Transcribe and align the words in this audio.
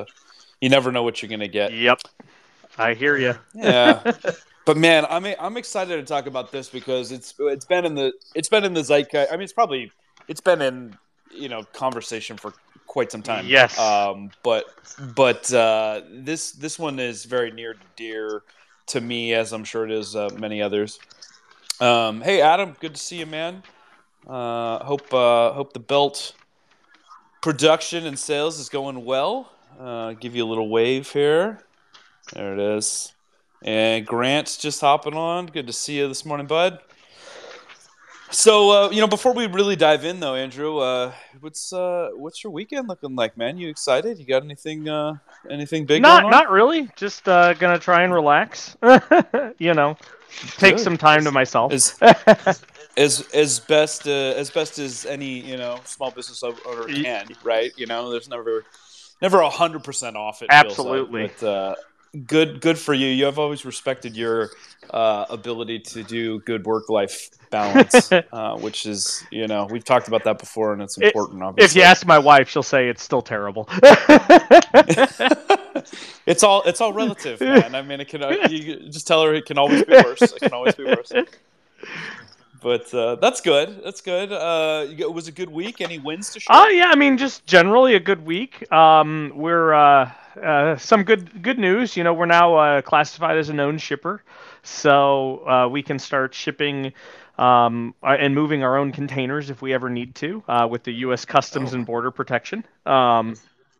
uh, 0.00 0.04
you 0.60 0.68
never 0.68 0.92
know 0.92 1.02
what 1.02 1.22
you're 1.22 1.30
gonna 1.30 1.48
get. 1.48 1.72
Yep, 1.72 2.02
I 2.78 2.94
hear 2.94 3.16
you. 3.16 3.34
Yeah. 3.54 4.12
But 4.66 4.76
man, 4.76 5.06
I'm 5.08 5.26
I'm 5.40 5.56
excited 5.56 5.96
to 5.96 6.02
talk 6.04 6.26
about 6.26 6.52
this 6.52 6.68
because 6.68 7.12
it's 7.12 7.34
it's 7.40 7.64
been 7.64 7.84
in 7.84 7.94
the 7.94 8.12
it's 8.34 8.48
been 8.48 8.62
in 8.62 8.74
the 8.74 8.82
zeitgeist. 8.82 9.32
I 9.32 9.36
mean, 9.36 9.42
it's 9.42 9.52
probably 9.52 9.90
it's 10.28 10.40
been 10.40 10.62
in 10.62 10.96
you 11.34 11.48
know 11.48 11.64
conversation 11.72 12.36
for 12.36 12.52
quite 12.86 13.10
some 13.10 13.22
time. 13.22 13.46
Yes. 13.46 13.78
Um, 13.78 14.30
but 14.42 14.66
but 15.14 15.52
uh, 15.52 16.02
this 16.10 16.52
this 16.52 16.78
one 16.78 16.98
is 16.98 17.24
very 17.24 17.50
near 17.50 17.74
to 17.74 17.80
dear 17.96 18.42
to 18.88 19.00
me, 19.00 19.32
as 19.34 19.52
I'm 19.52 19.64
sure 19.64 19.84
it 19.84 19.90
is 19.90 20.14
uh, 20.14 20.28
many 20.38 20.60
others. 20.60 20.98
Um, 21.80 22.20
hey, 22.20 22.42
Adam, 22.42 22.76
good 22.80 22.94
to 22.94 23.00
see 23.00 23.18
you, 23.18 23.26
man. 23.26 23.62
Uh, 24.26 24.84
hope 24.84 25.12
uh, 25.12 25.52
hope 25.52 25.72
the 25.72 25.80
belt 25.80 26.34
production 27.40 28.06
and 28.06 28.18
sales 28.18 28.58
is 28.58 28.68
going 28.68 29.04
well. 29.04 29.50
Uh, 29.80 30.12
give 30.12 30.36
you 30.36 30.44
a 30.44 30.48
little 30.48 30.68
wave 30.68 31.10
here. 31.10 31.58
There 32.34 32.52
it 32.52 32.58
is. 32.76 33.14
And 33.62 34.06
Grant's 34.06 34.58
just 34.58 34.78
hopping 34.78 35.14
on. 35.14 35.46
Good 35.46 35.66
to 35.68 35.72
see 35.72 35.96
you 35.98 36.06
this 36.06 36.26
morning, 36.26 36.46
bud. 36.46 36.80
So 38.30 38.70
uh, 38.70 38.90
you 38.90 39.00
know, 39.00 39.06
before 39.06 39.32
we 39.32 39.46
really 39.46 39.76
dive 39.76 40.04
in, 40.04 40.20
though, 40.20 40.34
Andrew, 40.34 40.78
uh, 40.78 41.12
what's 41.40 41.72
uh, 41.72 42.10
what's 42.14 42.44
your 42.44 42.52
weekend 42.52 42.88
looking 42.88 43.16
like, 43.16 43.38
man? 43.38 43.56
You 43.56 43.70
excited? 43.70 44.18
You 44.18 44.26
got 44.26 44.44
anything 44.44 44.86
uh, 44.86 45.14
anything 45.48 45.86
big? 45.86 46.02
Not 46.02 46.22
going 46.22 46.24
on? 46.26 46.30
not 46.30 46.50
really. 46.50 46.90
Just 46.94 47.26
uh, 47.26 47.54
gonna 47.54 47.78
try 47.78 48.02
and 48.02 48.12
relax. 48.12 48.76
you 49.58 49.72
know, 49.72 49.96
take 50.58 50.76
Good. 50.76 50.84
some 50.84 50.98
time 50.98 51.24
to 51.24 51.32
myself. 51.32 51.72
As 51.72 51.98
as 52.98 53.26
as 53.32 53.58
best 53.60 54.06
uh, 54.06 54.34
as 54.36 54.50
best 54.50 54.78
as 54.78 55.06
any 55.06 55.40
you 55.40 55.56
know 55.56 55.80
small 55.84 56.10
business 56.10 56.42
owner 56.42 56.84
can, 56.86 57.28
right? 57.42 57.72
You 57.76 57.86
know, 57.86 58.10
there's 58.10 58.28
never 58.28 58.64
never 59.22 59.40
a 59.40 59.50
hundred 59.50 59.84
percent 59.84 60.16
off. 60.16 60.42
It 60.42 60.50
feels 60.50 60.60
like. 60.60 60.66
Absolutely. 60.66 61.30
But, 61.40 61.46
uh, 61.46 61.74
good 62.26 62.60
good 62.60 62.78
for 62.78 62.92
you. 62.94 63.06
You 63.08 63.24
have 63.26 63.38
always 63.38 63.64
respected 63.64 64.16
your 64.16 64.50
uh, 64.90 65.26
ability 65.30 65.78
to 65.80 66.02
do 66.02 66.40
good 66.40 66.66
work 66.66 66.88
life 66.88 67.30
balance, 67.50 68.10
uh, 68.32 68.56
which 68.58 68.86
is 68.86 69.24
you 69.30 69.46
know 69.46 69.66
we've 69.70 69.84
talked 69.84 70.08
about 70.08 70.24
that 70.24 70.38
before, 70.38 70.72
and 70.72 70.82
it's 70.82 70.98
It- 70.98 71.04
important. 71.04 71.42
obviously, 71.42 71.80
if 71.80 71.84
you 71.84 71.88
ask 71.88 72.06
my 72.06 72.18
wife, 72.18 72.48
she'll 72.48 72.62
say 72.62 72.88
it's 72.88 73.02
still 73.02 73.22
terrible. 73.22 73.68
it's 76.26 76.42
all 76.42 76.62
it's 76.64 76.80
all 76.80 76.92
relative, 76.92 77.40
man. 77.42 77.74
I 77.74 77.82
mean, 77.82 78.00
it 78.00 78.08
can 78.08 78.22
uh, 78.22 78.48
you 78.48 78.88
just 78.90 79.06
tell 79.06 79.22
her 79.24 79.34
it 79.34 79.46
can 79.46 79.58
always 79.58 79.84
be 79.84 79.92
worse. 79.92 80.22
It 80.22 80.40
can 80.40 80.52
always 80.52 80.74
be 80.74 80.84
worse. 80.84 81.12
But 82.62 82.92
uh, 82.94 83.16
that's 83.16 83.40
good. 83.40 83.82
That's 83.84 84.00
good. 84.00 84.32
Uh, 84.32 84.86
you 84.88 84.96
got- 84.96 85.06
it 85.06 85.14
was 85.14 85.28
a 85.28 85.32
good 85.32 85.50
week. 85.50 85.80
Any 85.80 85.98
wins 85.98 86.30
to 86.32 86.40
share? 86.40 86.56
Oh 86.56 86.68
yeah, 86.68 86.88
I 86.88 86.94
mean, 86.96 87.16
just 87.16 87.46
generally 87.46 87.94
a 87.94 88.00
good 88.00 88.24
week. 88.24 88.70
Um, 88.72 89.32
we're 89.34 89.72
uh, 89.72 90.10
uh, 90.42 90.76
some 90.76 91.02
good 91.04 91.42
good 91.42 91.58
news. 91.58 91.96
You 91.96 92.04
know, 92.04 92.12
we're 92.14 92.26
now 92.26 92.54
uh, 92.56 92.82
classified 92.82 93.38
as 93.38 93.48
a 93.48 93.54
known 93.54 93.78
shipper, 93.78 94.22
so 94.62 95.46
uh, 95.48 95.68
we 95.68 95.82
can 95.82 95.98
start 95.98 96.34
shipping 96.34 96.92
um, 97.38 97.94
and 98.02 98.34
moving 98.34 98.62
our 98.62 98.76
own 98.76 98.92
containers 98.92 99.48
if 99.50 99.62
we 99.62 99.72
ever 99.72 99.88
need 99.88 100.14
to 100.16 100.42
uh, 100.46 100.68
with 100.70 100.84
the 100.84 100.92
U.S. 100.92 101.24
Customs 101.24 101.72
and 101.72 101.86
Border 101.86 102.10
Protection. 102.10 102.64
Um, 102.84 103.36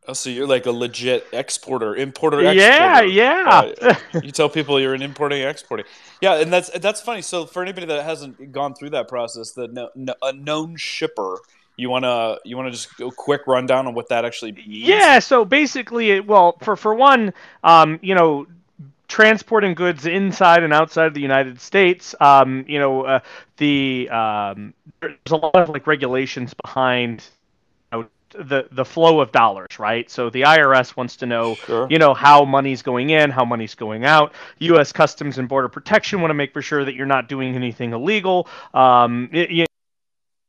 Oh, 0.08 0.12
so 0.14 0.30
you're 0.30 0.46
like 0.46 0.66
a 0.66 0.72
legit 0.72 1.26
exporter, 1.32 1.94
importer, 1.94 2.42
yeah, 2.42 3.00
exporter. 3.00 3.06
yeah. 3.06 3.64
Uh, 3.82 4.20
you 4.22 4.32
tell 4.32 4.48
people 4.48 4.80
you're 4.80 4.94
an 4.94 5.02
importing, 5.02 5.42
exporting. 5.42 5.86
Yeah, 6.20 6.40
and 6.40 6.52
that's 6.52 6.70
that's 6.78 7.00
funny. 7.00 7.22
So 7.22 7.44
for 7.46 7.62
anybody 7.62 7.86
that 7.86 8.02
hasn't 8.04 8.50
gone 8.50 8.74
through 8.74 8.90
that 8.90 9.08
process, 9.08 9.52
the 9.52 9.68
no, 9.68 9.90
no, 9.94 10.14
a 10.22 10.32
known 10.32 10.76
shipper, 10.76 11.38
you 11.76 11.90
wanna 11.90 12.38
you 12.44 12.56
wanna 12.56 12.70
just 12.70 12.96
go 12.96 13.10
quick 13.10 13.42
rundown 13.46 13.86
on 13.86 13.94
what 13.94 14.08
that 14.08 14.24
actually 14.24 14.52
means. 14.52 14.66
Yeah, 14.68 15.18
so 15.18 15.44
basically, 15.44 16.12
it- 16.12 16.26
well, 16.26 16.56
for 16.62 16.76
for 16.76 16.94
one, 16.94 17.34
um, 17.62 17.98
you 18.02 18.14
know, 18.14 18.46
transporting 19.06 19.74
goods 19.74 20.06
inside 20.06 20.62
and 20.62 20.72
outside 20.72 21.06
of 21.06 21.14
the 21.14 21.20
United 21.20 21.60
States, 21.60 22.14
um, 22.20 22.64
you 22.66 22.78
know, 22.78 23.02
uh, 23.02 23.20
the 23.58 24.08
um, 24.10 24.72
there's 25.00 25.14
a 25.30 25.36
lot 25.36 25.56
of 25.56 25.68
like 25.68 25.86
regulations 25.86 26.54
behind 26.54 27.22
the 28.38 28.68
the 28.72 28.84
flow 28.84 29.20
of 29.20 29.32
dollars, 29.32 29.78
right? 29.78 30.10
So 30.10 30.30
the 30.30 30.42
IRS 30.42 30.96
wants 30.96 31.16
to 31.16 31.26
know, 31.26 31.58
Sure. 31.66 31.86
you 31.90 31.98
know, 31.98 32.14
how 32.14 32.44
money's 32.44 32.82
going 32.82 33.10
in, 33.10 33.30
how 33.30 33.44
money's 33.44 33.74
going 33.74 34.04
out. 34.04 34.32
U.S. 34.58 34.92
Customs 34.92 35.38
and 35.38 35.48
Border 35.48 35.68
Protection 35.68 36.20
want 36.20 36.30
to 36.30 36.34
make 36.34 36.52
for 36.52 36.62
sure 36.62 36.84
that 36.84 36.94
you're 36.94 37.06
not 37.06 37.28
doing 37.28 37.54
anything 37.54 37.92
illegal. 37.92 38.48
Um, 38.74 39.28
y- 39.32 39.48
y- 39.50 39.66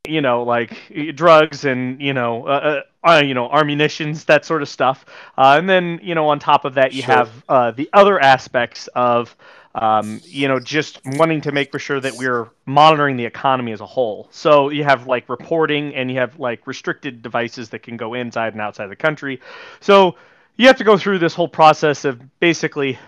you 0.07 0.21
know, 0.21 0.43
like 0.43 0.73
drugs 1.15 1.65
and 1.65 2.01
you 2.01 2.13
know, 2.13 2.47
uh, 2.47 2.81
uh, 3.03 3.07
uh, 3.07 3.21
you 3.23 3.33
know, 3.33 3.49
ammunitions, 3.51 4.25
that 4.25 4.45
sort 4.45 4.61
of 4.61 4.69
stuff. 4.69 5.05
Uh, 5.37 5.55
and 5.59 5.69
then 5.69 5.99
you 6.01 6.15
know, 6.15 6.27
on 6.29 6.39
top 6.39 6.65
of 6.65 6.73
that, 6.75 6.93
you 6.93 7.03
Sure. 7.03 7.15
have 7.15 7.43
uh, 7.47 7.71
the 7.71 7.89
other 7.93 8.19
aspects 8.19 8.87
of 8.95 9.35
um, 9.75 10.21
you 10.25 10.47
know, 10.47 10.59
just 10.59 10.99
wanting 11.05 11.41
to 11.41 11.51
make 11.51 11.71
for 11.71 11.79
sure 11.79 11.99
that 11.99 12.17
we're 12.17 12.49
monitoring 12.65 13.17
the 13.17 13.25
economy 13.25 13.71
as 13.71 13.81
a 13.81 13.85
whole. 13.85 14.27
So 14.31 14.69
you 14.69 14.83
have 14.83 15.07
like 15.07 15.29
reporting 15.29 15.95
and 15.95 16.11
you 16.11 16.17
have 16.19 16.39
like 16.39 16.67
restricted 16.67 17.21
devices 17.21 17.69
that 17.69 17.83
can 17.83 17.97
go 17.97 18.13
inside 18.13 18.53
and 18.53 18.61
outside 18.61 18.87
the 18.87 18.95
country. 18.95 19.39
So 19.79 20.15
you 20.57 20.67
have 20.67 20.77
to 20.77 20.83
go 20.83 20.97
through 20.97 21.19
this 21.19 21.33
whole 21.33 21.47
process 21.47 22.05
of 22.05 22.21
basically 22.39 22.99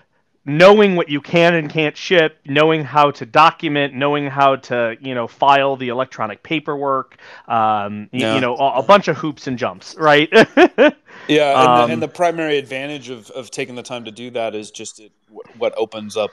knowing 0.45 0.95
what 0.95 1.07
you 1.09 1.21
can 1.21 1.53
and 1.53 1.69
can't 1.69 1.95
ship, 1.95 2.37
knowing 2.45 2.83
how 2.83 3.11
to 3.11 3.25
document, 3.25 3.93
knowing 3.93 4.27
how 4.27 4.57
to 4.57 4.95
you 5.01 5.15
know 5.15 5.27
file 5.27 5.75
the 5.77 5.89
electronic 5.89 6.43
paperwork, 6.43 7.17
um, 7.47 8.09
Yeah. 8.11 8.35
you 8.35 8.41
know 8.41 8.55
a, 8.57 8.79
a 8.79 8.83
bunch 8.83 9.07
of 9.07 9.17
hoops 9.17 9.47
and 9.47 9.57
jumps, 9.57 9.95
right? 9.97 10.29
Yeah, 11.27 11.51
and, 11.51 11.67
Um, 11.69 11.87
the, 11.87 11.93
and 11.93 12.03
the 12.03 12.07
primary 12.09 12.57
advantage 12.57 13.09
of, 13.09 13.29
of 13.31 13.49
taking 13.49 13.75
the 13.75 13.83
time 13.83 14.05
to 14.05 14.11
do 14.11 14.29
that 14.31 14.55
is 14.55 14.71
just 14.71 14.99
it, 14.99 15.11
what 15.57 15.73
opens 15.77 16.17
up, 16.17 16.31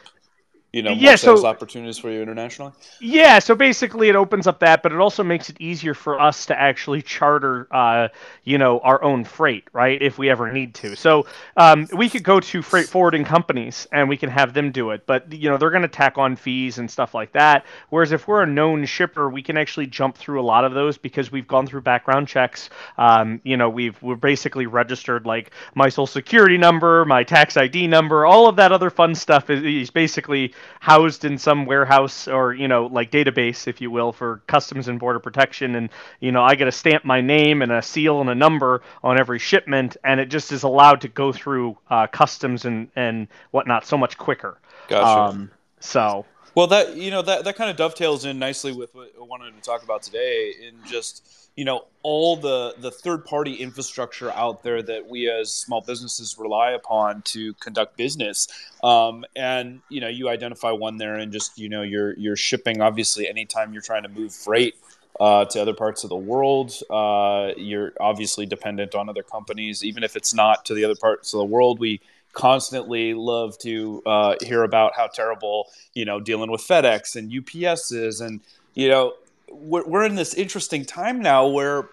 you 0.72 0.82
know, 0.82 0.94
more 0.94 1.03
Yeah, 1.03 1.16
so- 1.16 1.44
opportunities 1.47 1.98
for 1.98 2.10
you 2.10 2.22
internationally. 2.22 2.72
Yeah, 3.00 3.41
so 3.41 3.54
basically 3.54 4.08
it 4.08 4.16
opens 4.16 4.47
up 4.47 4.60
that, 4.60 4.82
but 4.82 4.92
it 4.92 4.98
also 4.98 5.25
makes 5.25 5.50
it 5.50 5.56
easier 5.60 5.94
for 5.94 6.20
us 6.20 6.47
to 6.47 6.58
actually 6.58 7.03
charter, 7.03 7.66
uh, 7.72 8.08
you 8.44 8.56
know, 8.58 8.78
our 8.80 9.03
own 9.03 9.25
freight, 9.25 9.64
right? 9.72 10.00
If 10.00 10.19
we 10.19 10.30
ever 10.30 10.53
need 10.53 10.75
to. 10.76 10.94
So 10.94 11.26
um, 11.56 11.88
we 11.97 12.09
could 12.09 12.22
go 12.22 12.38
to 12.41 12.62
freight 12.62 12.86
forwarding 12.86 13.25
companies 13.25 13.88
and 13.92 14.09
we 14.09 14.16
can 14.16 14.30
have 14.30 14.54
them 14.54 14.70
do 14.70 14.91
it, 14.91 15.06
but 15.06 15.32
you 15.32 15.50
know 15.50 15.56
they're 15.56 15.70
going 15.70 15.82
to 15.82 15.88
tack 15.88 16.19
on 16.19 16.36
fees 16.36 16.78
and 16.78 16.91
stuff 16.91 17.14
like 17.14 17.32
that. 17.32 17.64
Whereas 17.88 18.12
if 18.12 18.28
we're 18.28 18.42
a 18.42 18.47
known 18.47 18.84
shipper, 18.84 19.28
we 19.28 19.42
can 19.42 19.56
actually 19.56 19.86
jump 19.86 20.16
through 20.16 20.41
a 20.41 20.42
lot 20.44 20.64
of 20.64 20.72
those 20.72 20.98
because 20.98 21.32
we've 21.32 21.48
gone 21.48 21.66
through 21.66 21.80
background 21.80 22.28
checks. 22.28 22.70
Um, 22.97 23.41
you 23.44 23.56
know, 23.56 23.69
we've 23.69 24.00
we're 24.03 24.14
basically 24.14 24.66
registered 24.66 25.26
like 25.26 25.50
my 25.75 25.88
social 25.88 26.06
security 26.06 26.59
number, 26.59 27.04
my 27.04 27.25
tax 27.25 27.56
ID 27.56 27.86
number, 27.88 28.25
all 28.25 28.47
of 28.48 28.56
that 28.56 28.70
other 28.72 28.91
fun 28.91 29.14
stuff 29.14 29.50
is, 29.50 29.62
is 29.62 29.91
basically 29.91 30.53
housed 30.81 31.25
in 31.25 31.38
some 31.38 31.66
warehouse 31.66 32.28
or 32.28 32.53
you 32.53 32.69
know 32.69 32.87
like 32.87 33.10
database, 33.10 33.66
if 33.66 33.81
you 33.81 33.91
will, 33.91 34.12
for 34.12 34.43
customs 34.47 34.88
and 34.88 34.98
border 34.98 35.19
protection. 35.19 35.75
And 35.75 35.91
you 36.21 36.32
know, 36.32 36.43
I 36.43 36.54
get 36.54 36.66
to 36.66 36.72
stamp 36.72 37.04
my 37.04 37.21
name 37.21 37.62
and 37.62 37.72
a 37.72 37.82
seal 37.82 38.21
and 38.21 38.31
a 38.31 38.34
number 38.34 38.82
on 39.03 39.19
every 39.19 39.38
shipment, 39.38 39.97
and 40.04 40.21
it 40.21 40.26
just 40.26 40.53
is 40.53 40.62
allowed 40.62 41.03
to 41.03 41.09
go 41.09 41.32
through 41.32 41.76
uh, 41.88 42.06
customs 42.06 42.65
and 42.65 42.88
and 42.97 43.28
whatnot 43.50 43.87
so 43.87 43.97
much 43.97 44.19
quicker. 44.19 44.59
Gotcha. 44.88 45.37
Um, 45.37 45.50
so 45.81 46.26
Well, 46.55 46.66
that 46.69 46.97
you 46.97 47.11
know 47.11 47.22
that 47.22 47.44
that 47.44 47.56
kind 47.56 47.71
of 47.71 47.77
dovetails 47.77 48.25
in 48.25 48.38
nicely 48.38 48.72
with 48.72 48.94
what 48.94 49.12
I 49.16 49.22
wanted 49.22 49.55
to 49.55 49.61
talk 49.61 49.84
about 49.84 50.03
today, 50.03 50.53
in 50.61 50.75
just 50.84 51.50
you 51.56 51.65
know 51.65 51.87
all 52.03 52.37
the 52.37 52.75
the 52.78 52.91
third 52.91 53.25
party 53.25 53.55
infrastructure 53.55 54.33
out 54.33 54.65
there 54.65 54.83
that 54.83 55.09
we 55.09 55.31
as 55.31 55.53
small 55.53 55.81
businesses 55.81 56.37
rely 56.39 56.72
upon 56.72 57.22
to 57.22 57.55
conduct 57.55 57.97
business. 57.97 58.49
Um, 58.83 59.25
and 59.37 59.81
you 59.89 60.00
know 60.00 60.09
you 60.09 60.28
identify 60.28 60.72
one 60.72 60.97
there, 60.97 61.16
and 61.16 61.33
just 61.33 61.56
you 61.56 61.69
know 61.69 61.83
you're 61.83 62.19
you're 62.19 62.37
shipping. 62.37 62.81
Obviously, 62.81 63.28
anytime 63.28 63.72
you're 63.72 63.83
trying 63.83 64.03
to 64.03 64.09
move 64.09 64.34
freight. 64.34 64.75
Uh, 65.19 65.44
to 65.44 65.60
other 65.60 65.75
parts 65.75 66.03
of 66.03 66.09
the 66.09 66.16
world, 66.16 66.72
uh, 66.89 67.50
you're 67.59 67.93
obviously 68.00 68.47
dependent 68.47 68.94
on 68.94 69.06
other 69.06 69.22
companies. 69.22 69.84
Even 69.84 70.03
if 70.03 70.16
it's 70.16 70.33
not 70.33 70.65
to 70.65 70.72
the 70.72 70.83
other 70.83 70.94
parts 70.94 71.34
of 71.34 71.39
the 71.39 71.44
world, 71.44 71.78
we 71.78 72.00
constantly 72.32 73.15
love 73.15 73.59
to 73.59 74.03
uh, 74.06 74.34
hear 74.42 74.62
about 74.62 74.92
how 74.97 75.06
terrible 75.06 75.68
you 75.94 76.04
know 76.04 76.21
dealing 76.21 76.50
with 76.50 76.60
FedEx 76.60 77.16
and 77.16 77.32
UPS 77.32 77.92
is, 77.92 78.21
and 78.21 78.41
you 78.74 78.88
know 78.88 79.15
we're, 79.50 79.86
we're 79.86 80.04
in 80.04 80.15
this 80.15 80.34
interesting 80.34 80.84
time 80.84 81.21
now 81.21 81.47
where. 81.47 81.88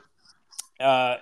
Uh, 0.79 1.17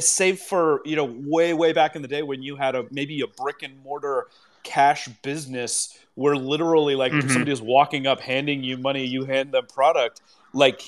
save 0.00 0.38
for 0.38 0.80
you 0.86 0.96
know 0.96 1.04
way 1.04 1.52
way 1.52 1.70
back 1.74 1.96
in 1.96 2.00
the 2.00 2.08
day 2.08 2.22
when 2.22 2.42
you 2.42 2.56
had 2.56 2.74
a 2.74 2.86
maybe 2.90 3.20
a 3.20 3.26
brick 3.26 3.62
and 3.62 3.82
mortar 3.82 4.26
cash 4.62 5.06
business 5.22 5.98
where 6.14 6.34
literally 6.34 6.94
like 6.94 7.12
Mhm. 7.12 7.30
somebody 7.30 7.52
is 7.52 7.60
walking 7.60 8.06
up 8.06 8.20
handing 8.20 8.64
you 8.64 8.78
money 8.78 9.04
you 9.04 9.26
hand 9.26 9.52
them 9.52 9.66
product 9.66 10.22
like 10.54 10.80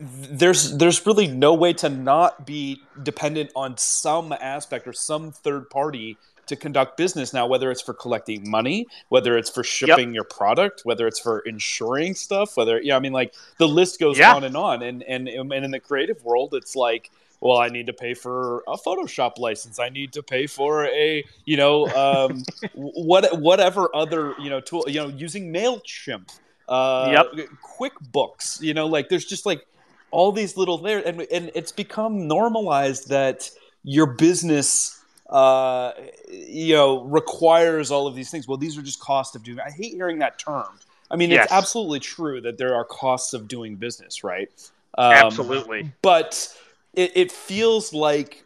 there's 0.00 0.76
there's 0.78 1.04
really 1.04 1.26
no 1.26 1.52
way 1.52 1.72
to 1.72 1.88
not 1.88 2.46
be 2.46 2.80
dependent 3.02 3.50
on 3.56 3.76
some 3.76 4.32
aspect 4.32 4.86
or 4.86 4.92
some 4.92 5.32
third 5.32 5.68
party 5.68 6.16
to 6.46 6.56
conduct 6.56 6.96
business 6.96 7.32
now 7.32 7.46
whether 7.46 7.70
it's 7.70 7.82
for 7.82 7.94
collecting 7.94 8.48
money 8.48 8.86
whether 9.08 9.36
it's 9.36 9.50
for 9.50 9.64
shipping 9.64 10.14
your 10.14 10.24
product 10.24 10.82
whether 10.84 11.06
it's 11.06 11.18
for 11.20 11.40
insuring 11.40 12.14
stuff 12.14 12.56
whether 12.56 12.80
yeah 12.82 12.96
i 12.96 13.00
mean 13.00 13.12
like 13.12 13.34
the 13.58 13.68
list 13.68 13.98
goes 14.00 14.18
Yeah. 14.18 14.34
on 14.34 14.44
and 14.44 14.56
on 14.56 14.82
and 14.82 15.02
and 15.02 15.28
and 15.28 15.52
in 15.52 15.70
the 15.70 15.80
creative 15.80 16.24
world 16.24 16.54
it's 16.54 16.76
like 16.76 17.10
well, 17.40 17.58
I 17.58 17.68
need 17.68 17.86
to 17.88 17.92
pay 17.92 18.14
for 18.14 18.64
a 18.66 18.78
Photoshop 18.78 19.38
license. 19.38 19.78
I 19.78 19.90
need 19.90 20.14
to 20.14 20.22
pay 20.22 20.46
for 20.46 20.86
a, 20.86 21.22
you 21.44 21.58
know, 21.58 21.86
um, 21.88 22.42
what 22.74 23.38
whatever 23.38 23.94
other 23.94 24.34
you 24.40 24.48
know 24.48 24.60
tool, 24.60 24.84
you 24.88 25.00
know, 25.00 25.08
using 25.08 25.52
Mailchimp, 25.52 26.34
uh, 26.68 27.24
Yep. 27.36 27.48
QuickBooks. 27.78 28.60
You 28.62 28.74
know, 28.74 28.86
like 28.86 29.08
there's 29.10 29.26
just 29.26 29.44
like 29.46 29.66
all 30.10 30.32
these 30.32 30.56
little 30.56 30.78
there, 30.78 31.06
and 31.06 31.20
and 31.30 31.50
it's 31.54 31.72
become 31.72 32.26
normalized 32.26 33.10
that 33.10 33.50
your 33.84 34.06
business, 34.06 34.95
uh, 35.28 35.92
you 36.30 36.74
know, 36.74 37.02
requires 37.04 37.90
all 37.90 38.06
of 38.06 38.14
these 38.14 38.30
things. 38.30 38.46
Well, 38.46 38.56
these 38.58 38.78
are 38.78 38.82
just 38.82 39.00
cost 39.00 39.34
of 39.36 39.42
doing. 39.42 39.58
I 39.60 39.70
hate 39.70 39.92
hearing 39.94 40.18
that 40.20 40.38
term. 40.38 40.78
I 41.10 41.16
mean, 41.16 41.30
Yes. 41.30 41.44
it's 41.44 41.52
absolutely 41.52 42.00
true 42.00 42.40
that 42.42 42.58
there 42.58 42.74
are 42.74 42.84
costs 42.84 43.32
of 43.32 43.48
doing 43.48 43.76
business, 43.76 44.24
right? 44.24 44.48
Um, 44.98 45.14
Absolutely. 45.14 45.92
but 46.02 46.56
it, 46.94 47.12
it 47.16 47.32
feels 47.32 47.92
like 47.92 48.44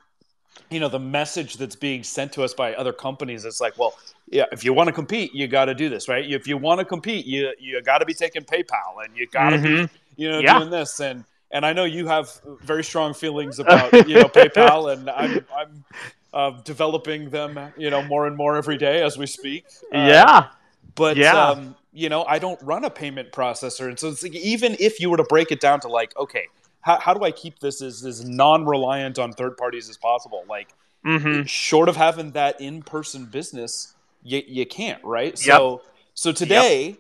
you 0.71 0.81
know 0.81 0.89
the 0.89 0.99
message 0.99 1.57
that's 1.57 1.77
being 1.77 2.03
sent 2.03 2.33
to 2.33 2.43
us 2.43 2.55
by 2.55 2.75
other 2.75 2.93
companies 2.93 3.45
it's 3.45 3.61
like 3.61 3.77
well 3.79 3.95
yeah 4.29 4.45
if 4.53 4.65
you 4.65 4.73
want 4.73 4.89
to 4.89 4.93
compete 4.93 5.33
you 5.35 5.47
got 5.49 5.67
to 5.67 5.75
do 5.75 5.89
this 5.89 6.09
right 6.09 6.29
if 6.31 6.47
you 6.47 6.57
want 6.57 6.79
to 6.79 6.85
compete 6.85 7.25
you 7.25 7.53
you 7.59 7.81
got 7.83 7.99
to 7.99 8.05
be 8.05 8.15
taking 8.15 8.43
paypal 8.43 9.05
and 9.05 9.17
you 9.17 9.27
got 9.29 9.51
to 9.51 9.57
Mhm. 9.59 9.89
be 9.89 9.89
you 10.17 10.31
know 10.31 10.41
Yeah. 10.41 10.59
doing 10.59 10.71
this 10.71 11.01
and 11.01 11.25
and 11.53 11.65
i 11.65 11.73
know 11.73 11.85
you 11.85 12.07
have 12.07 12.41
very 12.63 12.85
strong 12.85 13.15
feelings 13.15 13.59
about 13.59 13.93
you 14.07 14.15
know 14.17 14.29
paypal 14.29 14.93
and 14.93 15.09
i'm 15.11 15.45
i'm 15.57 15.85
uh, 16.33 16.51
developing 16.65 17.31
them 17.31 17.59
you 17.77 17.91
know 17.91 18.03
more 18.03 18.27
and 18.27 18.37
more 18.37 18.57
every 18.57 18.77
day 18.79 19.03
as 19.03 19.19
we 19.19 19.27
speak. 19.27 19.65
Uh, 19.95 19.99
yeah. 19.99 20.47
but 20.95 21.17
Yeah. 21.17 21.51
um, 21.51 21.77
you 21.93 22.09
know 22.09 22.25
i 22.25 22.39
don't 22.39 22.61
run 22.63 22.85
a 22.85 22.91
payment 22.91 23.33
processor. 23.33 23.89
And 23.89 23.99
so 23.99 24.09
it's 24.09 24.23
like 24.23 24.35
even 24.35 24.77
if 24.79 25.01
you 25.01 25.11
were 25.11 25.17
to 25.17 25.25
break 25.25 25.51
it 25.51 25.61
down 25.61 25.81
to 25.81 25.89
like 25.89 26.17
okay 26.17 26.47
how, 26.83 26.99
how 26.99 27.15
do 27.15 27.25
i 27.25 27.31
keep 27.31 27.59
this 27.59 27.83
as, 27.83 28.05
as 28.05 28.25
non-reliant 28.25 29.19
on 29.19 29.33
third 29.33 29.57
parties 29.57 29.89
as 29.89 29.97
possible? 29.97 30.45
Like 30.49 30.73
mm-hmm. 31.05 31.45
short 31.45 31.89
of 31.89 31.97
having 31.97 32.33
that 32.33 32.61
in-person 32.61 33.27
business 33.27 33.95
you, 34.23 34.43
you 34.47 34.67
can't 34.67 35.03
right? 35.03 35.37
So 35.39 35.83
so 36.15 36.33
today 36.33 36.97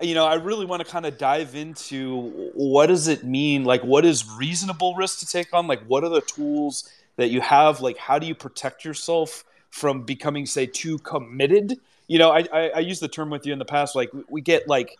you 0.00 0.14
know 0.14 0.26
i 0.26 0.34
really 0.34 0.66
want 0.66 0.84
to 0.84 0.90
kind 0.90 1.06
of 1.06 1.16
dive 1.18 1.54
into 1.54 2.50
what 2.54 2.86
does 2.86 3.06
it 3.06 3.22
mean? 3.22 3.64
Like 3.64 3.84
what 3.84 4.04
is 4.04 4.28
reasonable 4.36 4.96
risk 4.96 5.20
to 5.20 5.26
take 5.26 5.54
on? 5.54 5.68
Like 5.68 5.84
what 5.86 6.02
are 6.02 6.10
the 6.10 6.22
tools 6.22 6.90
that 7.16 7.30
you 7.30 7.40
have 7.40 7.80
like 7.80 7.96
how 7.96 8.18
do 8.18 8.26
you 8.26 8.34
protect 8.34 8.84
yourself 8.84 9.44
from 9.70 10.02
becoming 10.02 10.46
say 10.46 10.66
too 10.66 10.98
committed 10.98 11.78
you 12.06 12.18
know 12.18 12.30
i 12.30 12.46
i, 12.52 12.68
I 12.76 12.78
use 12.80 13.00
the 13.00 13.08
term 13.08 13.30
with 13.30 13.46
you 13.46 13.52
in 13.52 13.58
the 13.58 13.64
past 13.64 13.94
like 13.94 14.10
we, 14.28 14.40
get 14.40 14.68
like 14.68 14.96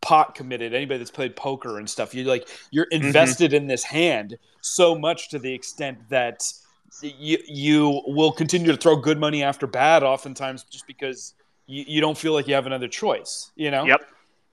pot 0.00 0.34
committed 0.34 0.74
anybody 0.74 0.98
that's 0.98 1.10
played 1.10 1.34
poker 1.34 1.78
and 1.78 1.88
stuff 1.88 2.14
you 2.14 2.24
like 2.24 2.48
you're 2.70 2.86
invested 2.90 3.52
in 3.52 3.66
this 3.66 3.82
hand 3.82 4.38
so 4.60 4.96
much 4.96 5.30
to 5.30 5.38
the 5.38 5.52
extent 5.52 5.98
that 6.08 6.52
you 7.02 7.38
you 7.46 8.02
will 8.06 8.32
continue 8.32 8.70
to 8.70 8.76
throw 8.76 8.96
good 8.96 9.18
money 9.18 9.42
after 9.42 9.66
bad 9.66 10.02
oftentimes 10.02 10.64
just 10.64 10.86
because 10.86 11.34
you, 11.66 11.84
you 11.86 12.00
don't 12.00 12.16
feel 12.16 12.32
like 12.32 12.46
you 12.46 12.54
have 12.54 12.66
another 12.66 12.88
choice 12.88 13.50
you 13.56 13.70
know 13.70 13.84
Yep. 13.84 14.00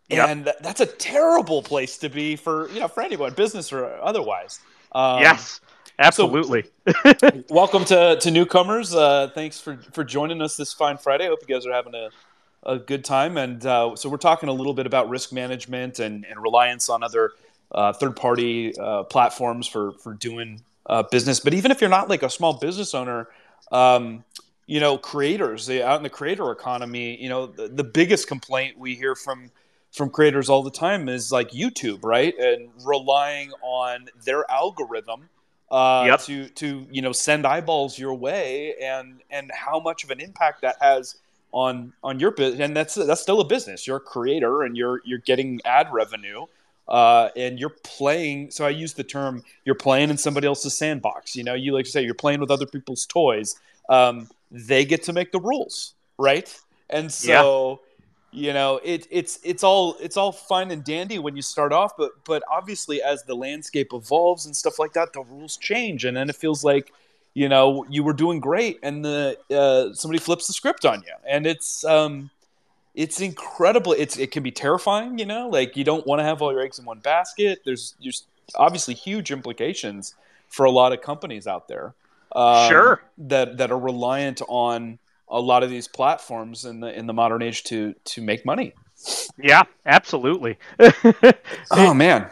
Yep. 0.09 0.29
and 0.29 0.45
that, 0.45 0.61
that's 0.61 0.81
a 0.81 0.85
terrible 0.85 1.63
place 1.63 1.97
to 1.99 2.09
be 2.09 2.35
for 2.35 2.69
you 2.69 2.79
know 2.79 2.87
for 2.87 3.01
anyone 3.01 3.33
business 3.33 3.71
or 3.71 3.85
otherwise 4.01 4.59
um, 4.93 5.19
yes. 5.19 5.59
Absolutely. 5.97 6.65
welcome 7.49 7.85
to, 7.85 8.17
to 8.19 8.31
newcomers. 8.31 8.93
Uh, 8.93 9.29
thanks 9.33 9.59
for 9.61 9.77
for 9.93 10.03
joining 10.03 10.41
us 10.41 10.57
this 10.57 10.73
fine 10.73 10.97
friday. 10.97 11.25
I 11.25 11.27
hope 11.27 11.39
you 11.47 11.53
guys 11.53 11.65
are 11.65 11.73
having 11.73 11.95
a, 11.95 12.09
a 12.63 12.79
good 12.79 13.05
time. 13.05 13.37
And 13.37 13.65
uh, 13.65 13.95
so 13.95 14.09
we're 14.09 14.17
talking 14.17 14.49
a 14.49 14.53
little 14.53 14.73
bit 14.73 14.87
about 14.87 15.09
risk 15.09 15.31
management 15.31 15.99
and, 15.99 16.25
and 16.25 16.41
reliance 16.41 16.89
on 16.89 17.01
other 17.03 17.31
uh, 17.71 17.93
third 17.93 18.15
party 18.15 18.77
uh, 18.77 19.03
platforms 19.03 19.67
for 19.67 19.93
for 19.93 20.13
doing 20.13 20.61
uh, 20.85 21.03
business. 21.03 21.39
But 21.39 21.53
even 21.53 21.71
if 21.71 21.79
you're 21.79 21.89
not 21.89 22.09
like 22.09 22.23
a 22.23 22.29
small 22.29 22.53
business 22.53 22.93
owner 22.93 23.29
um, 23.71 24.25
you 24.67 24.79
know 24.79 24.97
creators 24.97 25.65
they, 25.65 25.81
out 25.81 25.97
in 25.97 26.03
the 26.03 26.09
creator 26.09 26.51
economy 26.51 27.21
you 27.21 27.29
know 27.29 27.45
the, 27.47 27.67
the 27.67 27.83
biggest 27.83 28.27
complaint 28.27 28.77
we 28.77 28.95
hear 28.95 29.15
from 29.15 29.51
from 29.91 30.09
creators 30.09 30.49
all 30.49 30.63
the 30.63 30.71
time 30.71 31.07
is 31.07 31.31
like 31.31 31.51
youtube 31.51 31.99
right? 32.03 32.37
And 32.37 32.69
relying 32.83 33.51
on 33.61 34.07
their 34.25 34.49
algorithm 34.51 35.29
uh, 35.71 36.05
Yep. 36.07 36.19
to 36.21 36.49
to 36.49 36.87
you 36.91 37.01
know 37.01 37.11
send 37.11 37.45
eyeballs 37.45 37.97
your 37.97 38.13
way 38.13 38.75
and 38.81 39.21
and 39.29 39.51
how 39.53 39.79
much 39.79 40.03
of 40.03 40.11
an 40.11 40.19
impact 40.19 40.61
that 40.61 40.75
has 40.81 41.15
on 41.51 41.93
on 42.03 42.19
your 42.19 42.31
business 42.31 42.59
and 42.61 42.75
that's 42.75 42.95
that's 42.95 43.21
still 43.21 43.41
a 43.41 43.45
business. 43.45 43.87
You're 43.87 43.97
a 43.97 44.01
creator 44.01 44.63
and 44.63 44.75
you're 44.77 45.01
you're 45.05 45.19
getting 45.19 45.59
ad 45.65 45.87
revenue 45.91 46.45
uh, 46.87 47.29
and 47.35 47.59
you're 47.59 47.75
playing 47.83 48.51
so 48.51 48.65
i 48.65 48.69
use 48.69 48.93
the 48.93 49.03
term 49.03 49.43
you're 49.65 49.73
playing 49.75 50.09
in 50.09 50.17
somebody 50.17 50.47
else's 50.47 50.77
sandbox. 50.77 51.35
You 51.35 51.43
know 51.43 51.53
you 51.53 51.73
like 51.73 51.85
to 51.85 51.91
say 51.91 52.03
you're 52.03 52.13
playing 52.13 52.39
with 52.39 52.51
other 52.51 52.65
people's 52.67 53.05
toys. 53.05 53.55
Um, 53.89 54.29
they 54.51 54.85
get 54.85 55.03
to 55.03 55.13
make 55.13 55.31
the 55.31 55.39
rules 55.39 55.93
right? 56.17 56.55
And 56.89 57.11
so 57.11 57.81
you 58.35 58.51
know 58.53 58.79
it, 58.83 59.07
it's 59.09 59.39
it's 59.43 59.63
all 59.63 59.95
it's 60.01 60.17
all 60.17 60.31
fine 60.31 60.69
and 60.71 60.83
dandy 60.83 61.17
when 61.19 61.35
you 61.35 61.41
start 61.41 61.71
off 61.71 61.93
but 61.97 62.11
but 62.25 62.43
obviously 62.51 63.01
as 63.01 63.23
the 63.23 63.33
landscape 63.35 63.89
evolves 63.93 64.45
and 64.45 64.55
stuff 64.55 64.77
like 64.77 64.93
that 64.93 65.13
the 65.13 65.21
rules 65.21 65.55
change 65.57 66.03
and 66.05 66.17
then 66.17 66.29
it 66.29 66.35
feels 66.35 66.63
like 66.63 66.91
you 67.33 67.47
know 67.47 67.85
you 67.89 68.03
were 68.03 68.13
doing 68.13 68.39
great 68.39 68.77
and 68.83 69.05
the 69.05 69.37
uh, 69.51 69.93
somebody 69.93 70.19
flips 70.19 70.47
the 70.47 70.53
script 70.53 70.85
on 70.85 71.01
you. 71.01 71.13
And 71.27 71.47
it's 71.47 71.83
um 71.85 72.29
it's 72.93 73.19
incredible. 73.19 73.93
It's 73.97 74.17
it 74.17 74.31
can 74.31 74.43
be 74.43 74.51
terrifying 74.51 75.17
you 75.17 75.25
know 75.25 75.49
like 75.49 75.75
you 75.77 75.83
don't 75.83 76.05
want 76.05 76.19
to 76.19 76.23
have 76.23 76.41
all 76.41 76.51
your 76.51 76.61
eggs 76.61 76.79
in 76.79 76.85
one 76.85 76.99
basket. 76.99 77.59
There's 77.65 77.95
there's 78.01 78.25
obviously 78.55 78.93
huge 78.93 79.31
implications 79.31 80.13
for 80.49 80.65
a 80.65 80.71
lot 80.71 80.93
of 80.93 81.01
companies 81.01 81.47
out 81.47 81.67
there 81.67 81.93
um, 82.35 82.69
Sure. 82.69 83.01
that 83.17 83.57
that 83.57 83.71
are 83.71 83.79
reliant 83.79 84.41
on 84.47 84.99
a 85.27 85.39
lot 85.39 85.63
of 85.63 85.69
these 85.69 85.87
platforms 85.87 86.65
in 86.65 86.79
the 86.79 86.97
in 86.97 87.07
the 87.07 87.13
modern 87.13 87.41
age 87.41 87.63
to 87.63 87.93
to 88.05 88.21
make 88.21 88.45
money 88.45 88.73
Yeah. 89.37 89.63
Absolutely. 89.85 90.57
oh 91.71 91.93
man 91.93 92.29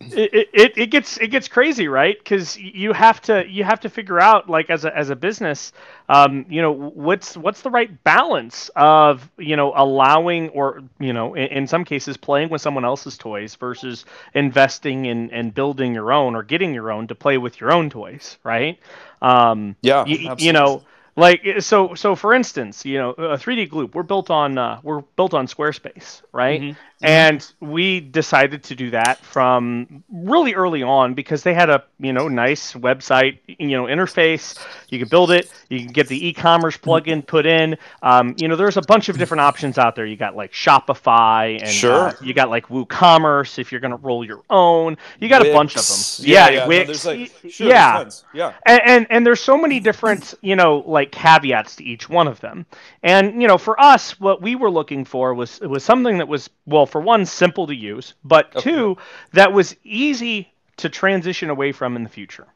it, 0.00 0.48
it, 0.52 0.72
it 0.76 0.86
gets 0.90 1.16
it 1.16 1.28
gets 1.28 1.48
crazy 1.48 1.88
right 1.88 2.18
because 2.18 2.58
you 2.58 2.92
have 2.92 3.20
to 3.22 3.48
you 3.48 3.64
have 3.64 3.80
to 3.80 3.88
figure 3.88 4.20
out 4.20 4.48
like 4.48 4.68
as 4.68 4.84
a 4.84 4.96
as 4.96 5.08
a 5.08 5.16
business 5.16 5.72
um, 6.10 6.44
you 6.50 6.60
know 6.60 6.70
what's 6.70 7.36
what's 7.36 7.62
the 7.62 7.70
right 7.70 8.04
balance 8.04 8.70
of 8.76 9.28
you 9.38 9.56
know 9.56 9.72
allowing 9.74 10.50
or 10.50 10.82
you 10.98 11.14
know 11.14 11.34
in, 11.34 11.46
in 11.46 11.66
some 11.66 11.82
cases 11.82 12.16
playing 12.16 12.50
with 12.50 12.60
someone 12.60 12.84
else's 12.84 13.16
toys 13.16 13.54
versus 13.54 14.04
investing 14.34 15.06
in 15.06 15.30
and 15.30 15.54
building 15.54 15.94
your 15.94 16.12
own 16.12 16.36
or 16.36 16.42
getting 16.42 16.74
your 16.74 16.90
own 16.92 17.06
to 17.06 17.14
play 17.14 17.38
with 17.38 17.58
your 17.58 17.72
own 17.72 17.88
toys 17.88 18.36
right 18.44 18.78
um, 19.22 19.76
yeah 19.80 20.04
you, 20.04 20.52
know 20.52 20.82
like 21.16 21.42
so 21.60 21.94
so 21.94 22.14
for 22.14 22.34
instance 22.34 22.84
you 22.84 22.98
know 22.98 23.10
a 23.12 23.38
3d 23.38 23.68
gloop 23.68 23.94
we're 23.94 24.02
built 24.02 24.30
on 24.30 24.58
uh, 24.58 24.80
we're 24.82 25.00
built 25.16 25.34
on 25.34 25.46
squarespace 25.46 26.22
right 26.32 26.60
Mhm. 26.60 26.76
And 27.02 27.52
we 27.60 28.00
decided 28.00 28.64
to 28.64 28.74
do 28.74 28.90
that 28.90 29.18
from 29.18 30.02
really 30.10 30.54
early 30.54 30.82
on 30.82 31.14
because 31.14 31.42
they 31.42 31.52
had 31.54 31.68
a 31.68 31.84
you 31.98 32.12
know 32.12 32.28
nice 32.28 32.72
website 32.74 33.38
you 33.46 33.76
know 33.76 33.84
interface. 33.84 34.58
You 34.88 34.98
can 34.98 35.08
build 35.08 35.30
it. 35.30 35.50
You 35.68 35.80
can 35.80 35.88
get 35.88 36.08
the 36.08 36.28
e-commerce 36.28 36.76
plugin 36.78 37.26
put 37.26 37.44
in. 37.46 37.76
Um, 38.02 38.34
you 38.38 38.48
know 38.48 38.56
there's 38.56 38.76
a 38.76 38.82
bunch 38.82 39.08
of 39.08 39.18
different 39.18 39.40
options 39.42 39.78
out 39.78 39.94
there. 39.94 40.06
You 40.06 40.16
got 40.16 40.36
like 40.36 40.52
shopify 40.52 41.60
and 41.60 41.68
Sure. 41.68 42.08
uh, 42.08 42.12
you 42.22 42.32
got 42.32 42.48
like 42.48 42.68
woocommerce 42.68 43.58
if 43.58 43.70
you're 43.72 43.80
going 43.80 43.90
to 43.90 43.96
roll 43.98 44.24
your 44.24 44.42
own. 44.48 44.96
You 45.20 45.28
got 45.28 45.46
a 45.46 45.52
bunch 45.52 45.76
of 45.76 45.86
them. 45.86 46.26
Yeah, 46.26 46.48
yeah, 46.48 46.60
no, 46.60 46.68
Wix, 46.68 46.86
there's 46.86 47.06
like 47.06 47.32
sure, 47.50 47.68
yeah. 47.68 48.08
yeah. 48.32 48.52
And, 48.64 48.80
and 48.84 49.06
and 49.10 49.26
there's 49.26 49.42
so 49.42 49.58
many 49.58 49.80
different 49.80 50.34
you 50.40 50.56
know 50.56 50.82
like 50.86 51.12
caveats 51.12 51.76
to 51.76 51.84
each 51.84 52.08
one 52.08 52.26
of 52.28 52.40
them. 52.40 52.64
And 53.02 53.40
you 53.42 53.48
know 53.48 53.58
for 53.58 53.78
us 53.80 54.18
what 54.20 54.40
we 54.40 54.56
were 54.56 54.70
looking 54.70 55.04
for 55.04 55.34
was 55.34 55.60
was 55.60 55.84
something 55.84 56.18
that 56.18 56.28
was 56.28 56.48
well 56.66 56.85
for 56.86 57.00
one 57.00 57.24
simple 57.26 57.66
to 57.66 57.74
use 57.74 58.14
but 58.24 58.54
Okay. 58.54 58.56
two 58.56 58.96
that 59.32 59.52
was 59.52 59.76
easy 59.84 60.52
to 60.76 60.88
transition 60.88 61.50
away 61.50 61.72
from 61.72 61.96
in 61.96 62.02
the 62.02 62.08
future 62.08 62.46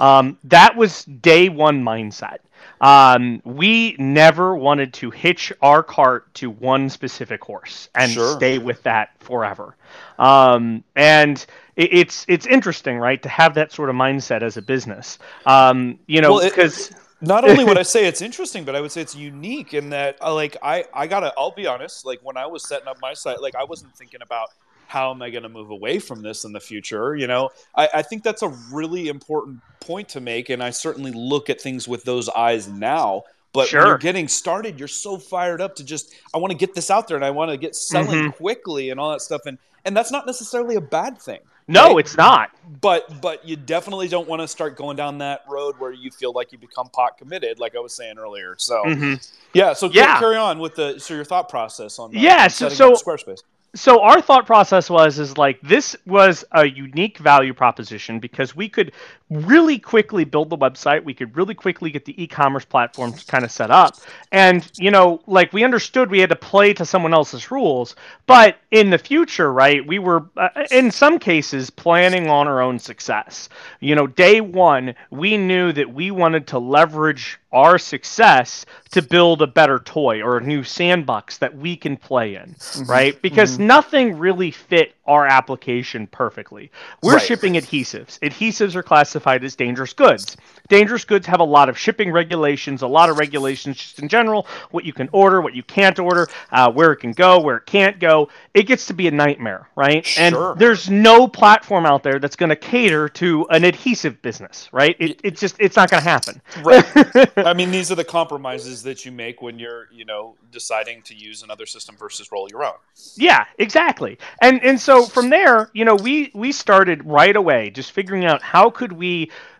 um, 0.00 0.38
that 0.44 0.76
was 0.76 1.04
day 1.04 1.48
one 1.48 1.82
mindset 1.82 2.38
um, 2.80 3.40
we 3.44 3.96
never 3.98 4.56
wanted 4.56 4.92
to 4.94 5.10
hitch 5.10 5.52
our 5.62 5.82
cart 5.82 6.32
to 6.34 6.50
one 6.50 6.88
specific 6.88 7.42
horse 7.44 7.88
and 7.94 8.18
Sure. 8.18 8.20
stay 8.20 8.58
with 8.58 8.82
that 8.84 9.10
forever 9.20 9.76
um, 10.18 10.84
and 10.96 11.46
it, 11.76 11.92
it's 11.92 12.24
it's 12.28 12.46
interesting 12.46 12.98
right 12.98 13.22
to 13.22 13.28
have 13.28 13.54
that 13.54 13.72
sort 13.72 13.90
of 13.90 13.96
mindset 13.96 14.42
as 14.42 14.56
a 14.56 14.62
business 14.62 15.18
um, 15.46 15.98
you 16.06 16.20
know 16.20 16.34
Well, 16.34 16.50
because 16.54 16.92
not 17.20 17.48
only 17.48 17.64
would 17.64 17.78
I 17.78 17.82
say 17.94 18.06
it's 18.06 18.22
interesting, 18.22 18.64
but 18.64 18.76
I 18.76 18.80
would 18.80 18.92
say 18.92 19.00
it's 19.00 19.14
unique 19.14 19.74
in 19.74 19.90
that, 19.90 20.16
uh, 20.20 20.34
like, 20.34 20.56
I, 20.62 20.84
I 20.94 21.06
gotta, 21.06 21.32
I'll 21.36 21.54
be 21.54 21.66
honest, 21.66 22.04
like, 22.06 22.20
when 22.22 22.36
I 22.36 22.46
was 22.46 22.66
setting 22.66 22.88
up 22.88 22.98
my 23.00 23.14
site, 23.14 23.40
like, 23.40 23.54
I 23.54 23.64
wasn't 23.64 23.94
thinking 23.96 24.22
about 24.22 24.48
how 24.86 25.10
am 25.10 25.20
I 25.20 25.28
going 25.30 25.42
to 25.42 25.48
move 25.50 25.70
away 25.70 25.98
from 25.98 26.22
this 26.22 26.44
in 26.44 26.52
the 26.52 26.60
future. 26.60 27.14
You 27.14 27.26
know, 27.26 27.50
I, 27.74 27.88
I 27.94 28.02
think 28.02 28.22
that's 28.22 28.42
a 28.42 28.48
really 28.72 29.08
important 29.08 29.60
point 29.80 30.08
to 30.10 30.20
make, 30.20 30.48
and 30.48 30.62
I 30.62 30.70
certainly 30.70 31.12
look 31.12 31.50
at 31.50 31.60
things 31.60 31.86
with 31.86 32.04
those 32.04 32.28
eyes 32.30 32.68
now. 32.68 33.24
But 33.52 33.72
when 33.72 33.82
you're 33.86 33.98
getting 33.98 34.28
started, 34.28 34.78
you're 34.78 34.88
so 34.88 35.18
fired 35.18 35.60
up 35.60 35.74
to 35.76 35.84
just, 35.84 36.14
I 36.34 36.38
want 36.38 36.52
to 36.52 36.56
get 36.56 36.74
this 36.74 36.90
out 36.90 37.08
there, 37.08 37.16
and 37.16 37.24
I 37.24 37.30
want 37.30 37.50
to 37.50 37.56
get 37.56 37.74
selling 37.74 38.30
Mhm. 38.30 38.36
quickly 38.36 38.90
and 38.90 39.00
all 39.00 39.10
that 39.10 39.20
stuff, 39.22 39.42
and 39.46 39.58
and 39.84 39.96
that's 39.96 40.10
not 40.10 40.26
necessarily 40.26 40.74
a 40.76 40.80
bad 40.80 41.20
thing. 41.20 41.40
No, 41.68 41.88
right? 41.94 41.98
it's 41.98 42.16
not. 42.16 42.50
But 42.80 43.20
but 43.20 43.46
you 43.46 43.56
definitely 43.56 44.08
don't 44.08 44.26
want 44.28 44.40
to 44.42 44.48
start 44.48 44.76
going 44.76 44.96
down 44.96 45.18
that 45.18 45.42
road 45.48 45.76
where 45.78 45.92
you 45.92 46.10
feel 46.10 46.32
like 46.32 46.50
you 46.52 46.58
become 46.58 46.88
pot 46.88 47.18
committed, 47.18 47.58
like 47.58 47.76
I 47.76 47.80
was 47.80 47.94
saying 47.94 48.18
earlier. 48.18 48.54
So 48.58 48.82
Mhm. 48.84 49.30
yeah, 49.52 49.72
so 49.74 49.88
Yeah. 49.90 50.18
carry 50.18 50.36
on 50.36 50.58
with 50.58 50.74
the 50.76 50.98
so 50.98 51.14
your 51.14 51.24
thought 51.24 51.48
process 51.48 51.98
on 51.98 52.10
the, 52.12 52.18
Yeah, 52.20 52.44
on 52.44 52.50
so- 52.50 52.68
so- 52.68 52.92
Squarespace. 52.92 53.42
so 53.74 54.00
our 54.00 54.20
thought 54.20 54.46
process 54.46 54.88
was 54.88 55.18
is 55.18 55.36
like 55.36 55.60
this 55.62 55.94
was 56.06 56.44
a 56.52 56.66
unique 56.68 57.18
value 57.18 57.52
proposition 57.52 58.18
because 58.18 58.56
we 58.56 58.68
could 58.68 58.92
really 59.30 59.78
quickly 59.78 60.24
build 60.24 60.50
the 60.50 60.56
website. 60.58 61.04
We 61.04 61.14
could 61.14 61.36
really 61.36 61.54
quickly 61.54 61.90
get 61.90 62.04
the 62.04 62.20
e-commerce 62.22 62.64
platform 62.64 63.14
kind 63.26 63.44
of 63.44 63.50
set 63.50 63.70
up. 63.70 64.00
And 64.32 64.70
you 64.76 64.90
know 64.90 65.20
like 65.26 65.52
we 65.52 65.64
understood 65.64 66.10
we 66.10 66.20
had 66.20 66.30
to 66.30 66.36
play 66.36 66.72
to 66.74 66.84
someone 66.84 67.14
else's 67.14 67.50
rules. 67.50 67.94
But 68.26 68.58
in 68.70 68.90
the 68.90 68.98
future 68.98 69.52
right 69.52 69.86
we 69.86 69.98
were 69.98 70.26
uh, 70.36 70.48
in 70.70 70.90
some 70.90 71.18
cases 71.18 71.70
planning 71.70 72.28
on 72.28 72.48
our 72.48 72.60
own 72.60 72.78
success. 72.78 73.48
You 73.80 73.94
know 73.94 74.06
day 74.06 74.40
one 74.40 74.94
we 75.10 75.36
knew 75.36 75.72
that 75.72 75.92
we 75.92 76.10
wanted 76.10 76.46
to 76.48 76.58
leverage 76.58 77.38
our 77.52 77.78
success 77.78 78.66
to 78.92 79.02
build 79.02 79.42
a 79.42 79.46
better 79.46 79.78
toy 79.78 80.22
or 80.22 80.38
a 80.38 80.42
new 80.42 80.62
sandbox 80.64 81.38
that 81.38 81.56
we 81.56 81.76
can 81.76 81.96
play 81.96 82.36
in 82.36 82.56
right? 82.86 83.20
Because 83.22 83.58
nothing 83.58 84.18
really 84.18 84.50
fit 84.50 84.94
our 85.06 85.26
application 85.26 86.06
perfectly. 86.06 86.70
We're 87.02 87.14
Right. 87.14 87.22
shipping 87.22 87.54
adhesives. 87.54 88.18
Adhesives 88.20 88.74
are 88.74 88.82
classified 88.82 89.17
as 89.26 89.56
dangerous 89.56 89.92
goods 89.92 90.36
dangerous 90.68 91.04
goods 91.04 91.26
have 91.26 91.40
a 91.40 91.44
lot 91.44 91.68
of 91.68 91.78
shipping 91.78 92.10
regulations 92.12 92.82
a 92.82 92.86
lot 92.86 93.08
of 93.08 93.18
regulations 93.18 93.76
just 93.76 93.98
in 93.98 94.08
general 94.08 94.46
what 94.70 94.84
you 94.84 94.92
can 94.92 95.08
order 95.12 95.40
what 95.40 95.54
you 95.54 95.62
can't 95.62 95.98
order 95.98 96.28
uh, 96.52 96.70
where 96.70 96.92
it 96.92 96.96
can 96.98 97.12
go 97.12 97.40
where 97.40 97.56
it 97.56 97.66
can't 97.66 97.98
go 98.00 98.28
it 98.54 98.64
gets 98.64 98.86
to 98.86 98.94
be 98.94 99.06
a 99.08 99.10
nightmare 99.10 99.68
right 99.76 100.06
Sure. 100.06 100.52
and 100.52 100.60
there's 100.60 100.88
no 100.90 101.28
platform 101.28 101.86
out 101.86 102.02
there 102.02 102.18
that's 102.18 102.36
going 102.36 102.50
to 102.50 102.56
cater 102.56 103.08
to 103.08 103.46
an 103.50 103.64
adhesive 103.64 104.20
business 104.22 104.68
right 104.72 104.96
it, 104.98 105.20
it 105.24 105.36
just 105.36 105.56
it's 105.58 105.76
not 105.76 105.90
going 105.90 106.02
to 106.02 106.08
happen 106.08 106.40
Right. 106.62 106.84
I 107.36 107.54
mean, 107.54 107.70
these 107.70 107.90
are 107.90 107.94
the 107.94 108.04
compromises 108.04 108.82
that 108.82 109.04
you 109.04 109.12
make 109.12 109.42
when 109.42 109.58
you're, 109.58 109.88
you 109.92 110.04
know, 110.04 110.36
deciding 110.50 111.02
to 111.02 111.14
use 111.14 111.42
another 111.42 111.66
system 111.66 111.96
versus 111.96 112.30
roll 112.32 112.48
your 112.50 112.64
own. 112.64 112.74
Yeah, 113.16 113.44
exactly. 113.58 114.18
And 114.42 114.62
and 114.62 114.80
so 114.80 115.04
from 115.04 115.30
there, 115.30 115.70
you 115.72 115.84
know, 115.84 115.94
we 115.94 116.30
we 116.34 116.52
started 116.52 117.04
right 117.04 117.36
away 117.36 117.70
just 117.70 117.92
figuring 117.92 118.24
out 118.24 118.42
how 118.42 118.70
could 118.70 118.92
we, 118.92 119.07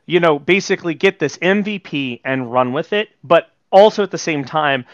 you 0.07 0.21
know, 0.21 0.38
basically 0.38 0.95
get 0.95 1.19
this 1.19 1.37
MVP 1.38 2.21
and 2.25 2.50
run 2.52 2.73
with 2.73 2.93
it, 2.93 3.11
but 3.23 3.50
also 3.71 4.02
at 4.02 4.11
the 4.11 4.19
same 4.19 4.45
time 4.45 4.85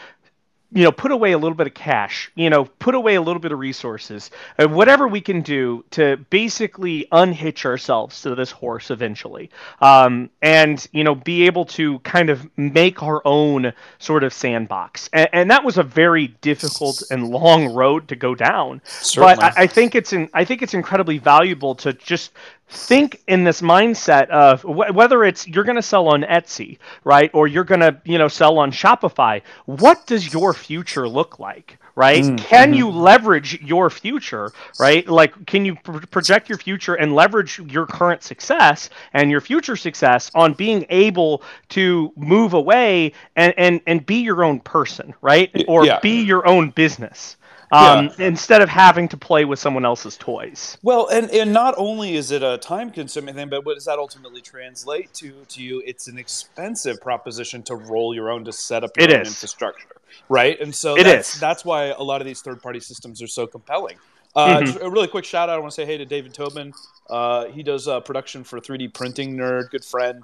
you 0.75 0.83
know, 0.83 0.91
put 0.91 1.11
away 1.11 1.31
a 1.31 1.37
little 1.37 1.55
bit 1.55 1.67
of 1.67 1.73
cash, 1.73 2.29
you 2.35 2.49
know, 2.49 2.65
put 2.65 2.95
away 2.95 3.15
a 3.15 3.21
little 3.21 3.39
bit 3.39 3.53
of 3.53 3.59
resources, 3.59 4.29
uh, 4.59 4.67
whatever 4.67 5.07
we 5.07 5.21
can 5.21 5.41
do 5.41 5.85
to 5.91 6.17
basically 6.29 7.07
unhitch 7.13 7.65
ourselves 7.65 8.21
to 8.23 8.35
this 8.35 8.51
horse 8.51 8.91
eventually, 8.91 9.49
um, 9.79 10.29
and 10.41 10.85
you 10.91 11.05
know, 11.05 11.15
be 11.15 11.45
able 11.45 11.63
to 11.63 11.99
kind 11.99 12.29
of 12.29 12.45
make 12.57 13.01
our 13.01 13.21
own 13.23 13.71
sort 13.99 14.25
of 14.25 14.33
sandbox. 14.33 15.09
And, 15.13 15.29
and 15.31 15.51
that 15.51 15.63
was 15.63 15.77
a 15.77 15.83
very 15.83 16.27
difficult 16.41 17.03
and 17.09 17.29
long 17.29 17.73
road 17.73 18.09
to 18.09 18.17
go 18.17 18.35
down. 18.35 18.81
Certainly. 18.85 19.35
But 19.35 19.57
I, 19.57 19.63
I 19.63 19.67
think 19.67 19.95
it's 19.95 20.11
in, 20.11 20.29
I 20.33 20.43
think 20.43 20.61
it's 20.61 20.73
incredibly 20.73 21.19
valuable 21.19 21.75
to 21.75 21.93
just 21.93 22.31
think 22.67 23.21
in 23.27 23.43
this 23.43 23.61
mindset 23.61 24.27
of 24.29 24.61
wh- 24.61 24.93
whether 24.93 25.23
it's 25.23 25.47
you're 25.47 25.63
going 25.63 25.75
to 25.75 25.81
sell 25.81 26.07
on 26.07 26.23
Etsy, 26.23 26.77
right, 27.03 27.29
or 27.33 27.47
you're 27.47 27.63
going 27.63 27.81
to 27.81 27.99
you 28.05 28.17
know 28.17 28.27
sell 28.27 28.57
on 28.57 28.71
Shopify. 28.71 29.41
What 29.65 30.07
does 30.07 30.33
your 30.33 30.53
future 30.53 31.07
look 31.07 31.39
like? 31.39 31.77
Right? 31.97 32.23
Mm, 32.23 32.37
can 32.39 32.73
mhm. 32.73 32.77
you 32.77 32.89
leverage 32.89 33.61
your 33.61 33.89
future? 33.89 34.51
Right? 34.79 35.07
Like, 35.07 35.45
can 35.45 35.63
you 35.63 35.75
pr- 35.75 36.05
project 36.07 36.49
your 36.49 36.57
future 36.57 36.95
and 36.95 37.15
leverage 37.15 37.59
your 37.59 37.85
current 37.85 38.21
success 38.21 38.89
and 39.13 39.31
your 39.31 39.39
future 39.39 39.77
success 39.77 40.29
on 40.35 40.53
being 40.53 40.85
able 40.89 41.41
to 41.69 42.11
move 42.17 42.53
away 42.53 43.13
and 43.35 43.53
and, 43.57 43.81
and 43.87 44.05
be 44.05 44.15
your 44.15 44.43
own 44.43 44.59
person, 44.59 45.13
right? 45.21 45.51
Or 45.67 45.85
yeah. 45.85 45.99
be 46.01 46.21
your 46.21 46.45
own 46.47 46.71
business. 46.71 47.37
Um, 47.71 48.11
Yeah. 48.19 48.27
instead 48.27 48.61
of 48.61 48.69
having 48.69 49.07
to 49.09 49.17
play 49.17 49.43
with 49.45 49.59
someone 49.59 49.85
else's 49.85 50.17
toys. 50.17 50.77
Well, 50.83 51.07
and, 51.07 51.29
and 51.31 51.51
not 51.51 51.73
only 51.77 52.15
is 52.15 52.31
it 52.31 52.43
a 52.43 52.57
time 52.59 52.91
consuming 52.91 53.35
thing, 53.35 53.49
but 53.49 53.65
what 53.65 53.73
does 53.75 53.85
that 53.85 53.97
ultimately 53.97 54.41
translate 54.41 55.13
to 55.15 55.33
to 55.49 55.61
you? 55.63 55.81
It's 55.85 56.07
an 56.07 56.17
expensive 56.17 57.01
proposition 57.01 57.63
to 57.63 57.75
roll 57.75 58.13
your 58.13 58.29
own 58.29 58.45
to 58.45 58.53
set 58.53 58.83
up 58.83 58.91
your 58.97 59.09
It 59.09 59.13
own 59.15 59.21
is. 59.21 59.27
infrastructure, 59.29 59.87
right? 60.29 60.59
And 60.61 60.73
so 60.73 60.95
It 60.95 61.03
that's, 61.05 61.33
is. 61.35 61.39
that's 61.39 61.65
why 61.65 61.85
a 61.87 62.01
lot 62.03 62.21
of 62.21 62.27
these 62.27 62.41
third 62.41 62.61
party 62.61 62.79
systems 62.79 63.21
are 63.21 63.27
so 63.27 63.47
compelling. 63.47 63.97
Uh, 64.35 64.57
Mhm. 64.59 64.65
just 64.65 64.79
a 64.81 64.89
really 64.89 65.07
quick 65.07 65.25
shout 65.25 65.49
out. 65.49 65.55
I 65.55 65.59
want 65.59 65.71
to 65.71 65.75
say 65.75 65.85
hey 65.85 65.97
to 65.97 66.05
David 66.05 66.33
Tobin. 66.33 66.73
Uh, 67.09 67.45
he 67.45 67.63
does 67.63 67.87
uh, 67.87 67.99
production 68.01 68.43
for 68.43 68.59
3D 68.59 68.89
Printing 68.93 69.35
Nerd, 69.37 69.69
good 69.71 69.85
friend, 69.85 70.23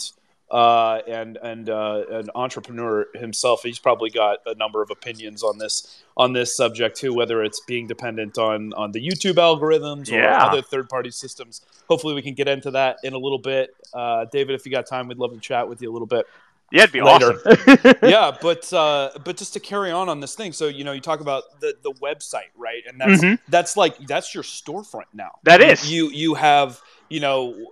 uh, 0.51 1.01
and 1.07 1.37
and 1.41 1.69
uh, 1.69 2.03
an 2.11 2.29
entrepreneur 2.35 3.07
himself. 3.15 3.63
He's 3.63 3.79
probably 3.79 4.09
got 4.09 4.39
a 4.45 4.53
number 4.55 4.81
of 4.81 4.91
opinions 4.91 5.43
on 5.43 5.57
this 5.57 6.03
on 6.17 6.33
this 6.33 6.55
subject 6.55 6.97
too, 6.97 7.13
whether 7.13 7.41
it's 7.43 7.61
being 7.61 7.87
dependent 7.87 8.37
on 8.37 8.73
on 8.73 8.91
the 8.91 8.99
YouTube 9.07 9.35
algorithms 9.35 10.11
or 10.11 10.15
Yeah. 10.19 10.45
other 10.45 10.61
third 10.61 10.89
party 10.89 11.09
systems. 11.11 11.61
Hopefully, 11.89 12.13
we 12.13 12.21
can 12.21 12.33
get 12.33 12.47
into 12.47 12.71
that 12.71 12.97
in 13.03 13.13
a 13.13 13.17
little 13.17 13.39
bit. 13.39 13.73
Uh, 13.93 14.25
David, 14.31 14.55
if 14.55 14.65
you 14.65 14.71
got 14.71 14.85
time, 14.85 15.07
we'd 15.07 15.17
love 15.17 15.33
to 15.33 15.39
chat 15.39 15.67
with 15.67 15.81
you 15.81 15.89
a 15.89 15.93
little 15.93 16.07
bit 16.07 16.25
Yeah, 16.73 16.83
it'd 16.83 16.93
be 16.93 17.01
Later. 17.01 17.33
awesome. 17.45 17.95
yeah, 18.03 18.31
but 18.41 18.71
uh, 18.73 19.11
but 19.25 19.35
just 19.37 19.53
to 19.53 19.59
carry 19.59 19.91
on 19.91 20.07
on 20.09 20.19
this 20.21 20.35
thing, 20.35 20.53
so 20.53 20.67
you 20.67 20.83
know, 20.85 20.91
you 20.93 21.01
talk 21.01 21.19
about 21.21 21.59
the 21.59 21.75
the 21.83 21.91
website, 21.93 22.51
right? 22.57 22.83
And 22.87 22.99
that's 22.99 23.21
Mhm. 23.21 23.39
that's 23.49 23.75
like 23.77 23.97
that's 24.07 24.33
your 24.33 24.43
storefront 24.43 25.07
now. 25.13 25.31
That 25.43 25.61
is. 25.61 25.91
you 25.91 26.09
you 26.09 26.33
have 26.35 26.81
you 27.09 27.19
know 27.19 27.51
w- 27.51 27.67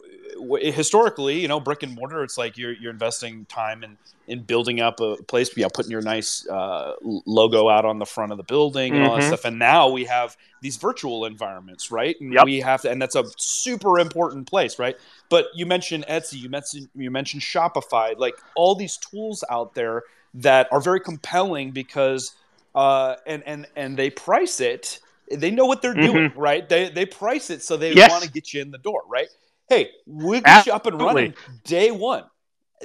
historically, 0.61 1.39
you 1.39 1.47
know, 1.47 1.59
brick 1.59 1.83
and 1.83 1.93
mortar. 1.93 2.23
It's 2.23 2.37
like 2.37 2.57
you're 2.57 2.73
you're 2.73 2.91
investing 2.91 3.45
time 3.47 3.83
in 3.83 3.97
in 4.27 4.43
building 4.43 4.79
up 4.79 4.99
a 4.99 5.17
place, 5.27 5.55
you 5.57 5.63
know, 5.63 5.69
putting 5.69 5.91
your 5.91 6.01
nice 6.01 6.45
uh, 6.49 6.93
logo 7.01 7.67
out 7.69 7.85
on 7.85 7.99
the 7.99 8.05
front 8.05 8.31
of 8.31 8.37
the 8.37 8.43
building 8.43 8.95
and 8.95 9.03
all 9.03 9.13
that 9.15 9.23
Mhm. 9.23 9.23
stuff. 9.23 9.45
And 9.45 9.57
now 9.59 9.89
we 9.89 10.05
have 10.05 10.35
these 10.61 10.77
virtual 10.77 11.25
environments, 11.25 11.91
right? 11.91 12.15
And 12.21 12.39
Yep. 12.39 12.43
we 12.43 12.59
have 12.59 12.81
to, 12.83 12.91
and 12.91 13.01
that's 13.01 13.15
a 13.15 13.25
super 13.37 13.99
important 13.99 14.47
place, 14.47 14.77
right? 14.79 14.95
But 15.29 15.45
you 15.55 15.65
mentioned 15.65 16.05
Etsy, 16.07 16.33
you 16.39 16.49
mentioned 16.49 16.89
you 16.95 17.11
mentioned 17.11 17.41
Shopify, 17.43 18.17
like 18.17 18.35
all 18.55 18.75
these 18.75 18.97
tools 18.97 19.43
out 19.49 19.73
there 19.75 20.03
that 20.35 20.67
are 20.71 20.81
very 20.81 20.99
compelling 21.01 21.71
because 21.71 22.33
uh, 22.75 23.15
and 23.25 23.43
and 23.45 23.67
and 23.75 23.97
they 23.97 24.09
price 24.09 24.59
it. 24.59 24.99
They 25.31 25.51
know 25.51 25.65
what 25.65 25.81
they're 25.81 25.95
doing, 25.95 26.31
right? 26.35 26.67
They 26.67 26.89
they 26.89 27.05
price 27.05 27.49
it 27.49 27.63
so 27.63 27.77
they 27.77 27.95
Mm-hmm. 27.95 27.97
Yes. 27.97 28.11
want 28.11 28.23
to 28.23 28.29
get 28.29 28.53
you 28.53 28.61
in 28.61 28.71
the 28.71 28.77
door, 28.77 29.03
right? 29.09 29.27
Hey, 29.69 29.91
we'll 30.05 30.41
get 30.41 30.65
you 30.65 30.73
up 30.73 30.87
and 30.87 31.01
running 31.01 31.35
day 31.65 31.91
one, 31.91 32.25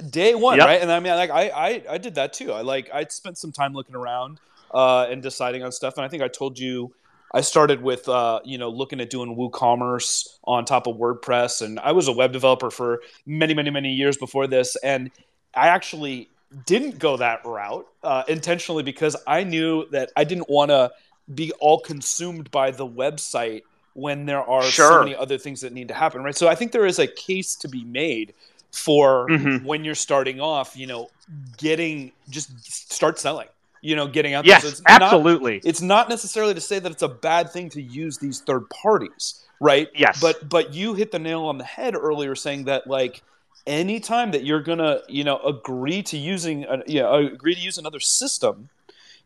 day 0.09 0.35
one, 0.35 0.59
Yep. 0.59 0.65
right? 0.65 0.81
And 0.81 0.91
I 0.91 0.99
mean, 0.99 1.13
like 1.15 1.31
I, 1.31 1.49
I 1.49 1.83
I 1.91 1.97
did 1.99 2.15
that 2.15 2.33
too. 2.33 2.53
I 2.53 2.61
like 2.61 2.89
I 2.93 3.05
spent 3.05 3.37
some 3.37 3.51
time 3.51 3.73
looking 3.73 3.95
around 3.95 4.39
uh, 4.71 5.07
and 5.09 5.23
deciding 5.23 5.63
on 5.63 5.71
stuff, 5.71 5.95
and 5.97 6.05
I 6.05 6.09
think 6.09 6.23
I 6.23 6.27
told 6.29 6.59
you. 6.59 6.93
I 7.33 7.41
started 7.41 7.81
with 7.81 8.07
uh, 8.09 8.39
you 8.45 8.57
know 8.57 8.69
looking 8.69 9.01
at 9.01 9.09
doing 9.09 9.35
WooCommerce 9.35 10.25
on 10.45 10.65
top 10.65 10.87
of 10.87 10.97
WordPress, 10.97 11.61
and 11.61 11.79
I 11.81 11.91
was 11.91 12.07
a 12.07 12.13
web 12.13 12.31
developer 12.31 12.71
for 12.71 13.01
many, 13.25 13.53
many, 13.53 13.71
many 13.71 13.91
years 13.93 14.17
before 14.17 14.47
this, 14.47 14.77
and 14.77 15.11
I 15.53 15.67
actually 15.69 16.31
didn't 16.65 16.99
go 16.99 17.17
that 17.17 17.41
route 17.45 17.87
uh, 18.03 18.23
intentionally 18.29 18.83
because 18.83 19.17
I 19.27 19.43
knew 19.43 19.87
that 19.91 20.11
I 20.15 20.23
didn't 20.23 20.49
want 20.49 20.71
to 20.71 20.91
be 21.33 21.51
all 21.59 21.79
consumed 21.81 22.51
by 22.51 22.71
the 22.71 22.87
website 22.87 23.63
when 23.95 24.25
there 24.25 24.41
are 24.43 24.61
so 24.63 24.99
many 24.99 25.15
other 25.15 25.37
things 25.37 25.61
that 25.61 25.73
need 25.73 25.87
to 25.87 25.93
happen, 25.93 26.21
right? 26.21 26.35
So 26.35 26.47
I 26.47 26.55
think 26.55 26.71
there 26.71 26.85
is 26.85 26.99
a 26.99 27.07
case 27.07 27.55
to 27.55 27.67
be 27.67 27.83
made 27.85 28.33
for 28.71 29.27
Mhm. 29.29 29.63
when 29.63 29.83
you're 29.85 29.95
starting 29.95 30.39
off, 30.41 30.75
you 30.75 30.85
know, 30.85 31.09
getting 31.57 32.11
just 32.29 32.49
start 32.91 33.17
selling, 33.17 33.47
you 33.81 33.95
know, 33.95 34.05
getting 34.05 34.33
out 34.33 34.43
there. 34.43 34.55
Yes, 34.55 34.63
So 34.63 34.67
it's 34.67 34.81
not- 34.87 35.01
absolutely. 35.01 35.61
it's 35.63 35.81
not 35.81 36.09
necessarily 36.09 36.53
to 36.53 36.59
say 36.61 36.79
that 36.79 36.91
it's 36.91 37.01
a 37.01 37.07
bad 37.07 37.51
thing 37.51 37.69
to 37.69 37.81
use 37.81 38.17
these 38.17 38.41
third 38.41 38.69
parties, 38.69 39.45
right? 39.61 39.87
Yes. 39.95 40.19
But 40.19 40.49
but 40.49 40.73
you 40.73 40.93
hit 40.93 41.11
the 41.11 41.19
nail 41.19 41.43
on 41.43 41.57
the 41.57 41.63
head 41.63 41.95
earlier 41.95 42.35
saying 42.35 42.65
that 42.65 42.87
like 42.87 43.21
anytime 43.65 44.31
that 44.31 44.43
you're 44.43 44.61
gonna 44.61 44.99
you 45.07 45.23
know 45.23 45.39
agree 45.39 46.03
to 46.03 46.17
using 46.17 46.65
a, 46.65 46.83
you 46.85 46.99
know 47.01 47.15
agree 47.15 47.55
to 47.55 47.61
use 47.61 47.77
another 47.77 48.01
system, 48.01 48.67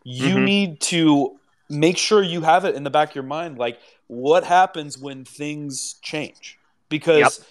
you 0.04 0.36
Mhm. 0.36 0.44
need 0.44 0.80
to 0.82 1.40
make 1.70 1.98
sure 1.98 2.22
you 2.22 2.42
have 2.42 2.66
it 2.66 2.76
in 2.76 2.84
the 2.84 2.90
back 2.90 3.10
of 3.10 3.16
your 3.16 3.24
mind 3.24 3.58
like 3.58 3.80
what 4.10 4.44
happens 4.44 4.98
when 4.98 5.24
things 5.24 5.96
change? 6.02 6.58
Because 6.90 7.46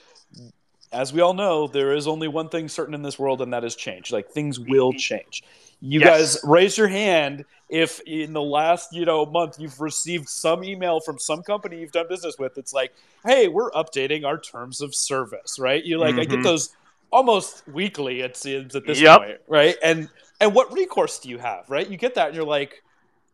as 0.92 1.12
we 1.12 1.20
all 1.20 1.34
know 1.34 1.68
there 1.68 1.94
is 1.94 2.06
only 2.08 2.26
one 2.28 2.48
thing 2.48 2.68
certain 2.68 2.94
in 2.94 3.02
this 3.02 3.18
world 3.18 3.40
and 3.40 3.52
that 3.52 3.64
is 3.64 3.76
change. 3.76 4.12
Like 4.12 4.28
things 4.30 4.58
will 4.58 4.92
change. 4.92 5.42
You 5.80 6.00
Yes. 6.00 6.34
guys 6.34 6.40
raise 6.42 6.76
your 6.76 6.88
hand 6.88 7.44
if 7.70 8.00
in 8.00 8.32
the 8.32 8.42
last 8.42 8.92
you 8.92 9.04
know 9.04 9.24
month 9.24 9.56
you've 9.60 9.80
received 9.80 10.28
some 10.28 10.64
email 10.64 10.98
from 11.00 11.18
some 11.18 11.42
company 11.44 11.78
you've 11.78 11.92
done 11.92 12.06
business 12.08 12.36
with 12.38 12.58
it's 12.58 12.72
like 12.72 12.92
hey 13.24 13.46
we're 13.46 13.70
updating 13.70 14.24
our 14.24 14.38
terms 14.38 14.80
of 14.80 14.94
service 14.94 15.58
right? 15.60 15.84
You 15.84 15.98
like 15.98 16.18
i 16.18 16.24
get 16.24 16.40
Mhm. 16.40 16.42
those 16.42 16.70
almost 17.12 17.62
weekly 17.68 18.20
it 18.22 18.36
seems 18.36 18.74
at 18.74 18.84
this 18.86 19.00
Yep. 19.00 19.18
point 19.18 19.38
right? 19.46 19.76
And 19.82 20.08
and 20.40 20.54
what 20.54 20.72
recourse 20.72 21.20
do 21.20 21.28
you 21.28 21.38
have 21.38 21.70
right? 21.70 21.88
You 21.88 21.96
get 21.96 22.16
that 22.16 22.26
and 22.28 22.34
you're 22.36 22.44
like 22.44 22.82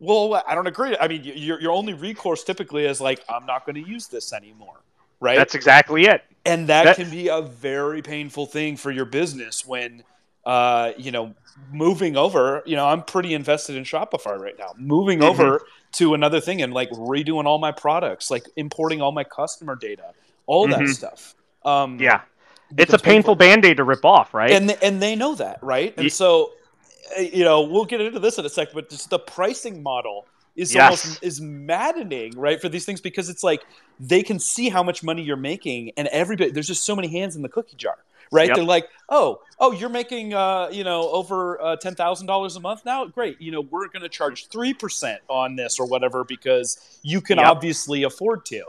well 0.04 0.42
i 0.46 0.54
don't 0.54 0.66
agree 0.66 0.96
i 1.00 1.08
mean 1.08 1.23
your, 1.25 1.61
your 1.61 1.73
only 1.73 1.94
recourse 1.94 2.44
typically 2.44 2.84
is 2.84 3.00
like 3.00 3.20
i'm 3.28 3.46
not 3.46 3.64
going 3.66 3.75
to 3.75 3.88
use 3.88 4.06
this 4.08 4.32
anymore 4.32 4.84
right? 5.25 5.37
That's 5.37 5.54
exactly 5.54 6.04
it. 6.04 6.23
And 6.44 6.68
that, 6.68 6.84
that 6.84 6.96
can 6.96 7.11
be 7.11 7.28
a 7.28 7.40
very 7.40 8.02
painful 8.02 8.46
thing 8.46 8.76
for 8.76 8.90
your 8.90 9.06
business 9.06 9.66
when, 9.66 10.04
uh, 10.44 10.92
you 10.99 11.11
know, 11.11 11.34
moving 11.73 12.16
over. 12.16 12.62
You 12.66 12.76
know, 12.76 12.87
I'm 12.87 13.02
pretty 13.02 13.34
invested 13.34 13.76
in 13.76 13.84
Shopify 13.84 14.38
right 14.38 14.58
now. 14.58 14.75
Moving 14.76 15.20
mm-hmm. 15.20 15.40
over 15.40 15.62
to 15.92 16.14
another 16.14 16.40
thing 16.40 16.61
and 16.61 16.75
like 16.75 16.90
redoing 16.90 17.46
all 17.46 17.58
my 17.58 17.73
products, 17.73 18.30
like 18.30 18.44
importing 18.56 19.00
all 19.00 19.12
my 19.12 19.25
customer 19.25 19.75
data, 19.75 20.12
all 20.46 20.68
mm-hmm. 20.68 20.84
that 20.84 20.92
stuff. 20.92 21.34
Um, 21.64 21.99
yeah, 21.99 22.20
it's 22.76 22.92
a 22.92 22.99
painful, 22.99 22.99
painful 22.99 23.34
band 23.37 23.64
aid 23.64 23.78
to 23.78 23.84
rip 23.84 24.04
off, 24.04 24.34
right? 24.34 24.50
And 24.50 24.70
and 24.82 25.00
they 25.00 25.16
know 25.16 25.34
that, 25.37 25.61
right? 25.62 25.94
And 25.96 26.12
so, 26.12 26.52
you 27.18 27.44
know, 27.44 27.62
we'll 27.62 27.84
get 27.84 28.00
into 28.00 28.18
this 28.18 28.38
in 28.38 28.44
a 28.44 28.49
sec, 28.49 28.68
but 28.73 28.88
just 28.90 29.11
the 29.11 29.18
pricing 29.18 29.82
model 29.82 30.26
is 30.56 30.75
yes. 30.75 30.84
almost 30.84 31.23
is 31.23 31.40
maddening, 31.40 32.32
right, 32.37 32.61
for 32.61 32.68
these 32.68 32.84
things 32.84 33.00
because 33.00 33.28
it's 33.28 33.42
like 33.42 33.64
they 33.99 34.23
can 34.23 34.38
see 34.38 34.68
how 34.68 34.82
much 34.82 35.02
money 35.02 35.23
you're 35.23 35.37
making, 35.37 35.92
and 35.96 36.08
everybody 36.08 36.50
there's 36.50 36.66
just 36.66 36.84
so 36.84 36.94
many 36.94 37.08
hands 37.08 37.37
in 37.37 37.42
the 37.42 37.49
cookie 37.49 37.76
jar, 37.76 37.99
right? 38.30 38.49
Yep. 38.49 38.56
They're 38.56 38.64
like, 38.64 38.88
oh, 39.08 39.40
oh, 39.58 39.73
you're 39.73 39.88
making 39.88 40.34
uh, 40.34 40.68
you 40.70 40.84
know 40.84 41.11
over 41.11 41.61
uh, 41.61 41.76
ten 41.76 41.94
thousand 41.94 42.26
dollars 42.26 42.56
a 42.56 42.61
month 42.61 42.84
now. 42.84 43.04
Great, 43.06 43.40
you 43.40 43.50
know 43.50 43.62
we're 43.62 43.88
going 43.88 44.02
to 44.02 44.08
charge 44.08 44.49
three 44.49 44.75
percent 44.75 45.20
on 45.28 45.56
this 45.56 45.80
or 45.80 45.87
whatever 45.87 46.25
because 46.25 47.00
you 47.02 47.20
can 47.20 47.38
yep. 47.38 47.49
obviously 47.49 48.04
afford 48.04 48.44
to. 48.46 48.64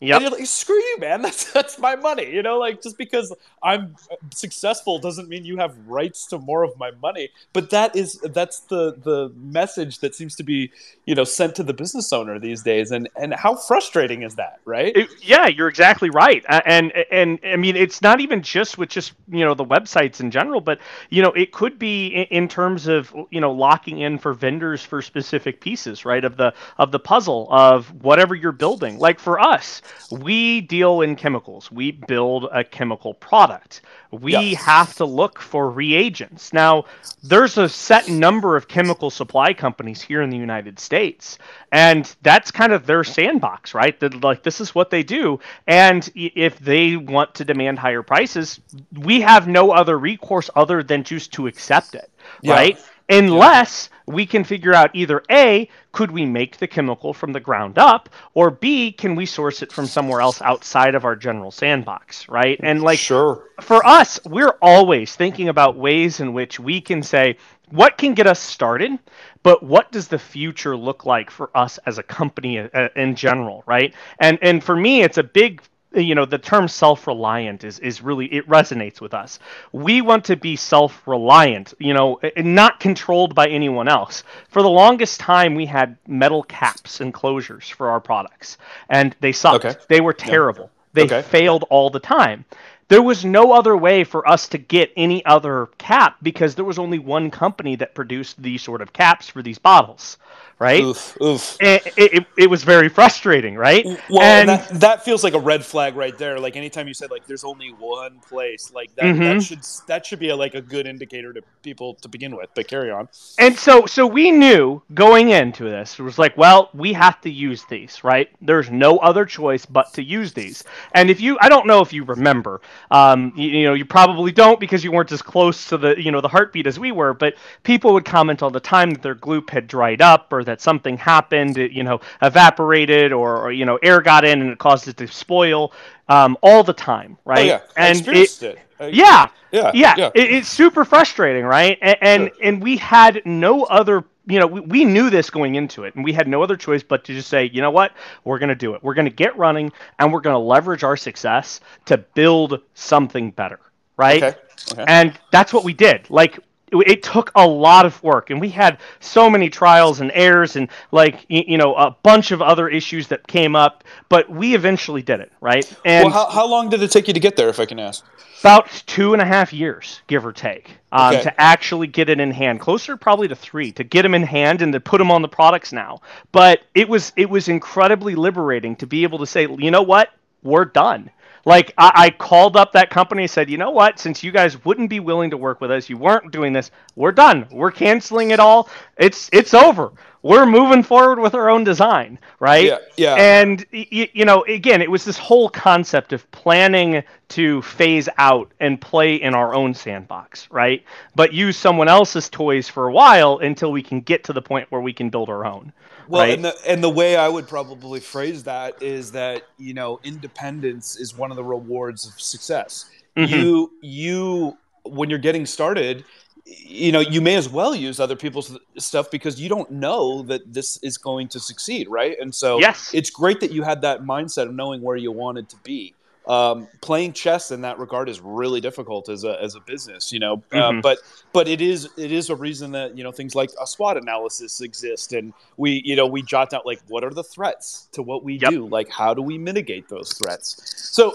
Yeah. 0.00 0.16
Like, 0.16 0.46
screw 0.46 0.76
you, 0.76 0.96
man. 0.98 1.20
That's 1.30 1.52
that's 1.52 1.78
my 1.78 1.94
money. 1.94 2.32
You 2.32 2.42
know, 2.42 2.58
like 2.58 2.82
just 2.82 2.96
because 2.96 3.32
I'm 3.62 3.96
successful 4.32 4.98
doesn't 4.98 5.28
mean 5.28 5.44
you 5.44 5.58
have 5.58 5.76
rights 5.86 6.26
to 6.28 6.38
more 6.38 6.62
of 6.62 6.76
my 6.78 6.90
money. 7.02 7.28
But 7.52 7.68
that 7.70 7.94
is 7.94 8.14
that's 8.32 8.60
the 8.60 8.94
the 8.94 9.30
message 9.36 9.98
that 9.98 10.14
seems 10.14 10.34
to 10.36 10.42
be 10.42 10.72
you 11.04 11.14
know 11.14 11.24
sent 11.24 11.54
to 11.56 11.62
the 11.62 11.74
business 11.74 12.12
owner 12.14 12.38
these 12.38 12.62
days. 12.62 12.90
And 12.92 13.08
and 13.14 13.34
how 13.34 13.56
frustrating 13.56 14.22
is 14.22 14.36
that, 14.36 14.60
right? 14.64 14.96
It, 14.96 15.08
yeah, 15.20 15.46
you're 15.48 15.68
exactly 15.68 16.08
right. 16.08 16.44
And 16.48 16.92
and 17.12 17.38
I 17.44 17.56
mean, 17.56 17.76
it's 17.76 18.00
not 18.00 18.20
even 18.20 18.42
just 18.42 18.78
with 18.78 18.88
just 18.88 19.12
you 19.30 19.44
know 19.44 19.52
the 19.52 19.66
websites 19.66 20.20
in 20.20 20.30
general, 20.30 20.62
but 20.62 20.78
you 21.10 21.20
know 21.20 21.32
it 21.32 21.52
could 21.52 21.78
be 21.78 22.06
in, 22.08 22.24
in 22.44 22.48
terms 22.48 22.86
of 22.86 23.14
you 23.30 23.40
know 23.40 23.52
locking 23.52 23.98
in 23.98 24.16
for 24.16 24.32
vendors 24.32 24.82
for 24.82 25.02
specific 25.02 25.60
pieces, 25.60 26.06
right? 26.06 26.24
Of 26.24 26.38
the 26.38 26.54
of 26.78 26.90
the 26.90 26.98
puzzle 26.98 27.48
of 27.50 27.92
whatever 28.02 28.34
you're 28.34 28.52
building. 28.52 28.98
Like 28.98 29.20
for 29.20 29.38
us 29.38 29.82
we 30.10 30.60
deal 30.60 31.02
in 31.02 31.16
chemicals. 31.16 31.70
We 31.70 31.92
build 31.92 32.48
a 32.52 32.64
chemical 32.64 33.14
product. 33.14 33.82
We 34.10 34.32
yes. 34.32 34.62
have 34.62 34.94
to 34.96 35.04
look 35.04 35.38
for 35.38 35.70
reagents. 35.70 36.52
Now, 36.52 36.84
there's 37.22 37.58
a 37.58 37.68
set 37.68 38.08
number 38.08 38.56
of 38.56 38.66
chemical 38.66 39.10
supply 39.10 39.54
companies 39.54 40.02
here 40.02 40.22
in 40.22 40.30
the 40.30 40.36
United 40.36 40.80
States, 40.80 41.38
and 41.70 42.12
that's 42.22 42.50
kind 42.50 42.72
of 42.72 42.86
their 42.86 43.04
sandbox, 43.04 43.72
right? 43.72 43.98
That 44.00 44.22
like 44.22 44.42
this 44.42 44.60
is 44.60 44.74
what 44.74 44.90
they 44.90 45.02
do, 45.02 45.38
and 45.66 46.10
if 46.14 46.58
they 46.58 46.96
want 46.96 47.34
to 47.36 47.44
demand 47.44 47.78
higher 47.78 48.02
prices, 48.02 48.60
we 48.92 49.20
have 49.20 49.46
no 49.46 49.70
other 49.70 49.98
recourse 49.98 50.50
other 50.56 50.82
than 50.82 51.04
just 51.04 51.32
to 51.34 51.46
accept 51.46 51.94
it, 51.94 52.10
yeah. 52.42 52.54
right? 52.54 52.78
Unless 53.10 53.90
we 54.06 54.24
can 54.24 54.44
figure 54.44 54.72
out 54.72 54.90
either 54.94 55.22
A, 55.30 55.68
could 55.92 56.10
we 56.10 56.24
make 56.24 56.56
the 56.56 56.66
chemical 56.66 57.12
from 57.12 57.32
the 57.32 57.40
ground 57.40 57.78
up, 57.78 58.08
or 58.34 58.50
B, 58.50 58.92
can 58.92 59.14
we 59.14 59.26
source 59.26 59.62
it 59.62 59.72
from 59.72 59.86
somewhere 59.86 60.20
else 60.20 60.40
outside 60.40 60.94
of 60.94 61.04
our 61.04 61.16
general 61.16 61.50
sandbox, 61.50 62.28
right? 62.28 62.58
And 62.62 62.82
like 62.82 62.98
sure. 62.98 63.48
for 63.60 63.84
us, 63.84 64.20
we're 64.24 64.56
always 64.62 65.14
thinking 65.14 65.48
about 65.48 65.76
ways 65.76 66.20
in 66.20 66.32
which 66.32 66.58
we 66.58 66.80
can 66.80 67.02
say, 67.02 67.36
what 67.70 67.98
can 67.98 68.14
get 68.14 68.26
us 68.26 68.40
started, 68.40 68.98
but 69.42 69.62
what 69.62 69.92
does 69.92 70.08
the 70.08 70.18
future 70.18 70.76
look 70.76 71.06
like 71.06 71.30
for 71.30 71.56
us 71.56 71.78
as 71.86 71.98
a 71.98 72.02
company 72.02 72.58
uh, 72.58 72.88
in 72.96 73.14
general, 73.14 73.62
right? 73.66 73.94
And 74.18 74.38
and 74.42 74.62
for 74.62 74.74
me, 74.74 75.02
it's 75.02 75.18
a 75.18 75.22
big 75.22 75.62
you 75.94 76.14
know 76.14 76.24
the 76.24 76.38
term 76.38 76.68
self-reliant 76.68 77.64
is 77.64 77.78
is 77.80 78.00
really 78.00 78.26
it 78.26 78.46
resonates 78.48 79.00
with 79.00 79.12
us 79.12 79.38
we 79.72 80.00
want 80.00 80.24
to 80.24 80.36
be 80.36 80.54
self-reliant 80.54 81.74
you 81.78 81.92
know 81.92 82.20
and 82.36 82.54
not 82.54 82.78
controlled 82.80 83.34
by 83.34 83.48
anyone 83.48 83.88
else 83.88 84.22
for 84.48 84.62
the 84.62 84.70
longest 84.70 85.18
time 85.18 85.54
we 85.54 85.66
had 85.66 85.96
metal 86.06 86.42
caps 86.44 87.00
and 87.00 87.12
closures 87.12 87.70
for 87.72 87.90
our 87.90 88.00
products 88.00 88.58
and 88.88 89.16
they 89.20 89.32
sucked 89.32 89.64
okay. 89.64 89.78
they 89.88 90.00
were 90.00 90.12
terrible 90.12 90.64
yeah. 90.64 90.90
they 90.92 91.04
okay. 91.04 91.22
failed 91.22 91.64
all 91.70 91.90
the 91.90 92.00
time 92.00 92.44
there 92.88 93.02
was 93.02 93.24
no 93.24 93.52
other 93.52 93.76
way 93.76 94.02
for 94.02 94.28
us 94.28 94.48
to 94.48 94.58
get 94.58 94.92
any 94.96 95.24
other 95.24 95.68
cap 95.78 96.16
because 96.22 96.56
there 96.56 96.64
was 96.64 96.78
only 96.78 96.98
one 96.98 97.30
company 97.30 97.76
that 97.76 97.94
produced 97.94 98.40
these 98.42 98.62
sort 98.62 98.82
of 98.82 98.92
caps 98.92 99.28
for 99.28 99.42
these 99.42 99.58
bottles 99.58 100.18
right? 100.60 100.84
Oof, 100.84 101.16
oof. 101.22 101.56
It, 101.58 101.92
it, 101.96 102.26
it, 102.36 102.50
was 102.50 102.62
very 102.62 102.90
frustrating, 102.90 103.56
right? 103.56 103.84
Well, 104.10 104.20
and 104.20 104.48
that, 104.50 104.68
that, 104.80 105.04
feels 105.04 105.24
like 105.24 105.32
a 105.32 105.38
red 105.38 105.64
flag 105.64 105.96
right 105.96 106.16
there. 106.16 106.38
Like 106.38 106.54
anytime 106.54 106.86
you 106.86 106.94
said 106.94 107.10
like 107.10 107.26
there's 107.26 107.44
only 107.44 107.70
one 107.70 108.20
place, 108.20 108.70
like 108.72 108.94
that, 108.96 109.04
mm-hmm. 109.04 109.20
that 109.22 109.42
should 109.42 109.64
that 109.88 110.06
should 110.06 110.18
be 110.18 110.28
a, 110.28 110.36
like 110.36 110.54
a 110.54 110.60
good 110.60 110.86
indicator 110.86 111.32
to 111.32 111.40
people 111.62 111.94
to 111.94 112.08
begin 112.08 112.36
with. 112.36 112.50
But 112.54 112.68
carry 112.68 112.90
on. 112.90 113.08
And 113.38 113.56
so 113.58 113.86
so 113.86 114.06
we 114.06 114.30
knew 114.30 114.82
going 114.92 115.30
into 115.30 115.64
this 115.64 115.98
it 115.98 116.02
was 116.02 116.18
like, 116.18 116.36
well, 116.36 116.68
we 116.74 116.92
have 116.92 117.20
to 117.22 117.30
use 117.30 117.64
these, 117.64 118.04
right? 118.04 118.30
There's 118.42 118.70
no 118.70 118.98
other 118.98 119.24
choice 119.24 119.64
but 119.64 119.94
to 119.94 120.02
use 120.02 120.34
these. 120.34 120.62
And 120.92 121.08
if 121.08 121.20
you, 121.20 121.38
I 121.40 121.48
don't 121.48 121.66
know 121.66 121.80
if 121.80 121.92
you 121.92 122.04
remember, 122.04 122.60
um, 122.90 123.32
you, 123.34 123.48
you 123.48 123.64
know, 123.64 123.74
you 123.74 123.86
probably 123.86 124.30
don't 124.30 124.60
because 124.60 124.84
you 124.84 124.92
weren't 124.92 125.10
as 125.10 125.22
close 125.22 125.68
to 125.68 125.78
the 125.78 126.00
you 126.00 126.10
know 126.12 126.20
the 126.20 126.28
heartbeat 126.28 126.66
as 126.66 126.78
we 126.78 126.92
were, 126.92 127.14
but 127.14 127.34
people 127.62 127.94
would 127.94 128.04
comment 128.04 128.42
all 128.42 128.50
the 128.50 128.60
time 128.60 128.90
that 128.90 129.02
their 129.02 129.14
gloop 129.14 129.48
had 129.48 129.66
dried 129.66 130.02
up 130.02 130.32
or 130.32 130.44
that 130.50 130.60
something 130.60 130.98
happened, 130.98 131.56
it, 131.56 131.72
you 131.72 131.82
know, 131.82 132.00
evaporated 132.22 133.12
or, 133.12 133.38
or, 133.38 133.52
you 133.52 133.64
know, 133.64 133.78
air 133.82 134.00
got 134.00 134.24
in 134.24 134.42
and 134.42 134.50
it 134.50 134.58
caused 134.58 134.88
it 134.88 134.96
to 134.96 135.06
spoil 135.06 135.72
um, 136.08 136.36
all 136.42 136.62
the 136.64 136.72
time, 136.72 137.16
right? 137.24 137.38
Oh, 137.38 137.42
yeah. 137.42 137.60
And 137.76 138.08
it, 138.08 138.42
it. 138.42 138.58
yeah, 138.92 139.28
yeah, 139.52 139.70
yeah, 139.72 139.94
yeah. 139.96 140.10
It, 140.14 140.32
it's 140.32 140.48
super 140.48 140.84
frustrating, 140.84 141.44
right? 141.44 141.78
And 141.80 141.96
and, 142.00 142.22
sure. 142.22 142.36
and 142.42 142.62
we 142.62 142.76
had 142.76 143.22
no 143.24 143.64
other 143.64 144.04
you 144.26 144.38
know, 144.38 144.46
we, 144.46 144.60
we 144.60 144.84
knew 144.84 145.10
this 145.10 145.28
going 145.30 145.56
into 145.56 145.84
it, 145.84 145.94
and 145.96 146.04
we 146.04 146.12
had 146.12 146.28
no 146.28 146.42
other 146.42 146.56
choice 146.56 146.82
but 146.82 147.04
to 147.04 147.14
just 147.14 147.28
say, 147.28 147.50
you 147.52 147.60
know 147.60 147.70
what, 147.70 147.92
we're 148.24 148.38
going 148.38 148.50
to 148.50 148.54
do 148.54 148.74
it. 148.74 148.82
We're 148.82 148.94
going 148.94 149.06
to 149.06 149.14
get 149.14 149.36
running, 149.36 149.72
and 149.98 150.12
we're 150.12 150.20
going 150.20 150.34
to 150.34 150.38
leverage 150.38 150.84
our 150.84 150.96
success 150.96 151.60
to 151.86 151.98
build 151.98 152.60
something 152.74 153.32
better, 153.32 153.58
right? 153.96 154.22
Okay. 154.22 154.38
Okay. 154.72 154.84
And 154.86 155.18
that's 155.30 155.52
what 155.52 155.64
we 155.64 155.72
did. 155.72 156.08
Like 156.10 156.38
it 156.72 157.02
took 157.02 157.30
a 157.34 157.46
lot 157.46 157.86
of 157.86 158.02
work 158.02 158.30
and 158.30 158.40
we 158.40 158.48
had 158.48 158.78
so 159.00 159.28
many 159.28 159.50
trials 159.50 160.00
and 160.00 160.10
errors 160.14 160.56
and 160.56 160.68
like 160.92 161.24
you 161.28 161.58
know 161.58 161.74
a 161.74 161.90
bunch 162.02 162.30
of 162.30 162.40
other 162.42 162.68
issues 162.68 163.08
that 163.08 163.26
came 163.26 163.56
up 163.56 163.84
but 164.08 164.28
we 164.30 164.54
eventually 164.54 165.02
did 165.02 165.20
it 165.20 165.32
right? 165.40 165.70
And 165.84 166.06
well, 166.06 166.26
how, 166.26 166.30
how 166.30 166.46
long 166.46 166.68
did 166.68 166.82
it 166.82 166.90
take 166.90 167.08
you 167.08 167.14
to 167.14 167.20
get 167.20 167.36
there 167.36 167.48
if 167.48 167.60
i 167.60 167.66
can 167.66 167.78
ask? 167.78 168.04
About 168.40 168.70
two 168.86 169.12
and 169.12 169.20
a 169.20 169.24
half 169.24 169.52
years 169.52 170.00
give 170.06 170.24
or 170.24 170.32
take 170.32 170.78
um, 170.92 171.14
okay. 171.14 171.24
to 171.24 171.40
actually 171.40 171.88
get 171.88 172.08
it 172.08 172.20
in 172.20 172.30
hand. 172.30 172.58
Closer 172.58 172.96
probably 172.96 173.28
to 173.28 173.36
three 173.36 173.70
to 173.72 173.84
get 173.84 174.02
them 174.02 174.14
in 174.14 174.22
hand 174.22 174.62
and 174.62 174.72
to 174.72 174.80
put 174.80 174.96
them 174.96 175.10
on 175.10 175.20
the 175.20 175.28
products 175.28 175.72
now. 175.72 176.00
But 176.32 176.62
it 176.74 176.88
was 176.88 177.12
it 177.16 177.28
was 177.28 177.48
incredibly 177.48 178.14
liberating 178.14 178.76
to 178.76 178.86
be 178.86 179.02
able 179.02 179.18
to 179.18 179.26
say 179.26 179.46
you 179.58 179.70
know 179.70 179.82
what? 179.82 180.10
We're 180.42 180.64
done 180.64 181.10
like 181.44 181.72
I, 181.78 181.92
I 181.94 182.10
called 182.10 182.56
up 182.56 182.72
that 182.72 182.90
company 182.90 183.22
and 183.22 183.30
said, 183.30 183.50
you 183.50 183.58
know 183.58 183.70
what? 183.70 183.98
Since 183.98 184.22
you 184.22 184.32
guys 184.32 184.64
wouldn't 184.64 184.90
be 184.90 185.00
willing 185.00 185.30
to 185.30 185.36
work 185.36 185.60
with 185.60 185.70
us, 185.70 185.88
you 185.88 185.96
weren't 185.96 186.32
doing 186.32 186.52
this. 186.52 186.70
We're 186.96 187.12
done. 187.12 187.46
We're 187.50 187.70
canceling 187.70 188.30
it 188.30 188.40
all. 188.40 188.68
It's 188.96 189.28
it's 189.32 189.54
over. 189.54 189.92
We're 190.22 190.44
moving 190.44 190.82
forward 190.82 191.18
with 191.18 191.34
our 191.34 191.48
own 191.48 191.64
design, 191.64 192.18
right? 192.40 192.66
Yeah. 192.66 192.78
yeah. 192.96 193.14
And 193.14 193.64
you, 193.70 194.06
you 194.12 194.24
know, 194.26 194.44
again, 194.44 194.82
it 194.82 194.90
was 194.90 195.02
this 195.02 195.16
whole 195.16 195.48
concept 195.48 196.12
of 196.12 196.30
planning 196.30 197.02
to 197.30 197.62
phase 197.62 198.06
out 198.18 198.52
and 198.60 198.78
play 198.78 199.14
in 199.14 199.34
our 199.34 199.54
own 199.54 199.72
sandbox, 199.72 200.46
right? 200.50 200.84
But 201.14 201.32
use 201.32 201.56
someone 201.56 201.88
else's 201.88 202.28
toys 202.28 202.68
for 202.68 202.86
a 202.88 202.92
while 202.92 203.38
until 203.38 203.72
we 203.72 203.82
can 203.82 204.02
get 204.02 204.24
to 204.24 204.34
the 204.34 204.42
point 204.42 204.70
where 204.70 204.82
we 204.82 204.92
can 204.92 205.08
build 205.08 205.30
our 205.30 205.46
own. 205.46 205.72
Well, 206.10 206.22
right? 206.22 206.34
and 206.34 206.44
the 206.44 206.56
and 206.66 206.82
the 206.82 206.90
way 206.90 207.14
I 207.14 207.28
would 207.28 207.46
probably 207.46 208.00
phrase 208.00 208.42
that 208.42 208.82
is 208.82 209.12
that 209.12 209.44
you 209.58 209.74
know 209.74 210.00
independence 210.02 210.96
is 210.96 211.16
one 211.16 211.30
of 211.30 211.36
the 211.36 211.44
rewards 211.44 212.04
of 212.04 212.20
success. 212.20 212.90
Mm-hmm. 213.16 213.32
You 213.32 213.72
you 213.80 214.58
when 214.82 215.08
you're 215.08 215.20
getting 215.20 215.46
started, 215.46 216.04
you 216.44 216.90
know 216.90 216.98
you 216.98 217.20
may 217.20 217.36
as 217.36 217.48
well 217.48 217.76
use 217.76 218.00
other 218.00 218.16
people's 218.16 218.58
stuff 218.76 219.08
because 219.12 219.40
you 219.40 219.48
don't 219.48 219.70
know 219.70 220.22
that 220.22 220.52
this 220.52 220.82
is 220.82 220.98
going 220.98 221.28
to 221.28 221.38
succeed, 221.38 221.88
right? 221.88 222.18
And 222.20 222.34
so 222.34 222.58
yes. 222.58 222.90
it's 222.92 223.10
great 223.10 223.38
that 223.38 223.52
you 223.52 223.62
had 223.62 223.80
that 223.82 224.02
mindset 224.02 224.48
of 224.48 224.54
knowing 224.54 224.82
where 224.82 224.96
you 224.96 225.12
wanted 225.12 225.48
to 225.50 225.56
be 225.62 225.94
um, 226.26 226.68
playing 226.80 227.12
chess 227.12 227.50
in 227.50 227.62
that 227.62 227.78
regard 227.78 228.08
is 228.08 228.20
really 228.20 228.60
difficult 228.60 229.08
as 229.08 229.24
a, 229.24 229.40
as 229.42 229.54
a 229.54 229.60
business, 229.60 230.12
you 230.12 230.18
know. 230.18 230.42
Uh, 230.52 230.56
mm-hmm. 230.56 230.78
Uh, 230.78 230.80
but 230.82 230.98
but 231.32 231.48
it 231.48 231.60
is 231.60 231.88
it 231.96 232.12
is 232.12 232.30
a 232.30 232.36
reason 232.36 232.72
that 232.72 232.96
you 232.96 233.02
know 233.02 233.10
things 233.10 233.34
like 233.34 233.50
a 233.60 233.66
SWOT 233.66 233.96
analysis 233.96 234.60
exist, 234.60 235.12
and 235.12 235.32
we 235.56 235.82
you 235.84 235.96
know 235.96 236.06
we 236.06 236.22
jot 236.22 236.50
down 236.50 236.60
like 236.64 236.80
what 236.88 237.04
are 237.04 237.10
the 237.10 237.24
threats 237.24 237.88
to 237.92 238.02
what 238.02 238.22
we 238.22 238.34
yep. 238.34 238.50
do, 238.50 238.66
like 238.66 238.90
how 238.90 239.14
do 239.14 239.22
we 239.22 239.38
mitigate 239.38 239.88
those 239.88 240.12
threats. 240.12 240.60
So 240.92 241.12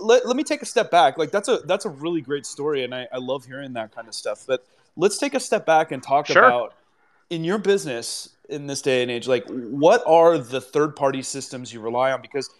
let, 0.00 0.26
let 0.26 0.36
me 0.36 0.44
take 0.44 0.62
a 0.62 0.66
step 0.66 0.90
back. 0.90 1.18
Like 1.18 1.30
that's 1.30 1.48
a 1.48 1.58
that's 1.64 1.84
a 1.84 1.90
really 1.90 2.20
great 2.20 2.46
story, 2.46 2.84
and 2.84 2.94
I, 2.94 3.08
I 3.12 3.18
love 3.18 3.44
hearing 3.44 3.72
that 3.72 3.94
kind 3.94 4.06
of 4.06 4.14
stuff. 4.14 4.44
But 4.46 4.64
let's 4.96 5.18
take 5.18 5.34
a 5.34 5.40
step 5.40 5.66
back 5.66 5.90
and 5.90 6.02
talk 6.02 6.26
sure. 6.26 6.44
about 6.44 6.74
in 7.30 7.42
your 7.42 7.58
business 7.58 8.30
in 8.48 8.66
this 8.66 8.82
day 8.82 9.00
and 9.00 9.10
age 9.10 9.26
like 9.26 9.44
what 9.48 10.02
are 10.06 10.36
the 10.36 10.60
third 10.60 10.94
party 10.94 11.22
systems 11.22 11.72
you 11.72 11.80
rely 11.80 12.12
on 12.12 12.20
because 12.20 12.50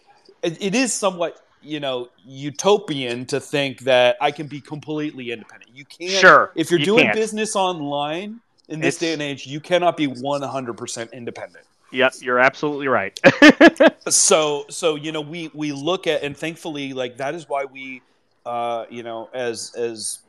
it, 0.41 0.59
it 0.59 0.73
is 0.73 0.91
somewhat 0.91 1.44
you 1.65 1.79
know 1.79 2.09
utopian 2.25 3.25
to 3.27 3.39
think 3.39 3.81
that 3.81 4.15
I 4.21 4.31
can 4.31 4.47
be 4.47 4.61
completely 4.61 5.31
independent. 5.31 5.71
You 5.75 5.85
can't. 5.85 6.11
Sure, 6.11 6.51
If 6.55 6.69
you're 6.71 6.79
you 6.79 6.85
doing 6.85 7.05
can't. 7.05 7.15
business 7.15 7.55
online 7.55 8.39
in 8.69 8.79
this 8.79 8.95
It's- 8.95 8.99
day 8.99 9.13
and 9.13 9.21
age, 9.21 9.45
you 9.47 9.59
cannot 9.59 9.97
be 9.97 10.07
100% 10.07 11.11
independent. 11.13 11.65
Yep, 11.91 12.13
you're 12.21 12.39
absolutely 12.39 12.87
right. 12.87 13.17
so 14.09 14.65
so 14.69 14.95
you 14.95 15.11
know 15.11 15.21
we 15.21 15.49
we 15.53 15.71
look 15.71 16.07
at 16.07 16.23
and 16.23 16.35
thankfully 16.35 16.93
like 16.93 17.17
that 17.17 17.33
is 17.35 17.47
why 17.47 17.65
we 17.65 18.01
uh 18.45 18.85
you 18.89 19.01
know 19.03 19.29
as 19.33 19.73
as 19.75 20.19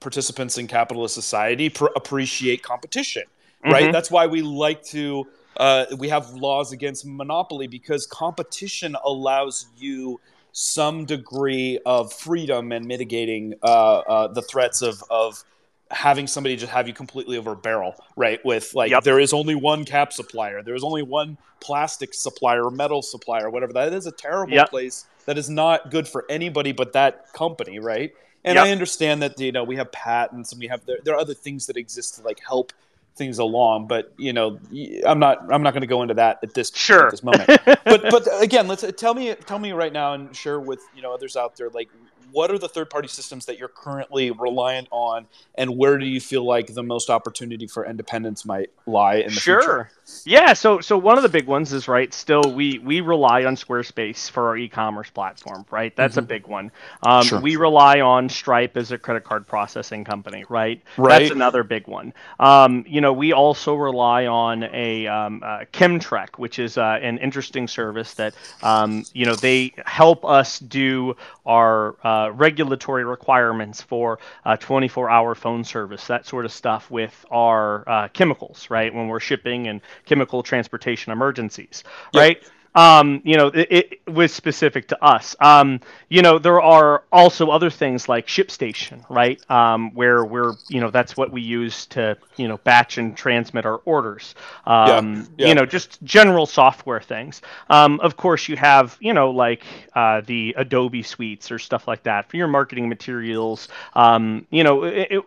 participants 0.00 0.56
in 0.58 0.66
capitalist 0.66 1.14
society 1.14 1.68
pr- 1.68 1.86
appreciate 1.96 2.62
competition 2.62 3.24
right 3.64 3.84
Mhm. 3.88 3.92
that's 3.92 4.10
why 4.10 4.26
we 4.26 4.40
like 4.42 4.82
to 4.84 5.26
uh 5.58 5.84
we 5.98 6.08
have 6.08 6.30
laws 6.34 6.72
against 6.72 7.04
monopoly 7.04 7.66
because 7.66 8.06
competition 8.06 8.96
allows 9.04 9.66
you 9.76 10.20
some 10.60 11.04
degree 11.04 11.78
of 11.86 12.12
freedom 12.12 12.72
and 12.72 12.84
mitigating 12.84 13.54
uh, 13.62 13.98
uh 13.98 14.26
the 14.26 14.42
threats 14.42 14.82
of 14.82 15.04
of 15.08 15.44
having 15.92 16.26
somebody 16.26 16.56
just 16.56 16.72
have 16.72 16.88
you 16.88 16.92
completely 16.92 17.38
over 17.38 17.52
a 17.52 17.56
barrel, 17.56 17.94
right? 18.16 18.44
With 18.44 18.74
like 18.74 18.90
Yep. 18.90 19.04
there 19.04 19.20
is 19.20 19.32
only 19.32 19.54
one 19.54 19.84
cap 19.84 20.12
supplier, 20.12 20.60
there 20.64 20.74
is 20.74 20.82
only 20.82 21.02
one 21.02 21.38
plastic 21.60 22.12
supplier 22.12 22.70
metal 22.70 23.02
supplier, 23.02 23.48
whatever. 23.50 23.72
That 23.72 23.92
is 23.92 24.06
a 24.08 24.10
terrible 24.10 24.56
Yep. 24.56 24.70
place. 24.70 25.06
That 25.26 25.38
is 25.38 25.48
not 25.48 25.92
good 25.92 26.08
for 26.08 26.24
anybody 26.28 26.72
but 26.72 26.92
that 26.92 27.32
company, 27.32 27.78
right? 27.78 28.12
And 28.44 28.56
Yep. 28.56 28.66
I 28.66 28.70
understand 28.72 29.22
that 29.22 29.38
you 29.38 29.52
know 29.52 29.62
we 29.62 29.76
have 29.76 29.92
patents 29.92 30.50
and 30.50 30.60
we 30.60 30.66
have 30.66 30.84
there, 30.86 30.98
there 31.04 31.14
are 31.14 31.20
other 31.20 31.34
things 31.34 31.66
that 31.66 31.76
exist 31.76 32.16
to 32.16 32.22
like 32.22 32.40
help 32.44 32.72
things 33.18 33.38
along, 33.38 33.88
but 33.88 34.12
you 34.16 34.32
know 34.32 34.58
I'm 35.06 35.18
not 35.18 35.52
I'm 35.52 35.62
not 35.62 35.72
going 35.72 35.82
to 35.82 35.86
go 35.86 36.02
into 36.02 36.14
that 36.14 36.38
at 36.42 36.54
this 36.54 36.72
Sure. 36.74 37.06
at 37.06 37.10
this 37.10 37.22
moment. 37.22 37.46
but 37.66 37.84
but 37.84 38.26
again, 38.40 38.68
let's 38.68 38.84
tell 38.96 39.12
me 39.14 39.34
tell 39.34 39.58
me 39.58 39.72
right 39.72 39.92
now 39.92 40.14
and 40.14 40.34
share 40.34 40.60
with 40.60 40.80
you 40.96 41.02
know 41.02 41.12
others 41.12 41.36
out 41.36 41.56
there 41.56 41.68
like 41.70 41.90
what 42.30 42.50
are 42.50 42.58
the 42.58 42.68
third 42.68 42.90
party 42.90 43.08
systems 43.08 43.46
that 43.46 43.58
you're 43.58 43.68
currently 43.68 44.30
reliant 44.30 44.86
on 44.90 45.26
and 45.54 45.76
where 45.76 45.98
do 45.98 46.06
you 46.06 46.20
feel 46.20 46.44
like 46.44 46.74
the 46.74 46.82
most 46.82 47.08
opportunity 47.10 47.66
for 47.66 47.86
independence 47.86 48.44
might 48.44 48.70
lie 48.86 49.16
in 49.16 49.28
the 49.28 49.40
sure. 49.40 49.60
future? 49.60 49.90
Yeah, 50.24 50.52
so 50.52 50.80
so 50.80 50.98
one 50.98 51.16
of 51.16 51.22
the 51.22 51.28
big 51.28 51.46
ones 51.46 51.72
is 51.72 51.88
right. 51.88 52.12
Still, 52.12 52.42
we 52.54 52.78
we 52.78 53.00
rely 53.00 53.44
on 53.44 53.56
Squarespace 53.56 54.30
for 54.30 54.48
our 54.48 54.56
e-commerce 54.56 55.10
platform, 55.10 55.64
right? 55.70 55.94
That's 55.96 56.16
a 56.16 56.22
big 56.22 56.46
one. 56.46 56.70
Um, 57.02 57.22
Sure. 57.24 57.40
We 57.40 57.56
rely 57.56 58.00
on 58.00 58.28
Stripe 58.28 58.76
as 58.76 58.92
a 58.92 58.98
credit 58.98 59.24
card 59.24 59.46
processing 59.46 60.04
company, 60.04 60.44
right? 60.48 60.82
Right. 60.96 61.20
That's 61.20 61.30
another 61.30 61.62
big 61.62 61.86
one. 61.88 62.12
Um, 62.40 62.84
you 62.88 63.00
know, 63.00 63.12
we 63.12 63.32
also 63.32 63.74
rely 63.74 64.26
on 64.26 64.64
a 64.64 65.06
um, 65.06 65.42
uh, 65.44 65.64
CHEMTREC, 65.72 66.38
which 66.38 66.58
is 66.58 66.78
uh, 66.78 66.98
an 67.02 67.18
interesting 67.18 67.68
service 67.68 68.14
that 68.14 68.34
um, 68.62 69.04
you 69.12 69.26
know 69.26 69.34
they 69.34 69.72
help 69.84 70.24
us 70.24 70.58
do 70.58 71.16
our 71.46 71.96
uh, 72.06 72.30
regulatory 72.32 73.04
requirements 73.04 73.80
for 73.82 74.18
uh, 74.44 74.56
24-hour 74.56 75.34
phone 75.34 75.64
service, 75.64 76.06
that 76.06 76.26
sort 76.26 76.44
of 76.44 76.52
stuff 76.52 76.90
with 76.90 77.24
our 77.30 77.88
uh, 77.88 78.08
chemicals, 78.08 78.68
right? 78.70 78.92
When 78.94 79.08
we're 79.08 79.20
shipping 79.20 79.68
and 79.68 79.80
chemical 80.06 80.42
transportation 80.42 81.12
emergencies, 81.12 81.84
Yep. 82.14 82.20
right? 82.20 82.42
Um, 82.74 83.22
you 83.24 83.36
know, 83.36 83.48
it, 83.48 83.98
it 84.06 84.12
was 84.12 84.32
specific 84.32 84.86
to 84.88 85.04
us. 85.04 85.34
Um, 85.40 85.80
you 86.08 86.22
know, 86.22 86.38
there 86.38 86.60
are 86.60 87.02
also 87.10 87.48
other 87.48 87.70
things 87.70 88.08
like 88.08 88.28
ShipStation, 88.28 89.04
right? 89.08 89.40
Um, 89.50 89.92
where 89.94 90.24
we're, 90.24 90.52
you 90.68 90.80
know, 90.80 90.90
that's 90.90 91.16
what 91.16 91.32
we 91.32 91.40
use 91.40 91.86
to, 91.86 92.16
you 92.36 92.46
know, 92.46 92.58
batch 92.58 92.98
and 92.98 93.16
transmit 93.16 93.66
our 93.66 93.78
orders. 93.84 94.36
Um, 94.64 95.26
yeah. 95.36 95.48
You 95.48 95.54
know, 95.54 95.66
just 95.66 96.00
general 96.04 96.46
software 96.46 97.00
things. 97.00 97.42
Um, 97.68 97.98
of 98.00 98.16
course, 98.16 98.48
you 98.48 98.56
have, 98.56 98.96
you 99.00 99.12
know, 99.12 99.30
like 99.30 99.64
uh, 99.94 100.20
the 100.24 100.54
Adobe 100.56 101.02
suites 101.02 101.50
or 101.50 101.58
stuff 101.58 101.88
like 101.88 102.04
that 102.04 102.30
for 102.30 102.36
your 102.36 102.48
marketing 102.48 102.88
materials. 102.88 103.68
Um, 103.94 104.46
you 104.50 104.62
know, 104.62 104.84
it, 104.84 105.24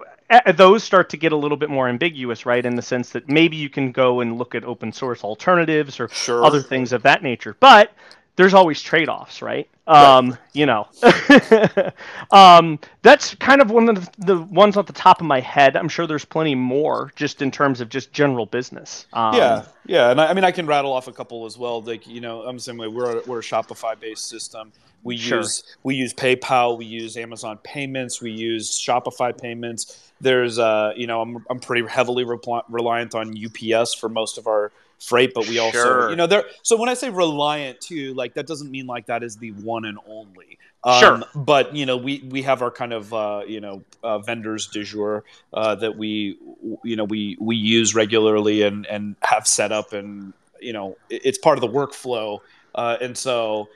those 0.56 0.84
start 0.84 1.10
to 1.10 1.18
get 1.18 1.32
a 1.32 1.36
little 1.36 1.58
bit 1.58 1.70
more 1.70 1.88
ambiguous, 1.88 2.46
right? 2.46 2.66
In 2.66 2.76
the 2.76 2.82
sense 2.82 3.10
that 3.12 3.28
maybe 3.30 3.58
you 3.58 3.70
can 3.70 3.92
go 3.92 4.22
and 4.22 4.38
look 4.38 4.56
at 4.56 4.64
open 4.64 4.92
source 4.92 5.24
alternatives 5.24 6.00
or 6.00 6.10
Sure. 6.10 6.44
other 6.44 6.62
things 6.62 6.94
of 6.94 7.04
that 7.04 7.24
nature. 7.24 7.56
But 7.60 7.94
there's 8.36 8.54
always 8.54 8.82
trade-offs, 8.82 9.42
right? 9.42 9.70
Um, 9.88 10.38
you 10.54 10.66
know, 10.66 10.88
um, 12.32 12.80
that's 13.02 13.36
kind 13.36 13.62
of 13.62 13.72
one 13.72 13.90
of 13.90 13.96
the, 13.96 14.26
the 14.26 14.42
ones 14.44 14.78
off 14.78 14.86
the 14.86 14.94
top 14.94 15.20
of 15.20 15.28
my 15.28 15.40
head. 15.40 15.76
I'm 15.76 15.90
sure 15.90 16.08
there's 16.08 16.26
plenty 16.26 16.56
more, 16.56 17.12
just 17.16 17.42
in 17.42 17.52
terms 17.52 17.82
of 17.82 17.90
just 17.90 18.14
general 18.14 18.46
business. 18.46 19.06
Um, 19.14 19.36
yeah, 19.36 19.66
yeah, 19.86 20.12
and 20.12 20.22
I, 20.22 20.28
I 20.28 20.34
mean 20.34 20.44
I 20.44 20.52
can 20.52 20.66
rattle 20.66 20.94
off 20.94 21.08
a 21.08 21.12
couple 21.12 21.46
as 21.46 21.58
well. 21.58 21.82
Like 21.82 22.08
you 22.08 22.22
know, 22.22 22.44
I'm 22.44 22.56
the 22.56 22.62
same 22.62 22.78
way. 22.78 22.88
We're 22.88 23.18
a, 23.18 23.22
we're 23.26 23.40
a 23.40 23.44
Shopify 23.44 24.00
based 24.00 24.30
system. 24.30 24.72
We 25.04 25.18
Sure. 25.18 25.40
use 25.40 25.64
we 25.84 25.96
use 25.96 26.14
PayPal. 26.14 26.78
We 26.78 26.86
use 26.86 27.18
Amazon 27.18 27.58
payments. 27.64 28.22
We 28.22 28.32
use 28.32 28.72
Shopify 28.72 29.38
payments. 29.40 30.12
There's 30.22 30.60
uh 30.60 30.94
you 30.96 31.08
know 31.08 31.22
I'm 31.22 31.44
I'm 31.50 31.60
pretty 31.60 31.86
heavily 31.88 32.24
repli- 32.24 32.64
reliant 32.70 33.16
on 33.16 33.34
UPS 33.36 33.96
for 33.96 34.10
most 34.10 34.38
of 34.38 34.48
our 34.48 34.72
freight, 35.02 35.34
but 35.34 35.48
we 35.48 35.58
also 35.58 35.78
Sure. 35.80 36.10
you 36.10 36.16
know 36.16 36.28
there. 36.28 36.46
So 36.62 36.78
when 36.78 36.88
I 36.88 36.94
say 36.94 37.10
reliant 37.10 37.82
too, 37.82 38.14
like 38.14 38.36
that 38.36 38.48
doesn't 38.48 38.70
mean 38.70 38.86
like 38.88 39.08
that 39.08 39.24
is 39.24 39.36
the 39.38 39.52
one 39.52 39.86
and 39.86 39.98
only. 40.08 40.58
Um, 40.84 41.00
Sure. 41.00 41.24
But 41.36 41.76
you 41.76 41.86
know 41.86 41.98
we 41.98 42.24
we 42.30 42.44
have 42.44 42.62
our 42.62 42.72
kind 42.72 42.94
of 42.94 43.14
uh, 43.14 43.42
you 43.48 43.60
know 43.60 43.84
uh, 44.04 44.20
vendors 44.20 44.68
du 44.68 44.84
jour 44.84 45.24
uh, 45.54 45.76
that 45.76 45.98
we 45.98 46.38
you 46.84 46.96
know 46.96 47.04
we 47.04 47.38
we 47.40 47.56
use 47.56 47.96
regularly 47.96 48.62
and 48.62 48.86
and 48.86 49.16
have 49.22 49.48
set 49.48 49.72
up 49.72 49.94
and 49.94 50.34
you 50.62 50.74
know 50.74 50.96
it's 51.10 51.38
part 51.40 51.58
of 51.58 51.62
the 51.62 51.68
workflow 51.68 52.40
uh, 52.76 52.98
and 53.02 53.18
so 53.18 53.68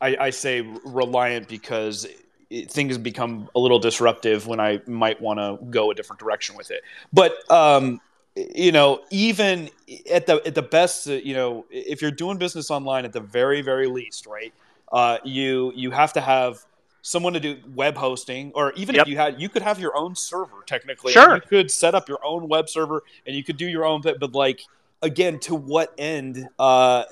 I, 0.00 0.16
I 0.18 0.30
say 0.30 0.60
reliant 0.84 1.48
because 1.48 2.06
it, 2.50 2.70
things 2.70 2.98
become 2.98 3.48
a 3.54 3.60
little 3.60 3.78
disruptive 3.78 4.48
when 4.48 4.58
I 4.58 4.80
might 4.86 5.20
want 5.20 5.38
to 5.38 5.64
go 5.70 5.90
a 5.92 5.94
different 5.94 6.18
direction 6.18 6.56
with 6.56 6.72
it 6.72 6.82
but 7.12 7.32
um, 7.50 8.00
you 8.36 8.72
know 8.72 9.00
even 9.10 9.68
at 10.10 10.26
the 10.26 10.40
at 10.46 10.54
the 10.54 10.62
best 10.62 11.06
uh, 11.08 11.12
you 11.12 11.34
know 11.34 11.64
if 11.70 12.00
you're 12.00 12.10
doing 12.10 12.38
business 12.38 12.70
online 12.70 13.04
at 13.04 13.12
the 13.12 13.20
very 13.20 13.60
very 13.62 13.86
least 13.86 14.26
right 14.26 14.52
uh, 14.92 15.18
you 15.24 15.72
you 15.74 15.90
have 15.90 16.12
to 16.12 16.20
have 16.20 16.64
someone 17.02 17.32
to 17.32 17.40
do 17.40 17.58
web 17.74 17.96
hosting 17.96 18.52
or 18.54 18.72
even 18.74 18.94
Yep. 18.94 19.02
if 19.06 19.08
you 19.10 19.16
had 19.16 19.40
you 19.40 19.48
could 19.48 19.62
have 19.62 19.78
your 19.80 19.96
own 19.96 20.14
server 20.14 20.62
technically 20.66 21.12
Sure. 21.12 21.34
you 21.34 21.40
could 21.42 21.70
set 21.70 21.94
up 21.94 22.08
your 22.08 22.24
own 22.24 22.48
web 22.48 22.68
server 22.68 23.02
and 23.26 23.36
you 23.36 23.42
could 23.44 23.56
do 23.56 23.66
your 23.66 23.84
own 23.84 24.00
bit 24.00 24.18
but 24.20 24.32
like 24.34 24.62
again 25.02 25.38
to 25.40 25.54
what 25.54 25.92
end 25.98 26.48
uh 26.58 27.04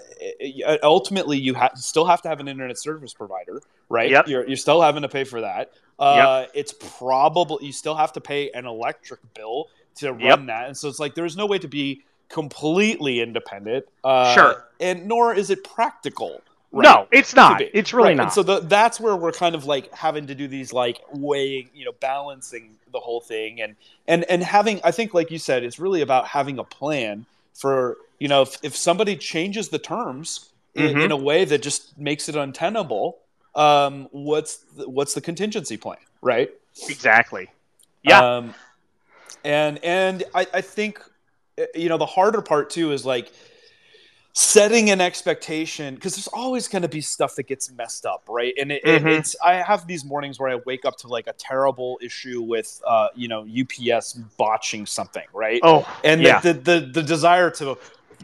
ultimately 0.82 1.36
you 1.38 1.54
ha- 1.54 1.70
still 1.74 2.04
have 2.04 2.22
to 2.22 2.28
have 2.28 2.40
an 2.40 2.48
internet 2.48 2.78
service 2.78 3.12
provider 3.12 3.60
right 3.88 4.10
Yep. 4.10 4.28
you're, 4.28 4.46
you're 4.46 4.56
still 4.56 4.80
having 4.80 5.02
to 5.02 5.08
pay 5.08 5.24
for 5.24 5.40
that 5.40 5.72
uh 5.98 6.46
it's 6.54 6.72
probably 6.72 7.66
you 7.66 7.72
still 7.72 7.94
have 7.96 8.12
to 8.12 8.20
pay 8.20 8.50
an 8.52 8.64
electric 8.66 9.20
bill 9.34 9.66
to 10.00 10.12
run 10.12 10.20
Yep. 10.20 10.46
that 10.46 10.66
and 10.66 10.76
so 10.76 10.88
it's 10.88 10.98
like 10.98 11.14
there's 11.14 11.36
no 11.36 11.46
way 11.46 11.58
to 11.58 11.68
be 11.68 12.02
completely 12.28 13.20
independent 13.20 13.84
uh 14.04 14.34
Sure. 14.34 14.64
and 14.80 15.06
nor 15.06 15.34
is 15.34 15.50
it 15.50 15.62
practical 15.64 16.40
right? 16.72 16.84
No, 16.84 17.08
it's 17.10 17.34
not. 17.34 17.60
It's 17.60 17.92
really 17.92 18.10
Right, 18.10 18.16
not. 18.16 18.22
And 18.24 18.32
so 18.32 18.42
the, 18.44 18.60
that's 18.60 19.00
where 19.00 19.16
we're 19.16 19.32
kind 19.32 19.56
of 19.56 19.64
like 19.64 19.92
having 19.92 20.28
to 20.28 20.36
do 20.36 20.46
these 20.46 20.72
like 20.72 21.00
weighing, 21.12 21.68
you 21.74 21.84
know, 21.84 21.90
balancing 21.98 22.76
the 22.92 23.00
whole 23.00 23.20
thing 23.20 23.60
and 23.60 23.74
and 24.06 24.22
and 24.30 24.40
having. 24.44 24.80
I 24.84 24.92
think, 24.92 25.12
like 25.12 25.32
you 25.32 25.38
said, 25.40 25.64
it's 25.64 25.80
really 25.80 26.00
about 26.00 26.28
having 26.28 26.60
a 26.60 26.64
plan 26.64 27.26
for 27.54 27.96
you 28.20 28.28
know 28.28 28.42
if, 28.42 28.56
if 28.62 28.76
somebody 28.76 29.16
changes 29.16 29.70
the 29.70 29.80
terms 29.80 30.50
in, 30.76 30.94
Mhm. 30.94 31.04
in 31.06 31.10
a 31.10 31.16
way 31.16 31.44
that 31.44 31.60
just 31.60 31.98
makes 31.98 32.28
it 32.28 32.36
untenable. 32.36 33.18
Um, 33.56 34.08
what's 34.12 34.58
the, 34.76 34.88
what's 34.88 35.14
the 35.14 35.20
contingency 35.20 35.76
plan, 35.76 35.98
right? 36.22 36.50
exactly. 36.88 37.48
Yeah. 38.04 38.20
Um, 38.36 38.54
and 39.44 39.78
and 39.84 40.24
I, 40.34 40.46
I 40.54 40.60
think 40.60 41.00
uh, 41.58 41.64
you 41.74 41.88
know 41.88 41.98
the 41.98 42.06
harder 42.06 42.42
part 42.42 42.70
too 42.70 42.92
is 42.92 43.04
like 43.06 43.32
setting 44.32 44.90
an 44.90 45.00
expectation 45.00 45.96
because 45.96 46.14
there's 46.14 46.28
always 46.28 46.68
going 46.68 46.82
to 46.82 46.88
be 46.88 47.00
stuff 47.00 47.34
that 47.34 47.48
gets 47.48 47.70
messed 47.72 48.06
up 48.06 48.22
right 48.28 48.54
and 48.60 48.70
it, 48.70 48.80
it- 48.84 49.02
Mhm. 49.02 49.18
it's 49.18 49.34
i 49.44 49.54
have 49.54 49.88
these 49.88 50.04
mornings 50.04 50.38
where 50.38 50.48
i 50.48 50.54
wake 50.66 50.84
up 50.84 50.96
to 50.98 51.08
like 51.08 51.26
a 51.26 51.32
terrible 51.32 51.98
issue 52.00 52.40
with 52.40 52.80
uh, 52.86 53.08
you 53.16 53.26
know 53.26 53.44
ups 53.90 54.12
botching 54.38 54.86
something 54.86 55.24
right 55.34 55.60
oh, 55.64 55.84
and 56.04 56.22
yeah. 56.22 56.38
the, 56.40 56.52
the, 56.52 56.62
the 56.80 56.86
the 56.92 57.02
desire 57.02 57.50
to 57.50 57.76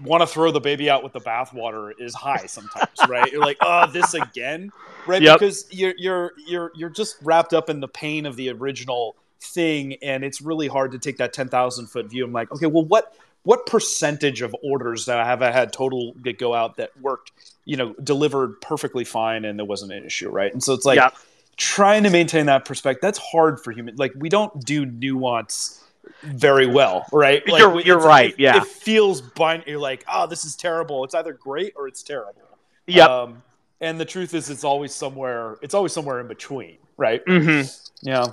want 0.04 0.20
to 0.20 0.26
throw 0.28 0.52
the 0.52 0.60
baby 0.60 0.88
out 0.88 1.02
with 1.02 1.12
the 1.12 1.20
bathwater 1.20 1.90
is 1.98 2.14
high 2.14 2.46
sometimes 2.46 2.88
right 3.08 3.32
you're 3.32 3.40
like 3.40 3.56
oh 3.62 3.86
this 3.90 4.14
again 4.14 4.70
right 5.08 5.22
Yep. 5.22 5.40
because 5.40 5.66
you're 5.72 5.94
you're 5.98 6.32
you're 6.46 6.70
you're 6.76 6.90
just 6.90 7.16
wrapped 7.22 7.52
up 7.52 7.68
in 7.68 7.80
the 7.80 7.88
pain 7.88 8.26
of 8.26 8.36
the 8.36 8.50
original 8.50 9.16
thing 9.40 9.94
and 10.02 10.24
it's 10.24 10.40
really 10.40 10.66
hard 10.68 10.92
to 10.92 10.98
take 10.98 11.18
that 11.18 11.32
10,000 11.32 11.86
foot 11.86 12.06
view 12.10 12.24
i'm 12.24 12.32
like 12.32 12.50
okay 12.52 12.66
well 12.66 12.84
what 12.84 13.14
what 13.42 13.64
percentage 13.66 14.42
of 14.42 14.56
orders 14.64 15.06
that 15.06 15.18
I 15.20 15.24
have 15.24 15.40
I 15.40 15.52
had 15.52 15.72
total 15.72 16.14
that 16.24 16.36
go 16.36 16.52
out 16.52 16.78
that 16.78 16.90
worked 17.00 17.30
you 17.64 17.76
know 17.76 17.92
delivered 18.02 18.60
perfectly 18.60 19.04
fine 19.04 19.44
and 19.44 19.58
there 19.58 19.66
wasn't 19.66 19.92
an 19.92 20.04
issue 20.04 20.30
right 20.30 20.52
and 20.52 20.62
so 20.62 20.72
it's 20.74 20.84
like 20.84 20.96
Yeah. 20.96 21.10
trying 21.56 22.02
to 22.04 22.10
maintain 22.10 22.46
that 22.46 22.64
perspective 22.64 23.02
that's 23.02 23.18
hard 23.18 23.60
for 23.60 23.70
human 23.72 23.94
like 23.96 24.12
we 24.16 24.28
don't 24.28 24.64
do 24.64 24.84
nuance 24.86 25.84
very 26.22 26.66
well 26.66 27.06
right 27.12 27.46
like, 27.48 27.60
You're- 27.60 27.82
you're 27.84 27.98
right, 28.00 28.30
it, 28.32 28.38
yeah. 28.40 28.56
it 28.56 28.64
feels 28.66 29.20
bind 29.20 29.64
you're 29.66 29.78
like 29.78 30.04
oh 30.12 30.26
this 30.26 30.44
is 30.44 30.56
terrible 30.56 31.04
it's 31.04 31.14
either 31.14 31.32
great 31.32 31.74
or 31.76 31.86
it's 31.88 32.02
terrible 32.02 32.42
Yeah. 32.86 33.04
um, 33.06 33.42
and 33.80 34.00
the 34.00 34.04
truth 34.04 34.32
is 34.34 34.48
it's 34.50 34.64
always 34.64 34.92
somewhere 34.94 35.56
it's 35.62 35.74
always 35.74 35.92
somewhere 35.92 36.20
in 36.20 36.26
between 36.26 36.78
right 36.96 37.24
Mm-hmm. 37.26 37.68
yeah 38.08 38.24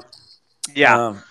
Yeah. 0.74 1.08
Um, 1.08 1.24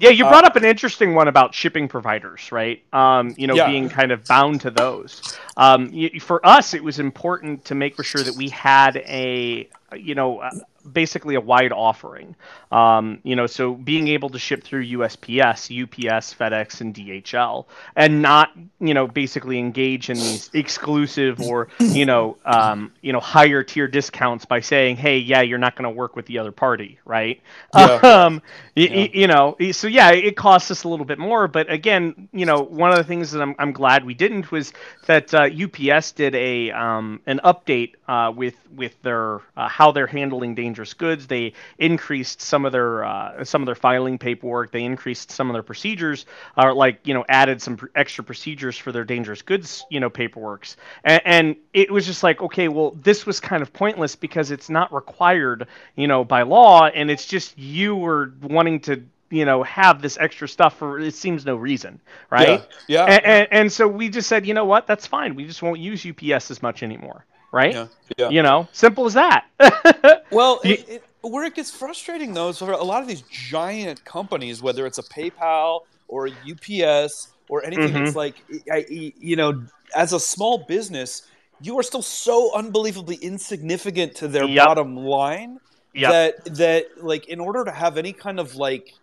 Yeah, 0.00 0.10
you 0.10 0.26
Uh, 0.26 0.28
brought 0.28 0.44
up 0.44 0.54
an 0.54 0.64
interesting 0.64 1.16
one 1.16 1.26
about 1.26 1.52
shipping 1.56 1.88
providers, 1.88 2.52
right? 2.52 2.80
Um, 2.92 3.34
you 3.36 3.48
know, 3.48 3.56
Yeah. 3.56 3.66
being 3.66 3.88
kind 3.88 4.12
of 4.12 4.24
bound 4.28 4.60
to 4.60 4.70
those. 4.70 5.36
Um, 5.56 5.90
y- 5.92 6.12
for 6.20 6.44
us, 6.46 6.72
it 6.72 6.84
was 6.84 7.00
important 7.00 7.64
to 7.64 7.74
make 7.74 7.96
for 7.96 8.04
sure 8.04 8.22
that 8.22 8.36
we 8.36 8.48
had 8.50 8.98
a, 8.98 9.68
you 9.96 10.14
know, 10.14 10.38
uh, 10.38 10.50
basically 10.92 11.34
a 11.36 11.40
wide 11.40 11.72
offering. 11.72 12.36
Um, 12.72 13.20
you 13.24 13.36
know, 13.36 13.46
so 13.46 13.74
being 13.74 14.08
able 14.08 14.30
to 14.30 14.38
ship 14.38 14.62
through 14.64 14.84
USPS, 14.84 15.70
UPS, 15.70 16.34
FedEx, 16.34 16.80
and 16.80 16.94
DHL, 16.94 17.66
and 17.96 18.22
not, 18.22 18.50
you 18.80 18.94
know, 18.94 19.06
basically 19.06 19.58
engage 19.58 20.10
in 20.10 20.20
these 20.20 20.50
exclusive 20.54 21.40
or, 21.40 21.68
you 21.92 22.06
know, 22.06 22.38
um, 22.44 22.92
you 23.02 23.12
know, 23.12 23.20
higher 23.20 23.62
tier 23.62 23.88
discounts 23.88 24.44
by 24.44 24.60
saying, 24.60 24.96
hey, 24.96 25.18
yeah, 25.18 25.42
you're 25.42 25.58
not 25.58 25.76
going 25.76 25.84
to 25.84 25.90
work 25.96 26.16
with 26.16 26.26
the 26.26 26.38
other 26.38 26.52
party, 26.52 26.98
right? 27.04 27.40
Yeah. 27.74 28.00
Um, 28.08 28.42
y- 28.76 28.90
y- 28.94 29.10
you 29.14 29.26
know, 29.26 29.56
so 29.72 29.86
yeah, 29.88 30.10
it 30.10 30.36
costs 30.36 30.70
us 30.70 30.84
a 30.84 30.88
little 30.88 31.04
bit 31.06 31.18
more, 31.18 31.48
but 31.48 31.70
again, 31.70 32.28
you 32.32 32.46
know, 32.46 32.62
one 32.62 32.90
of 32.90 32.96
the 32.98 33.04
things 33.04 33.30
that 33.32 33.42
I'm, 33.42 33.54
I'm 33.58 33.72
glad 33.72 34.04
we 34.04 34.14
didn't 34.14 34.50
was 34.50 34.72
that 35.06 35.32
uh, 35.34 35.48
UPS 35.48 36.12
did 36.12 36.34
a 36.34 36.70
um, 36.72 37.20
an 37.26 37.40
update 37.44 37.94
uh, 38.08 38.32
with 38.34 38.54
with 38.74 39.00
their 39.02 39.40
uh, 39.56 39.68
how 39.68 39.92
they're 39.92 40.06
handling 40.06 40.54
dangerous 40.78 40.94
goods. 40.94 41.26
They 41.26 41.54
increased 41.78 42.40
some 42.40 42.64
of 42.64 42.70
their 42.70 43.04
uh, 43.04 43.44
some 43.44 43.62
of 43.62 43.66
their 43.66 43.74
filing 43.74 44.16
paperwork. 44.16 44.70
They 44.70 44.84
increased 44.84 45.32
some 45.32 45.50
of 45.50 45.54
their 45.54 45.62
procedures, 45.64 46.24
or 46.56 46.72
like 46.72 47.00
you 47.04 47.14
know, 47.14 47.24
added 47.28 47.60
some 47.60 47.76
pr- 47.76 47.86
extra 47.96 48.22
procedures 48.22 48.78
for 48.78 48.92
their 48.92 49.04
dangerous 49.04 49.42
goods, 49.42 49.84
you 49.90 49.98
know, 49.98 50.08
paperworks. 50.08 50.76
And, 51.02 51.22
and 51.24 51.56
it 51.72 51.90
was 51.90 52.06
just 52.06 52.22
like, 52.22 52.40
okay, 52.40 52.68
well, 52.68 52.92
this 53.02 53.26
was 53.26 53.40
kind 53.40 53.60
of 53.60 53.72
pointless 53.72 54.14
because 54.14 54.52
it's 54.52 54.70
not 54.70 54.92
required, 54.92 55.66
you 55.96 56.06
know, 56.06 56.22
by 56.24 56.42
law, 56.42 56.86
and 56.86 57.10
it's 57.10 57.26
just 57.26 57.58
you 57.58 57.96
were 57.96 58.32
wanting 58.40 58.80
to 58.80 59.02
you 59.30 59.44
know 59.44 59.64
have 59.64 60.00
this 60.00 60.16
extra 60.18 60.48
stuff 60.48 60.78
for 60.78 61.00
it 61.00 61.14
seems 61.14 61.44
no 61.44 61.54
reason 61.54 62.00
right 62.30 62.64
yeah, 62.86 63.04
yeah. 63.04 63.04
and, 63.04 63.24
and, 63.26 63.48
and 63.50 63.72
so 63.72 63.86
we 63.86 64.08
just 64.08 64.26
said 64.26 64.46
you 64.46 64.54
know 64.54 64.64
what 64.64 64.86
that's 64.86 65.06
fine 65.06 65.34
we 65.34 65.44
just 65.44 65.60
won't 65.60 65.80
use 65.80 66.06
ups 66.06 66.50
as 66.50 66.62
much 66.62 66.82
anymore 66.82 67.26
right 67.52 67.74
yeah, 67.74 67.86
yeah. 68.18 68.28
you 68.30 68.42
know 68.42 68.68
simple 68.72 69.06
as 69.06 69.14
that 69.14 69.44
Well, 70.30 70.60
it, 70.62 70.88
it, 70.88 71.04
where 71.22 71.44
it 71.44 71.54
gets 71.54 71.70
frustrating 71.70 72.34
though 72.34 72.50
is 72.50 72.58
for 72.58 72.70
a 72.72 72.84
lot 72.84 73.02
of 73.02 73.08
these 73.08 73.22
giant 73.22 74.04
companies, 74.04 74.62
whether 74.62 74.86
it's 74.86 74.98
a 74.98 75.02
PayPal 75.02 75.80
or 76.06 76.26
a 76.28 76.30
UPS 76.30 77.28
or 77.48 77.64
anything, 77.64 77.94
Mhm. 77.94 78.06
it's 78.06 78.14
like, 78.14 78.44
I, 78.70 78.84
you 78.88 79.36
know, 79.36 79.64
as 79.96 80.12
a 80.12 80.20
small 80.20 80.66
business, 80.68 81.22
you 81.60 81.78
are 81.78 81.82
still 81.82 82.02
so 82.02 82.54
unbelievably 82.54 83.16
insignificant 83.16 84.14
to 84.16 84.28
their 84.28 84.46
Yep. 84.46 84.66
bottom 84.66 84.96
line 84.96 85.58
Yep. 85.94 86.10
that 86.10 86.56
that 86.56 86.84
like 87.02 87.26
in 87.28 87.40
order 87.40 87.64
to 87.64 87.72
have 87.72 87.96
any 87.96 88.12
kind 88.12 88.38
of 88.38 88.54
like 88.54 88.94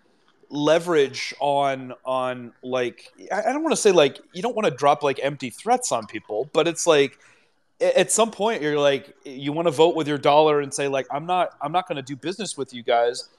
leverage 0.49 1.33
on 1.39 1.93
on 2.05 2.53
like 2.63 3.11
I 3.31 3.41
I 3.49 3.53
don't 3.53 3.63
want 3.63 3.73
to 3.73 3.81
say 3.81 3.91
like 3.91 4.19
you 4.31 4.41
don't 4.43 4.55
want 4.55 4.67
to 4.67 4.71
drop 4.71 5.03
like 5.03 5.19
empty 5.23 5.49
threats 5.49 5.91
on 5.91 6.05
people, 6.05 6.49
but 6.53 6.67
it's 6.67 6.85
like 6.87 7.17
at 7.81 8.11
some 8.11 8.31
point 8.31 8.61
you're 8.61 8.79
like 8.79 9.15
you 9.25 9.51
want 9.51 9.67
to 9.67 9.71
vote 9.71 9.95
with 9.95 10.07
your 10.07 10.17
dollar 10.17 10.61
and 10.61 10.73
say 10.73 10.87
like 10.87 11.07
I'm 11.11 11.25
not 11.25 11.51
I'm 11.61 11.71
not 11.71 11.87
going 11.87 11.97
to 11.97 12.01
do 12.01 12.15
business 12.15 12.57
with 12.57 12.73
you 12.73 12.83
guys. 12.83 13.29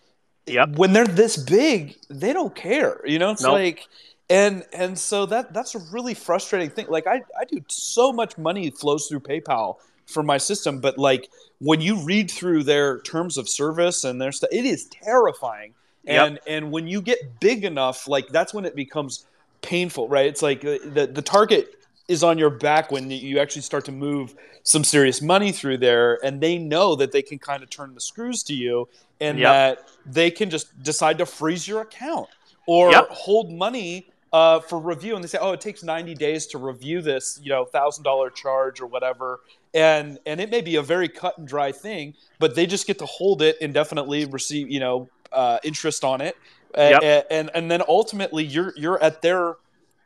Yep. 0.47 0.77
When 0.77 0.93
they're 0.93 1.07
this 1.07 1.37
big, 1.37 1.97
they 2.09 2.33
don't 2.33 2.55
care. 2.55 3.01
You 3.05 3.19
know, 3.19 3.31
it's 3.31 3.43
Nope. 3.43 3.53
like 3.55 3.89
and 4.29 4.65
and 4.73 4.99
so 4.99 5.27
that 5.27 5.53
that's 5.53 5.75
a 5.75 5.79
really 5.91 6.15
frustrating 6.15 6.71
thing. 6.71 6.87
Like 6.89 7.07
I 7.07 7.23
I 7.39 7.45
do 7.45 7.65
so 7.69 8.13
much 8.13 8.37
money 8.39 8.71
flows 8.71 9.07
through 9.09 9.21
PayPal 9.21 9.77
for 10.07 10.23
my 10.23 10.39
system, 10.39 10.81
but 10.81 10.99
like 10.99 11.29
when 11.59 11.81
you 11.81 11.97
read 12.05 12.31
through 12.31 12.65
their 12.65 13.01
terms 13.01 13.39
of 13.39 13.49
service 13.49 14.05
and 14.05 14.21
their 14.21 14.33
stuff, 14.33 14.51
it 14.53 14.65
is 14.65 14.85
terrifying. 14.87 15.75
Yep. 16.05 16.27
And 16.27 16.41
and 16.47 16.71
when 16.73 16.87
you 16.87 17.01
get 17.01 17.41
big 17.41 17.65
enough, 17.65 18.07
like 18.07 18.29
that's 18.29 18.53
when 18.55 18.65
it 18.65 18.77
becomes 18.77 19.27
painful, 19.63 20.09
right? 20.09 20.27
It's 20.27 20.43
like 20.43 20.61
the 20.61 20.79
the, 20.85 21.07
the 21.07 21.23
target 21.23 21.76
is 22.09 22.23
on 22.23 22.39
your 22.39 22.51
back 22.51 22.91
when 22.93 23.11
you 23.11 23.39
actually 23.39 23.63
start 23.63 23.85
to 23.87 23.93
move 23.93 24.35
some 24.63 24.85
serious 24.85 25.21
money 25.23 25.53
through 25.53 25.79
there, 25.79 26.19
and 26.25 26.41
they 26.41 26.59
know 26.59 26.95
that 26.97 27.13
they 27.13 27.23
can 27.23 27.39
kind 27.39 27.63
of 27.63 27.71
turn 27.71 27.95
the 27.95 28.01
screws 28.01 28.43
to 28.45 28.55
you, 28.55 28.89
and 29.21 29.39
Yep. 29.39 29.49
that 29.53 29.79
they 30.13 30.31
can 30.31 30.51
just 30.51 30.83
decide 30.83 31.19
to 31.19 31.27
freeze 31.27 31.67
your 31.67 31.81
account 31.83 32.29
or 32.67 32.91
Yep. 32.93 33.09
hold 33.11 33.51
money 33.53 34.07
uh, 34.33 34.61
for 34.61 34.79
review, 34.79 35.15
and 35.15 35.23
they 35.25 35.29
say, 35.29 35.39
"Oh, 35.41 35.53
it 35.53 35.61
takes 35.61 35.83
ninety 35.83 36.15
days 36.15 36.47
to 36.49 36.59
review 36.59 37.01
this, 37.01 37.41
you 37.43 37.49
know, 37.49 37.65
thousand 37.65 38.05
dollar 38.05 38.29
charge 38.29 38.81
or 38.81 38.87
whatever." 38.87 39.41
And 39.73 40.19
and 40.27 40.41
it 40.41 40.51
may 40.51 40.61
be 40.61 40.77
a 40.77 40.83
very 40.83 41.09
cut 41.09 41.39
and 41.39 41.47
dry 41.47 41.73
thing, 41.73 42.15
but 42.39 42.55
they 42.55 42.67
just 42.67 42.87
get 42.87 42.99
to 42.99 43.07
hold 43.07 43.41
it 43.41 43.57
indefinitely, 43.61 44.27
receive 44.27 44.69
you 44.71 44.81
know 44.81 45.09
uh, 45.33 45.59
interest 45.65 46.05
on 46.05 46.21
it, 46.21 46.37
Yep. 46.77 47.03
a- 47.03 47.33
and 47.33 47.51
and 47.55 47.71
then 47.71 47.83
ultimately 47.89 48.45
you're 48.45 48.75
you're 48.77 49.03
at 49.03 49.23
their 49.23 49.57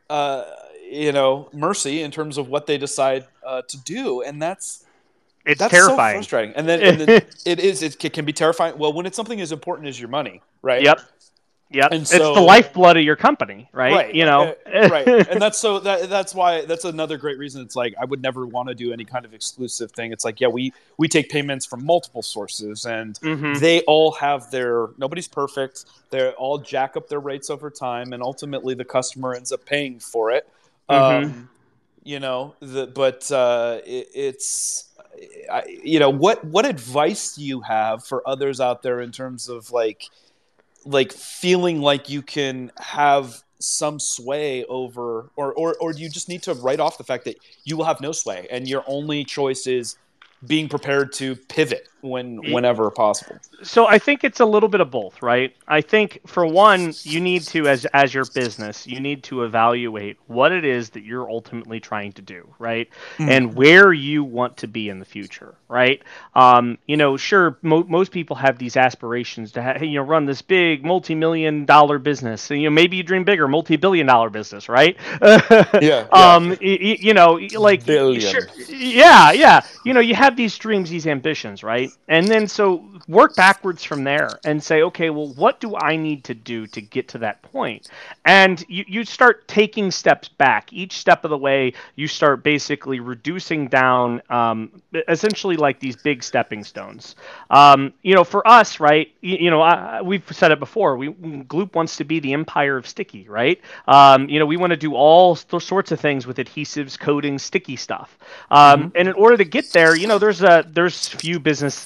uh, 0.09 0.43
you 0.91 1.11
know 1.11 1.49
mercy 1.53 2.01
in 2.03 2.11
terms 2.11 2.37
of 2.37 2.49
what 2.49 2.67
they 2.67 2.77
decide 2.77 3.25
uh, 3.45 3.61
to 3.67 3.77
do, 3.77 4.21
and 4.21 4.41
that's 4.41 4.85
it's 5.45 5.59
that's 5.59 5.73
so 5.73 5.87
terrifying 5.87 6.15
frustrating. 6.17 6.53
And 6.55 6.67
then, 6.67 6.81
and 6.87 6.99
then 7.01 7.21
it 7.45 7.59
is 7.59 7.81
it 7.81 7.97
can 8.13 8.25
be 8.25 8.33
terrifying. 8.33 8.77
Well, 8.77 8.93
when 8.93 9.05
it's 9.05 9.15
something 9.15 9.39
as 9.41 9.51
important 9.51 9.87
as 9.87 9.99
your 9.99 10.09
money, 10.09 10.41
right? 10.61 10.81
yep 10.83 10.99
yep 11.73 11.89
And 11.93 12.01
it's 12.01 12.11
the 12.11 12.29
lifeblood 12.29 12.97
of 12.97 13.03
your 13.03 13.15
company 13.15 13.69
right, 13.71 13.93
Right. 13.93 14.13
you 14.13 14.25
know 14.25 14.53
uh, 14.65 14.89
right. 14.89 15.07
And 15.29 15.41
that's 15.41 15.57
so 15.57 15.79
that 15.79 16.09
that's 16.09 16.35
why 16.35 16.65
that's 16.65 16.83
another 16.83 17.17
great 17.17 17.37
reason. 17.37 17.61
It's 17.61 17.77
like 17.77 17.95
I 17.99 18.03
would 18.03 18.21
never 18.21 18.45
want 18.45 18.67
to 18.67 18.75
do 18.75 18.91
any 18.91 19.05
kind 19.05 19.23
of 19.23 19.33
exclusive 19.33 19.89
thing. 19.93 20.11
It's 20.11 20.25
like 20.25 20.41
yeah, 20.41 20.49
we 20.49 20.73
we 20.97 21.07
take 21.07 21.29
payments 21.29 21.65
from 21.65 21.85
multiple 21.85 22.21
sources, 22.23 22.85
and 22.85 23.17
Mhm. 23.21 23.57
they 23.61 23.81
all 23.83 24.11
have 24.11 24.51
their 24.51 24.89
nobody's 24.97 25.29
perfect. 25.29 25.85
They 26.09 26.29
all 26.31 26.57
jack 26.57 26.97
up 26.97 27.07
their 27.07 27.21
rates 27.21 27.49
over 27.49 27.69
time, 27.69 28.11
and 28.11 28.21
ultimately 28.21 28.73
the 28.73 28.83
customer 28.85 29.33
ends 29.33 29.53
up 29.53 29.63
paying 29.65 29.97
for 29.99 30.29
it. 30.29 30.45
Mhm. 30.91 31.25
Um, 31.25 31.49
you 32.03 32.19
know, 32.19 32.55
the, 32.59 32.87
but 32.87 33.31
uh, 33.31 33.79
it, 33.85 34.09
it's 34.13 34.89
I, 35.51 35.63
you 35.83 35.99
know 35.99 36.09
what 36.09 36.43
what 36.45 36.65
advice 36.65 37.35
do 37.35 37.43
you 37.43 37.61
have 37.61 38.05
for 38.05 38.27
others 38.27 38.59
out 38.59 38.83
there 38.83 39.01
in 39.01 39.11
terms 39.11 39.49
of 39.49 39.71
like 39.71 40.09
like 40.85 41.11
feeling 41.13 41.81
like 41.81 42.09
you 42.09 42.21
can 42.21 42.71
have 42.77 43.43
some 43.59 43.99
sway 43.99 44.65
over 44.65 45.29
or, 45.35 45.53
or 45.53 45.75
or 45.79 45.93
do 45.93 46.01
you 46.01 46.09
just 46.09 46.29
need 46.29 46.43
to 46.43 46.53
write 46.55 46.79
off 46.79 46.97
the 46.97 47.03
fact 47.03 47.25
that 47.25 47.37
you 47.65 47.77
will 47.77 47.85
have 47.85 48.01
no 48.01 48.11
sway 48.11 48.47
and 48.51 48.67
your 48.67 48.83
only 48.87 49.23
choice 49.23 49.67
is 49.67 49.97
being 50.45 50.69
prepared 50.69 51.13
to 51.13 51.35
pivot 51.35 51.87
when 52.01 52.37
whenever 52.45 52.89
possible 52.91 53.41
so 53.63 53.87
I 53.87 53.99
think 53.99 54.23
it's 54.23 54.39
a 54.39 54.45
little 54.45 54.69
bit 54.69 54.81
of 54.81 54.89
both, 54.91 55.21
right? 55.21 55.55
I 55.67 55.81
think 55.81 56.19
for 56.27 56.45
one, 56.45 56.95
you 57.03 57.19
need 57.19 57.47
to 57.47 57.67
as 57.67 57.85
as 57.93 58.13
your 58.13 58.25
business, 58.25 58.87
you 58.87 58.99
need 58.99 59.23
to 59.25 59.43
evaluate 59.43 60.17
what 60.27 60.51
it 60.51 60.65
is 60.65 60.89
that 60.91 61.03
you're 61.03 61.29
ultimately 61.29 61.79
trying 61.79 62.13
to 62.13 62.21
do, 62.21 62.53
right? 62.59 62.89
And 63.27 63.55
where 63.55 63.93
you 63.93 64.23
want 64.23 64.57
to 64.57 64.67
be 64.67 64.89
in 64.89 64.99
the 64.99 65.05
future, 65.05 65.55
right? 65.67 66.01
Um, 66.35 66.77
you 66.87 66.97
know, 66.97 67.17
sure, 67.17 67.57
mo- 67.61 67.85
most 67.87 68.11
people 68.11 68.35
have 68.37 68.57
these 68.57 68.77
aspirations 68.77 69.51
to 69.53 69.61
ha- 69.61 69.77
you 69.81 69.95
know 69.99 70.03
run 70.03 70.25
this 70.25 70.41
big 70.41 70.83
multi-million 70.83 71.65
dollar 71.65 71.99
business. 71.99 72.49
And, 72.51 72.61
you 72.61 72.69
know, 72.69 72.73
maybe 72.73 72.97
you 72.97 73.03
dream 73.03 73.23
bigger, 73.23 73.47
multi-billion 73.47 74.07
dollar 74.07 74.29
business, 74.29 74.69
right? 74.69 74.97
yeah. 75.79 76.07
um 76.11 76.49
y- 76.49 76.57
y- 76.61 76.97
you 76.99 77.13
know 77.13 77.39
like 77.57 77.85
Billion. 77.85 78.21
sure, 78.21 78.47
yeah 78.69 79.31
yeah 79.31 79.61
you 79.83 79.93
know 79.93 79.99
you 79.99 80.15
have 80.15 80.35
these 80.35 80.57
dreams 80.57 80.89
these 80.89 81.07
ambitions 81.07 81.63
right 81.63 81.90
and 82.07 82.27
then 82.27 82.47
so 82.47 82.83
work 83.07 83.35
backwards 83.35 83.83
from 83.83 84.03
there 84.03 84.39
and 84.45 84.63
say 84.63 84.81
okay 84.81 85.09
well 85.09 85.29
what 85.33 85.59
do 85.59 85.75
i 85.77 85.95
need 85.95 86.23
to 86.23 86.33
do 86.33 86.67
to 86.67 86.81
get 86.81 87.07
to 87.07 87.17
that 87.17 87.41
point? 87.41 87.89
and 88.25 88.63
you, 88.67 88.85
you 88.87 89.03
start 89.03 89.47
taking 89.47 89.91
steps 89.91 90.29
back. 90.29 90.71
Each 90.71 90.97
step 90.97 91.23
of 91.23 91.29
the 91.29 91.37
way 91.37 91.73
you 91.95 92.07
start 92.07 92.43
basically 92.43 92.99
reducing 92.99 93.67
down 93.67 94.21
um, 94.29 94.81
essentially 95.07 95.57
like 95.57 95.79
these 95.79 95.95
big 95.95 96.23
stepping 96.23 96.63
stones. 96.63 97.15
Um, 97.49 97.93
you 98.03 98.15
know 98.15 98.23
for 98.23 98.47
us 98.47 98.79
right 98.79 99.11
you, 99.21 99.37
you 99.37 99.51
know 99.51 99.61
I, 99.61 100.01
we've 100.01 100.23
said 100.31 100.51
it 100.51 100.59
before 100.59 100.97
we 100.97 101.09
gloop 101.09 101.73
wants 101.73 101.97
to 101.97 102.03
be 102.03 102.19
the 102.19 102.33
empire 102.33 102.77
of 102.77 102.87
sticky 102.87 103.27
right? 103.27 103.59
Um, 103.87 104.29
you 104.29 104.39
know 104.39 104.45
we 104.45 104.57
want 104.57 104.71
to 104.71 104.77
do 104.77 104.93
all 104.93 105.35
sorts 105.35 105.91
of 105.91 105.99
things 105.99 106.27
with 106.27 106.37
adhesives 106.37 106.99
coatings 106.99 107.43
sticky 107.43 107.75
stuff. 107.75 108.17
Um, 108.51 108.91
and 108.95 109.07
in 109.07 109.13
order 109.15 109.37
to 109.37 109.45
get 109.45 109.71
there 109.73 109.95
you 109.95 110.07
know 110.07 110.19
there's 110.19 110.43
a 110.43 110.65
there's 110.69 111.07
few 111.07 111.39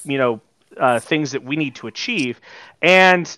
you 0.06 0.18
know 0.18 0.42
uh, 0.78 1.00
things 1.00 1.32
that 1.32 1.44
we 1.44 1.56
need 1.56 1.76
to 1.76 1.88
achieve 1.88 2.42
and 2.82 3.38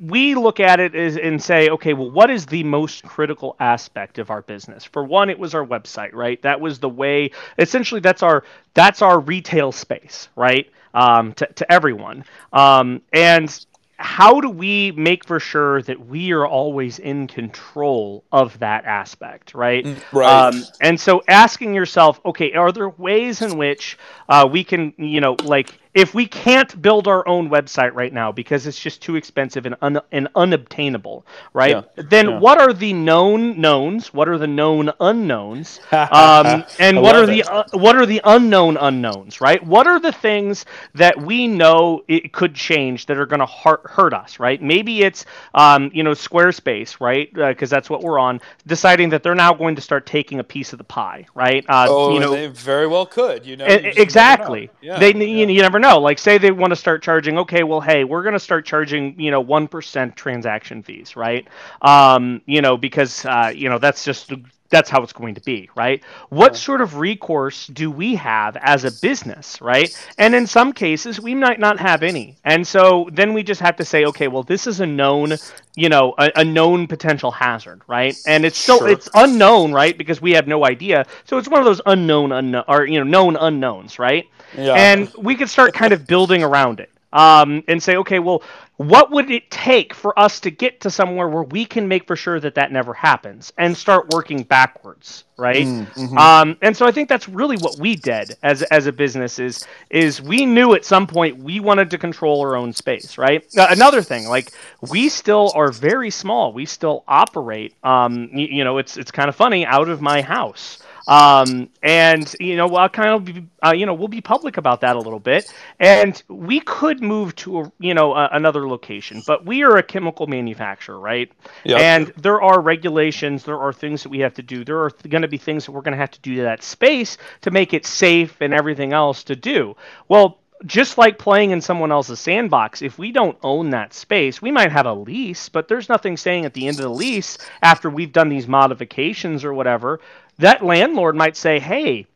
we 0.00 0.34
look 0.34 0.60
at 0.60 0.80
it 0.80 0.94
as, 0.94 1.16
and 1.16 1.42
say, 1.42 1.68
okay, 1.70 1.94
well, 1.94 2.10
what 2.10 2.30
is 2.30 2.46
the 2.46 2.64
most 2.64 3.04
critical 3.04 3.56
aspect 3.60 4.18
of 4.18 4.30
our 4.30 4.42
business? 4.42 4.84
For 4.84 5.04
one, 5.04 5.30
it 5.30 5.38
was 5.38 5.54
our 5.54 5.64
website, 5.64 6.12
right? 6.12 6.40
That 6.42 6.60
was 6.60 6.78
the 6.80 6.88
way. 6.88 7.30
Essentially, 7.58 8.00
that's 8.00 8.22
our 8.22 8.44
that's 8.74 9.02
our 9.02 9.20
retail 9.20 9.72
space, 9.72 10.28
right? 10.36 10.70
Um, 10.94 11.32
to 11.34 11.46
to 11.46 11.72
everyone, 11.72 12.24
um, 12.52 13.02
and 13.12 13.66
how 13.96 14.40
do 14.40 14.48
we 14.50 14.92
make 14.92 15.24
for 15.24 15.38
sure 15.38 15.82
that 15.82 16.06
we 16.06 16.32
are 16.32 16.46
always 16.46 16.98
in 16.98 17.26
control 17.26 18.24
of 18.32 18.58
that 18.58 18.84
aspect, 18.84 19.54
right? 19.54 19.84
Mm, 19.84 19.96
right. 20.12 20.48
Um, 20.48 20.66
and 20.80 20.98
so 21.00 21.22
asking 21.28 21.74
yourself, 21.74 22.20
okay, 22.24 22.52
are 22.54 22.72
there 22.72 22.88
ways 22.88 23.40
in 23.40 23.56
which 23.56 23.96
uh, 24.28 24.48
we 24.50 24.64
can, 24.64 24.92
you 24.98 25.20
know, 25.20 25.34
like 25.34 25.78
if 25.94 26.12
we 26.12 26.26
can't 26.26 26.80
build 26.82 27.06
our 27.06 27.26
own 27.26 27.48
website 27.48 27.94
right 27.94 28.12
now 28.12 28.32
because 28.32 28.66
it's 28.66 28.78
just 28.78 29.00
too 29.00 29.14
expensive 29.14 29.64
and, 29.64 29.76
un- 29.80 30.00
and 30.10 30.28
unobtainable, 30.34 31.24
right? 31.52 31.84
Yeah. 31.96 32.02
Then 32.10 32.28
yeah. 32.28 32.38
what 32.40 32.60
are 32.60 32.72
the 32.72 32.92
known 32.92 33.60
knowns? 33.60 34.12
What 34.12 34.28
are 34.28 34.36
the 34.36 34.48
known 34.48 34.90
unknowns? 35.00 35.80
Um, 36.14 36.64
and 36.78 37.00
what 37.00 37.16
are 37.16 37.26
the 37.26 37.42
uh, 37.44 37.64
what 37.72 37.96
are 37.96 38.06
the 38.06 38.20
unknown 38.24 38.76
unknowns, 38.76 39.40
right? 39.40 39.64
What 39.64 39.86
are 39.86 39.98
the 39.98 40.12
things 40.12 40.64
that 40.94 41.20
we 41.20 41.48
know 41.48 42.04
it 42.08 42.32
could 42.32 42.54
change 42.54 43.06
that 43.06 43.16
are 43.16 43.26
going 43.26 43.40
to 43.40 43.46
hurt, 43.46 43.80
hurt 43.84 44.12
us, 44.12 44.38
right? 44.38 44.60
Maybe 44.60 45.02
it's 45.02 45.24
um, 45.54 45.90
you 45.94 46.02
know 46.02 46.12
Squarespace, 46.12 47.00
right? 47.00 47.32
Because 47.32 47.72
uh, 47.72 47.76
that's 47.76 47.90
what 47.90 48.02
we're 48.02 48.18
on, 48.18 48.40
deciding 48.66 49.08
that 49.10 49.22
they're 49.22 49.34
now 49.34 49.54
going 49.54 49.76
to 49.76 49.82
start 49.82 50.06
taking 50.06 50.40
a 50.40 50.44
piece 50.44 50.72
of 50.72 50.78
the 50.78 50.84
pie, 50.84 51.26
right? 51.34 51.64
Uh, 51.68 51.86
oh, 51.88 52.14
you 52.14 52.20
know, 52.20 52.32
they 52.32 52.48
very 52.48 52.86
well 52.86 53.06
could, 53.06 53.46
you 53.46 53.56
know. 53.56 53.66
You 53.66 53.92
exactly. 53.96 54.70
Yeah, 54.80 54.98
they 54.98 55.14
you, 55.14 55.48
you 55.48 55.62
never 55.62 55.78
know. 55.78 55.83
Like, 55.92 56.18
say 56.18 56.38
they 56.38 56.50
want 56.50 56.70
to 56.70 56.76
start 56.76 57.02
charging. 57.02 57.38
Okay, 57.38 57.62
well, 57.62 57.80
hey, 57.80 58.04
we're 58.04 58.22
going 58.22 58.32
to 58.34 58.38
start 58.40 58.64
charging, 58.64 59.18
you 59.20 59.30
know, 59.30 59.40
one 59.40 59.68
percent 59.68 60.16
transaction 60.16 60.82
fees, 60.82 61.16
right? 61.16 61.46
Um, 61.82 62.42
you 62.46 62.62
know, 62.62 62.76
because 62.76 63.24
uh, 63.24 63.52
you 63.54 63.68
know 63.68 63.78
that's 63.78 64.04
just 64.04 64.32
that's 64.70 64.90
how 64.90 65.02
it's 65.02 65.12
going 65.12 65.34
to 65.34 65.40
be, 65.40 65.68
right? 65.76 66.02
What 66.30 66.52
yeah. 66.52 66.58
sort 66.58 66.80
of 66.80 66.96
recourse 66.96 67.66
do 67.68 67.90
we 67.90 68.14
have 68.16 68.56
as 68.56 68.84
a 68.84 68.90
business, 69.02 69.60
right? 69.60 69.94
And 70.18 70.34
in 70.34 70.46
some 70.46 70.72
cases, 70.72 71.20
we 71.20 71.34
might 71.34 71.60
not 71.60 71.78
have 71.78 72.02
any. 72.02 72.36
And 72.44 72.66
so 72.66 73.08
then 73.12 73.34
we 73.34 73.42
just 73.42 73.60
have 73.60 73.76
to 73.76 73.84
say, 73.84 74.04
okay, 74.06 74.28
well, 74.28 74.42
this 74.42 74.66
is 74.66 74.80
a 74.80 74.86
known, 74.86 75.34
you 75.76 75.88
know, 75.88 76.14
a, 76.18 76.30
a 76.36 76.44
known 76.44 76.86
potential 76.86 77.30
hazard, 77.30 77.82
right? 77.86 78.16
And 78.26 78.44
it's 78.44 78.58
still 78.58 78.78
sure. 78.78 78.88
it's 78.88 79.08
unknown, 79.14 79.72
right? 79.72 79.96
Because 79.96 80.20
we 80.20 80.32
have 80.32 80.48
no 80.48 80.64
idea. 80.64 81.06
So 81.24 81.38
it's 81.38 81.48
one 81.48 81.60
of 81.60 81.66
those 81.66 81.80
unknown 81.86 82.32
unknown 82.32 82.64
or 82.66 82.86
you 82.86 82.98
know 82.98 83.04
known 83.04 83.36
unknowns, 83.36 83.98
right? 83.98 84.28
Yeah. 84.56 84.74
And 84.74 85.12
we 85.14 85.34
could 85.34 85.48
start 85.48 85.74
kind 85.74 85.92
of 85.92 86.06
building 86.06 86.42
around 86.42 86.80
it. 86.80 86.90
Um, 87.12 87.62
and 87.68 87.80
say, 87.80 87.94
okay, 87.98 88.18
well, 88.18 88.42
what 88.76 89.10
would 89.10 89.30
it 89.30 89.50
take 89.50 89.94
for 89.94 90.18
us 90.18 90.40
to 90.40 90.50
get 90.50 90.80
to 90.80 90.90
somewhere 90.90 91.28
where 91.28 91.44
we 91.44 91.64
can 91.64 91.86
make 91.86 92.06
for 92.06 92.16
sure 92.16 92.40
that 92.40 92.56
that 92.56 92.72
never 92.72 92.92
happens 92.92 93.52
and 93.56 93.76
start 93.76 94.12
working 94.12 94.42
backwards 94.42 95.24
right? 95.36 95.66
Mm, 95.66 95.86
mm-hmm. 95.92 96.18
um, 96.18 96.56
and 96.62 96.76
so 96.76 96.86
i 96.86 96.92
think 96.92 97.08
that's 97.08 97.28
really 97.28 97.56
what 97.56 97.78
we 97.78 97.96
did 97.96 98.36
as 98.42 98.62
as 98.64 98.86
a 98.86 98.92
business 98.92 99.38
is 99.38 99.66
is 99.90 100.20
we 100.22 100.46
knew 100.46 100.74
at 100.74 100.84
some 100.84 101.06
point 101.06 101.38
we 101.38 101.60
wanted 101.60 101.90
to 101.90 101.98
control 101.98 102.40
our 102.40 102.56
own 102.56 102.72
space 102.72 103.18
right? 103.18 103.44
Uh, 103.56 103.66
another 103.70 104.02
thing 104.02 104.28
like 104.28 104.52
we 104.90 105.08
still 105.08 105.52
are 105.54 105.70
very 105.70 106.10
small. 106.10 106.52
We 106.52 106.66
still 106.66 107.04
operate 107.06 107.74
um, 107.82 108.30
you, 108.32 108.46
you 108.46 108.64
know 108.64 108.78
it's 108.78 108.96
it's 108.96 109.10
kind 109.10 109.28
of 109.28 109.36
funny 109.36 109.64
out 109.66 109.88
of 109.88 110.00
my 110.00 110.22
house 110.22 110.78
um, 111.06 111.68
and 111.82 112.34
you 112.40 112.56
know, 112.56 112.68
I'll 112.76 112.88
kind 112.88 113.10
of 113.10 113.24
be, 113.24 113.46
uh, 113.64 113.72
you 113.74 113.86
know, 113.86 113.94
we'll 113.94 114.08
be 114.08 114.20
public 114.20 114.56
about 114.56 114.80
that 114.82 114.96
a 114.96 114.98
little 114.98 115.18
bit. 115.20 115.52
And 115.78 116.20
we 116.28 116.60
could 116.60 117.02
move 117.02 117.34
to 117.36 117.60
a, 117.60 117.72
you 117.78 117.94
know 117.94 118.14
a, 118.14 118.28
another 118.32 118.68
location, 118.68 119.22
but 119.26 119.44
we 119.44 119.62
are 119.62 119.76
a 119.76 119.82
chemical 119.82 120.26
manufacturer, 120.26 120.98
right? 120.98 121.30
Yep. 121.64 121.80
And 121.80 122.06
there 122.22 122.40
are 122.42 122.60
regulations, 122.60 123.44
there 123.44 123.58
are 123.58 123.72
things 123.72 124.02
that 124.02 124.08
we 124.08 124.20
have 124.20 124.34
to 124.34 124.42
do. 124.42 124.64
There 124.64 124.80
are 124.84 124.90
going 125.08 125.22
to 125.22 125.28
be 125.28 125.38
things 125.38 125.66
that 125.66 125.72
we're 125.72 125.82
going 125.82 125.92
to 125.92 125.98
have 125.98 126.12
to 126.12 126.20
do 126.20 126.36
to 126.36 126.42
that 126.42 126.62
space 126.62 127.18
to 127.42 127.50
make 127.50 127.74
it 127.74 127.86
safe 127.86 128.40
and 128.40 128.54
everything 128.54 128.92
else 128.92 129.24
to 129.24 129.36
do. 129.36 129.76
Well, 130.08 130.38
just 130.66 130.96
like 130.96 131.18
playing 131.18 131.50
in 131.50 131.60
someone 131.60 131.92
else's 131.92 132.20
sandbox, 132.20 132.80
if 132.80 132.98
we 132.98 133.12
don't 133.12 133.36
own 133.42 133.70
that 133.70 133.92
space, 133.92 134.40
we 134.40 134.50
might 134.50 134.72
have 134.72 134.86
a 134.86 134.94
lease, 134.94 135.48
but 135.48 135.68
there's 135.68 135.88
nothing 135.88 136.16
saying 136.16 136.44
at 136.44 136.54
the 136.54 136.66
end 136.66 136.78
of 136.78 136.84
the 136.84 136.88
lease, 136.88 137.38
after 137.62 137.90
we've 137.90 138.12
done 138.12 138.28
these 138.28 138.48
modifications 138.48 139.44
or 139.44 139.52
whatever, 139.52 140.00
that 140.38 140.64
landlord 140.64 141.16
might 141.16 141.36
say, 141.36 141.58
hey, 141.58 142.06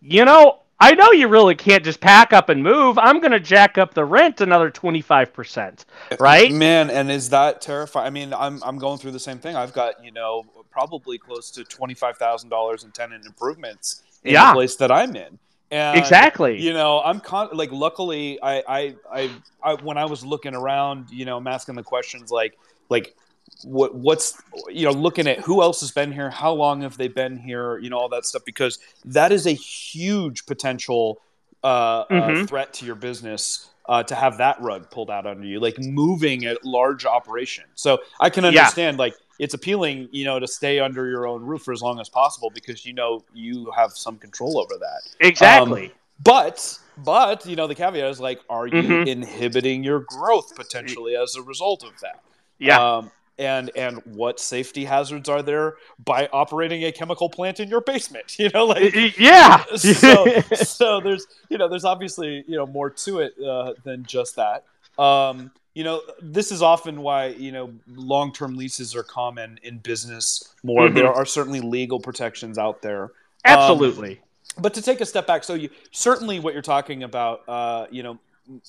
you 0.00 0.24
know, 0.24 0.60
I 0.80 0.94
know 0.94 1.10
you 1.10 1.26
really 1.26 1.56
can't 1.56 1.84
just 1.84 2.00
pack 2.00 2.32
up 2.32 2.48
and 2.48 2.62
move. 2.62 2.98
I'm 2.98 3.20
going 3.20 3.32
to 3.32 3.40
jack 3.40 3.78
up 3.78 3.94
the 3.94 4.04
rent 4.04 4.40
another 4.40 4.70
25%, 4.70 5.84
eh, 6.10 6.16
right? 6.20 6.52
Man, 6.52 6.88
and 6.88 7.10
is 7.10 7.30
that 7.30 7.60
terrifying? 7.60 8.06
I 8.06 8.10
mean, 8.10 8.32
I'm 8.32 8.62
I'm 8.62 8.78
going 8.78 8.98
through 8.98 9.10
the 9.10 9.20
same 9.20 9.38
thing. 9.38 9.56
I've 9.56 9.72
got, 9.72 10.04
you 10.04 10.12
know, 10.12 10.44
probably 10.70 11.18
close 11.18 11.50
to 11.50 11.64
$25,000 11.64 12.84
in 12.84 12.90
tenant 12.92 13.26
improvements 13.26 14.02
in 14.22 14.34
yeah. 14.34 14.50
the 14.50 14.54
place 14.54 14.76
that 14.76 14.92
I'm 14.92 15.16
in. 15.16 15.38
And, 15.70 15.98
exactly. 15.98 16.60
You 16.60 16.72
know, 16.72 17.00
I'm 17.00 17.20
con- 17.20 17.50
like, 17.52 17.72
luckily, 17.72 18.40
I, 18.40 18.62
I, 18.68 18.96
I, 19.12 19.30
I, 19.62 19.74
when 19.74 19.98
I 19.98 20.04
was 20.04 20.24
looking 20.24 20.54
around, 20.54 21.10
you 21.10 21.24
know, 21.24 21.36
I'm 21.36 21.46
asking 21.46 21.74
the 21.74 21.82
questions 21.82 22.30
like, 22.30 22.56
like, 22.88 23.16
what 23.64 23.94
what's 23.94 24.40
you 24.68 24.84
know 24.84 24.92
looking 24.92 25.26
at 25.26 25.40
who 25.40 25.62
else 25.62 25.80
has 25.80 25.90
been 25.90 26.12
here 26.12 26.30
how 26.30 26.52
long 26.52 26.82
have 26.82 26.96
they 26.96 27.08
been 27.08 27.36
here 27.36 27.78
you 27.78 27.90
know 27.90 27.98
all 27.98 28.08
that 28.08 28.24
stuff 28.24 28.44
because 28.44 28.78
that 29.04 29.32
is 29.32 29.46
a 29.46 29.52
huge 29.52 30.46
potential 30.46 31.20
uh, 31.64 31.66
uh 31.66 32.06
mm-hmm. 32.08 32.42
uh, 32.42 32.46
threat 32.46 32.72
to 32.72 32.86
your 32.86 32.94
business 32.94 33.70
uh, 33.86 34.02
to 34.02 34.14
have 34.14 34.38
that 34.38 34.60
rug 34.60 34.90
pulled 34.90 35.10
out 35.10 35.26
under 35.26 35.46
you 35.46 35.60
like 35.60 35.78
moving 35.78 36.44
a 36.46 36.56
large 36.62 37.04
operation 37.04 37.64
so 37.74 37.98
i 38.20 38.30
can 38.30 38.44
understand 38.44 38.96
yeah. 38.96 39.02
like 39.02 39.14
it's 39.38 39.54
appealing 39.54 40.08
you 40.12 40.24
know 40.24 40.38
to 40.38 40.46
stay 40.46 40.78
under 40.78 41.08
your 41.08 41.26
own 41.26 41.42
roof 41.42 41.62
for 41.62 41.72
as 41.72 41.80
long 41.80 41.98
as 42.00 42.08
possible 42.08 42.50
because 42.50 42.84
you 42.84 42.92
know 42.92 43.24
you 43.32 43.70
have 43.74 43.92
some 43.92 44.18
control 44.18 44.58
over 44.58 44.74
that 44.78 45.00
exactly 45.20 45.86
um, 45.86 45.92
but 46.22 46.78
but 46.98 47.46
you 47.46 47.56
know 47.56 47.66
the 47.66 47.74
caveat 47.74 48.10
is 48.10 48.20
like 48.20 48.40
are 48.50 48.66
you 48.66 48.74
mm-hmm. 48.74 49.08
inhibiting 49.08 49.82
your 49.82 50.00
growth 50.00 50.54
potentially 50.54 51.16
as 51.16 51.34
a 51.36 51.42
result 51.42 51.84
of 51.84 51.98
that 52.00 52.22
yeah 52.58 52.96
um, 52.96 53.10
and 53.38 53.70
and 53.76 53.98
what 54.04 54.40
safety 54.40 54.84
hazards 54.84 55.28
are 55.28 55.42
there 55.42 55.76
by 56.04 56.28
operating 56.32 56.84
a 56.84 56.92
chemical 56.92 57.28
plant 57.28 57.60
in 57.60 57.68
your 57.68 57.80
basement 57.80 58.36
you 58.38 58.48
know 58.50 58.66
like 58.66 59.18
yeah. 59.18 59.64
so, 59.76 60.26
so 60.54 61.00
there's 61.00 61.26
you 61.48 61.58
know 61.58 61.68
there's 61.68 61.84
obviously 61.84 62.44
you 62.46 62.56
know 62.56 62.66
more 62.66 62.90
to 62.90 63.20
it 63.20 63.34
uh, 63.40 63.74
than 63.84 64.04
just 64.04 64.36
that. 64.36 64.64
Um, 64.98 65.52
you 65.74 65.84
know 65.84 66.02
this 66.20 66.50
is 66.50 66.60
often 66.60 67.02
why 67.02 67.26
you 67.26 67.52
know 67.52 67.72
long-term 67.86 68.56
leases 68.56 68.96
are 68.96 69.04
common 69.04 69.60
in 69.62 69.78
business 69.78 70.54
more. 70.62 70.86
Mm-hmm. 70.86 70.96
there 70.96 71.12
are 71.12 71.24
certainly 71.24 71.60
legal 71.60 72.00
protections 72.00 72.58
out 72.58 72.82
there. 72.82 73.04
Um, 73.44 73.58
absolutely. 73.58 74.12
um, 74.12 74.62
but 74.62 74.74
to 74.74 74.82
take 74.82 75.00
a 75.00 75.06
step 75.06 75.26
back 75.26 75.44
so 75.44 75.54
you 75.54 75.70
certainly 75.92 76.40
what 76.40 76.52
you're 76.52 76.62
talking 76.62 77.04
about 77.04 77.48
uh, 77.48 77.86
you 77.90 78.02
know 78.02 78.18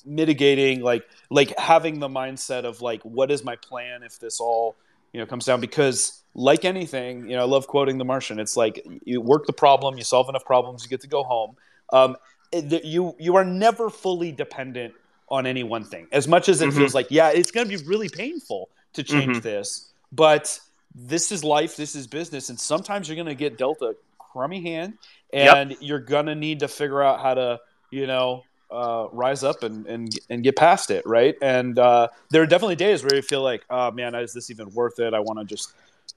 mitigating 0.04 0.82
like 0.82 1.04
like 1.30 1.58
having 1.58 2.00
the 2.00 2.08
mindset 2.08 2.64
of 2.64 2.82
like 2.82 3.02
what 3.02 3.30
is 3.30 3.44
my 3.44 3.56
plan 3.56 4.02
if 4.02 4.18
this 4.18 4.40
all 4.40 4.76
you 5.12 5.20
know 5.20 5.26
comes 5.26 5.44
down 5.44 5.60
because 5.60 6.22
like 6.34 6.64
anything 6.64 7.28
you 7.28 7.36
know 7.36 7.42
i 7.42 7.44
love 7.44 7.66
quoting 7.66 7.98
the 7.98 8.04
martian 8.04 8.38
it's 8.38 8.56
like 8.56 8.86
you 9.04 9.20
work 9.20 9.46
the 9.46 9.52
problem 9.52 9.96
you 9.96 10.04
solve 10.04 10.28
enough 10.28 10.44
problems 10.44 10.82
you 10.82 10.88
get 10.88 11.00
to 11.00 11.08
go 11.08 11.22
home 11.22 11.56
um, 11.92 12.16
you 12.52 13.14
you 13.18 13.36
are 13.36 13.44
never 13.44 13.90
fully 13.90 14.32
dependent 14.32 14.94
on 15.28 15.46
any 15.46 15.62
one 15.62 15.84
thing 15.84 16.06
as 16.12 16.28
much 16.28 16.48
as 16.48 16.60
it 16.60 16.68
mm-hmm. 16.68 16.78
feels 16.78 16.94
like 16.94 17.06
yeah 17.10 17.30
it's 17.30 17.50
going 17.50 17.68
to 17.68 17.78
be 17.78 17.82
really 17.84 18.08
painful 18.08 18.68
to 18.92 19.02
change 19.02 19.36
mm-hmm. 19.36 19.40
this 19.40 19.92
but 20.12 20.58
this 20.94 21.30
is 21.30 21.44
life 21.44 21.76
this 21.76 21.94
is 21.94 22.06
business 22.06 22.48
and 22.48 22.58
sometimes 22.58 23.08
you're 23.08 23.16
going 23.16 23.26
to 23.26 23.34
get 23.34 23.56
dealt 23.56 23.80
a 23.82 23.94
crummy 24.18 24.62
hand 24.62 24.94
and 25.32 25.70
yep. 25.70 25.78
you're 25.80 26.00
going 26.00 26.26
to 26.26 26.34
need 26.34 26.60
to 26.60 26.68
figure 26.68 27.02
out 27.02 27.20
how 27.20 27.34
to 27.34 27.60
you 27.90 28.06
know 28.06 28.42
uh, 28.70 29.08
rise 29.12 29.44
up 29.44 29.62
and, 29.62 29.86
and 29.86 30.18
and 30.28 30.42
get 30.42 30.56
past 30.56 30.90
it, 30.90 31.04
right? 31.06 31.34
And 31.42 31.78
uh, 31.78 32.08
there 32.30 32.42
are 32.42 32.46
definitely 32.46 32.76
days 32.76 33.02
where 33.02 33.14
you 33.14 33.22
feel 33.22 33.42
like, 33.42 33.64
oh 33.70 33.90
man, 33.90 34.14
is 34.14 34.32
this 34.32 34.50
even 34.50 34.70
worth 34.72 34.98
it? 34.98 35.14
I 35.14 35.20
want 35.20 35.38
to 35.38 35.44
just 35.44 35.72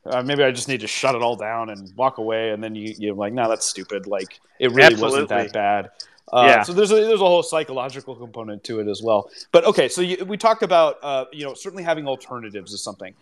uh, 0.06 0.22
maybe 0.22 0.44
I 0.44 0.52
just 0.52 0.68
need 0.68 0.82
to 0.82 0.88
shut 0.88 1.16
it 1.16 1.22
all 1.22 1.36
down 1.36 1.70
and 1.70 1.96
walk 1.96 2.18
away. 2.18 2.52
And 2.52 2.64
then 2.64 2.76
you 2.76 2.94
you're 2.98 3.16
like, 3.16 3.34
no, 3.34 3.50
that's 3.50 3.66
stupid. 3.66 4.08
Like 4.08 4.40
it 4.60 4.70
really 4.70 4.94
Absolutely. 4.94 5.22
wasn't 5.22 5.30
that 5.30 5.54
bad. 5.54 5.92
Uh, 6.32 6.46
yeah. 6.48 6.64
So 6.64 6.74
there's 6.74 6.92
a, 6.92 6.96
there's 6.96 7.22
a 7.22 7.26
whole 7.26 7.44
psychological 7.44 8.16
component 8.16 8.64
to 8.66 8.80
it 8.80 8.88
as 8.88 9.02
well. 9.04 9.30
But 9.52 9.66
okay, 9.66 9.90
so 9.90 10.02
you, 10.02 10.24
we 10.26 10.38
talked 10.38 10.64
about 10.64 10.98
uh, 11.04 11.26
you 11.32 11.44
know 11.44 11.54
certainly 11.54 11.84
having 11.84 12.08
alternatives 12.08 12.74
is 12.74 12.84
something. 12.84 13.14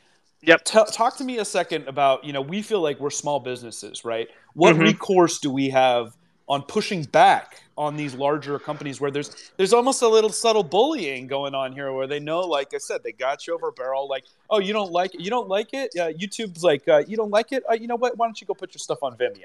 Yep. 0.43 0.63
T- 0.65 0.79
talk 0.91 1.17
to 1.17 1.23
me 1.23 1.37
a 1.37 1.45
second 1.45 1.87
about 1.87 2.23
you 2.23 2.33
know 2.33 2.41
we 2.41 2.61
feel 2.61 2.81
like 2.81 2.99
we're 2.99 3.09
small 3.09 3.39
businesses, 3.39 4.05
right? 4.05 4.27
What 4.53 4.73
mm-hmm. 4.73 4.83
recourse 4.83 5.39
do 5.39 5.51
we 5.51 5.69
have 5.69 6.15
on 6.51 6.61
pushing 6.63 7.03
back 7.05 7.61
on 7.77 7.95
these 7.95 8.13
larger 8.13 8.59
companies 8.59 8.99
where 8.99 9.09
there's 9.09 9.51
there's 9.55 9.71
almost 9.71 10.01
a 10.01 10.07
little 10.07 10.29
subtle 10.29 10.63
bullying 10.63 11.25
going 11.25 11.55
on 11.55 11.71
here 11.71 11.93
where 11.93 12.07
they 12.07 12.19
know 12.19 12.41
like 12.41 12.73
i 12.73 12.77
said 12.77 13.01
they 13.03 13.13
got 13.13 13.47
you 13.47 13.55
over 13.55 13.69
a 13.69 13.71
barrel 13.71 14.05
like 14.09 14.25
oh 14.49 14.59
you 14.59 14.73
don't 14.73 14.91
like 14.91 15.15
it 15.15 15.21
you 15.21 15.29
don't 15.29 15.47
like 15.47 15.73
it? 15.73 15.89
Uh, 15.97 16.11
youtube's 16.11 16.63
like 16.63 16.85
uh, 16.89 17.03
you 17.07 17.15
don't 17.15 17.31
like 17.31 17.53
it? 17.53 17.63
Uh, 17.69 17.73
you 17.73 17.87
know 17.87 17.95
what? 17.95 18.17
Why 18.17 18.27
don't 18.27 18.39
you 18.41 18.45
go 18.45 18.53
put 18.53 18.73
your 18.73 18.79
stuff 18.79 18.99
on 19.01 19.15
vimeo? 19.15 19.43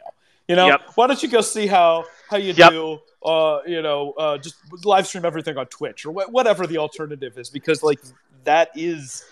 You 0.48 0.56
know? 0.56 0.66
Yep. 0.66 0.80
why 0.96 1.06
don't 1.06 1.22
you 1.22 1.28
go 1.28 1.40
see 1.40 1.66
how 1.66 2.04
how 2.28 2.36
you 2.36 2.52
yep. 2.52 2.70
do 2.70 2.98
uh, 3.24 3.60
you 3.66 3.82
know 3.82 4.12
uh, 4.12 4.38
just 4.38 4.56
live 4.84 5.06
stream 5.06 5.24
everything 5.24 5.56
on 5.56 5.66
twitch 5.66 6.04
or 6.04 6.12
wh- 6.12 6.32
whatever 6.32 6.66
the 6.66 6.78
alternative 6.78 7.38
is 7.38 7.50
because 7.50 7.82
like 7.82 8.00
that 8.44 8.70
is 8.74 9.24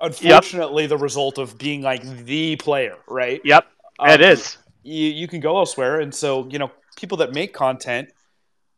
unfortunately 0.00 0.84
yep. 0.84 0.90
the 0.90 0.98
result 0.98 1.38
of 1.38 1.56
being 1.56 1.80
like 1.80 2.02
the 2.24 2.56
player 2.56 2.96
right? 3.08 3.40
Yep. 3.44 3.66
Um, 3.98 4.10
it 4.10 4.20
is. 4.20 4.58
you, 4.82 5.08
you 5.08 5.28
can 5.28 5.40
go 5.40 5.56
elsewhere 5.56 6.00
and 6.00 6.14
so 6.14 6.46
you 6.50 6.58
know 6.58 6.70
people 6.96 7.18
that 7.18 7.32
make 7.32 7.52
content, 7.52 8.10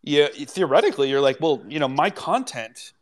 you 0.03 0.27
theoretically 0.29 1.09
you're 1.11 1.21
like, 1.21 1.41
well, 1.41 1.63
you 1.69 1.79
know, 1.79 1.89
my 1.89 2.11
content 2.11 2.93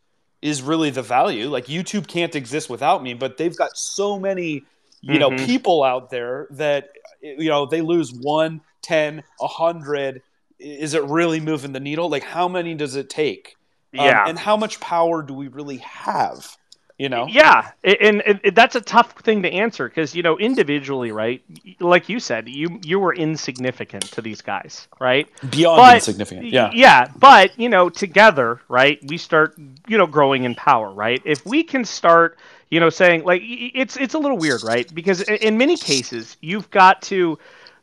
is 0.41 0.63
really 0.63 0.91
the 0.91 1.03
value. 1.03 1.49
Like 1.49 1.67
YouTube 1.67 2.07
can't 2.07 2.35
exist 2.35 2.69
without 2.71 3.03
me, 3.03 3.15
but 3.15 3.37
they've 3.37 3.57
got 3.57 3.77
so 3.77 4.19
many, 4.19 4.65
you 5.01 5.19
know, 5.19 5.31
Mhm. 5.31 5.47
people 5.47 5.83
out 5.85 6.11
there 6.11 6.47
that 6.51 6.91
you 7.21 7.49
know 7.49 7.67
they 7.67 7.81
lose 7.81 8.13
one, 8.13 8.61
ten, 8.83 9.23
a 9.41 9.47
hundred. 9.47 10.23
Is 10.59 10.95
it 10.95 11.03
really 11.05 11.41
moving 11.41 11.73
the 11.73 11.81
needle? 11.81 12.09
Like, 12.09 12.25
how 12.25 12.49
many 12.49 12.75
does 12.75 12.95
it 12.97 13.11
take? 13.11 13.57
Um, 13.99 14.07
Yeah. 14.07 14.25
and 14.27 14.39
how 14.39 14.57
much 14.57 14.81
power 14.81 15.23
do 15.23 15.35
we 15.35 15.49
really 15.49 15.79
have? 15.79 16.57
You 16.99 17.09
know, 17.09 17.27
Yeah, 17.29 17.71
and, 17.83 18.23
and, 18.23 18.41
and 18.45 18.55
that's 18.55 18.77
a 18.77 18.81
tough 18.81 19.13
thing 19.23 19.43
to 19.43 19.51
answer 19.51 19.89
because 19.89 20.15
you 20.15 20.23
know 20.23 20.39
individually, 20.39 21.11
right? 21.11 21.43
Like 21.81 22.09
you 22.09 22.21
said, 22.21 22.49
you 22.49 22.79
you 22.85 23.01
were 23.01 23.15
insignificant 23.15 24.05
to 24.13 24.23
these 24.23 24.41
guys, 24.43 24.87
right? 25.01 25.27
beyond 25.51 25.79
But- 25.79 25.95
insignificant. 25.97 26.47
Yeah, 26.47 26.71
Yeah, 26.73 27.09
but 27.17 27.59
you 27.59 27.69
know, 27.69 27.89
together, 27.89 28.61
right? 28.69 28.99
We 29.09 29.17
start, 29.19 29.57
you 29.89 29.99
know, 29.99 30.07
growing 30.07 30.45
in 30.45 30.55
power, 30.55 30.91
right? 30.93 31.21
If 31.25 31.45
we 31.45 31.65
can 31.65 31.85
start, 31.85 32.39
you 32.71 32.79
know, 32.79 32.91
saying 32.91 33.25
like 33.25 33.43
it's 33.45 33.97
it's 33.97 34.15
a 34.15 34.19
little 34.19 34.39
weird, 34.39 34.63
right? 34.63 34.93
Because 34.95 35.23
in 35.23 35.59
many 35.59 35.77
cases, 35.77 36.37
you've 36.41 36.71
got 36.71 37.03
to 37.03 37.39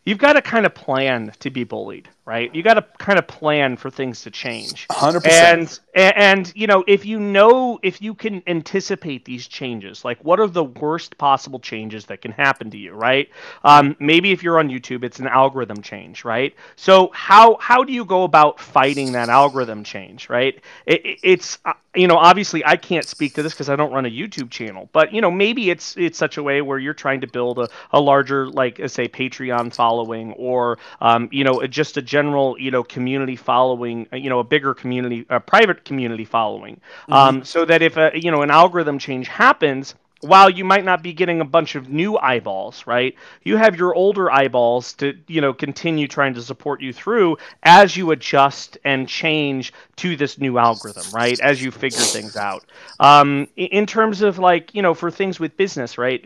you've 0.05 0.17
got 0.19 0.33
to 0.33 0.41
kind 0.41 0.65
of 0.65 0.73
plan 0.73 1.33
to 1.39 1.49
be 1.49 1.63
bullied, 1.65 2.07
right? 2.29 2.53
You 2.55 2.63
got 2.63 2.75
to 2.75 2.85
kind 2.99 3.17
of 3.19 3.27
plan 3.27 3.75
for 3.75 3.89
things 3.89 4.21
to 4.23 4.31
change. 4.31 4.87
hundred 4.91 5.21
percent. 5.21 5.63
And, 5.63 5.79
and 5.95 6.15
and 6.17 6.53
you 6.55 6.67
know 6.67 6.83
if 6.87 7.05
you 7.05 7.19
know 7.19 7.79
if 7.83 8.01
you 8.01 8.13
can 8.13 8.43
anticipate 8.47 9.25
these 9.25 9.47
changes 9.47 10.05
like 10.05 10.23
what 10.23 10.39
are 10.39 10.47
the 10.47 10.63
worst 10.63 11.17
possible 11.17 11.59
changes 11.59 12.05
that 12.05 12.21
can 12.21 12.31
happen 12.31 12.69
to 12.71 12.77
you 12.77 12.93
right 12.93 13.29
um, 13.63 13.95
maybe 13.99 14.31
if 14.31 14.43
you're 14.43 14.59
on 14.59 14.69
youtube 14.69 15.03
it's 15.03 15.19
an 15.19 15.27
algorithm 15.27 15.81
change 15.81 16.23
right 16.23 16.55
so 16.75 17.09
how 17.13 17.57
how 17.59 17.83
do 17.83 17.91
you 17.93 18.05
go 18.05 18.23
about 18.23 18.59
fighting 18.59 19.13
that 19.13 19.29
algorithm 19.29 19.83
change 19.83 20.29
right 20.29 20.61
it, 20.85 21.05
it- 21.05 21.19
it's 21.23 21.57
uh, 21.65 21.73
you 21.95 22.07
know 22.07 22.17
obviously 22.17 22.63
i 22.65 22.77
can't 22.77 23.07
speak 23.07 23.33
to 23.35 23.43
this 23.43 23.53
because 23.53 23.69
i 23.69 23.75
don't 23.75 23.91
run 23.91 24.05
a 24.05 24.09
youtube 24.09 24.49
channel 24.49 24.89
but 24.93 25.13
you 25.13 25.21
know 25.21 25.31
maybe 25.31 25.69
it's 25.69 25.97
it's 25.97 26.17
such 26.17 26.37
a 26.37 26.43
way 26.43 26.61
where 26.61 26.77
you're 26.79 26.93
trying 26.93 27.21
to 27.21 27.27
build 27.27 27.59
a, 27.59 27.67
a 27.91 27.99
larger 27.99 28.47
like 28.49 28.79
say 28.87 29.07
patreon 29.07 29.73
following 29.73 30.33
or 30.33 30.77
um, 31.01 31.27
you 31.31 31.43
know 31.43 31.65
just 31.67 31.97
a 31.97 32.01
general 32.19 32.55
you 32.59 32.71
know 32.71 32.83
community 32.83 33.35
following 33.35 34.07
uh, 34.11 34.15
you 34.17 34.29
know 34.29 34.39
a 34.39 34.43
bigger 34.43 34.73
community 34.73 35.25
a 35.29 35.39
private 35.39 35.85
community 35.85 36.25
following. 36.25 36.79
Um, 37.09 37.43
so 37.43 37.65
that 37.65 37.81
if 37.81 37.97
a 37.97 38.11
you 38.13 38.31
know 38.31 38.41
an 38.41 38.51
algorithm 38.51 38.99
change 38.99 39.27
happens 39.27 39.95
while 40.21 40.49
you 40.49 40.65
might 40.65 40.85
not 40.85 41.01
be 41.01 41.13
getting 41.13 41.41
a 41.41 41.45
bunch 41.45 41.75
of 41.75 41.89
new 41.89 42.17
eyeballs, 42.17 42.85
right? 42.85 43.15
You 43.43 43.57
have 43.57 43.75
your 43.75 43.95
older 43.95 44.31
eyeballs 44.31 44.93
to, 44.93 45.17
you 45.27 45.41
know, 45.41 45.53
continue 45.53 46.07
trying 46.07 46.33
to 46.33 46.41
support 46.41 46.81
you 46.81 46.93
through 46.93 47.37
as 47.63 47.95
you 47.95 48.11
adjust 48.11 48.77
and 48.83 49.07
change 49.07 49.73
to 49.97 50.15
this 50.15 50.37
new 50.37 50.57
algorithm, 50.57 51.11
right? 51.11 51.39
As 51.39 51.61
you 51.61 51.71
figure 51.71 52.07
things 52.07 52.35
out. 52.35 52.65
Um, 52.99 53.47
in 53.55 53.85
terms 53.85 54.21
of 54.21 54.39
like, 54.39 54.73
you 54.75 54.81
know, 54.81 54.93
for 54.93 55.09
things 55.11 55.39
with 55.39 55.55
business, 55.57 55.97
right? 55.97 56.19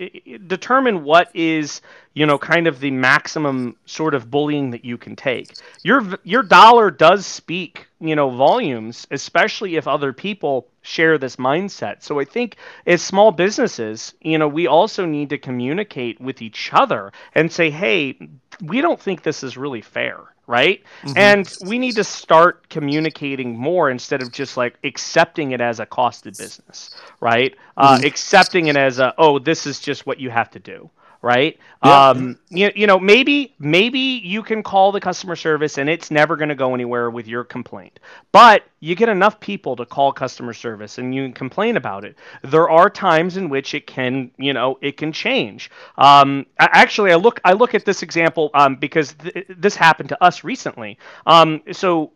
determine 0.47 1.03
what 1.03 1.29
is, 1.33 1.81
you 2.13 2.25
know, 2.25 2.37
kind 2.37 2.67
of 2.67 2.79
the 2.79 2.91
maximum 2.91 3.75
sort 3.85 4.13
of 4.13 4.29
bullying 4.29 4.71
that 4.71 4.85
you 4.85 4.97
can 4.97 5.15
take. 5.15 5.55
Your 5.83 6.03
your 6.23 6.43
dollar 6.43 6.91
does 6.91 7.25
speak, 7.25 7.87
you 7.99 8.15
know, 8.15 8.29
volumes, 8.29 9.07
especially 9.11 9.75
if 9.75 9.87
other 9.87 10.13
people 10.13 10.67
share 10.83 11.17
this 11.17 11.37
mindset. 11.37 12.03
So 12.03 12.19
I 12.19 12.25
think 12.25 12.57
as 12.85 13.01
small 13.01 13.31
businesses, 13.31 14.13
you 14.21 14.37
know, 14.37 14.47
we 14.47 14.67
also 14.67 15.05
need 15.05 15.29
to 15.29 15.39
communicate 15.39 16.21
with 16.21 16.41
each 16.41 16.71
other 16.73 17.11
and 17.33 17.51
say, 17.51 17.71
"Hey, 17.71 18.17
we 18.61 18.81
don't 18.81 18.99
think 18.99 19.23
this 19.23 19.43
is 19.43 19.57
really 19.57 19.81
fair." 19.81 20.19
Right? 20.45 20.83
And 21.15 21.51
we 21.65 21.79
need 21.79 21.95
to 21.95 22.03
start 22.03 22.69
communicating 22.69 23.57
more 23.57 23.89
instead 23.89 24.21
of 24.21 24.31
just 24.31 24.57
like 24.57 24.77
accepting 24.83 25.51
it 25.51 25.61
as 25.61 25.79
a 25.79 25.85
costed 25.85 26.37
business, 26.37 26.91
right? 27.21 27.55
Uh, 27.77 27.99
accepting 28.03 28.67
it 28.67 28.75
as 28.75 28.99
a, 28.99 29.13
oh, 29.17 29.39
this 29.39 29.65
is 29.65 29.79
just 29.79 30.05
what 30.05 30.19
you 30.19 30.29
have 30.29 30.51
to 30.51 30.59
do 30.59 30.89
right? 31.23 31.57
Yeah. 31.83 32.09
Um, 32.09 32.37
you, 32.49 32.69
you 32.75 32.85
know, 32.85 32.99
maybe 32.99 33.55
maybe 33.57 33.99
you 33.99 34.43
can 34.43 34.61
call 34.61 34.91
the 34.91 34.99
customer 34.99 35.35
service 35.35 35.77
and 35.79 35.89
it's 35.89 36.11
never 36.11 36.35
going 36.35 36.49
to 36.49 36.55
go 36.55 36.75
anywhere 36.75 37.09
with 37.09 37.27
your 37.27 37.45
complaint. 37.45 37.99
But 38.33 38.63
you 38.81 38.93
get 38.93 39.09
enough 39.09 39.39
people 39.39 39.75
to 39.77 39.85
call 39.85 40.11
customer 40.11 40.53
service 40.53 40.97
and 40.97 41.15
you 41.15 41.23
can 41.23 41.33
complain 41.33 41.77
about 41.77 42.03
it. 42.03 42.17
There 42.43 42.69
are 42.69 42.89
times 42.89 43.37
in 43.37 43.49
which 43.49 43.73
it 43.73 43.87
can, 43.87 44.31
you 44.37 44.53
know, 44.53 44.77
it 44.81 44.97
can 44.97 45.13
change. 45.13 45.71
Um, 45.97 46.45
actually, 46.59 47.11
I 47.13 47.15
look 47.15 47.39
I 47.45 47.53
look 47.53 47.73
at 47.73 47.85
this 47.85 48.03
example 48.03 48.51
um, 48.53 48.75
because 48.75 49.13
th- 49.13 49.45
this 49.49 49.75
happened 49.75 50.09
to 50.09 50.21
us 50.23 50.43
recently. 50.43 50.99
Um, 51.25 51.61
so 51.71 52.11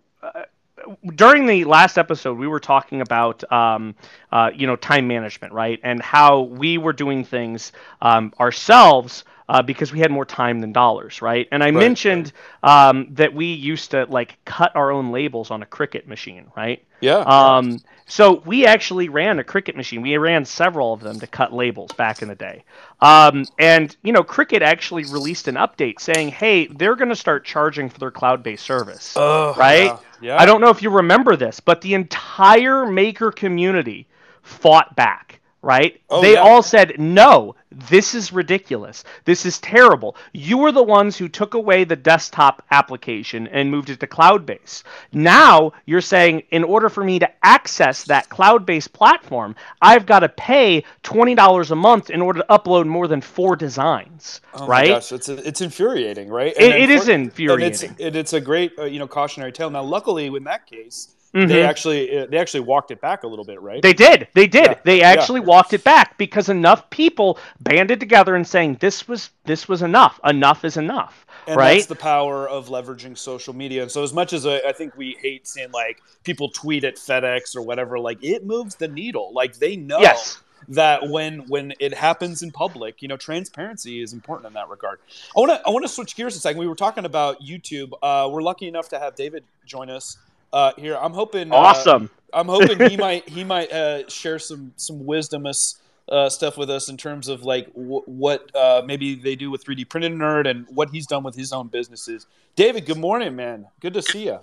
during 1.15 1.45
the 1.45 1.65
last 1.65 1.97
episode, 1.97 2.37
we 2.37 2.47
were 2.47 2.59
talking 2.59 3.01
about 3.01 3.49
um, 3.51 3.95
uh, 4.31 4.51
you 4.53 4.67
know 4.67 4.75
time 4.75 5.07
management, 5.07 5.53
right, 5.53 5.79
and 5.83 6.01
how 6.01 6.41
we 6.41 6.77
were 6.77 6.93
doing 6.93 7.23
things 7.23 7.71
um, 8.01 8.33
ourselves 8.39 9.23
uh, 9.49 9.61
because 9.61 9.91
we 9.91 9.99
had 9.99 10.11
more 10.11 10.25
time 10.25 10.59
than 10.59 10.73
dollars, 10.73 11.21
right? 11.21 11.47
And 11.51 11.63
I 11.63 11.71
mentioned 11.71 12.33
um, 12.63 13.07
that 13.11 13.33
we 13.33 13.45
used 13.53 13.91
to 13.91 14.05
like 14.05 14.37
cut 14.45 14.75
our 14.75 14.91
own 14.91 15.11
labels 15.11 15.51
on 15.51 15.63
a 15.63 15.65
Cricut 15.65 16.07
machine, 16.07 16.51
right? 16.55 16.83
Yeah. 16.99 17.17
Um, 17.19 17.79
so 18.07 18.41
we 18.45 18.65
actually 18.65 19.09
ran 19.09 19.39
a 19.39 19.43
Cricut 19.43 19.75
machine. 19.75 20.01
We 20.01 20.17
ran 20.17 20.45
several 20.45 20.93
of 20.93 21.01
them 21.01 21.19
to 21.19 21.27
cut 21.27 21.53
labels 21.53 21.91
back 21.93 22.21
in 22.21 22.27
the 22.27 22.35
day. 22.35 22.63
Um, 23.01 23.45
and 23.59 23.95
you 24.01 24.13
know, 24.13 24.23
Cricut 24.23 24.61
actually 24.61 25.03
released 25.05 25.47
an 25.47 25.55
update 25.55 25.99
saying, 25.99 26.29
"Hey, 26.29 26.67
they're 26.67 26.95
going 26.95 27.09
to 27.09 27.15
start 27.15 27.45
charging 27.45 27.89
for 27.89 27.99
their 27.99 28.11
cloud-based 28.11 28.63
service." 28.63 29.13
Oh, 29.15 29.53
right? 29.55 29.85
yeah. 29.85 29.97
Yeah. 30.19 30.41
I 30.41 30.45
don't 30.45 30.61
know 30.61 30.69
if 30.69 30.81
you 30.81 30.89
remember 30.89 31.35
this, 31.35 31.59
but 31.59 31.81
the 31.81 31.93
entire 31.93 32.85
maker 32.85 33.31
community 33.31 34.07
fought 34.41 34.95
back, 34.95 35.36
right? 35.61 35.99
Oh, 36.09 36.21
they 36.21 36.33
yeah. 36.33 36.39
all 36.39 36.61
said, 36.61 36.99
no, 36.99 37.55
this 37.71 38.15
is 38.15 38.31
ridiculous. 38.31 39.03
This 39.25 39.45
is 39.45 39.59
terrible. 39.59 40.15
You 40.33 40.57
were 40.57 40.71
the 40.71 40.83
ones 40.83 41.17
who 41.17 41.27
took 41.27 41.53
away 41.53 41.83
the 41.83 41.95
desktop 41.95 42.63
application 42.71 43.47
and 43.47 43.69
moved 43.69 43.89
it 43.89 43.99
to 43.99 44.07
cloud 44.07 44.45
based. 44.45 44.85
Now 45.11 45.73
you're 45.85 46.01
saying, 46.01 46.43
in 46.51 46.63
order 46.63 46.89
for 46.89 47.03
me 47.03 47.19
to 47.19 47.29
access 47.45 48.03
that 48.05 48.29
cloud 48.29 48.65
based 48.65 48.93
platform, 48.93 49.55
I've 49.81 50.05
got 50.05 50.19
to 50.19 50.29
pay 50.29 50.83
$20 51.03 51.71
a 51.71 51.75
month 51.75 52.09
in 52.09 52.21
order 52.21 52.39
to 52.41 52.45
upload 52.49 52.85
more 52.85 53.07
than 53.07 53.21
four 53.21 53.55
designs, 53.55 54.41
Oh 54.53 54.67
right? 54.67 54.87
gosh, 54.89 55.11
it's 55.11 55.27
it's 55.29 55.61
infuriating, 55.61 56.29
right? 56.29 56.53
It- 56.57 56.75
it 56.77 56.89
is 56.89 57.07
infuriating. 57.09 57.89
And 57.89 57.99
it's, 57.99 58.01
and 58.05 58.15
it's 58.15 58.33
a 58.33 58.41
great, 58.41 58.73
uh, 58.79 58.85
you 58.85 58.99
know, 58.99 59.07
cautionary 59.07 59.51
tale. 59.51 59.69
Now, 59.69 59.83
luckily, 59.83 60.27
in 60.27 60.43
that 60.45 60.65
case, 60.67 61.09
Mhm. 61.33 61.47
they 61.49 61.61
actually 61.63 62.19
uh, 62.19 62.25
they 62.27 62.37
actually 62.37 62.61
walked 62.61 62.89
it 62.91 63.01
back 63.01 63.23
a 63.23 63.27
little 63.27 63.45
bit, 63.45 63.61
right? 63.61 63.81
They 63.81 63.93
did. 63.93 64.27
They 64.33 64.47
did. 64.47 64.65
Yeah, 64.65 64.79
They 64.85 64.99
yeah. 64.99 65.09
actually 65.11 65.41
walked 65.41 65.73
it 65.73 65.83
back 65.83 66.17
because 66.17 66.47
enough 66.49 66.89
people 66.89 67.37
banded 67.59 67.99
together 67.99 68.35
and 68.35 68.47
saying 68.47 68.77
this 68.79 69.07
was 69.07 69.29
this 69.45 69.67
was 69.67 69.81
enough. 69.81 70.19
Enough 70.23 70.63
is 70.65 70.77
enough. 70.77 71.25
and 71.45 71.55
right? 71.57 71.75
that's 71.75 71.85
the 71.87 71.95
power 71.95 72.47
of 72.47 72.67
leveraging 72.67 73.17
social 73.17 73.53
media. 73.53 73.81
And 73.81 73.91
so, 73.91 74.03
as 74.03 74.13
much 74.13 74.33
as 74.33 74.45
I, 74.45 74.57
I 74.67 74.71
think 74.73 74.97
we 74.97 75.17
hate 75.21 75.47
seeing 75.47 75.71
like 75.71 76.01
people 76.23 76.49
tweet 76.49 76.83
at 76.83 76.95
FedEx 76.95 77.55
or 77.55 77.61
whatever, 77.61 77.99
like 77.99 78.23
it 78.23 78.45
moves 78.45 78.75
the 78.75 78.87
needle. 78.87 79.31
Like 79.33 79.57
they 79.57 79.75
know 79.75 79.99
Yes. 79.99 80.39
that 80.69 81.07
when 81.09 81.39
when 81.47 81.73
it 81.79 81.93
happens 81.93 82.41
in 82.41 82.51
public, 82.51 83.01
you 83.01 83.07
know, 83.07 83.15
transparency 83.17 84.01
is 84.01 84.11
important 84.13 84.47
in 84.47 84.53
that 84.53 84.69
regard. 84.69 84.99
I 85.35 85.39
want 85.39 85.51
to 85.51 85.61
I 85.65 85.69
want 85.69 85.83
to 85.85 85.89
switch 85.89 86.15
gears 86.15 86.35
a 86.35 86.39
second. 86.39 86.59
We 86.59 86.67
were 86.67 86.75
talking 86.75 87.05
about 87.05 87.41
YouTube. 87.41 87.91
Uh, 88.01 88.27
we're 88.31 88.41
lucky 88.41 88.67
enough 88.67 88.89
to 88.89 88.99
have 88.99 89.15
David 89.15 89.43
join 89.65 89.89
us 89.89 90.17
uh, 90.53 90.71
here. 90.77 90.97
I'm 90.97 91.13
hoping. 91.13 91.51
uh, 91.51 91.55
Awesome. 91.55 92.09
I'm 92.33 92.47
hoping 92.47 92.89
he 92.89 92.97
might 93.07 93.27
he 93.29 93.43
might 93.43 93.71
uh, 93.71 94.07
share 94.09 94.39
some 94.39 94.73
some 94.75 94.99
wisdomous 94.99 95.75
uh, 96.09 96.29
stuff 96.29 96.57
with 96.57 96.69
us 96.69 96.89
in 96.89 96.97
terms 96.97 97.27
of 97.27 97.43
like 97.43 97.67
w- 97.73 98.03
what 98.05 98.53
uh, 98.55 98.81
maybe 98.85 99.15
they 99.15 99.35
do 99.35 99.49
with 99.51 99.63
3D 99.65 99.87
printed 99.89 100.11
nerd 100.13 100.47
and 100.49 100.65
what 100.69 100.89
he's 100.89 101.05
done 101.07 101.23
with 101.23 101.35
his 101.35 101.51
own 101.53 101.67
businesses. 101.67 102.27
David, 102.55 102.85
good 102.85 102.97
morning, 102.97 103.35
man. 103.35 103.67
Good 103.81 103.93
to 103.93 104.01
see 104.01 104.25
you. 104.25 104.39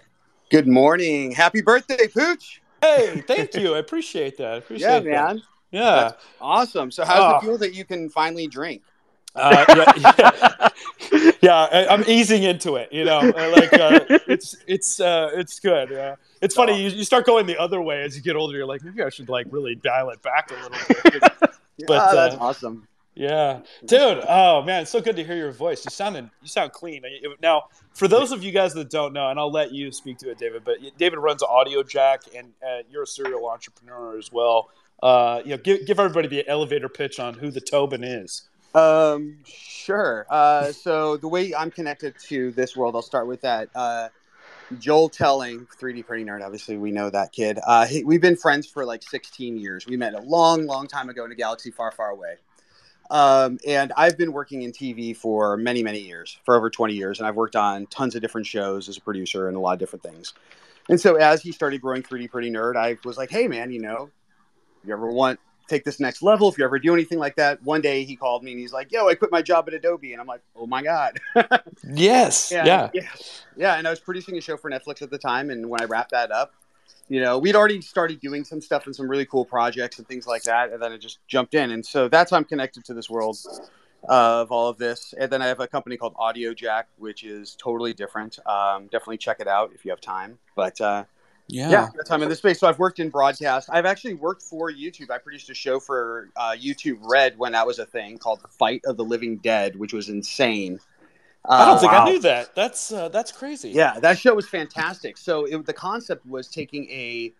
Good 0.50 0.68
morning. 0.68 1.32
Happy 1.32 1.62
birthday, 1.62 2.06
Pooch. 2.06 2.60
Hey, 2.82 3.22
thank 3.26 3.54
you. 3.56 3.74
I 3.74 3.78
appreciate 3.78 4.36
that. 4.38 4.46
I 4.52 4.56
appreciate 4.56 4.88
Yeah, 4.88 5.00
that. 5.00 5.04
man. 5.34 5.42
Yeah. 5.70 5.94
That's 5.94 6.24
awesome. 6.40 6.90
So, 6.90 7.04
how's 7.04 7.18
Oh. 7.34 7.36
it 7.38 7.40
feel 7.42 7.58
that 7.58 7.74
you 7.74 7.84
can 7.84 8.08
finally 8.10 8.46
drink? 8.46 8.82
Uh, 9.34 9.64
yeah, 9.96 10.70
yeah, 11.12 11.32
yeah, 11.42 11.54
I, 11.72 11.86
I'm 11.88 12.04
easing 12.06 12.44
into 12.44 12.76
it. 12.76 12.92
You 12.92 13.04
know, 13.04 13.18
Uh, 13.18 13.50
like 13.56 13.72
uh, 13.72 14.00
it's 14.28 14.56
it's 14.66 15.00
uh, 15.00 15.30
it's 15.34 15.58
good. 15.60 15.92
Uh, 15.92 16.16
it's 16.40 16.54
funny. 16.54 16.80
You, 16.82 16.90
you 16.90 17.04
start 17.04 17.26
going 17.26 17.46
the 17.46 17.58
other 17.58 17.80
way 17.82 18.02
as 18.02 18.16
you 18.16 18.22
get 18.22 18.36
older. 18.36 18.56
You're 18.56 18.66
like, 18.66 18.82
maybe 18.84 19.02
I 19.02 19.08
should 19.10 19.28
like 19.28 19.46
really 19.50 19.74
dial 19.74 20.10
it 20.10 20.22
back 20.22 20.50
a 20.50 20.54
little 20.54 20.70
bit. 20.88 21.20
'Cause- 21.20 21.48
But, 21.88 22.12
that's 22.12 22.36
uh, 22.36 22.38
awesome. 22.38 22.86
Yeah, 23.16 23.60
dude. 23.84 24.22
Oh 24.28 24.62
man, 24.62 24.82
it's 24.82 24.90
so 24.92 25.00
good 25.00 25.16
to 25.16 25.24
hear 25.24 25.34
your 25.36 25.50
voice. 25.52 25.84
You 25.84 25.90
sounded 25.90 26.30
you 26.40 26.46
sound 26.48 26.70
clean. 26.72 27.02
Now, 27.42 27.64
for 27.94 28.06
those 28.08 28.30
of 28.30 28.44
you 28.44 28.52
guys 28.52 28.74
that 28.74 28.90
don't 28.90 29.12
know, 29.12 29.28
and 29.30 29.38
I'll 29.40 29.50
let 29.50 29.72
you 29.72 29.90
speak 29.90 30.18
to 30.18 30.30
it, 30.30 30.38
David. 30.38 30.62
But 30.64 30.76
David 30.98 31.18
runs 31.18 31.42
Audio 31.42 31.82
Jack, 31.82 32.22
and 32.36 32.52
uh, 32.64 32.82
you're 32.90 33.02
a 33.02 33.06
serial 33.06 33.48
entrepreneur 33.48 34.16
as 34.18 34.30
well. 34.32 34.70
Uh, 35.02 35.42
you 35.44 35.50
know, 35.50 35.56
give 35.58 35.84
give 35.86 35.98
everybody 35.98 36.28
the 36.28 36.48
elevator 36.48 36.88
pitch 36.88 37.18
on 37.18 37.34
who 37.34 37.50
the 37.50 37.60
Tobin 37.60 38.04
is. 38.04 38.48
Um, 38.74 39.38
sure. 39.44 40.26
Uh, 40.28 40.72
so 40.72 41.16
the 41.16 41.28
way 41.28 41.54
I'm 41.54 41.70
connected 41.70 42.14
to 42.28 42.50
this 42.52 42.76
world, 42.76 42.96
I'll 42.96 43.02
start 43.02 43.26
with 43.26 43.40
that. 43.42 43.68
Uh, 43.74 44.08
Joel 44.78 45.08
Telling, 45.08 45.66
3D 45.80 46.06
printing 46.06 46.26
nerd. 46.26 46.42
Obviously, 46.42 46.76
we 46.76 46.90
know 46.90 47.10
that 47.10 47.32
kid. 47.32 47.58
Uh, 47.66 47.86
he, 47.86 48.02
we've 48.02 48.20
been 48.20 48.36
friends 48.36 48.66
for 48.66 48.84
like 48.84 49.02
16 49.02 49.58
years. 49.58 49.86
We 49.86 49.96
met 49.96 50.14
a 50.14 50.20
long, 50.20 50.66
long 50.66 50.86
time 50.86 51.08
ago 51.08 51.24
in 51.24 51.32
a 51.32 51.34
galaxy 51.34 51.70
far, 51.70 51.92
far 51.92 52.10
away. 52.10 52.36
Um, 53.10 53.58
and 53.66 53.92
I've 53.96 54.16
been 54.16 54.32
working 54.32 54.62
in 54.62 54.72
TV 54.72 55.16
for 55.16 55.56
many, 55.56 55.82
many 55.82 56.00
years, 56.00 56.38
for 56.44 56.56
over 56.56 56.70
20 56.70 56.94
years. 56.94 57.18
And 57.20 57.28
I've 57.28 57.36
worked 57.36 57.56
on 57.56 57.86
tons 57.86 58.14
of 58.14 58.22
different 58.22 58.46
shows 58.46 58.88
as 58.88 58.96
a 58.96 59.00
producer 59.00 59.48
and 59.48 59.56
a 59.56 59.60
lot 59.60 59.74
of 59.74 59.78
different 59.78 60.02
things. 60.02 60.32
And 60.88 61.00
so 61.00 61.16
as 61.16 61.42
he 61.42 61.52
started 61.52 61.80
growing 61.80 62.02
3D 62.02 62.30
printing 62.30 62.54
nerd, 62.54 62.76
I 62.76 62.96
was 63.04 63.16
like, 63.16 63.30
hey, 63.30 63.46
man, 63.46 63.70
you 63.70 63.80
know, 63.80 64.10
you 64.84 64.92
ever 64.92 65.08
want 65.08 65.38
take 65.68 65.84
this 65.84 66.00
next 66.00 66.22
level. 66.22 66.48
If 66.48 66.58
you 66.58 66.64
ever 66.64 66.78
do 66.78 66.92
anything 66.92 67.18
like 67.18 67.36
that 67.36 67.62
one 67.62 67.80
day 67.80 68.04
he 68.04 68.16
called 68.16 68.42
me 68.42 68.52
and 68.52 68.60
he's 68.60 68.72
like 68.72 68.92
yo 68.92 69.08
i 69.08 69.14
quit 69.14 69.30
my 69.30 69.42
job 69.42 69.66
at 69.68 69.74
adobe. 69.74 70.12
And 70.12 70.20
i'm 70.20 70.26
like 70.26 70.42
oh 70.56 70.66
my 70.66 70.82
god. 70.82 71.18
Yes. 71.92 72.50
Yeah. 72.50 72.90
Yeah. 72.92 73.02
Yeah. 73.56 73.74
And 73.76 73.86
i 73.86 73.90
was 73.90 74.00
producing 74.00 74.36
a 74.36 74.40
show 74.40 74.56
for 74.56 74.70
netflix 74.70 75.02
at 75.02 75.10
the 75.10 75.18
time. 75.18 75.50
And 75.50 75.68
when 75.68 75.80
i 75.80 75.84
wrapped 75.84 76.10
that 76.12 76.30
up 76.30 76.52
you 77.08 77.20
know 77.20 77.38
we'd 77.38 77.54
already 77.54 77.80
started 77.82 78.18
doing 78.20 78.44
some 78.44 78.60
stuff 78.62 78.86
and 78.86 78.96
some 78.96 79.08
really 79.08 79.26
cool 79.26 79.44
projects 79.44 79.98
and 79.98 80.08
things 80.08 80.26
like 80.26 80.42
that. 80.44 80.72
And 80.72 80.82
then 80.82 80.92
i 80.92 80.96
just 80.96 81.18
jumped 81.28 81.54
in. 81.54 81.70
And 81.70 81.84
so 81.84 82.08
that's 82.08 82.30
how 82.30 82.36
i'm 82.36 82.44
connected 82.44 82.84
to 82.86 82.94
this 82.94 83.08
world 83.08 83.38
of 84.06 84.52
all 84.52 84.68
of 84.68 84.78
this. 84.78 85.14
And 85.18 85.30
then 85.30 85.42
i 85.42 85.46
have 85.46 85.60
a 85.60 85.68
company 85.68 85.96
called 85.96 86.14
audio 86.18 86.54
jack 86.54 86.88
which 86.98 87.24
is 87.24 87.56
totally 87.56 87.92
different. 87.92 88.38
Um, 88.46 88.84
definitely 88.84 89.18
check 89.18 89.40
it 89.40 89.48
out 89.48 89.72
if 89.74 89.84
you 89.84 89.90
have 89.90 90.00
time. 90.00 90.38
But 90.54 90.80
uh, 90.80 91.04
yeah. 91.48 91.70
yeah, 91.70 91.88
that's 91.96 92.08
how 92.08 92.14
I'm 92.16 92.22
in 92.22 92.28
this 92.28 92.38
space. 92.38 92.58
So 92.58 92.66
I've 92.68 92.78
worked 92.78 93.00
in 93.00 93.10
broadcast. 93.10 93.68
I've 93.72 93.86
actually 93.86 94.14
worked 94.14 94.42
for 94.42 94.70
YouTube. 94.72 95.10
I 95.10 95.18
produced 95.18 95.50
a 95.50 95.54
show 95.54 95.78
for 95.80 96.30
uh, 96.36 96.54
YouTube 96.58 96.98
Red 97.02 97.38
when 97.38 97.52
that 97.52 97.66
was 97.66 97.78
a 97.78 97.86
thing 97.86 98.18
called 98.18 98.42
The 98.42 98.48
Fight 98.48 98.82
of 98.86 98.96
the 98.96 99.04
Living 99.04 99.38
Dead, 99.38 99.76
which 99.76 99.92
was 99.92 100.08
insane. 100.08 100.80
I 101.56 101.66
don't 101.66 101.76
Uh, 101.76 101.78
think 101.78 101.92
wow. 101.92 102.06
I 102.06 102.10
knew 102.10 102.20
that. 102.20 102.54
That's 102.54 102.90
uh, 102.92 103.08
that's 103.10 103.30
crazy. 103.30 103.70
Yeah, 103.70 104.00
that 104.00 104.18
show 104.18 104.34
was 104.34 104.48
fantastic. 104.48 105.18
So 105.18 105.44
it, 105.44 105.66
the 105.66 105.74
concept 105.74 106.24
was 106.26 106.48
taking 106.48 106.88
a 106.90 107.34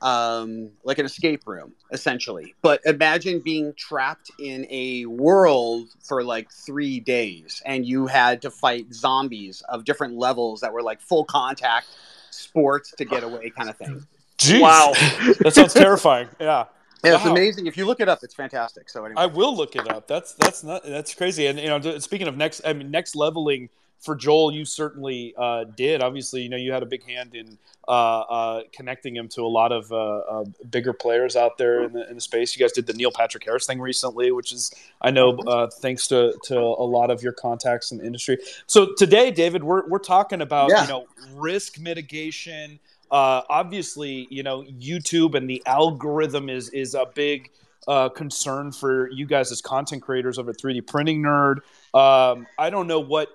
um, 0.00 0.70
like 0.84 0.98
an 1.00 1.06
escape 1.06 1.44
room 1.46 1.74
essentially, 1.90 2.54
but 2.62 2.80
imagine 2.84 3.40
being 3.40 3.74
trapped 3.76 4.30
in 4.38 4.64
a 4.70 5.06
world 5.06 5.88
for 6.04 6.22
like 6.22 6.52
three 6.52 7.00
days, 7.00 7.60
and 7.66 7.84
you 7.84 8.06
had 8.06 8.40
to 8.42 8.50
fight 8.50 8.94
zombies 8.94 9.60
of 9.68 9.84
different 9.84 10.16
levels 10.16 10.60
that 10.60 10.72
were 10.72 10.82
like 10.82 11.00
full 11.00 11.24
contact 11.24 11.88
sports 12.30 12.92
to 12.98 13.04
get 13.04 13.22
away 13.22 13.50
kind 13.50 13.68
of 13.70 13.76
thing. 13.76 14.06
Jeez. 14.38 14.60
Wow. 14.60 14.92
that 15.40 15.52
sounds 15.54 15.74
terrifying. 15.74 16.28
Yeah. 16.40 16.64
Yeah, 17.04 17.14
it's 17.14 17.24
Wow. 17.24 17.30
amazing. 17.32 17.66
If 17.66 17.76
you 17.76 17.86
look 17.86 18.00
it 18.00 18.08
up, 18.08 18.20
it's 18.22 18.34
fantastic. 18.34 18.90
So 18.90 19.04
anyway, 19.04 19.22
I 19.22 19.26
will 19.26 19.56
look 19.56 19.76
it 19.76 19.88
up. 19.88 20.08
That's 20.08 20.32
that's 20.34 20.64
not 20.64 20.82
that's 20.84 21.14
crazy. 21.14 21.46
And 21.46 21.58
you 21.58 21.68
know, 21.68 21.98
speaking 21.98 22.26
of 22.26 22.36
next, 22.36 22.60
I 22.64 22.72
mean, 22.72 22.90
next 22.90 23.14
leveling 23.14 23.68
for 24.00 24.14
Joel, 24.14 24.52
you 24.52 24.64
certainly 24.64 25.34
uh, 25.36 25.64
did. 25.64 26.02
Obviously, 26.02 26.42
you 26.42 26.48
know, 26.48 26.56
you 26.56 26.72
had 26.72 26.82
a 26.82 26.86
big 26.86 27.04
hand 27.04 27.34
in 27.34 27.58
uh, 27.86 27.90
uh, 27.90 28.62
connecting 28.72 29.16
him 29.16 29.28
to 29.28 29.42
a 29.42 29.48
lot 29.48 29.72
of 29.72 29.90
uh, 29.90 29.96
uh, 29.96 30.44
bigger 30.70 30.92
players 30.92 31.36
out 31.36 31.58
there 31.58 31.84
in 31.84 31.92
the, 31.92 32.08
in 32.08 32.14
the 32.14 32.20
space. 32.20 32.54
You 32.54 32.62
guys 32.64 32.72
did 32.72 32.86
the 32.86 32.92
Neil 32.92 33.10
Patrick 33.10 33.44
Harris 33.44 33.66
thing 33.66 33.80
recently, 33.80 34.30
which 34.30 34.52
is 34.52 34.70
I 35.00 35.10
know 35.10 35.36
uh, 35.38 35.68
thanks 35.68 36.06
to 36.08 36.34
to 36.44 36.58
a 36.58 36.86
lot 36.86 37.10
of 37.10 37.22
your 37.22 37.32
contacts 37.32 37.90
in 37.90 37.98
the 37.98 38.04
industry. 38.04 38.38
So 38.66 38.94
today, 38.96 39.30
David, 39.30 39.64
we're 39.64 39.88
we're 39.88 39.98
talking 39.98 40.42
about 40.42 40.70
Yeah. 40.70 40.82
you 40.82 40.88
know 40.88 41.06
risk 41.34 41.78
mitigation. 41.78 42.78
Uh, 43.10 43.40
obviously, 43.48 44.28
you 44.30 44.42
know, 44.42 44.62
YouTube 44.64 45.34
and 45.34 45.48
the 45.48 45.62
algorithm 45.66 46.48
is 46.50 46.68
is 46.70 46.94
a 46.94 47.06
big 47.14 47.50
uh, 47.88 48.10
concern 48.10 48.70
for 48.70 49.10
you 49.10 49.24
guys 49.24 49.50
as 49.50 49.62
content 49.62 50.02
creators 50.02 50.38
over 50.38 50.50
at 50.50 50.58
3D 50.58 50.86
Printing 50.86 51.22
Nerd. 51.22 51.60
Um, 51.94 52.46
I 52.58 52.68
don't 52.68 52.86
know 52.86 53.00
what 53.00 53.28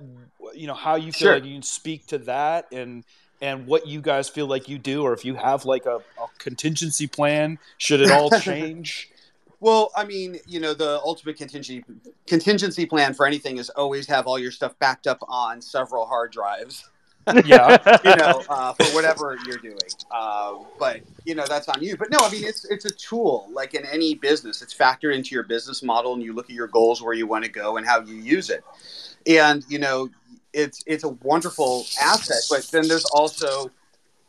you 0.56 0.68
know 0.68 0.74
how 0.74 0.96
you 0.96 1.12
feel 1.12 1.28
Sure. 1.28 1.34
like 1.36 1.46
you 1.46 1.54
can 1.54 1.62
speak 1.64 2.08
to 2.08 2.18
that 2.20 2.68
and 2.72 3.04
and 3.42 3.68
what 3.68 3.86
you 3.88 4.02
guys 4.02 4.30
feel 4.30 4.48
like 4.48 4.70
you 4.70 4.78
do, 4.78 5.04
or 5.04 5.14
if 5.14 5.26
you 5.26 5.36
have 5.36 5.66
like 5.66 5.86
a, 5.86 5.98
a 5.98 6.28
contingency 6.40 7.08
plan 7.08 7.60
should 7.78 8.00
it 8.02 8.10
all 8.12 8.30
change. 8.40 9.10
Well, 9.60 9.92
I 9.96 10.04
mean, 10.06 10.40
you 10.46 10.60
know, 10.60 10.74
the 10.74 11.00
ultimate 11.04 11.38
contingency 11.38 11.84
contingency 12.28 12.86
plan 12.86 13.14
for 13.14 13.26
anything 13.26 13.58
is 13.58 13.70
always 13.70 14.08
have 14.08 14.28
all 14.28 14.38
your 14.38 14.52
stuff 14.52 14.78
backed 14.80 15.08
up 15.08 15.20
on 15.28 15.62
several 15.62 16.06
hard 16.06 16.32
drives. 16.32 16.90
yeah, 17.46 17.78
You 18.04 18.16
know, 18.18 18.44
uh, 18.50 18.74
for 18.74 18.84
whatever 18.94 19.38
you're 19.48 19.58
doing. 19.58 19.78
Um, 20.12 20.66
but 20.78 21.00
you 21.24 21.36
know, 21.36 21.46
that's 21.48 21.70
on 21.70 21.82
you. 21.82 21.96
But 21.96 22.12
no, 22.12 22.18
I 22.22 22.30
mean, 22.30 22.44
it's 22.44 22.66
it's 22.66 22.84
a 22.84 22.90
tool. 22.90 23.48
Like 23.54 23.74
in 23.76 23.86
any 23.86 24.16
business, 24.16 24.62
it's 24.62 24.74
factored 24.74 25.16
into 25.16 25.34
your 25.34 25.44
business 25.46 25.82
model, 25.82 26.14
and 26.14 26.22
you 26.22 26.34
look 26.34 26.50
at 26.50 26.56
your 26.56 26.68
goals, 26.68 27.02
where 27.02 27.14
you 27.14 27.26
want 27.26 27.46
to 27.46 27.50
go, 27.50 27.78
and 27.78 27.88
how 27.88 28.02
you 28.02 28.16
use 28.16 28.50
it. 28.50 28.66
And 29.26 29.64
you 29.70 29.80
know, 29.80 30.10
it's 30.54 30.84
it's 30.86 31.04
a 31.04 31.10
wonderful 31.10 31.86
asset. 32.02 32.38
But 32.50 32.64
then 32.72 32.88
there's 32.88 33.06
also 33.06 33.72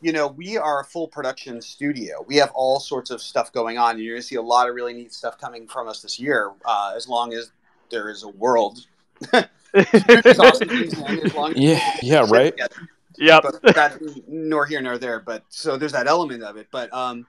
you 0.05 0.13
know, 0.13 0.27
we 0.27 0.59
are 0.59 0.81
a 0.81 0.85
full 0.85 1.09
production 1.09 1.63
studio. 1.63 2.23
We 2.29 2.37
have 2.37 2.51
all 2.55 2.79
sorts 2.79 3.11
of 3.11 3.23
stuff 3.23 3.51
going 3.53 3.79
on. 3.79 3.99
You're 3.99 4.17
going 4.17 4.21
to 4.21 4.27
see 4.27 4.35
a 4.35 4.43
lot 4.43 4.69
of 4.69 4.75
really 4.75 4.93
neat 4.93 5.15
stuff 5.15 5.41
coming 5.41 5.67
from 5.67 5.89
us 5.89 6.03
this 6.03 6.21
year, 6.21 6.53
uh, 6.67 6.93
as 6.95 7.09
long 7.09 7.33
as 7.33 7.53
there 7.91 8.11
is 8.11 8.23
a 8.23 8.29
world. 8.29 8.87
It's 9.77 10.39
awesome 10.39 10.69
things, 10.69 10.97
man, 10.97 11.19
as 11.19 11.35
long 11.35 11.51
as 11.51 11.57
yeah, 11.57 11.97
yeah, 12.01 12.27
right. 12.29 12.55
Yeah, 13.19 13.41
But 13.43 13.75
that's 13.75 13.99
nor 14.29 14.67
here 14.67 14.81
nor 14.81 14.99
there. 14.99 15.19
But 15.19 15.43
so 15.49 15.77
there's 15.77 15.91
that 15.91 16.07
element 16.07 16.45
of 16.45 16.57
it. 16.57 16.69
But 16.71 16.93
um, 16.93 17.27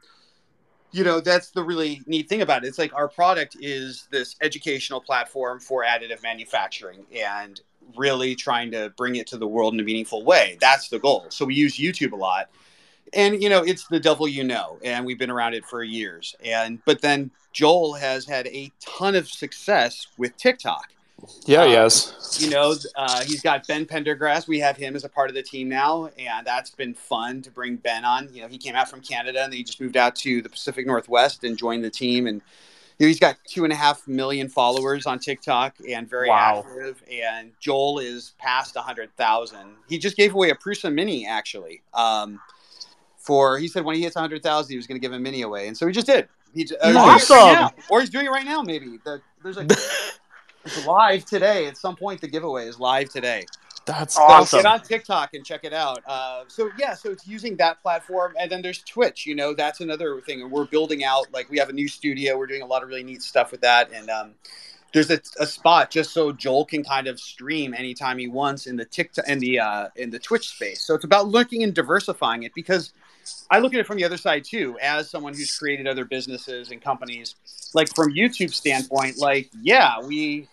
you 0.91 1.03
know, 1.03 1.19
that's 1.19 1.49
the 1.49 1.63
really 1.63 2.03
neat 2.05 2.29
thing 2.29 2.43
about 2.43 2.63
it. 2.63 2.67
It's 2.67 2.77
like 2.77 2.93
our 2.93 3.07
product 3.07 3.57
is 3.59 4.07
this 4.11 4.35
educational 4.41 5.01
platform 5.01 5.59
for 5.59 5.83
additive 5.83 6.21
manufacturing 6.21 7.07
and 7.15 7.59
really 7.95 8.35
trying 8.35 8.71
to 8.71 8.93
bring 8.97 9.15
it 9.15 9.27
to 9.27 9.37
the 9.37 9.47
world 9.47 9.73
in 9.73 9.79
a 9.79 9.83
meaningful 9.83 10.23
way. 10.23 10.57
That's 10.61 10.89
the 10.89 10.99
goal. 10.99 11.25
So 11.29 11.45
we 11.45 11.55
use 11.55 11.77
YouTube 11.77 12.11
a 12.11 12.17
lot. 12.17 12.49
And 13.13 13.41
you 13.41 13.49
know, 13.49 13.63
it's 13.63 13.87
the 13.87 13.99
devil 13.99 14.27
you 14.27 14.43
know, 14.43 14.77
and 14.83 15.05
we've 15.05 15.19
been 15.19 15.29
around 15.29 15.53
it 15.53 15.65
for 15.65 15.83
years. 15.83 16.35
And 16.43 16.79
but 16.85 17.01
then 17.01 17.31
Joel 17.53 17.93
has 17.93 18.25
had 18.25 18.47
a 18.47 18.71
ton 18.79 19.15
of 19.15 19.29
success 19.29 20.07
with 20.17 20.35
TikTok. 20.37 20.91
Yeah, 21.45 21.63
Um, 21.63 21.71
yes. 21.71 22.37
You 22.41 22.49
know, 22.49 22.75
uh, 22.95 23.23
he's 23.23 23.41
got 23.41 23.65
Ben 23.67 23.85
Pendergrass. 23.85 24.47
We 24.47 24.59
have 24.59 24.75
him 24.75 24.95
as 24.95 25.03
a 25.03 25.09
part 25.09 25.29
of 25.29 25.35
the 25.35 25.43
team 25.43 25.69
now, 25.69 26.09
and 26.19 26.45
that's 26.45 26.71
been 26.71 26.93
fun 26.93 27.41
to 27.43 27.51
bring 27.51 27.77
Ben 27.77 28.03
on. 28.03 28.33
You 28.33 28.41
know, 28.41 28.47
he 28.47 28.57
came 28.57 28.75
out 28.75 28.89
from 28.89 29.01
Canada 29.01 29.43
and 29.43 29.53
then 29.53 29.57
he 29.57 29.63
just 29.63 29.79
moved 29.79 29.97
out 29.97 30.15
to 30.17 30.41
the 30.41 30.49
Pacific 30.49 30.85
Northwest 30.85 31.43
and 31.43 31.57
joined 31.57 31.83
the 31.83 31.89
team. 31.89 32.27
And 32.27 32.41
he's 32.99 33.19
got 33.19 33.37
two 33.47 33.63
and 33.63 33.73
a 33.73 33.75
half 33.75 34.07
million 34.07 34.47
followers 34.49 35.05
on 35.05 35.19
TikTok 35.19 35.75
and 35.89 36.09
very 36.09 36.29
Wow. 36.29 36.65
active. 36.67 37.03
And 37.11 37.51
Joel 37.59 37.99
is 37.99 38.33
past 38.39 38.75
a 38.75 38.81
hundred 38.81 39.15
thousand. 39.17 39.75
He 39.89 39.97
just 39.97 40.15
gave 40.17 40.33
away 40.33 40.49
a 40.49 40.55
Prusa 40.55 40.93
Mini 40.93 41.25
actually. 41.27 41.81
Um, 41.93 42.39
for 43.17 43.57
he 43.57 43.67
said 43.67 43.83
when 43.83 43.95
he 43.95 44.03
hits 44.03 44.15
a 44.15 44.19
hundred 44.19 44.43
thousand, 44.43 44.71
he 44.71 44.77
was 44.77 44.87
going 44.87 44.99
to 44.99 45.01
give 45.05 45.13
a 45.13 45.19
mini 45.19 45.41
away, 45.41 45.67
and 45.67 45.75
so 45.75 45.87
he 45.87 45.93
just 45.93 46.07
did. 46.07 46.27
He 46.53 46.63
j- 46.63 46.75
uh, 46.79 46.87
he's 46.87 46.95
doing 46.95 47.07
it 47.07 47.11
Awesome. 47.15 47.37
right 47.37 47.53
now. 47.53 47.71
or 47.89 47.99
he's 47.99 48.09
doing 48.09 48.25
it 48.27 48.29
right 48.29 48.45
now. 48.45 48.61
Maybe 48.61 48.99
the, 49.03 49.19
there's 49.43 49.57
a 49.57 49.61
it's 50.63 50.85
live 50.85 51.25
today. 51.25 51.65
At 51.67 51.75
some 51.77 51.95
point, 51.95 52.21
the 52.21 52.27
giveaway 52.27 52.67
is 52.67 52.79
live 52.79 53.09
today. 53.09 53.45
That's 53.85 54.15
So 54.15 54.23
Awesome. 54.23 54.59
get 54.59 54.65
on 54.65 54.81
TikTok 54.81 55.33
and 55.33 55.45
check 55.45 55.63
it 55.63 55.73
out. 55.73 56.01
Uh, 56.07 56.43
so 56.47 56.71
yeah, 56.77 56.95
so 56.95 57.11
it's 57.11 57.27
using 57.27 57.55
that 57.57 57.81
platform, 57.81 58.33
and 58.39 58.51
then 58.51 58.61
there's 58.61 58.81
Twitch. 58.83 59.25
You 59.25 59.35
know, 59.35 59.53
that's 59.53 59.79
another 59.79 60.21
thing, 60.21 60.41
and 60.41 60.51
we're 60.51 60.65
building 60.65 61.03
out. 61.03 61.31
Like 61.31 61.49
we 61.49 61.59
have 61.59 61.69
a 61.69 61.73
new 61.73 61.87
studio. 61.87 62.37
We're 62.37 62.47
doing 62.47 62.63
a 62.63 62.65
lot 62.65 62.81
of 62.81 62.89
really 62.89 63.03
neat 63.03 63.21
stuff 63.21 63.51
with 63.51 63.61
that, 63.61 63.91
and 63.93 64.09
um, 64.09 64.33
there's 64.91 65.11
a, 65.11 65.19
a 65.39 65.45
spot 65.45 65.91
just 65.91 66.13
so 66.13 66.31
Joel 66.31 66.65
can 66.65 66.83
kind 66.83 67.07
of 67.07 67.19
stream 67.19 67.73
anytime 67.73 68.17
he 68.17 68.27
wants 68.27 68.65
in 68.65 68.75
the 68.75 68.85
TikTok 68.85 69.27
in 69.27 69.39
the 69.39 69.59
uh, 69.59 69.89
in 69.95 70.09
the 70.09 70.19
Twitch 70.19 70.49
space. 70.49 70.81
So 70.81 70.95
it's 70.95 71.05
about 71.05 71.27
looking 71.27 71.61
and 71.63 71.73
diversifying 71.73 72.43
it 72.43 72.53
because 72.55 72.91
I 73.51 73.59
look 73.59 73.73
at 73.73 73.79
it 73.79 73.85
from 73.85 73.97
the 73.97 74.05
other 74.05 74.17
side 74.17 74.45
too, 74.45 74.77
as 74.81 75.09
someone 75.09 75.33
who's 75.33 75.55
created 75.55 75.87
other 75.87 76.05
businesses 76.05 76.71
and 76.71 76.81
companies. 76.81 77.35
Like 77.73 77.93
from 77.93 78.13
YouTube 78.13 78.53
standpoint, 78.53 79.17
like 79.19 79.49
yeah, 79.61 79.99
we 80.01 80.47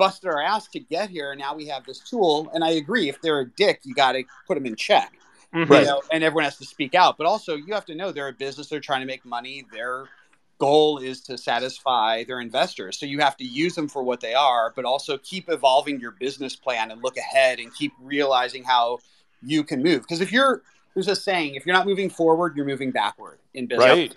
busted 0.00 0.30
our 0.30 0.40
ass 0.40 0.66
to 0.68 0.80
get 0.80 1.10
here. 1.10 1.32
And 1.32 1.38
now 1.38 1.54
we 1.54 1.66
have 1.66 1.84
this 1.84 1.98
tool, 2.00 2.50
and 2.54 2.64
I 2.64 2.70
agree. 2.70 3.10
If 3.10 3.20
they're 3.20 3.40
a 3.40 3.46
dick, 3.46 3.80
you 3.84 3.94
got 3.94 4.12
to 4.12 4.24
put 4.46 4.54
them 4.54 4.64
in 4.64 4.74
check, 4.74 5.12
Mhm. 5.52 5.78
you 5.78 5.84
know, 5.84 6.02
and 6.10 6.24
everyone 6.24 6.44
has 6.44 6.56
to 6.56 6.64
speak 6.64 6.94
out. 6.94 7.18
But 7.18 7.26
also, 7.26 7.54
you 7.54 7.74
have 7.74 7.84
to 7.84 7.94
know 7.94 8.10
they're 8.10 8.28
a 8.28 8.32
business; 8.32 8.68
they're 8.68 8.80
trying 8.80 9.02
to 9.02 9.06
make 9.06 9.26
money. 9.26 9.66
Their 9.70 10.08
goal 10.58 10.98
is 10.98 11.20
to 11.22 11.36
satisfy 11.36 12.24
their 12.24 12.40
investors, 12.40 12.98
so 12.98 13.04
you 13.04 13.18
have 13.18 13.36
to 13.36 13.44
use 13.44 13.74
them 13.74 13.88
for 13.88 14.02
what 14.02 14.20
they 14.20 14.32
are, 14.32 14.72
but 14.74 14.86
also 14.86 15.18
keep 15.18 15.50
evolving 15.50 16.00
your 16.00 16.12
business 16.12 16.56
plan 16.56 16.90
and 16.90 17.02
look 17.02 17.18
ahead 17.18 17.58
and 17.58 17.74
keep 17.74 17.92
realizing 18.00 18.64
how 18.64 19.00
you 19.42 19.62
can 19.62 19.82
move. 19.82 20.00
Because 20.00 20.22
if 20.22 20.32
you're 20.32 20.62
there's 20.94 21.08
a 21.08 21.16
saying, 21.16 21.56
if 21.56 21.66
you're 21.66 21.74
not 21.74 21.86
moving 21.86 22.08
forward, 22.10 22.56
you're 22.56 22.66
moving 22.66 22.90
backward 22.90 23.38
in 23.52 23.66
business 23.66 23.86
right. 23.86 24.16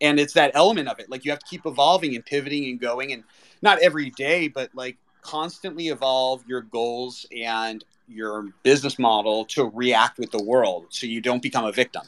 and 0.00 0.20
it's 0.20 0.34
that 0.34 0.50
element 0.54 0.88
of 0.88 0.98
it 0.98 1.08
like 1.10 1.24
you 1.24 1.30
have 1.30 1.38
to 1.40 1.46
keep 1.46 1.64
evolving 1.66 2.14
and 2.14 2.24
pivoting 2.26 2.64
and 2.70 2.80
going 2.80 3.12
and 3.12 3.24
not 3.62 3.78
every 3.80 4.10
day 4.10 4.48
but 4.48 4.68
like 4.74 4.96
constantly 5.22 5.88
evolve 5.88 6.42
your 6.46 6.62
goals 6.62 7.26
and 7.36 7.84
your 8.08 8.48
business 8.62 8.98
model 8.98 9.44
to 9.46 9.70
react 9.72 10.18
with 10.18 10.30
the 10.30 10.42
world 10.42 10.86
so 10.90 11.06
you 11.06 11.20
don't 11.20 11.42
become 11.42 11.64
a 11.64 11.72
victim 11.72 12.02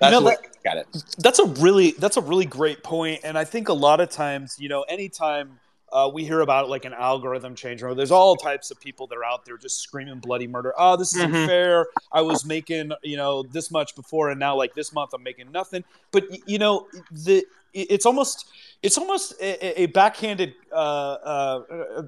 that's 0.00 0.12
know, 0.12 0.20
the 0.20 0.26
way 0.26 0.36
look 0.42 0.66
at 0.66 0.76
it 0.76 0.86
that's 1.18 1.38
a 1.38 1.44
really 1.44 1.92
that's 1.92 2.16
a 2.16 2.22
really 2.22 2.46
great 2.46 2.82
point 2.82 3.20
and 3.22 3.38
i 3.38 3.44
think 3.44 3.68
a 3.68 3.74
lot 3.74 4.00
of 4.00 4.10
times 4.10 4.56
you 4.58 4.68
know 4.68 4.82
anytime 4.82 5.58
uh, 5.92 6.10
we 6.12 6.24
hear 6.24 6.40
about 6.40 6.68
like 6.68 6.84
an 6.84 6.92
algorithm 6.92 7.54
change, 7.54 7.82
or 7.82 7.94
there's 7.94 8.10
all 8.10 8.36
types 8.36 8.70
of 8.70 8.80
people 8.80 9.06
that 9.06 9.16
are 9.16 9.24
out 9.24 9.44
there 9.44 9.56
just 9.56 9.80
screaming 9.80 10.18
bloody 10.18 10.48
murder. 10.48 10.74
Oh, 10.76 10.96
this 10.96 11.14
isn't 11.14 11.32
Mhm. 11.32 11.46
fair. 11.46 11.86
I 12.12 12.22
was 12.22 12.44
making 12.44 12.92
you 13.02 13.16
know 13.16 13.44
this 13.44 13.70
much 13.70 13.94
before, 13.94 14.30
and 14.30 14.40
now 14.40 14.56
like 14.56 14.74
this 14.74 14.92
month 14.92 15.12
I'm 15.14 15.22
making 15.22 15.50
nothing. 15.52 15.84
But 16.10 16.24
you 16.48 16.58
know 16.58 16.88
the 17.10 17.46
it's 17.72 18.06
almost 18.06 18.46
it's 18.82 18.98
almost 18.98 19.34
a, 19.40 19.82
a 19.82 19.86
backhanded 19.86 20.54
uh, 20.72 20.74
uh, 20.74 22.02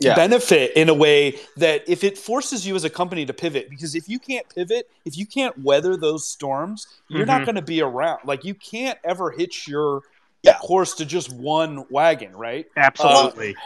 Yeah. 0.00 0.16
benefit 0.16 0.72
in 0.76 0.88
a 0.88 0.94
way 0.94 1.38
that 1.56 1.88
if 1.88 2.02
it 2.02 2.18
forces 2.18 2.66
you 2.66 2.74
as 2.74 2.84
a 2.84 2.90
company 2.90 3.24
to 3.26 3.32
pivot, 3.32 3.70
because 3.70 3.94
if 3.94 4.08
you 4.08 4.18
can't 4.18 4.48
pivot, 4.52 4.90
if 5.04 5.16
you 5.16 5.24
can't 5.24 5.56
weather 5.62 5.96
those 5.96 6.26
storms, 6.28 6.88
you're 7.08 7.24
not 7.24 7.42
Mhm. 7.42 7.44
going 7.44 7.54
to 7.54 7.62
be 7.62 7.80
around. 7.80 8.20
Like 8.24 8.44
you 8.44 8.54
can't 8.54 8.98
ever 9.04 9.30
hitch 9.30 9.68
your 9.68 10.02
Yeah. 10.42 10.54
horse 10.54 10.94
to 10.94 11.04
just 11.04 11.32
one 11.32 11.84
wagon, 11.90 12.36
right? 12.36 12.66
Absolutely. 12.76 13.56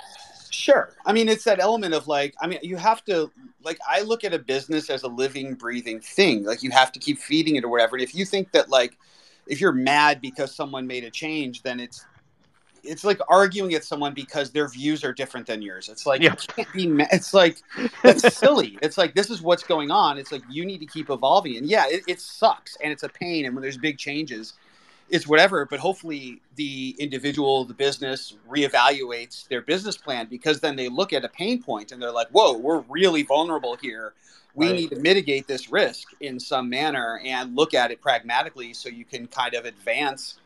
Sure. 0.50 0.94
I 1.06 1.12
mean, 1.12 1.28
it's 1.28 1.44
that 1.44 1.60
element 1.60 1.94
of 1.94 2.06
like, 2.08 2.34
I 2.40 2.46
mean, 2.46 2.58
you 2.62 2.76
have 2.76 3.04
to, 3.06 3.30
like, 3.62 3.78
I 3.88 4.02
look 4.02 4.22
at 4.22 4.32
a 4.32 4.38
business 4.38 4.90
as 4.90 5.02
a 5.02 5.08
living, 5.08 5.54
breathing 5.54 6.00
thing. 6.00 6.44
Like, 6.44 6.62
you 6.62 6.70
have 6.70 6.92
to 6.92 6.98
keep 6.98 7.18
feeding 7.18 7.56
it 7.56 7.64
or 7.64 7.68
whatever. 7.68 7.96
And 7.96 8.02
if 8.02 8.14
you 8.14 8.24
think 8.24 8.52
that, 8.52 8.68
like, 8.68 8.96
if 9.46 9.60
you're 9.60 9.72
mad 9.72 10.20
because 10.20 10.54
someone 10.54 10.86
made 10.86 11.04
a 11.04 11.10
change, 11.10 11.62
then 11.62 11.80
it's, 11.80 12.04
it's 12.88 13.04
like 13.04 13.20
arguing 13.28 13.74
at 13.74 13.84
someone 13.84 14.14
because 14.14 14.50
their 14.50 14.68
views 14.68 15.04
are 15.04 15.12
different 15.12 15.46
than 15.46 15.62
yours. 15.62 15.88
It's 15.88 16.06
like, 16.06 16.20
Yeah. 16.22 16.32
you 16.32 16.36
can't 16.64 16.72
be 16.72 16.86
mad. 16.86 17.08
It's 17.12 17.34
like, 17.34 17.62
that's 18.02 18.34
silly. 18.36 18.78
It's 18.82 18.98
like, 18.98 19.14
this 19.14 19.30
is 19.30 19.42
what's 19.42 19.62
going 19.62 19.90
on. 19.90 20.18
It's 20.18 20.32
like, 20.32 20.42
you 20.50 20.64
need 20.64 20.78
to 20.78 20.86
keep 20.86 21.10
evolving. 21.10 21.56
And 21.56 21.66
yeah, 21.66 21.86
it, 21.88 22.02
it 22.08 22.20
sucks 22.20 22.76
and 22.82 22.90
it's 22.92 23.02
a 23.02 23.08
pain. 23.08 23.46
And 23.46 23.54
when 23.54 23.62
there's 23.62 23.76
big 23.78 23.98
changes, 23.98 24.54
it's 25.10 25.26
whatever, 25.26 25.64
but 25.64 25.80
hopefully 25.80 26.40
the 26.56 26.94
individual, 26.98 27.64
the 27.64 27.74
business 27.74 28.34
reevaluates 28.48 29.48
their 29.48 29.62
business 29.62 29.96
plan 29.96 30.26
because 30.28 30.60
then 30.60 30.76
they 30.76 30.88
look 30.88 31.12
at 31.12 31.24
a 31.24 31.28
pain 31.28 31.62
point 31.62 31.92
and 31.92 32.02
they're 32.02 32.12
like, 32.12 32.28
whoa, 32.28 32.52
we're 32.56 32.80
really 32.88 33.22
vulnerable 33.22 33.76
here. 33.76 34.12
We 34.54 34.72
need 34.72 34.90
to 34.90 34.96
mitigate 34.96 35.46
this 35.46 35.70
risk 35.70 36.08
in 36.20 36.40
some 36.40 36.68
manner 36.68 37.20
and 37.24 37.54
look 37.54 37.74
at 37.74 37.92
it 37.92 38.00
pragmatically 38.00 38.74
so 38.74 38.88
you 38.88 39.04
can 39.04 39.28
kind 39.28 39.54
of 39.54 39.66
advance 39.66 40.40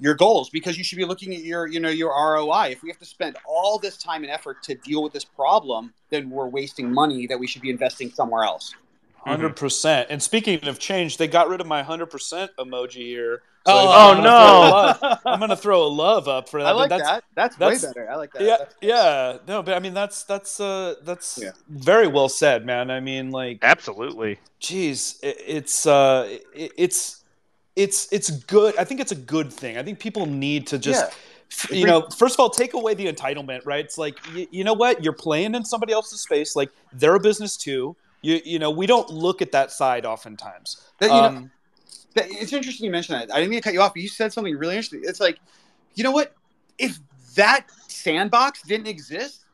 your 0.00 0.14
goals 0.14 0.50
because 0.50 0.76
you 0.76 0.84
should 0.84 0.98
be 0.98 1.04
looking 1.04 1.34
at 1.34 1.42
your, 1.42 1.66
you 1.66 1.80
know, 1.80 1.88
your 1.88 2.10
ROI. 2.10 2.70
If 2.72 2.82
we 2.82 2.88
have 2.88 2.98
to 2.98 3.04
spend 3.04 3.36
all 3.46 3.78
this 3.78 3.96
time 3.96 4.22
and 4.24 4.32
effort 4.32 4.62
to 4.64 4.74
deal 4.74 5.02
with 5.02 5.12
this 5.12 5.24
problem, 5.24 5.92
then 6.10 6.28
we're 6.30 6.48
wasting 6.48 6.92
money 6.92 7.26
that 7.28 7.38
we 7.38 7.46
should 7.46 7.62
be 7.62 7.70
investing 7.70 8.10
somewhere 8.10 8.44
else. 8.44 8.74
100 9.24 9.54
percent. 9.54 10.08
And 10.10 10.20
speaking 10.20 10.66
of 10.66 10.80
change, 10.80 11.16
they 11.16 11.28
got 11.28 11.48
rid 11.48 11.60
of 11.60 11.66
my 11.68 11.84
hundred 11.84 12.06
percent 12.06 12.50
emoji 12.58 12.94
here. 13.06 13.42
Oh, 13.64 13.88
I'm 13.92 14.16
gonna 14.16 14.28
no. 14.28 14.32
throw 14.32 14.58
a 14.58 14.68
love- 15.12 15.20
I'm 15.26 15.38
gonna 15.40 15.56
throw 15.56 15.82
a 15.84 15.86
love 15.86 16.26
up 16.26 16.48
for 16.48 16.60
that. 16.60 16.66
I 16.66 16.72
like 16.72 16.88
that's, 16.90 17.02
that. 17.04 17.24
That's, 17.36 17.56
that's- 17.56 17.82
way 17.84 17.88
better. 17.90 18.10
I 18.10 18.16
like 18.16 18.32
that. 18.32 18.42
Yeah, 18.42 18.56
That's- 18.56 18.74
yeah, 18.80 19.38
no, 19.46 19.62
but 19.62 19.74
I 19.74 19.78
mean 19.78 19.94
that's 19.94 20.24
that's 20.24 20.58
uh 20.58 20.96
that's 21.04 21.38
Yeah. 21.40 21.52
very 21.68 22.08
well 22.08 22.28
said, 22.28 22.66
man. 22.66 22.90
I 22.90 22.98
mean, 22.98 23.30
like, 23.30 23.60
Absolutely. 23.62 24.40
geez, 24.58 25.20
it, 25.22 25.36
it's 25.46 25.86
uh, 25.86 26.38
it, 26.52 26.72
it's 26.76 27.21
it's 27.76 28.12
it's 28.12 28.30
good. 28.30 28.76
I 28.78 28.84
think 28.84 29.00
it's 29.00 29.12
a 29.12 29.16
good 29.16 29.52
thing. 29.52 29.78
I 29.78 29.82
think 29.82 29.98
people 29.98 30.26
need 30.26 30.66
to 30.68 30.78
just. 30.78 31.10
Yeah. 31.10 31.16
You 31.70 31.84
know, 31.84 32.08
first 32.08 32.34
of 32.36 32.40
all, 32.40 32.48
take 32.48 32.72
away 32.72 32.94
the 32.94 33.12
entitlement, 33.12 33.66
right? 33.66 33.84
It's 33.84 33.98
like 33.98 34.16
you, 34.34 34.46
you 34.50 34.64
know 34.64 34.72
what, 34.72 35.04
you're 35.04 35.12
playing 35.12 35.54
in 35.54 35.66
somebody 35.66 35.92
else's 35.92 36.22
space. 36.22 36.56
Like 36.56 36.70
they're 36.94 37.14
a 37.14 37.20
business 37.20 37.58
too. 37.58 37.94
You 38.22 38.40
you 38.42 38.58
know, 38.58 38.70
we 38.70 38.86
don't 38.86 39.10
look 39.10 39.42
at 39.42 39.52
that 39.52 39.70
side 39.70 40.06
oftentimes. 40.06 40.80
That, 40.98 41.06
you 41.10 41.12
know, 41.12 41.24
Um, 41.24 41.50
That- 42.14 42.30
It's 42.30 42.54
interesting 42.54 42.86
you 42.86 42.90
mentioned 42.90 43.20
that. 43.20 43.34
I 43.34 43.36
didn't 43.38 43.50
mean 43.50 43.58
to 43.60 43.64
cut 43.64 43.74
you 43.74 43.82
off, 43.82 43.92
but 43.92 44.02
you 44.02 44.08
said 44.08 44.32
something 44.32 44.56
really 44.56 44.76
interesting. 44.76 45.02
It's 45.04 45.20
like, 45.20 45.40
you 45.94 46.02
know 46.04 46.10
what? 46.10 46.34
If 46.78 46.98
that 47.34 47.66
sandbox 47.86 48.62
didn't 48.62 48.86
exist, 48.86 49.44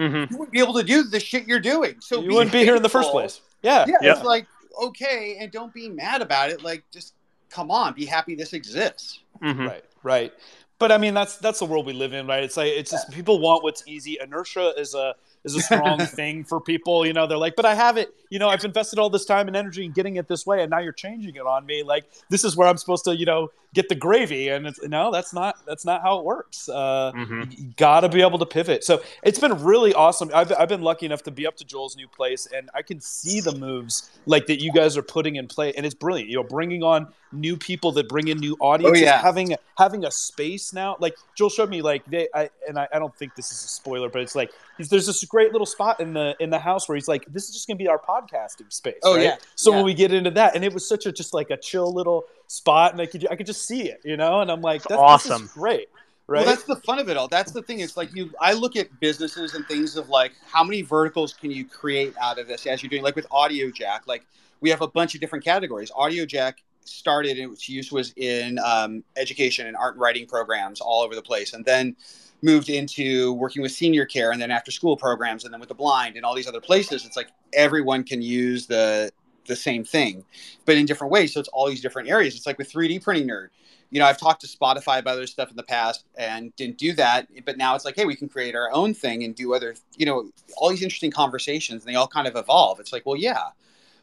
hmm 0.00 0.24
you 0.28 0.36
wouldn't 0.38 0.50
be 0.50 0.58
able 0.58 0.74
to 0.74 0.82
do 0.82 1.04
the 1.04 1.20
shit 1.20 1.46
you're 1.46 1.60
doing. 1.60 1.96
So 2.00 2.20
you 2.20 2.34
wouldn't 2.34 2.50
be 2.50 2.64
here 2.64 2.74
in 2.74 2.82
the 2.82 2.88
first 2.88 3.12
place. 3.12 3.42
Yeah, 3.62 3.84
Yeah, 3.86 3.94
Yeah. 4.02 4.12
it's 4.14 4.24
like 4.24 4.46
okay, 4.82 5.36
and 5.38 5.52
don't 5.52 5.72
be 5.72 5.88
mad 5.88 6.20
about 6.20 6.50
it. 6.50 6.64
Like, 6.64 6.82
just 6.92 7.14
come 7.52 7.70
on, 7.70 7.94
be 7.94 8.06
happy 8.06 8.34
this 8.34 8.52
exists. 8.52 9.20
hmm 9.40 9.66
right 9.66 9.84
right. 10.02 10.32
But 10.78 10.90
i 10.90 10.98
mean 10.98 11.14
that's 11.14 11.36
that's 11.36 11.60
the 11.60 11.66
world 11.66 11.86
we 11.86 11.92
live 11.92 12.12
in 12.12 12.26
right? 12.26 12.42
It's 12.42 12.56
like 12.56 12.72
it's 12.72 12.90
just 12.90 13.10
people 13.12 13.38
want 13.40 13.62
what's 13.62 13.84
easy. 13.86 14.18
Inertia 14.20 14.72
is 14.76 14.94
a 14.94 15.14
is 15.44 15.54
a 15.54 15.60
strong 15.68 16.00
thing 16.06 16.44
for 16.44 16.60
people 16.60 17.06
you 17.06 17.12
know? 17.12 17.26
They're 17.26 17.38
like 17.38 17.56
but 17.56 17.66
i 17.66 17.74
have 17.74 17.96
it 17.96 18.12
you 18.32 18.38
know 18.38 18.48
i've 18.48 18.64
invested 18.64 18.98
all 18.98 19.10
this 19.10 19.26
time 19.26 19.46
and 19.46 19.54
energy 19.56 19.84
in 19.84 19.92
getting 19.92 20.16
it 20.16 20.26
this 20.26 20.46
way 20.46 20.62
and 20.62 20.70
now 20.70 20.78
you're 20.78 20.92
changing 21.06 21.34
it 21.36 21.46
on 21.54 21.66
me. 21.66 21.82
Like 21.82 22.04
this 22.30 22.44
is 22.44 22.56
where 22.56 22.66
i'm 22.66 22.78
supposed 22.78 23.04
to 23.04 23.14
you 23.16 23.26
know 23.26 23.50
get 23.74 23.88
the 23.88 23.94
gravy 23.94 24.48
and 24.48 24.66
it's 24.66 24.82
no 24.82 25.10
that's 25.10 25.32
not 25.32 25.56
that's 25.66 25.84
not 25.84 26.02
how 26.02 26.18
it 26.18 26.24
works. 26.24 26.68
Uh 26.68 27.12
hmm 27.14 27.42
you 27.50 27.72
gotta 27.76 28.08
be 28.08 28.22
able 28.22 28.38
to 28.38 28.46
pivot. 28.46 28.84
So 28.84 29.02
it's 29.22 29.38
been 29.38 29.62
really 29.64 29.92
awesome. 29.94 30.30
I've, 30.34 30.52
I've 30.58 30.68
been 30.68 30.82
lucky 30.82 31.06
enough 31.06 31.22
to 31.24 31.30
be 31.30 31.46
up 31.46 31.56
to 31.56 31.64
joel's 31.64 31.96
new 31.96 32.08
place 32.08 32.46
and 32.54 32.70
i 32.74 32.82
can 32.82 33.00
see 33.00 33.40
the 33.40 33.54
moves 33.56 34.10
like 34.26 34.46
that 34.46 34.60
you 34.62 34.72
guys 34.72 34.96
are 34.96 35.02
putting 35.02 35.36
in 35.36 35.46
play 35.48 35.72
and 35.76 35.84
it's 35.84 35.94
brilliant. 35.94 36.30
You 36.30 36.36
know 36.36 36.44
bringing 36.44 36.82
on 36.82 37.08
new 37.32 37.56
people 37.56 37.92
that 37.92 38.08
bring 38.08 38.28
in 38.28 38.38
new 38.38 38.56
audiences 38.60 39.02
Oh, 39.02 39.04
yeah. 39.04 39.20
having 39.22 39.56
having 39.78 40.04
a 40.04 40.10
space 40.10 40.72
now. 40.72 40.96
Like 41.00 41.14
joel 41.34 41.50
showed 41.50 41.70
me 41.70 41.82
like 41.82 42.04
they 42.06 42.28
I, 42.34 42.48
and 42.68 42.78
I, 42.78 42.88
I 42.94 42.98
don't 42.98 43.14
think 43.16 43.34
this 43.34 43.50
is 43.52 43.64
a 43.64 43.68
spoiler 43.68 44.08
but 44.08 44.22
it's 44.22 44.34
like 44.34 44.50
there's 44.78 45.06
this 45.06 45.24
great 45.24 45.52
little 45.52 45.66
spot 45.66 46.00
in 46.00 46.12
the 46.12 46.34
in 46.40 46.50
the 46.50 46.58
house 46.58 46.88
where 46.88 46.96
he's 46.96 47.08
like 47.08 47.24
this 47.26 47.44
is 47.48 47.52
just 47.54 47.66
gonna 47.68 47.78
be 47.78 47.88
our 47.88 47.98
podcasting 48.26 48.72
space 48.72 48.94
Oh, 49.02 49.16
right? 49.16 49.22
yeah. 49.24 49.36
so 49.54 49.70
Yeah. 49.70 49.76
when 49.76 49.84
we 49.86 49.94
get 49.94 50.12
into 50.12 50.30
that 50.32 50.54
and 50.54 50.64
it 50.64 50.72
was 50.72 50.86
such 50.88 51.06
a 51.06 51.12
just 51.12 51.34
like 51.34 51.50
a 51.50 51.56
chill 51.56 51.92
little 51.92 52.24
spot 52.46 52.92
and 52.92 53.00
i 53.00 53.06
could 53.06 53.26
i 53.30 53.36
could 53.36 53.46
just 53.46 53.66
see 53.66 53.88
it 53.88 54.00
you 54.04 54.16
know 54.16 54.40
and 54.40 54.50
i'm 54.50 54.60
like 54.60 54.82
that's 54.82 55.00
awesome. 55.00 55.48
great 55.54 55.88
right 56.26 56.44
Well, 56.44 56.54
that's 56.54 56.64
the 56.64 56.76
fun 56.76 56.98
of 56.98 57.08
it 57.08 57.16
all. 57.16 57.28
That's 57.28 57.50
the 57.52 57.62
thing. 57.62 57.80
It's 57.80 57.96
like 57.96 58.14
you. 58.14 58.30
I 58.40 58.52
look 58.52 58.76
at 58.76 58.88
businesses 59.00 59.54
and 59.54 59.66
things 59.66 59.96
of 59.96 60.08
like 60.08 60.32
how 60.50 60.62
many 60.62 60.80
verticals 60.82 61.34
can 61.34 61.50
you 61.50 61.64
create 61.64 62.14
out 62.20 62.38
of 62.38 62.46
this 62.46 62.64
as 62.66 62.80
you're 62.82 62.88
doing. 62.90 63.02
Like 63.02 63.16
with 63.16 63.26
Audio 63.32 63.70
Jack, 63.72 64.06
like 64.06 64.24
we 64.60 64.70
have 64.70 64.80
a 64.82 64.86
bunch 64.88 65.14
of 65.16 65.20
different 65.20 65.44
categories. 65.44 65.90
Audio 65.94 66.24
Jack 66.24 66.62
started 66.84 67.38
and 67.38 67.52
its 67.52 67.68
use 67.68 67.90
was 67.90 68.12
in 68.16 68.58
um, 68.60 69.02
education 69.16 69.66
and 69.66 69.76
art 69.76 69.94
and 69.94 70.00
writing 70.00 70.26
programs 70.26 70.80
all 70.80 71.02
over 71.02 71.14
the 71.16 71.22
place, 71.22 71.54
and 71.54 71.64
then 71.64 71.96
moved 72.42 72.68
into 72.68 73.32
working 73.34 73.62
with 73.62 73.72
senior 73.72 74.04
care 74.04 74.32
and 74.32 74.40
then 74.40 74.50
after 74.50 74.70
school 74.70 74.96
programs 74.96 75.44
and 75.44 75.52
then 75.52 75.60
with 75.60 75.68
the 75.68 75.74
blind 75.74 76.16
and 76.16 76.24
all 76.24 76.34
these 76.34 76.48
other 76.48 76.60
places. 76.60 77.06
It's 77.06 77.16
like 77.16 77.28
everyone 77.52 78.04
can 78.04 78.22
use 78.22 78.66
the 78.66 79.10
the 79.46 79.56
same 79.56 79.82
thing, 79.82 80.24
but 80.66 80.76
in 80.76 80.86
different 80.86 81.12
ways. 81.12 81.34
So 81.34 81.40
it's 81.40 81.48
all 81.48 81.68
these 81.68 81.80
different 81.80 82.08
areas. 82.08 82.36
It's 82.36 82.46
like 82.46 82.58
with 82.58 82.72
3D 82.72 83.02
printing 83.02 83.28
nerd 83.28 83.48
you 83.92 83.98
know, 83.98 84.06
I've 84.06 84.18
talked 84.18 84.40
to 84.40 84.46
Spotify 84.46 85.00
about 85.00 85.12
other 85.12 85.26
stuff 85.26 85.50
in 85.50 85.56
the 85.56 85.62
past 85.62 86.06
and 86.16 86.56
didn't 86.56 86.78
do 86.78 86.94
that. 86.94 87.28
But 87.44 87.58
now 87.58 87.74
it's 87.74 87.84
like, 87.84 87.94
hey, 87.94 88.06
we 88.06 88.16
can 88.16 88.26
create 88.26 88.54
our 88.56 88.72
own 88.72 88.94
thing 88.94 89.22
and 89.22 89.34
do 89.34 89.52
other, 89.52 89.74
you 89.98 90.06
know, 90.06 90.30
all 90.56 90.70
these 90.70 90.82
interesting 90.82 91.10
conversations 91.10 91.84
and 91.84 91.92
they 91.92 91.96
all 91.96 92.08
kind 92.08 92.26
of 92.26 92.34
evolve. 92.34 92.80
It's 92.80 92.90
like, 92.90 93.04
well, 93.04 93.16
yeah, 93.16 93.42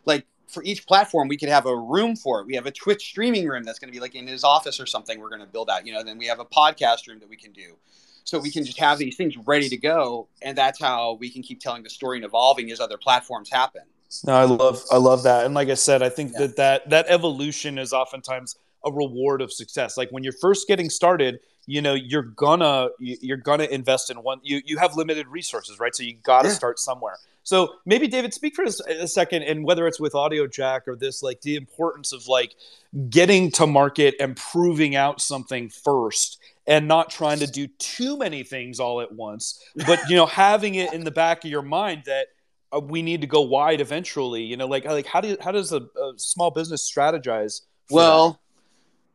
like 0.06 0.28
for 0.48 0.62
each 0.64 0.86
platform, 0.86 1.28
we 1.28 1.38
could 1.38 1.50
have 1.50 1.66
a 1.66 1.76
room 1.76 2.16
for 2.16 2.40
it. 2.40 2.46
We 2.46 2.54
have 2.54 2.68
a 2.68 2.72
Twitch 2.72 3.02
streaming 3.02 3.48
room 3.48 3.64
that's 3.64 3.80
going 3.80 3.92
to 3.92 3.92
be 3.92 4.00
like 4.00 4.14
in 4.14 4.28
his 4.28 4.44
office 4.44 4.80
or 4.80 4.86
something. 4.86 5.20
We're 5.20 5.30
going 5.30 5.42
to 5.42 5.48
build 5.48 5.72
out, 5.72 5.88
you 5.88 5.92
know, 5.92 6.04
then 6.04 6.20
we 6.20 6.28
have 6.28 6.40
a 6.40 6.46
podcast 6.46 7.08
room 7.08 7.18
that 7.20 7.30
we 7.30 7.36
can 7.36 7.52
do. 7.52 7.76
So 8.30 8.38
we 8.40 8.52
can 8.52 8.64
just 8.64 8.78
have 8.80 9.00
these 9.00 9.16
things 9.16 9.36
ready 9.38 9.70
to 9.70 9.78
go. 9.78 10.28
And 10.44 10.56
that's 10.56 10.80
how 10.80 11.14
we 11.20 11.30
can 11.32 11.42
keep 11.42 11.60
telling 11.60 11.82
the 11.82 11.90
story 11.90 12.18
and 12.18 12.26
evolving 12.26 12.70
as 12.72 12.80
other 12.80 12.98
platforms 12.98 13.50
happen. 13.50 13.82
No, 14.26 14.34
I 14.34 14.44
love 14.44 14.82
I 14.92 14.98
love 14.98 15.24
that, 15.24 15.46
and 15.46 15.54
like 15.54 15.70
I 15.70 15.76
said, 15.76 16.02
I 16.02 16.10
think 16.10 16.34
Yeah. 16.34 16.40
that 16.40 16.56
that 16.58 16.90
that 16.90 17.06
evolution 17.10 17.78
is 17.78 17.94
oftentimes 17.94 18.56
a 18.86 18.92
reward 18.92 19.42
of 19.42 19.52
success. 19.54 19.98
Like 19.98 20.10
when 20.10 20.24
you're 20.24 20.34
first 20.42 20.68
getting 20.68 20.90
started, 20.90 21.40
you 21.68 21.82
know 21.82 21.94
you're 21.94 22.24
gonna 22.24 22.90
you- 23.00 23.18
you're 23.22 23.38
gonna 23.38 23.66
invest 23.66 24.10
in 24.10 24.18
one. 24.24 24.40
You 24.44 24.62
you 24.66 24.78
have 24.78 24.96
limited 24.96 25.28
resources, 25.28 25.80
right? 25.80 25.96
So 25.96 26.02
you 26.04 26.16
got 26.24 26.42
to 26.44 26.48
Yeah. 26.50 26.54
start 26.56 26.80
somewhere. 26.80 27.18
So 27.44 27.76
maybe 27.86 28.08
David, 28.08 28.34
speak 28.34 28.56
for 28.56 28.64
a 28.64 29.08
second, 29.08 29.44
and 29.44 29.64
whether 29.64 29.88
it's 29.88 30.00
with 30.00 30.14
Audio 30.16 30.46
Jack 30.48 30.88
or 30.88 30.96
this, 30.96 31.22
like 31.24 31.42
the 31.42 31.56
importance 31.56 32.12
of 32.12 32.28
like 32.28 32.56
getting 33.10 33.52
to 33.52 33.68
market 33.68 34.16
and 34.20 34.36
proving 34.36 34.96
out 34.96 35.22
something 35.22 35.70
first 35.70 36.40
and 36.70 36.88
not 36.88 37.10
trying 37.10 37.40
to 37.40 37.48
do 37.48 37.68
too 37.80 38.18
many 38.18 38.44
things 38.44 38.80
all 38.80 39.02
at 39.02 39.12
once 39.12 39.62
but 39.86 40.00
you 40.08 40.16
know 40.16 40.26
having 40.46 40.76
it 40.76 40.94
in 40.94 41.04
the 41.04 41.12
back 41.12 41.44
of 41.44 41.52
your 41.52 41.62
mind 41.62 42.04
that 42.06 42.28
uh, 42.72 42.80
we 42.80 43.02
need 43.02 43.20
to 43.22 43.28
go 43.28 43.42
wide 43.42 43.82
eventually 43.82 44.44
you 44.44 44.56
know 44.56 44.68
like 44.68 44.86
like 44.86 45.06
how 45.06 45.20
do 45.20 45.30
you, 45.30 45.38
how 45.42 45.52
does 45.52 45.74
a, 45.74 45.82
a 45.82 46.14
small 46.16 46.52
business 46.52 46.90
strategize 46.90 47.62
Well, 47.90 48.40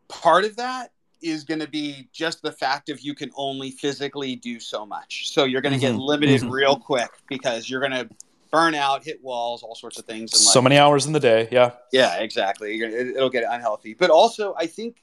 part 0.09 0.45
of 0.45 0.57
that 0.57 0.91
is 1.23 1.45
going 1.45 1.61
to 1.61 1.69
be 1.69 2.09
just 2.13 2.43
the 2.43 2.53
fact 2.53 2.91
of 2.91 3.01
you 3.01 3.15
can 3.15 3.31
only 3.37 3.71
physically 3.71 4.37
do 4.37 4.61
so 4.61 4.85
much. 4.85 5.31
So 5.33 5.45
you're 5.45 5.63
going 5.63 5.73
to 5.73 5.79
get 5.79 5.95
Mhm. 5.95 6.07
limited 6.07 6.43
Mhm. 6.43 6.51
real 6.51 6.77
quick 6.77 7.09
because 7.29 7.71
you're 7.71 7.81
going 7.81 7.93
to 7.93 8.09
burn 8.51 8.75
out, 8.75 9.03
hit 9.05 9.23
walls, 9.23 9.63
all 9.63 9.75
sorts 9.75 9.99
of 9.99 10.05
things. 10.05 10.33
that? 10.33 10.39
So 10.39 10.61
many 10.61 10.77
hours 10.77 11.07
in 11.07 11.13
the 11.13 11.21
day 11.21 11.49
yeah 11.51 11.73
yeah, 11.93 12.17
exactly. 12.19 12.79
Gonna, 12.79 12.93
it'll 12.93 13.31
get 13.31 13.45
unhealthy. 13.49 13.95
But 13.95 14.11
also, 14.11 14.55
I 14.59 14.67
think 14.67 15.03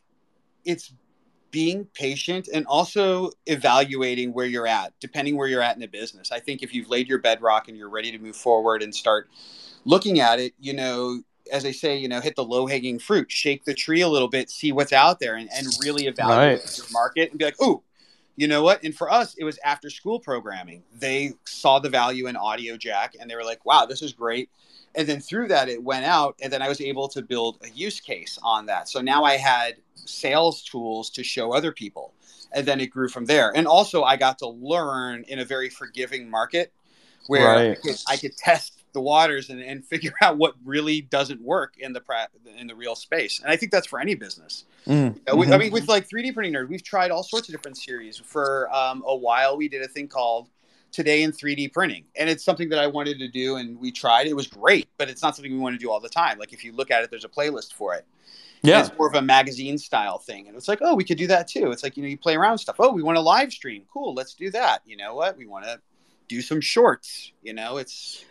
it's 0.63 0.93
being 1.51 1.85
patient 1.93 2.49
and 2.53 2.65
also 2.65 3.31
evaluating 3.45 4.33
where 4.33 4.45
you're 4.45 4.67
at, 4.67 4.93
depending 4.99 5.37
where 5.37 5.47
you're 5.47 5.61
at 5.61 5.75
in 5.75 5.81
the 5.81 5.87
business. 5.87 6.31
I 6.31 6.39
think 6.39 6.63
if 6.63 6.73
you've 6.73 6.89
laid 6.89 7.07
your 7.07 7.19
bedrock 7.19 7.67
and 7.67 7.77
you're 7.77 7.89
ready 7.89 8.11
to 8.11 8.17
move 8.17 8.35
forward 8.35 8.81
and 8.81 8.93
start 8.93 9.29
looking 9.85 10.19
at 10.19 10.39
it, 10.39 10.53
you 10.59 10.73
know, 10.73 11.21
as 11.51 11.65
I 11.65 11.71
say, 11.71 11.97
you 11.97 12.07
know, 12.07 12.21
hit 12.21 12.35
the 12.35 12.43
low 12.43 12.67
hanging 12.67 12.99
fruit, 12.99 13.31
shake 13.31 13.65
the 13.65 13.73
tree 13.73 14.01
a 14.01 14.07
little 14.07 14.29
bit, 14.29 14.49
see 14.49 14.71
what's 14.71 14.93
out 14.93 15.19
there, 15.19 15.35
and, 15.35 15.49
and 15.53 15.67
really 15.81 16.07
evaluate 16.07 16.61
Right. 16.61 16.77
your 16.77 16.85
market 16.91 17.31
and 17.31 17.39
be 17.39 17.45
like, 17.45 17.55
oh, 17.59 17.83
you 18.41 18.47
know 18.47 18.63
what? 18.63 18.83
And 18.83 18.95
for 18.95 19.11
us, 19.11 19.35
it 19.35 19.43
was 19.43 19.59
after 19.63 19.87
school 19.91 20.19
programming. 20.19 20.81
They 20.97 21.33
saw 21.45 21.77
the 21.77 21.89
value 21.89 22.25
in 22.25 22.35
audio 22.35 22.75
jack 22.75 23.15
and 23.19 23.29
they 23.29 23.35
were 23.35 23.43
like, 23.43 23.63
wow, 23.67 23.85
this 23.85 24.01
is 24.01 24.13
great. 24.13 24.49
And 24.95 25.07
then 25.07 25.19
through 25.19 25.49
that, 25.49 25.69
it 25.69 25.83
went 25.83 26.05
out. 26.05 26.39
And 26.41 26.51
then 26.51 26.59
I 26.59 26.67
was 26.67 26.81
able 26.81 27.07
to 27.09 27.21
build 27.21 27.59
a 27.61 27.69
use 27.69 27.99
case 27.99 28.39
on 28.41 28.65
that. 28.65 28.89
So 28.89 28.99
now 28.99 29.23
I 29.23 29.37
had 29.37 29.75
sales 29.93 30.63
tools 30.63 31.11
to 31.11 31.23
show 31.23 31.53
other 31.53 31.71
people. 31.71 32.15
And 32.51 32.67
then 32.67 32.79
it 32.79 32.87
grew 32.87 33.09
from 33.09 33.25
there. 33.25 33.55
And 33.55 33.67
also, 33.67 34.01
I 34.01 34.17
got 34.17 34.39
to 34.39 34.49
learn 34.49 35.23
in 35.27 35.37
a 35.37 35.45
very 35.45 35.69
forgiving 35.69 36.27
market 36.27 36.73
where 37.27 37.45
right. 37.45 37.71
I, 37.71 37.75
could, 37.75 37.95
I 38.09 38.17
could 38.17 38.35
test 38.37 38.80
the 38.93 39.01
waters 39.01 39.49
and, 39.49 39.61
and 39.61 39.85
figure 39.91 40.13
out 40.21 40.37
what 40.37 40.55
really 40.63 41.01
doesn't 41.01 41.41
work 41.41 41.75
in 41.77 41.93
the 41.93 42.01
pra- 42.01 42.29
in 42.57 42.67
the 42.67 42.75
real 42.75 42.95
space. 42.95 43.39
And 43.39 43.51
I 43.51 43.57
think 43.57 43.71
that's 43.71 43.87
for 43.87 43.99
any 43.99 44.15
business. 44.15 44.65
Mm. 44.87 45.15
You 45.15 45.21
know, 45.27 45.35
we, 45.35 45.51
I 45.51 45.57
mean, 45.57 45.71
with 45.71 45.87
like 45.87 46.09
3D 46.09 46.33
printing 46.33 46.53
nerd, 46.53 46.69
we've 46.69 46.83
tried 46.83 47.11
all 47.11 47.23
sorts 47.23 47.47
of 47.47 47.53
different 47.53 47.77
series. 47.77 48.17
For 48.17 48.73
um, 48.73 49.03
a 49.05 49.15
while, 49.15 49.57
we 49.57 49.67
did 49.67 49.81
a 49.81 49.87
thing 49.87 50.07
called 50.07 50.49
Today 50.91 51.23
in 51.23 51.31
3D 51.31 51.71
Printing, 51.71 52.03
and 52.17 52.29
it's 52.29 52.43
something 52.43 52.69
that 52.69 52.79
I 52.79 52.87
wanted 52.87 53.19
to 53.19 53.27
do, 53.27 53.55
and 53.55 53.79
we 53.79 53.91
tried. 53.91 54.27
It 54.27 54.35
was 54.35 54.47
great, 54.47 54.89
but 54.97 55.09
it's 55.09 55.21
not 55.21 55.35
something 55.35 55.51
we 55.51 55.59
want 55.59 55.73
to 55.73 55.79
do 55.79 55.89
all 55.89 55.99
the 55.99 56.09
time. 56.09 56.37
Like 56.37 56.51
if 56.51 56.63
you 56.63 56.73
look 56.73 56.91
at 56.91 57.03
it, 57.03 57.09
there's 57.09 57.25
a 57.25 57.29
playlist 57.29 57.73
for 57.73 57.95
it. 57.95 58.05
Yeah, 58.63 58.79
and 58.79 58.87
it's 58.87 58.97
more 58.97 59.07
of 59.07 59.15
a 59.15 59.21
magazine 59.21 59.77
style 59.77 60.19
thing, 60.19 60.47
and 60.47 60.55
it's 60.55 60.67
like, 60.67 60.79
oh, 60.81 60.93
we 60.93 61.03
could 61.03 61.17
do 61.17 61.27
that 61.27 61.47
too. 61.47 61.71
It's 61.71 61.81
like 61.81 61.97
you 61.97 62.03
know, 62.03 62.09
you 62.09 62.17
play 62.17 62.35
around 62.35 62.57
stuff. 62.57 62.75
Oh, 62.79 62.91
we 62.91 63.01
want 63.01 63.15
to 63.15 63.21
live 63.21 63.51
stream. 63.51 63.83
Cool, 63.91 64.13
let's 64.13 64.35
do 64.35 64.51
that. 64.51 64.81
You 64.85 64.97
know 64.97 65.15
what? 65.15 65.37
We 65.37 65.47
want 65.47 65.65
to 65.65 65.79
do 66.27 66.41
some 66.41 66.61
shorts. 66.61 67.31
You 67.41 67.53
know, 67.53 67.77
it's 67.77 68.23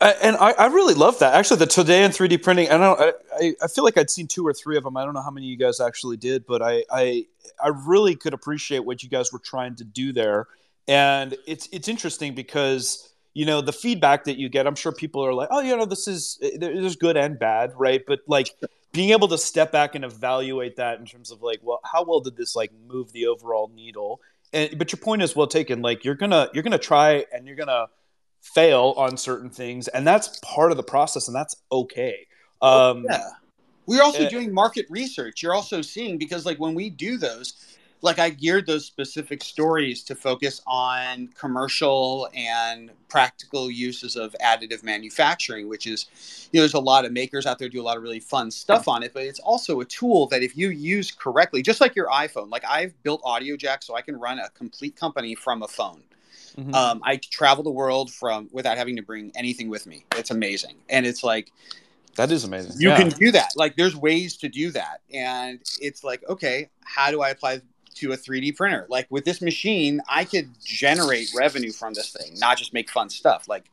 and 0.00 0.36
I, 0.36 0.52
I, 0.52 0.66
really 0.66 0.94
love 0.94 1.18
that. 1.20 1.34
Actually, 1.34 1.58
the 1.58 1.66
today 1.66 2.04
in 2.04 2.10
3D 2.10 2.42
printing. 2.42 2.68
I 2.68 2.76
don't. 2.76 3.14
I, 3.34 3.54
I 3.62 3.66
feel 3.68 3.82
like 3.82 3.96
I'd 3.96 4.10
seen 4.10 4.26
two 4.26 4.46
or 4.46 4.52
three 4.52 4.76
of 4.76 4.84
them. 4.84 4.96
I 4.96 5.04
don't 5.04 5.14
know 5.14 5.22
how 5.22 5.30
many 5.30 5.46
you 5.46 5.56
guys 5.56 5.80
actually 5.80 6.18
did, 6.18 6.46
but 6.46 6.60
I, 6.60 6.84
I, 6.90 7.26
I 7.62 7.68
really 7.68 8.14
could 8.14 8.34
appreciate 8.34 8.80
what 8.80 9.02
you 9.02 9.08
guys 9.08 9.32
were 9.32 9.38
trying 9.38 9.74
to 9.76 9.84
do 9.84 10.12
there. 10.12 10.48
And 10.86 11.36
it's 11.46 11.68
it's 11.72 11.88
interesting 11.88 12.34
because 12.34 13.10
you 13.32 13.46
know 13.46 13.62
the 13.62 13.72
feedback 13.72 14.24
that 14.24 14.36
you 14.36 14.50
get. 14.50 14.66
I'm 14.66 14.74
sure 14.74 14.92
people 14.92 15.24
are 15.24 15.32
like, 15.32 15.48
oh, 15.50 15.60
you 15.60 15.74
know, 15.74 15.86
this 15.86 16.06
is 16.06 16.38
eh, 16.42 16.58
there's 16.58 16.96
good 16.96 17.16
and 17.16 17.38
bad, 17.38 17.72
right? 17.76 18.02
But 18.06 18.20
like 18.26 18.54
being 18.92 19.10
able 19.10 19.28
to 19.28 19.38
step 19.38 19.72
back 19.72 19.94
and 19.94 20.04
evaluate 20.04 20.76
that 20.76 20.98
in 20.98 21.06
terms 21.06 21.30
of 21.30 21.42
like, 21.42 21.60
well, 21.62 21.80
how 21.84 22.04
well 22.04 22.20
did 22.20 22.36
this 22.36 22.54
like 22.54 22.70
move 22.86 23.12
the 23.12 23.26
overall 23.26 23.70
needle? 23.74 24.20
And 24.52 24.78
but 24.78 24.92
your 24.92 25.00
point 25.00 25.22
is 25.22 25.34
well 25.34 25.46
taken. 25.46 25.80
Like 25.80 26.04
you're 26.04 26.14
gonna 26.14 26.50
you're 26.52 26.62
gonna 26.62 26.78
try 26.78 27.24
and 27.32 27.46
you're 27.46 27.56
gonna 27.56 27.86
fail 28.54 28.94
on 28.96 29.16
certain 29.16 29.50
things, 29.50 29.88
and 29.88 30.06
that's 30.06 30.38
part 30.42 30.70
of 30.70 30.76
the 30.76 30.82
process, 30.82 31.28
and 31.28 31.34
that's 31.34 31.56
okay. 31.70 32.26
Um, 32.62 33.04
yeah, 33.08 33.30
we're 33.86 34.02
also 34.02 34.24
uh, 34.24 34.28
doing 34.28 34.52
market 34.52 34.86
research. 34.88 35.42
You're 35.42 35.54
also 35.54 35.82
seeing 35.82 36.18
because 36.18 36.46
like 36.46 36.58
when 36.58 36.74
we 36.74 36.90
do 36.90 37.18
those, 37.18 37.76
like 38.02 38.18
I 38.18 38.30
geared 38.30 38.66
those 38.66 38.84
specific 38.84 39.42
stories 39.42 40.02
to 40.04 40.14
focus 40.14 40.62
on 40.66 41.28
commercial 41.28 42.28
and 42.34 42.90
practical 43.08 43.70
uses 43.70 44.16
of 44.16 44.34
additive 44.42 44.82
manufacturing, 44.82 45.68
which 45.68 45.86
is, 45.86 46.48
you 46.52 46.58
know, 46.58 46.62
there's 46.62 46.74
a 46.74 46.80
lot 46.80 47.04
of 47.04 47.12
makers 47.12 47.46
out 47.46 47.58
there 47.58 47.68
do 47.68 47.80
a 47.80 47.82
lot 47.82 47.96
of 47.96 48.02
really 48.02 48.20
fun 48.20 48.50
stuff 48.50 48.86
on 48.88 49.02
it, 49.02 49.12
but 49.12 49.22
it's 49.22 49.40
also 49.40 49.80
a 49.80 49.84
tool 49.84 50.26
that 50.28 50.42
if 50.42 50.56
you 50.56 50.70
use 50.70 51.10
correctly, 51.10 51.62
just 51.62 51.80
like 51.80 51.96
your 51.96 52.08
iPhone, 52.08 52.50
like 52.50 52.64
I've 52.68 53.00
built 53.02 53.20
audio 53.24 53.56
jack 53.56 53.82
so 53.82 53.96
I 53.96 54.02
can 54.02 54.16
run 54.16 54.38
a 54.38 54.48
complete 54.50 54.96
company 54.96 55.34
from 55.34 55.62
a 55.62 55.68
phone. 55.68 56.02
Mm-hmm. 56.58 56.74
Um, 56.74 57.00
I 57.04 57.16
travel 57.16 57.62
the 57.62 57.70
world 57.70 58.10
from 58.10 58.48
without 58.52 58.78
having 58.78 58.96
to 58.96 59.02
bring 59.02 59.30
anything 59.34 59.68
with 59.68 59.86
me. 59.86 60.04
It's 60.16 60.30
amazing, 60.30 60.76
and 60.88 61.04
it's 61.04 61.22
like 61.22 61.52
that 62.16 62.30
is 62.30 62.44
amazing. 62.44 62.72
You 62.78 62.90
yeah. 62.90 62.96
can 62.96 63.08
do 63.10 63.30
that. 63.32 63.50
Like, 63.56 63.76
there's 63.76 63.94
ways 63.94 64.36
to 64.38 64.48
do 64.48 64.70
that, 64.70 65.02
and 65.12 65.60
it's 65.80 66.02
like, 66.02 66.24
okay, 66.28 66.70
how 66.84 67.10
do 67.10 67.20
I 67.20 67.30
apply 67.30 67.60
to 67.96 68.12
a 68.12 68.16
3D 68.16 68.56
printer? 68.56 68.86
Like 68.88 69.06
with 69.10 69.24
this 69.24 69.40
machine, 69.40 70.00
I 70.08 70.24
could 70.24 70.50
generate 70.64 71.30
revenue 71.36 71.72
from 71.72 71.94
this 71.94 72.12
thing, 72.12 72.38
not 72.38 72.56
just 72.58 72.72
make 72.72 72.90
fun 72.90 73.10
stuff. 73.10 73.48
Like, 73.48 73.64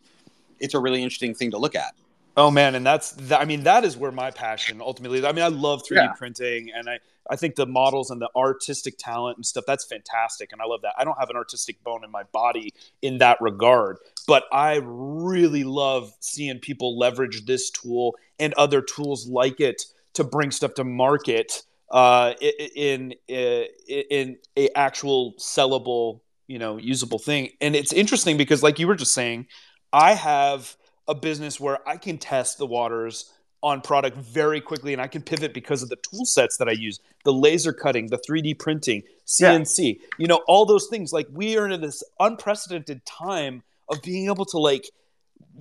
it's 0.59 0.73
a 0.73 0.79
really 0.79 1.01
interesting 1.01 1.33
thing 1.33 1.51
to 1.51 1.57
look 1.57 1.75
at. 1.75 1.95
Oh 2.35 2.49
man, 2.49 2.75
and 2.75 2.85
that's 2.85 3.11
that, 3.11 3.41
I 3.41 3.45
mean 3.45 3.63
that 3.63 3.85
is 3.85 3.95
where 3.95 4.11
my 4.11 4.31
passion 4.31 4.81
ultimately. 4.81 5.25
I 5.25 5.31
mean, 5.31 5.45
I 5.45 5.49
love 5.49 5.83
3D 5.83 5.95
yeah. 5.95 6.13
printing, 6.13 6.71
and 6.71 6.89
I 6.89 6.99
I 7.29 7.35
think 7.35 7.55
the 7.55 7.65
models 7.65 8.11
and 8.11 8.21
the 8.21 8.29
artistic 8.35 8.95
talent 8.97 9.37
and 9.37 9.45
stuff 9.45 9.63
that's 9.65 9.85
fantastic, 9.85 10.51
and 10.51 10.61
I 10.61 10.65
love 10.65 10.81
that. 10.81 10.93
I 10.97 11.03
don't 11.03 11.17
have 11.19 11.29
an 11.29 11.35
artistic 11.35 11.83
bone 11.83 12.03
in 12.03 12.11
my 12.11 12.23
body 12.31 12.73
in 13.01 13.19
that 13.19 13.39
regard, 13.41 13.97
but 14.27 14.43
I 14.51 14.81
really 14.83 15.63
love 15.63 16.13
seeing 16.19 16.59
people 16.59 16.97
leverage 16.97 17.45
this 17.45 17.69
tool 17.69 18.15
and 18.39 18.53
other 18.55 18.81
tools 18.81 19.27
like 19.27 19.59
it 19.59 19.83
to 20.13 20.23
bring 20.23 20.51
stuff 20.51 20.73
to 20.75 20.83
market 20.83 21.63
uh, 21.91 22.33
in 22.75 23.13
in 23.27 23.67
in 23.87 24.37
a 24.57 24.69
actual 24.75 25.33
sellable, 25.39 26.21
you 26.47 26.59
know, 26.59 26.77
usable 26.77 27.19
thing. 27.19 27.49
And 27.61 27.75
it's 27.75 27.93
interesting 27.93 28.37
because, 28.37 28.63
like 28.63 28.79
you 28.79 28.87
were 28.87 28.95
just 28.95 29.13
saying, 29.13 29.47
I 29.91 30.13
have 30.13 30.75
a 31.07 31.15
business 31.15 31.59
where 31.59 31.87
I 31.87 31.97
can 31.97 32.17
test 32.17 32.57
the 32.57 32.65
waters 32.65 33.31
on 33.63 33.81
product 33.81 34.17
very 34.17 34.59
quickly 34.61 34.93
and 34.93 35.01
I 35.01 35.07
can 35.07 35.21
pivot 35.21 35.53
because 35.53 35.81
of 35.81 35.89
the 35.89 35.95
tool 35.95 36.25
sets 36.25 36.57
that 36.57 36.67
I 36.67 36.73
use 36.73 36.99
the 37.23 37.33
laser 37.33 37.71
cutting, 37.71 38.07
the 38.07 38.17
3D 38.17 38.59
printing, 38.59 39.03
CNC, 39.25 39.95
yeah. 39.95 40.01
you 40.17 40.27
know, 40.27 40.41
all 40.47 40.65
those 40.65 40.87
things. 40.87 41.13
Like 41.13 41.27
we 41.31 41.57
are 41.57 41.67
in 41.67 41.81
this 41.81 42.03
unprecedented 42.19 43.05
time 43.05 43.63
of 43.89 44.01
being 44.01 44.25
able 44.25 44.45
to 44.45 44.57
like 44.57 44.89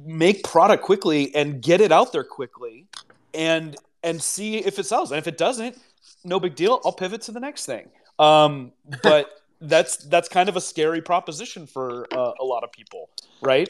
make 0.05 0.43
product 0.43 0.83
quickly 0.83 1.35
and 1.35 1.63
get 1.63 1.81
it 1.81 1.93
out 1.93 2.13
there 2.13 2.25
quickly 2.25 2.87
and 3.33 3.77
and 4.03 4.21
see 4.21 4.59
if 4.59 4.79
it 4.81 4.87
sells. 4.87 5.13
And 5.13 5.19
if 5.19 5.29
it 5.29 5.39
doesn't, 5.39 5.79
no 6.25 6.41
big 6.41 6.57
deal. 6.57 6.81
I'll 6.85 6.93
pivot 6.93 7.23
to 7.23 7.33
the 7.33 7.41
next 7.41 7.67
thing. 7.67 7.89
Um, 8.19 8.73
but 9.03 9.31
that's 9.61 9.97
that's 9.97 10.29
kind 10.29 10.49
of 10.49 10.57
a 10.57 10.61
scary 10.61 11.01
proposition 11.01 11.67
for 11.67 12.07
uh, 12.13 12.33
a 12.41 12.45
lot 12.45 12.65
of 12.65 12.73
people, 12.73 13.11
right? 13.41 13.69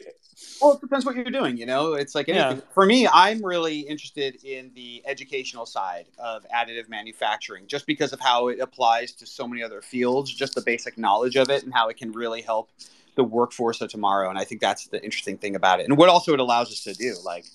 Well, 0.61 0.73
it 0.73 0.81
depends 0.81 1.05
what 1.05 1.15
you're 1.15 1.25
doing. 1.25 1.57
You 1.57 1.65
know, 1.65 1.93
it's 1.93 2.15
like 2.15 2.29
anything. 2.29 2.57
Yeah. 2.57 2.73
For 2.73 2.85
me, 2.85 3.07
I'm 3.07 3.43
really 3.43 3.79
interested 3.79 4.43
in 4.43 4.71
the 4.75 5.01
educational 5.05 5.65
side 5.65 6.05
of 6.17 6.45
additive 6.53 6.89
manufacturing, 6.89 7.67
just 7.67 7.85
because 7.85 8.13
of 8.13 8.19
how 8.19 8.47
it 8.47 8.59
applies 8.59 9.11
to 9.13 9.25
so 9.25 9.47
many 9.47 9.63
other 9.63 9.81
fields. 9.81 10.33
Just 10.33 10.55
the 10.55 10.61
basic 10.61 10.97
knowledge 10.97 11.35
of 11.35 11.49
it 11.49 11.63
and 11.63 11.73
how 11.73 11.89
it 11.89 11.97
can 11.97 12.11
really 12.11 12.41
help 12.41 12.69
the 13.15 13.23
workforce 13.23 13.81
of 13.81 13.89
tomorrow. 13.89 14.29
And 14.29 14.39
I 14.39 14.43
think 14.43 14.61
that's 14.61 14.87
the 14.87 15.03
interesting 15.03 15.37
thing 15.37 15.55
about 15.55 15.79
it, 15.79 15.87
and 15.87 15.97
what 15.97 16.09
also 16.09 16.33
it 16.33 16.39
allows 16.39 16.71
us 16.71 16.83
to 16.85 16.93
do. 16.93 17.15
Like, 17.23 17.45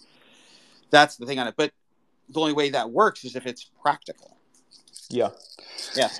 that's 0.90 1.16
the 1.16 1.26
thing 1.26 1.38
on 1.38 1.48
it. 1.48 1.54
But 1.56 1.72
the 2.28 2.40
only 2.40 2.52
way 2.52 2.70
that 2.70 2.90
works 2.90 3.24
is 3.24 3.36
if 3.36 3.46
it's 3.46 3.70
practical. 3.82 4.36
Yeah. 5.08 5.30
Yeah. 5.96 6.10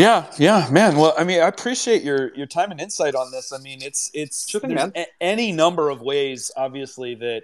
Yeah, 0.00 0.32
yeah, 0.38 0.66
man. 0.70 0.96
Well, 0.96 1.12
I 1.18 1.24
mean, 1.24 1.42
I 1.42 1.48
appreciate 1.48 2.02
your 2.02 2.34
your 2.34 2.46
time 2.46 2.70
and 2.70 2.80
insight 2.80 3.14
on 3.14 3.30
this. 3.30 3.52
I 3.52 3.58
mean, 3.58 3.82
it's 3.82 4.10
it's 4.14 4.48
sure 4.48 4.60
thing, 4.60 4.78
a, 4.78 5.06
any 5.20 5.52
number 5.52 5.90
of 5.90 6.00
ways, 6.00 6.50
obviously, 6.56 7.14
that 7.16 7.42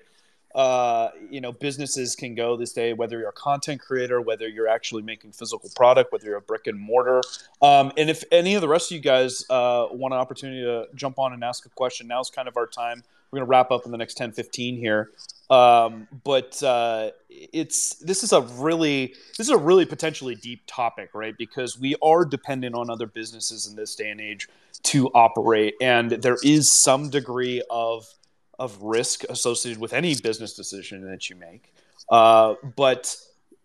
uh, 0.55 1.11
you 1.31 1.43
know 1.43 1.53
businesses 1.53 2.17
can 2.17 2.35
go 2.35 2.57
this 2.57 2.73
day. 2.73 2.95
Whether 2.95 3.19
you're 3.19 3.29
a 3.29 3.33
content 3.33 3.83
creator, 3.83 4.23
whether 4.23 4.49
you're 4.49 4.69
actually 4.69 5.03
making 5.03 5.33
physical 5.33 5.71
product, 5.77 6.13
whether 6.13 6.25
you're 6.25 6.39
a 6.39 6.41
brick 6.41 6.67
and 6.67 6.81
mortar, 6.81 7.21
um, 7.61 7.93
and 7.99 8.09
if 8.09 8.25
any 8.33 8.55
of 8.55 8.63
the 8.63 8.69
rest 8.69 8.91
of 8.91 8.97
you 8.97 9.03
guys 9.03 9.45
uh, 9.51 9.89
want 9.91 10.15
an 10.15 10.21
opportunity 10.21 10.63
to 10.63 10.87
jump 10.95 11.19
on 11.19 11.35
and 11.35 11.45
ask 11.45 11.67
a 11.67 11.71
question, 11.71 12.07
now's 12.07 12.31
kind 12.31 12.49
of 12.49 12.57
our 12.57 12.67
time. 12.67 13.05
We're 13.37 13.41
going 13.41 13.49
to 13.49 13.51
wrap 13.51 13.71
up 13.71 13.85
in 13.85 13.93
the 13.93 13.99
next 13.99 14.15
10, 14.15 14.33
15 14.33 14.79
here. 14.79 15.11
Um, 15.51 16.09
but 16.25 16.63
uh, 16.63 17.11
it's 17.29 17.97
this 17.97 18.25
is 18.25 18.33
a 18.33 18.41
really 18.41 19.15
this 19.37 19.47
is 19.47 19.51
a 19.51 19.57
really 19.59 19.85
potentially 19.85 20.35
deep 20.35 20.63
topic, 20.67 21.11
right? 21.13 21.37
Because 21.37 21.79
we 21.79 21.95
are 22.03 22.25
dependent 22.25 22.75
on 22.75 22.89
other 22.89 23.07
businesses 23.07 23.69
in 23.69 23.77
this 23.77 23.95
day 23.95 24.11
and 24.11 24.21
age 24.21 24.49
to 24.85 25.09
operate, 25.09 25.75
and 25.81 26.11
there 26.11 26.39
is 26.43 26.71
some 26.71 27.11
degree 27.11 27.63
of 27.71 28.07
of 28.59 28.83
risk 28.83 29.23
associated 29.29 29.81
with 29.81 29.93
any 29.93 30.15
business 30.17 30.55
decision 30.55 31.09
that 31.09 31.29
you 31.29 31.37
make. 31.37 31.73
Uh, 32.11 32.55
but 32.75 33.15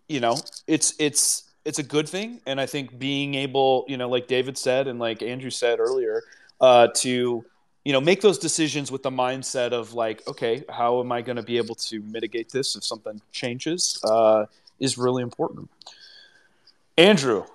you 0.07 0.19
know, 0.19 0.37
it's 0.67 0.93
it's 0.99 1.49
it's 1.65 1.79
a 1.79 1.83
good 1.83 2.07
thing, 2.07 2.41
and 2.45 2.61
I 2.61 2.67
think 2.67 2.99
being 2.99 3.33
able, 3.33 3.85
you 3.87 3.97
know, 3.97 4.09
like 4.09 4.27
David 4.27 4.57
said 4.57 4.87
and 4.87 4.99
like 4.99 5.23
Andrew 5.23 5.49
said 5.49 5.79
earlier, 5.79 6.21
uh, 6.59 6.89
to 6.97 7.43
you 7.83 7.93
know 7.93 8.01
make 8.01 8.21
those 8.21 8.37
decisions 8.37 8.91
with 8.91 9.03
the 9.03 9.09
mindset 9.09 9.71
of 9.71 9.93
like 9.93 10.27
okay 10.27 10.63
how 10.69 10.99
am 10.99 11.11
i 11.11 11.21
going 11.21 11.35
to 11.35 11.43
be 11.43 11.57
able 11.57 11.75
to 11.75 12.01
mitigate 12.01 12.49
this 12.49 12.75
if 12.75 12.83
something 12.83 13.21
changes 13.31 13.99
uh, 14.03 14.45
is 14.79 14.97
really 14.97 15.23
important. 15.23 15.69
Andrew 16.97 17.45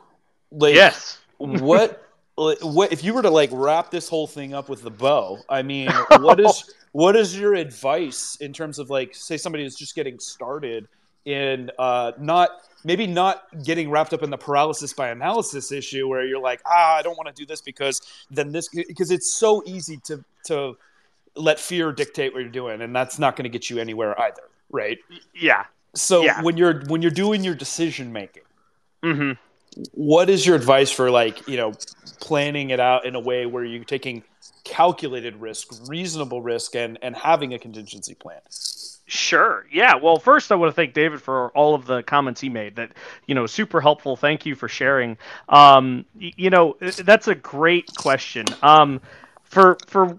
like, 0.50 0.74
yes. 0.74 1.18
what 1.38 2.02
what 2.36 2.92
if 2.92 3.02
you 3.02 3.14
were 3.14 3.22
to 3.22 3.30
like 3.30 3.48
wrap 3.52 3.90
this 3.90 4.08
whole 4.08 4.26
thing 4.26 4.52
up 4.52 4.68
with 4.68 4.82
the 4.82 4.90
bow 4.90 5.38
i 5.48 5.62
mean 5.62 5.88
what 6.18 6.38
is 6.38 6.74
what 6.92 7.16
is 7.16 7.38
your 7.38 7.54
advice 7.54 8.36
in 8.40 8.52
terms 8.52 8.78
of 8.78 8.90
like 8.90 9.14
say 9.14 9.38
somebody 9.38 9.64
is 9.64 9.74
just 9.74 9.94
getting 9.94 10.18
started 10.18 10.86
in 11.26 11.70
uh, 11.78 12.12
not 12.18 12.50
maybe 12.84 13.06
not 13.06 13.42
getting 13.64 13.90
wrapped 13.90 14.14
up 14.14 14.22
in 14.22 14.30
the 14.30 14.38
paralysis 14.38 14.92
by 14.92 15.08
analysis 15.08 15.72
issue 15.72 16.08
where 16.08 16.24
you're 16.24 16.40
like, 16.40 16.62
ah, 16.64 16.94
I 16.94 17.02
don't 17.02 17.18
want 17.18 17.26
to 17.26 17.34
do 17.34 17.44
this 17.44 17.60
because 17.60 18.00
then 18.30 18.52
this 18.52 18.68
because 18.68 19.10
it's 19.10 19.34
so 19.34 19.62
easy 19.66 19.98
to 20.04 20.24
to 20.44 20.78
let 21.34 21.58
fear 21.60 21.92
dictate 21.92 22.32
what 22.32 22.40
you're 22.40 22.48
doing, 22.48 22.80
and 22.80 22.94
that's 22.94 23.18
not 23.18 23.36
going 23.36 23.42
to 23.42 23.50
get 23.50 23.68
you 23.68 23.78
anywhere 23.78 24.18
either, 24.20 24.42
right? 24.70 24.98
Yeah. 25.34 25.64
So 25.94 26.22
yeah. 26.22 26.40
when 26.42 26.56
you're 26.56 26.84
when 26.86 27.02
you're 27.02 27.10
doing 27.10 27.42
your 27.42 27.56
decision 27.56 28.12
making, 28.12 28.44
mm-hmm. 29.02 29.32
what 29.92 30.30
is 30.30 30.46
your 30.46 30.54
advice 30.54 30.92
for 30.92 31.10
like 31.10 31.46
you 31.48 31.56
know 31.56 31.74
planning 32.20 32.70
it 32.70 32.78
out 32.78 33.04
in 33.04 33.16
a 33.16 33.20
way 33.20 33.46
where 33.46 33.64
you're 33.64 33.84
taking 33.84 34.22
calculated 34.62 35.36
risk, 35.40 35.74
reasonable 35.88 36.40
risk, 36.40 36.76
and 36.76 36.98
and 37.02 37.16
having 37.16 37.52
a 37.52 37.58
contingency 37.58 38.14
plan? 38.14 38.40
Sure. 39.08 39.64
Yeah. 39.70 39.94
Well, 40.02 40.18
first, 40.18 40.50
I 40.50 40.56
want 40.56 40.70
to 40.70 40.74
thank 40.74 40.92
David 40.92 41.22
for 41.22 41.50
all 41.50 41.76
of 41.76 41.86
the 41.86 42.02
comments 42.02 42.40
he 42.40 42.48
made. 42.48 42.74
That 42.76 42.90
you 43.26 43.36
know, 43.36 43.46
super 43.46 43.80
helpful. 43.80 44.16
Thank 44.16 44.46
you 44.46 44.56
for 44.56 44.68
sharing. 44.68 45.16
Um, 45.48 46.06
you 46.18 46.50
know, 46.50 46.76
that's 46.80 47.28
a 47.28 47.34
great 47.36 47.94
question. 47.94 48.46
Um, 48.62 49.00
for 49.44 49.78
for 49.86 50.18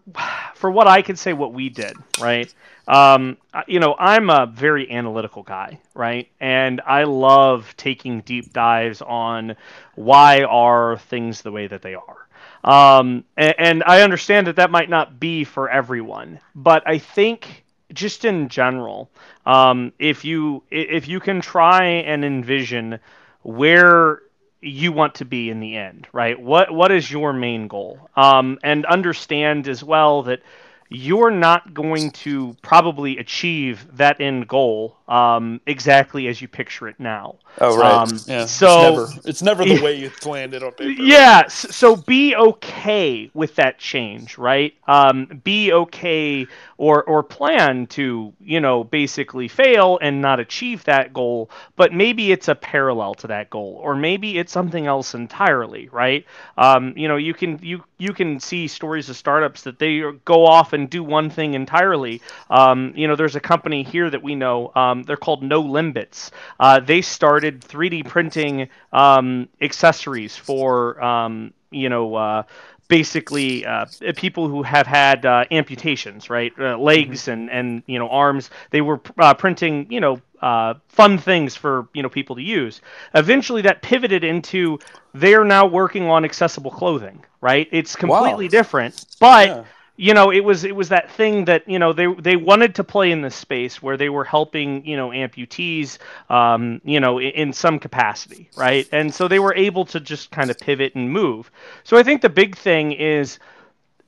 for 0.55 0.71
what 0.71 0.87
I 0.87 1.01
can 1.01 1.17
say, 1.17 1.33
what 1.33 1.53
we 1.53 1.67
did, 1.69 1.97
right? 2.17 2.53
Um, 2.87 3.37
you 3.67 3.81
know, 3.81 3.93
I'm 3.99 4.29
a 4.29 4.45
very 4.45 4.89
analytical 4.89 5.43
guy, 5.43 5.79
right? 5.93 6.29
And 6.39 6.79
I 6.85 7.03
love 7.03 7.75
taking 7.75 8.21
deep 8.21 8.53
dives 8.53 9.01
on 9.01 9.57
why 9.95 10.43
are 10.43 10.97
things 10.97 11.41
the 11.41 11.51
way 11.51 11.67
that 11.67 11.81
they 11.81 11.95
are. 11.95 12.27
Um, 12.63 13.25
and, 13.35 13.55
and 13.57 13.83
I 13.85 14.01
understand 14.01 14.47
that 14.47 14.55
that 14.55 14.71
might 14.71 14.89
not 14.89 15.19
be 15.19 15.43
for 15.43 15.69
everyone, 15.69 16.39
but 16.55 16.83
I 16.87 16.97
think 16.99 17.65
just 17.93 18.25
in 18.25 18.49
general, 18.49 19.09
um, 19.45 19.93
if 19.99 20.25
you 20.25 20.63
if 20.71 21.07
you 21.07 21.19
can 21.19 21.41
try 21.41 21.85
and 21.85 22.25
envision 22.25 22.99
where 23.43 24.21
you 24.61 24.91
want 24.91 25.15
to 25.15 25.25
be 25.25 25.49
in 25.49 25.59
the 25.59 25.77
end, 25.77 26.07
right? 26.11 26.39
What 26.39 26.73
what 26.73 26.91
is 26.91 27.09
your 27.09 27.33
main 27.33 27.67
goal? 27.67 28.09
Um, 28.15 28.59
and 28.63 28.85
understand 28.85 29.67
as 29.67 29.83
well 29.83 30.23
that 30.23 30.41
you're 30.89 31.31
not 31.31 31.73
going 31.73 32.11
to 32.11 32.55
probably 32.61 33.17
achieve 33.17 33.85
that 33.97 34.21
end 34.21 34.47
goal 34.47 34.97
um, 35.07 35.61
exactly 35.65 36.27
as 36.27 36.41
you 36.41 36.47
picture 36.47 36.87
it 36.87 36.99
now. 36.99 37.35
Oh 37.59 37.77
right. 37.77 37.91
Um, 37.91 38.19
yeah. 38.27 38.45
So 38.45 38.67
it's 38.67 39.15
never, 39.15 39.29
it's 39.29 39.41
never 39.41 39.65
the 39.65 39.81
way 39.83 39.95
you 39.95 40.09
planned 40.09 40.53
it 40.53 40.63
on 40.63 40.71
paper. 40.73 41.01
Yeah. 41.01 41.47
So 41.47 41.95
be 41.95 42.35
okay 42.35 43.31
with 43.33 43.55
that 43.55 43.79
change, 43.79 44.37
right? 44.37 44.73
Um, 44.87 45.41
be 45.43 45.71
okay 45.71 46.45
or 46.77 47.03
or 47.05 47.23
plan 47.23 47.87
to 47.87 48.33
you 48.41 48.59
know 48.59 48.83
basically 48.83 49.47
fail 49.47 49.97
and 50.01 50.21
not 50.21 50.39
achieve 50.39 50.83
that 50.83 51.13
goal, 51.13 51.49
but 51.77 51.93
maybe 51.93 52.31
it's 52.31 52.47
a 52.47 52.55
parallel 52.55 53.15
to 53.15 53.27
that 53.27 53.49
goal, 53.49 53.79
or 53.81 53.95
maybe 53.95 54.37
it's 54.37 54.51
something 54.51 54.87
else 54.87 55.15
entirely, 55.15 55.89
right? 55.89 56.25
Um, 56.57 56.93
you 56.97 57.07
know, 57.07 57.17
you 57.17 57.33
can 57.33 57.59
you 57.63 57.83
you 57.97 58.13
can 58.13 58.39
see 58.39 58.67
stories 58.67 59.09
of 59.09 59.15
startups 59.15 59.63
that 59.63 59.79
they 59.79 60.03
go 60.25 60.45
off 60.45 60.73
and 60.77 60.89
do 60.89 61.03
one 61.03 61.29
thing 61.29 61.53
entirely. 61.53 62.21
Um, 62.49 62.93
you 62.95 63.07
know, 63.07 63.15
there's 63.15 63.35
a 63.35 63.41
company 63.41 63.83
here 63.83 64.09
that 64.09 64.23
we 64.23 64.35
know. 64.35 64.71
Um, 64.75 65.03
they're 65.03 65.17
called 65.17 65.43
No 65.43 65.61
Limbits. 65.63 66.31
Uh, 66.59 66.79
they 66.79 67.01
started 67.01 67.61
3D 67.61 68.07
printing 68.07 68.69
um, 68.93 69.49
accessories 69.59 70.37
for 70.37 71.03
um, 71.03 71.53
you 71.71 71.89
know. 71.89 72.15
Uh, 72.15 72.43
basically 72.87 73.65
uh, 73.65 73.85
people 74.15 74.47
who 74.47 74.63
have 74.63 74.87
had 74.87 75.25
uh, 75.25 75.45
amputations, 75.51 76.29
right? 76.29 76.53
Uh, 76.57 76.77
legs 76.77 77.23
mm-hmm. 77.23 77.31
and 77.31 77.51
and 77.51 77.83
you 77.85 77.99
know 77.99 78.09
arms. 78.09 78.49
They 78.71 78.81
were 78.81 79.01
uh, 79.17 79.33
printing 79.33 79.91
you 79.91 79.99
know 79.99 80.21
uh, 80.41 80.75
fun 80.89 81.17
things 81.17 81.55
for 81.55 81.87
you 81.93 82.03
know 82.03 82.09
people 82.09 82.35
to 82.35 82.41
use. 82.41 82.81
Eventually, 83.13 83.63
that 83.63 83.81
pivoted 83.81 84.23
into 84.23 84.79
they 85.13 85.33
are 85.33 85.45
now 85.45 85.65
working 85.65 86.05
on 86.05 86.25
accessible 86.25 86.71
clothing, 86.71 87.23
right? 87.41 87.67
It's 87.71 87.95
completely 87.95 88.45
wow. 88.45 88.51
different, 88.51 89.05
but. 89.19 89.47
Yeah 89.49 89.63
you 89.97 90.13
know 90.13 90.31
it 90.31 90.39
was 90.39 90.63
it 90.63 90.75
was 90.75 90.89
that 90.89 91.11
thing 91.11 91.45
that 91.45 91.67
you 91.67 91.79
know 91.79 91.91
they 91.91 92.05
they 92.13 92.35
wanted 92.35 92.75
to 92.75 92.83
play 92.83 93.11
in 93.11 93.21
this 93.21 93.35
space 93.35 93.81
where 93.81 93.97
they 93.97 94.09
were 94.09 94.23
helping 94.23 94.85
you 94.85 94.95
know 94.95 95.09
amputees 95.09 95.97
um, 96.29 96.79
you 96.85 96.99
know 96.99 97.17
in, 97.17 97.31
in, 97.31 97.53
some 97.53 97.79
capacity 97.79 98.49
right? 98.55 98.87
And 98.91 99.13
so 99.13 99.27
they 99.27 99.39
were 99.39 99.55
able 99.55 99.85
to 99.85 99.99
just 99.99 100.29
kind 100.31 100.51
of 100.51 100.59
pivot 100.59 100.95
and 100.95 101.11
move. 101.11 101.51
So 101.83 101.97
i 101.97 102.03
think 102.03 102.21
the 102.21 102.29
big 102.29 102.55
thing 102.55 102.93
is 102.93 103.39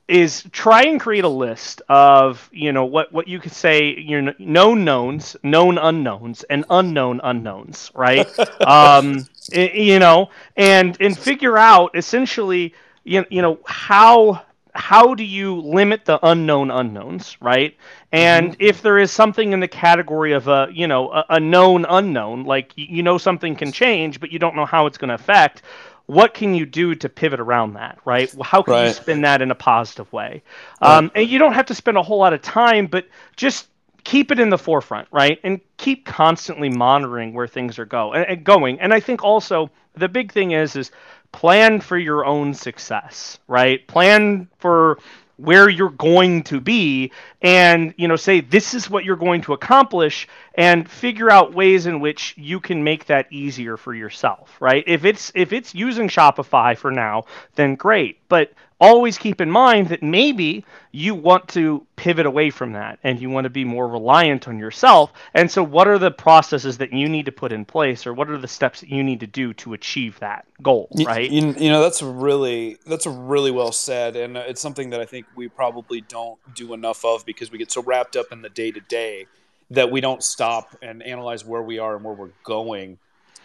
is 0.07 0.43
try 0.51 0.83
and 0.83 0.99
create 0.99 1.23
a 1.23 1.29
list 1.29 1.81
of 1.89 2.49
you 2.51 2.71
know 2.71 2.85
what 2.85 3.11
what 3.11 3.27
you 3.27 3.39
could 3.39 3.51
say 3.51 3.95
your 3.95 4.33
known 4.39 4.83
knowns 4.83 5.35
known 5.43 5.77
unknowns 5.77 6.43
and 6.43 6.65
unknown 6.69 7.19
unknowns 7.23 7.91
right? 7.93 8.27
Um, 8.59 9.25
you 9.51 9.97
know 9.97 10.29
and 10.55 10.95
and 10.99 11.17
figure 11.17 11.57
out 11.57 11.91
essentially 11.95 12.75
you, 13.03 13.25
you 13.31 13.41
know 13.41 13.59
how 13.65 14.43
how 14.76 15.13
do 15.13 15.24
you 15.24 15.59
limit 15.61 16.05
the 16.05 16.20
unknown 16.24 16.72
unknowns, 16.72 17.38
right? 17.41 17.76
And 18.11 18.51
mm-hmm. 18.51 18.61
if 18.61 18.82
there 18.82 18.99
is 18.99 19.11
something 19.11 19.53
in 19.53 19.59
the 19.59 19.67
category 19.67 20.34
of 20.34 20.47
a, 20.47 20.67
you 20.72 20.88
know, 20.88 21.11
a, 21.11 21.26
a 21.30 21.39
known 21.39 21.86
unknown, 21.86 22.43
like 22.43 22.74
you 22.76 23.03
know 23.03 23.17
something 23.17 23.55
can 23.55 23.72
change, 23.72 24.20
but 24.20 24.32
you 24.32 24.39
don't 24.39 24.55
know 24.55 24.65
how 24.65 24.86
it's 24.86 24.97
going 24.97 25.09
to 25.09 25.15
affect, 25.15 25.63
what 26.05 26.34
can 26.34 26.55
you 26.55 26.65
do 26.65 26.95
to 26.95 27.07
pivot 27.07 27.39
around 27.39 27.74
that, 27.74 27.99
right? 28.03 28.34
How 28.41 28.63
can 28.63 28.74
right. 28.74 28.88
you 28.88 28.93
spin 28.93 29.22
that 29.22 29.41
in 29.41 29.51
a 29.51 29.55
positive 29.55 30.11
way? 30.11 30.41
Right. 30.82 30.97
Um, 30.97 31.11
and 31.13 31.30
you 31.30 31.38
don't 31.38 31.53
have 31.53 31.67
to 31.67 31.76
spend 31.76 31.97
a 31.97 32.03
whole 32.03 32.17
lot 32.17 32.34
of 32.34 32.41
time, 32.41 32.88
but 32.88 33.07
just 33.36 33.67
keep 34.03 34.32
it 34.32 34.39
in 34.39 34.49
the 34.49 34.57
forefront, 34.57 35.07
right? 35.11 35.39
And 35.43 35.61
keep 35.78 36.05
constantly 36.05 36.70
monitoring 36.70 37.34
where 37.34 37.47
things 37.47 37.78
are 37.78 37.86
go 37.86 38.13
and 38.13 38.43
going. 38.43 38.80
And 38.80 38.91
I 38.91 38.99
think 38.99 39.24
also 39.24 39.70
the 39.95 40.09
big 40.09 40.32
thing 40.32 40.51
is 40.51 40.76
is 40.76 40.91
plan 41.32 41.80
for 41.80 41.97
your 41.97 42.25
own 42.25 42.53
success, 42.53 43.39
right? 43.47 43.86
Plan 43.88 44.47
for 44.57 44.99
where 45.39 45.69
you're 45.69 45.89
going 45.91 46.43
to 46.43 46.59
be 46.59 47.11
and 47.41 47.93
you 47.97 48.09
know 48.09 48.17
say 48.17 48.41
this 48.41 48.73
is 48.73 48.89
what 48.89 49.05
you're 49.05 49.15
going 49.15 49.41
to 49.41 49.53
accomplish 49.53 50.27
and 50.55 50.89
figure 50.89 51.32
out 51.32 51.53
ways 51.53 51.86
in 51.86 52.01
which 52.01 52.34
you 52.38 52.59
can 52.59 52.84
make 52.84 53.05
that 53.05 53.25
easier 53.32 53.77
for 53.77 53.93
yourself 53.93 54.57
right 54.59 54.84
if 54.86 55.05
it's 55.05 55.32
if 55.36 55.53
it's 55.53 55.73
using 55.73 56.09
shopify 56.09 56.77
for 56.77 56.91
now 56.91 57.23
then 57.55 57.75
great 57.75 58.19
but 58.27 58.51
always 58.80 59.17
keep 59.17 59.41
in 59.41 59.51
mind 59.51 59.89
that 59.89 60.01
maybe 60.01 60.65
you 60.91 61.13
want 61.13 61.47
to 61.49 61.86
pivot 61.95 62.25
away 62.25 62.49
from 62.49 62.73
that 62.73 62.99
and 63.03 63.21
you 63.21 63.30
want 63.30 63.45
to 63.45 63.49
be 63.49 63.65
more 63.65 63.88
reliant 63.88 64.47
on 64.47 64.57
yourself. 64.57 65.11
And 65.34 65.51
so, 65.51 65.63
what 65.63 65.88
are 65.88 65.97
the 65.97 66.11
processes 66.11 66.77
that 66.77 66.93
you 66.93 67.09
need 67.09 67.25
to 67.25 67.32
put 67.32 67.51
in 67.51 67.65
place, 67.65 68.07
or 68.07 68.13
what 68.13 68.30
are 68.30 68.38
the 68.38 68.47
steps 68.47 68.82
that 68.82 68.89
you 68.89 69.03
need 69.03 69.19
to 69.19 69.27
do 69.27 69.53
to 69.55 69.73
achieve 69.73 70.19
that 70.19 70.45
goal? 70.61 70.89
Right? 71.05 71.30
You, 71.30 71.53
you 71.53 71.69
know, 71.69 71.82
that's 71.82 72.01
really 72.01 72.77
that's 72.86 73.05
really 73.05 73.51
well 73.51 73.71
said, 73.71 74.15
and 74.15 74.38
it's 74.38 74.61
something 74.61 74.91
that 74.91 75.01
I 75.01 75.05
think 75.05 75.25
we 75.36 75.47
probably 75.47 76.01
don't 76.01 76.39
do 76.55 76.73
enough 76.73 77.03
of 77.05 77.25
because 77.25 77.51
we 77.51 77.57
get 77.57 77.71
so 77.71 77.82
wrapped 77.82 78.15
up 78.15 78.27
in 78.32 78.41
the 78.41 78.49
day 78.49 78.71
to 78.71 78.80
day 78.80 79.27
that 79.71 79.91
we 79.91 80.01
don't 80.01 80.23
stop 80.23 80.75
and 80.82 81.03
analyze 81.03 81.45
where 81.45 81.61
we 81.61 81.77
are 81.77 81.95
and 81.95 82.03
where 82.03 82.13
we're 82.13 82.32
going 82.43 82.97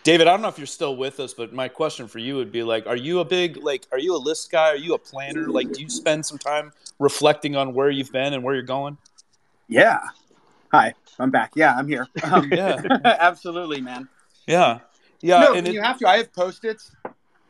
David, 0.04 0.28
I 0.28 0.32
don't 0.32 0.42
know 0.42 0.48
if 0.48 0.58
you're 0.58 0.66
still 0.66 0.96
with 0.96 1.18
us, 1.18 1.32
but 1.32 1.54
my 1.54 1.66
question 1.66 2.06
for 2.06 2.18
you 2.18 2.36
would 2.36 2.52
be 2.52 2.62
like, 2.62 2.86
are 2.86 2.94
you 2.94 3.20
a 3.20 3.24
big 3.24 3.56
like, 3.56 3.86
are 3.90 3.98
you 3.98 4.14
a 4.14 4.18
list 4.18 4.52
guy? 4.52 4.68
Are 4.68 4.76
you 4.76 4.92
a 4.92 4.98
planner? 4.98 5.48
Like, 5.48 5.72
do 5.72 5.80
you 5.80 5.88
spend 5.88 6.26
some 6.26 6.36
time 6.36 6.72
reflecting 6.98 7.56
on 7.56 7.72
where 7.72 7.88
you've 7.88 8.12
been 8.12 8.34
and 8.34 8.44
where 8.44 8.54
you're 8.54 8.62
going? 8.62 8.98
Yeah. 9.66 10.00
Hi, 10.72 10.92
I'm 11.18 11.30
back. 11.30 11.52
Yeah, 11.56 11.74
I'm 11.74 11.88
here. 11.88 12.06
Um, 12.22 12.52
yeah, 12.52 12.82
absolutely, 13.04 13.80
man. 13.80 14.06
Yeah, 14.46 14.80
yeah. 15.22 15.40
No, 15.40 15.54
and 15.54 15.66
you 15.66 15.80
it, 15.80 15.84
have 15.84 15.98
to. 16.00 16.08
I 16.08 16.18
have 16.18 16.32
post-its. 16.34 16.90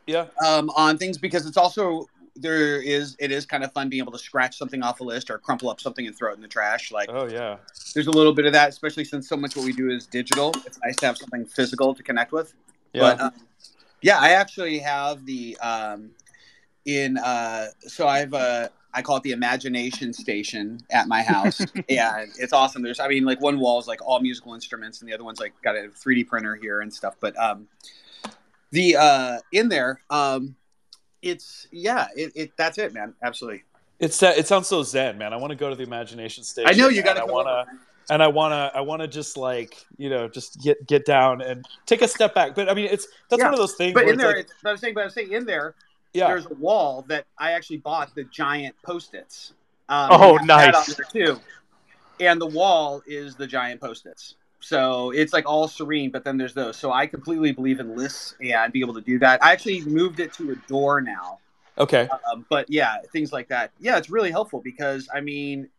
Yeah. 0.07 0.27
Um, 0.45 0.69
on 0.77 0.97
things 0.97 1.17
because 1.17 1.45
it's 1.45 1.57
also 1.57 2.07
there 2.35 2.81
is 2.81 3.15
it 3.19 3.31
is 3.31 3.45
kind 3.45 3.63
of 3.63 3.71
fun 3.71 3.89
being 3.89 4.01
able 4.01 4.11
to 4.11 4.19
scratch 4.19 4.57
something 4.57 4.83
off 4.83 4.99
a 4.99 5.03
list 5.03 5.29
or 5.29 5.37
crumple 5.37 5.69
up 5.69 5.79
something 5.79 6.05
and 6.05 6.15
throw 6.17 6.31
it 6.31 6.35
in 6.35 6.41
the 6.41 6.47
trash. 6.47 6.91
Like, 6.91 7.09
oh 7.09 7.27
yeah, 7.27 7.57
there's 7.93 8.07
a 8.07 8.11
little 8.11 8.33
bit 8.33 8.45
of 8.45 8.53
that, 8.53 8.69
especially 8.69 9.05
since 9.05 9.27
so 9.27 9.37
much 9.37 9.55
what 9.55 9.65
we 9.65 9.73
do 9.73 9.89
is 9.89 10.05
digital. 10.05 10.53
It's 10.65 10.79
nice 10.83 10.95
to 10.97 11.05
have 11.05 11.17
something 11.17 11.45
physical 11.45 11.95
to 11.95 12.03
connect 12.03 12.31
with. 12.31 12.53
Yeah. 12.93 13.01
But 13.01 13.21
um, 13.21 13.31
yeah, 14.01 14.19
I 14.19 14.31
actually 14.31 14.79
have 14.79 15.25
the 15.25 15.57
um, 15.59 16.11
in 16.85 17.17
uh, 17.17 17.67
so 17.79 18.07
I 18.07 18.19
have 18.19 18.33
a 18.33 18.69
I 18.93 19.01
call 19.01 19.17
it 19.17 19.23
the 19.23 19.31
imagination 19.31 20.13
station 20.13 20.79
at 20.89 21.07
my 21.07 21.21
house. 21.21 21.61
yeah, 21.89 22.25
it's 22.37 22.53
awesome. 22.53 22.81
There's 22.81 22.99
I 22.99 23.07
mean 23.07 23.23
like 23.23 23.41
one 23.41 23.59
wall 23.59 23.79
is 23.79 23.87
like 23.87 24.05
all 24.05 24.19
musical 24.19 24.53
instruments 24.53 24.99
and 25.01 25.09
the 25.09 25.13
other 25.13 25.23
one's 25.23 25.39
like 25.39 25.53
got 25.61 25.75
a 25.75 25.89
3D 25.89 26.27
printer 26.27 26.55
here 26.55 26.81
and 26.81 26.93
stuff. 26.93 27.15
But 27.19 27.37
um, 27.37 27.67
the 28.71 28.97
uh, 28.97 29.39
in 29.51 29.69
there 29.69 30.01
um 30.09 30.55
it's 31.25 31.67
yeah, 31.71 32.07
it, 32.15 32.31
it 32.35 32.51
that's 32.55 32.77
it, 32.77 32.93
man. 32.93 33.13
Absolutely. 33.21 33.63
It's 33.99 34.21
it 34.21 34.47
sounds 34.47 34.67
so 34.67 34.83
zen, 34.83 35.17
man. 35.17 35.33
I 35.33 35.37
want 35.37 35.51
to 35.51 35.55
go 35.55 35.69
to 35.69 35.75
the 35.75 35.83
imagination 35.83 36.43
stage. 36.43 36.65
I 36.67 36.73
know 36.73 36.87
you 36.87 37.01
got 37.01 37.15
to. 37.15 37.21
I 37.21 37.25
want 37.25 37.47
to, 37.47 38.13
and 38.13 38.21
I 38.21 38.27
want 38.27 38.51
to, 38.51 38.77
I 38.77 38.81
want 38.81 39.01
to 39.01 39.07
just 39.07 39.35
like 39.35 39.83
you 39.97 40.09
know, 40.09 40.27
just 40.27 40.61
get 40.61 40.85
get 40.85 41.05
down 41.05 41.41
and 41.41 41.65
take 41.85 42.01
a 42.01 42.07
step 42.07 42.35
back. 42.35 42.53
But 42.55 42.69
I 42.69 42.75
mean, 42.75 42.87
it's 42.91 43.07
that's 43.29 43.39
yeah. 43.39 43.45
one 43.45 43.53
of 43.53 43.59
those 43.59 43.73
things. 43.73 43.93
But 43.93 44.07
in 44.07 44.17
there, 44.17 44.35
like, 44.35 44.47
but 44.61 44.69
I'm 44.69 44.77
saying, 44.77 44.93
but 44.93 45.03
I'm 45.03 45.09
saying 45.09 45.31
in 45.31 45.45
there, 45.45 45.73
yeah. 46.13 46.27
there's 46.27 46.45
a 46.45 46.53
wall 46.53 47.05
that 47.07 47.25
I 47.39 47.53
actually 47.53 47.77
bought 47.77 48.13
the 48.13 48.25
giant 48.25 48.75
post-its. 48.83 49.53
Um, 49.89 50.09
oh, 50.11 50.35
nice. 50.43 50.99
too, 51.11 51.39
and 52.19 52.39
the 52.39 52.47
wall 52.47 53.01
is 53.07 53.35
the 53.35 53.47
giant 53.47 53.81
post-its. 53.81 54.35
So 54.65 55.11
it's 55.11 55.31
like 55.31 55.47
all 55.47 55.67
serene, 55.67 56.09
but 56.09 56.23
then 56.23 56.37
there's 56.37 56.55
those. 56.55 56.75
So 56.75 56.91
I 56.91 57.05
completely 57.05 57.51
believe 57.51 57.79
in 57.79 57.95
lists 57.95 58.33
and 58.41 58.73
be 58.73 58.79
able 58.79 58.95
to 58.95 59.01
do 59.01 59.19
that. 59.19 59.43
I 59.43 59.51
actually 59.51 59.81
moved 59.81 60.19
it 60.19 60.33
to 60.33 60.51
a 60.51 60.55
door 60.67 61.01
now. 61.01 61.37
Okay. 61.77 62.09
Um, 62.31 62.47
but 62.49 62.65
yeah, 62.67 62.97
things 63.13 63.31
like 63.31 63.47
that. 63.49 63.71
Yeah, 63.79 63.97
it's 63.97 64.09
really 64.09 64.31
helpful 64.31 64.61
because 64.61 65.07
I 65.13 65.21
mean, 65.21 65.69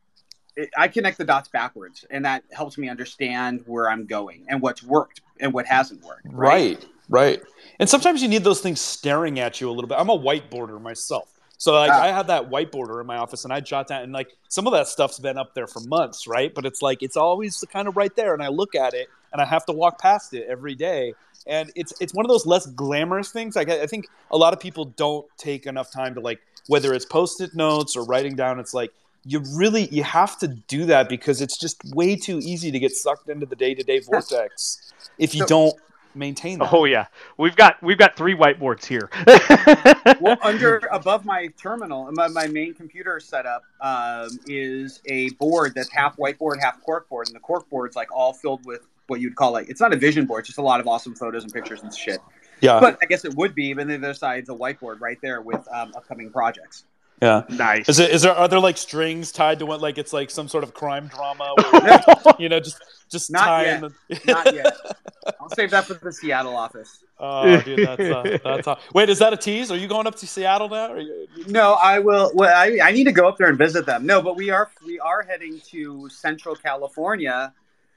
it, 0.54 0.70
I 0.78 0.86
connect 0.86 1.18
the 1.18 1.24
dots 1.24 1.48
backwards, 1.48 2.04
and 2.10 2.24
that 2.24 2.44
helps 2.52 2.78
me 2.78 2.88
understand 2.88 3.64
where 3.66 3.90
I'm 3.90 4.06
going 4.06 4.46
and 4.48 4.62
what's 4.62 4.84
worked 4.84 5.20
and 5.40 5.52
what 5.52 5.66
hasn't 5.66 6.04
worked. 6.04 6.26
Right. 6.26 6.76
right. 6.76 6.86
Right. 7.08 7.40
And 7.78 7.88
sometimes 7.88 8.22
you 8.22 8.28
need 8.28 8.42
those 8.42 8.60
things 8.60 8.80
staring 8.80 9.38
at 9.38 9.60
you 9.60 9.68
a 9.68 9.72
little 9.72 9.86
bit. 9.86 9.96
I'm 9.98 10.10
a 10.10 10.18
whiteboarder 10.18 10.80
myself. 10.80 11.35
So 11.58 11.72
like 11.72 11.90
Ah. 11.90 12.02
I 12.02 12.08
have 12.08 12.26
that 12.26 12.50
whiteboarder 12.50 13.00
in 13.00 13.06
my 13.06 13.16
office 13.16 13.44
and 13.44 13.52
I 13.52 13.60
jot 13.60 13.88
down 13.88 14.02
and 14.02 14.12
like 14.12 14.36
some 14.48 14.66
of 14.66 14.72
that 14.74 14.88
stuff's 14.88 15.18
been 15.18 15.38
up 15.38 15.54
there 15.54 15.66
for 15.66 15.80
months, 15.80 16.26
right? 16.26 16.54
But 16.54 16.66
it's 16.66 16.82
like 16.82 17.02
it's 17.02 17.16
always 17.16 17.64
kind 17.72 17.88
of 17.88 17.96
right 17.96 18.14
there 18.14 18.34
and 18.34 18.42
I 18.42 18.48
look 18.48 18.74
at 18.74 18.94
it 18.94 19.08
and 19.32 19.40
I 19.40 19.44
have 19.46 19.64
to 19.66 19.72
walk 19.72 19.98
past 20.00 20.34
it 20.34 20.46
every 20.48 20.74
day. 20.74 21.14
And 21.46 21.70
it's 21.74 21.92
it's 22.00 22.12
one 22.12 22.24
of 22.24 22.30
those 22.30 22.44
less 22.46 22.66
glamorous 22.66 23.30
things. 23.30 23.56
Like 23.56 23.68
I 23.70 23.82
I 23.82 23.86
think 23.86 24.06
a 24.30 24.36
lot 24.36 24.52
of 24.52 24.60
people 24.60 24.84
don't 24.84 25.26
take 25.38 25.66
enough 25.66 25.90
time 25.90 26.14
to 26.14 26.20
like 26.20 26.40
whether 26.68 26.92
it's 26.92 27.04
post-it 27.04 27.54
notes 27.54 27.96
or 27.96 28.04
writing 28.04 28.34
down 28.34 28.58
it's 28.58 28.74
like 28.74 28.92
you 29.24 29.40
really 29.56 29.86
you 29.88 30.02
have 30.02 30.36
to 30.38 30.48
do 30.48 30.84
that 30.86 31.08
because 31.08 31.40
it's 31.40 31.58
just 31.58 31.76
way 31.94 32.16
too 32.16 32.38
easy 32.42 32.70
to 32.72 32.78
get 32.78 32.92
sucked 32.92 33.28
into 33.28 33.46
the 33.46 33.56
day-to-day 33.56 34.00
vortex 34.00 34.92
if 35.18 35.34
you 35.34 35.40
So- 35.42 35.46
don't 35.46 35.74
maintain 36.16 36.58
that. 36.58 36.72
Oh 36.72 36.84
yeah, 36.84 37.06
we've 37.36 37.56
got 37.56 37.82
we've 37.82 37.98
got 37.98 38.16
three 38.16 38.34
whiteboards 38.34 38.84
here. 38.84 39.10
well, 40.20 40.38
under 40.42 40.78
above 40.90 41.24
my 41.24 41.48
terminal, 41.58 42.10
my, 42.12 42.28
my 42.28 42.46
main 42.46 42.74
computer 42.74 43.20
setup 43.20 43.62
um, 43.80 44.28
is 44.46 45.00
a 45.06 45.30
board 45.30 45.72
that's 45.74 45.90
half 45.90 46.16
whiteboard, 46.16 46.60
half 46.60 46.80
corkboard, 46.84 47.26
and 47.26 47.34
the 47.34 47.40
corkboard's 47.40 47.96
like 47.96 48.10
all 48.14 48.32
filled 48.32 48.64
with 48.64 48.86
what 49.06 49.20
you'd 49.20 49.36
call 49.36 49.52
like 49.52 49.68
it's 49.68 49.80
not 49.80 49.92
a 49.92 49.96
vision 49.96 50.26
board, 50.26 50.40
it's 50.40 50.48
just 50.48 50.58
a 50.58 50.62
lot 50.62 50.80
of 50.80 50.88
awesome 50.88 51.14
photos 51.14 51.44
and 51.44 51.52
pictures 51.52 51.82
and 51.82 51.94
shit. 51.94 52.20
Yeah. 52.60 52.80
But 52.80 52.98
I 53.02 53.06
guess 53.06 53.24
it 53.24 53.34
would 53.34 53.54
be, 53.54 53.74
but 53.74 53.86
the 53.86 53.96
other 53.96 54.14
side's 54.14 54.48
a 54.48 54.54
whiteboard 54.54 55.00
right 55.00 55.18
there 55.20 55.40
with 55.42 55.66
um, 55.70 55.92
upcoming 55.94 56.30
projects. 56.30 56.84
Yeah. 57.22 57.42
nice. 57.48 57.88
Is 57.88 57.98
it 57.98 58.10
is 58.10 58.22
there 58.22 58.34
are 58.34 58.48
there 58.48 58.60
like 58.60 58.76
strings 58.76 59.32
tied 59.32 59.58
to 59.60 59.66
what 59.66 59.80
like 59.80 59.98
it's 59.98 60.12
like 60.12 60.30
some 60.30 60.48
sort 60.48 60.64
of 60.64 60.74
crime 60.74 61.08
drama 61.08 61.54
where, 61.70 62.34
you 62.38 62.48
know 62.48 62.60
just 62.60 62.82
just 63.10 63.30
Not 63.30 63.64
yet. 63.64 63.80
the- 63.80 64.20
Not 64.26 64.54
yet. 64.54 64.76
I'll 65.40 65.50
save 65.50 65.70
that 65.70 65.84
for 65.84 65.94
the 65.94 66.12
Seattle 66.12 66.56
office. 66.56 67.02
oh 67.18 67.60
dude 67.62 67.86
that's 67.86 68.00
uh, 68.00 68.38
that's 68.44 68.68
uh, 68.68 68.76
wait 68.94 69.08
is 69.08 69.18
that 69.20 69.32
a 69.32 69.36
tease 69.36 69.70
are 69.70 69.76
you 69.76 69.88
going 69.88 70.06
up 70.06 70.14
to 70.16 70.26
Seattle 70.26 70.68
now 70.68 70.94
you, 70.94 71.26
No, 71.46 71.74
I 71.74 71.98
will. 71.98 72.30
Well, 72.34 72.54
I, 72.54 72.78
I 72.82 72.92
need 72.92 73.04
to 73.04 73.12
go 73.12 73.26
up 73.28 73.36
there 73.38 73.48
and 73.48 73.56
visit 73.58 73.86
them. 73.86 74.04
No, 74.06 74.20
but 74.20 74.36
we 74.36 74.50
are 74.50 74.70
we 74.84 74.98
are 75.00 75.22
heading 75.22 75.60
to 75.70 76.08
Central 76.10 76.54
California 76.54 77.52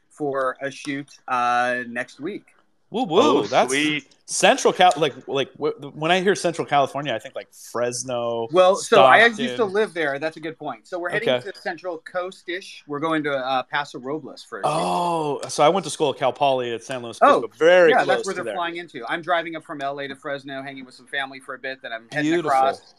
for 0.10 0.58
a 0.62 0.70
shoot 0.72 1.10
uh, 1.28 1.84
next 1.88 2.20
week. 2.20 2.46
Woo 2.92 3.04
woo 3.04 3.20
Oh, 3.22 3.42
that's 3.44 3.70
sweet. 3.72 4.08
Central 4.26 4.72
Cal 4.74 4.92
like 4.98 5.28
like 5.28 5.52
wh- 5.54 5.96
when 5.96 6.12
I 6.12 6.22
hear 6.22 6.36
Central 6.36 6.66
California 6.68 7.14
I 7.14 7.20
think 7.20 7.36
like 7.36 7.48
Fresno 7.52 8.48
Well, 8.52 8.76
so 8.76 9.04
I 9.04 9.26
used 9.26 9.56
to 9.56 9.66
live 9.66 9.94
there. 9.96 10.20
That's 10.20 10.38
a 10.38 10.40
good 10.40 10.58
point. 10.58 10.88
So 10.88 11.00
we're 11.00 11.10
heading 11.10 11.30
Okay. 11.30 11.52
to 11.52 11.60
Central 11.60 11.98
Coast-ish. 12.00 12.84
We're 12.88 13.00
going 13.00 13.24
to 13.24 13.32
uh, 13.36 13.64
Paso 13.64 13.98
Robles 14.00 14.44
for 14.44 14.60
a 14.60 14.64
shoot. 14.64 14.70
oh 14.72 15.42
so 15.50 15.64
I 15.64 15.70
went 15.70 15.84
to 15.86 15.90
school 15.90 16.12
at 16.12 16.18
Cal 16.18 16.32
Poly 16.32 16.74
at 16.74 16.84
San 16.84 17.02
Luis 17.02 17.20
Obispo. 17.22 17.48
Oh, 17.48 17.58
very 17.58 17.90
yeah, 17.90 18.06
that's 18.06 18.26
where 18.28 18.36
they're 18.36 18.44
there. 18.44 18.54
flying 18.56 18.78
into. 18.78 19.04
I'm 19.10 19.22
driving 19.24 19.56
up 19.56 19.64
from 19.64 19.80
LA 19.80 20.08
to 20.08 20.16
Fresno, 20.16 20.62
hanging 20.62 20.86
with 20.86 20.94
some 20.94 21.08
family 21.08 21.40
for 21.40 21.56
a 21.56 21.60
bit. 21.60 21.82
Then 21.82 21.92
I'm 21.92 22.08
heading 22.12 22.32
Beautiful. 22.32 22.52
across 22.52 22.94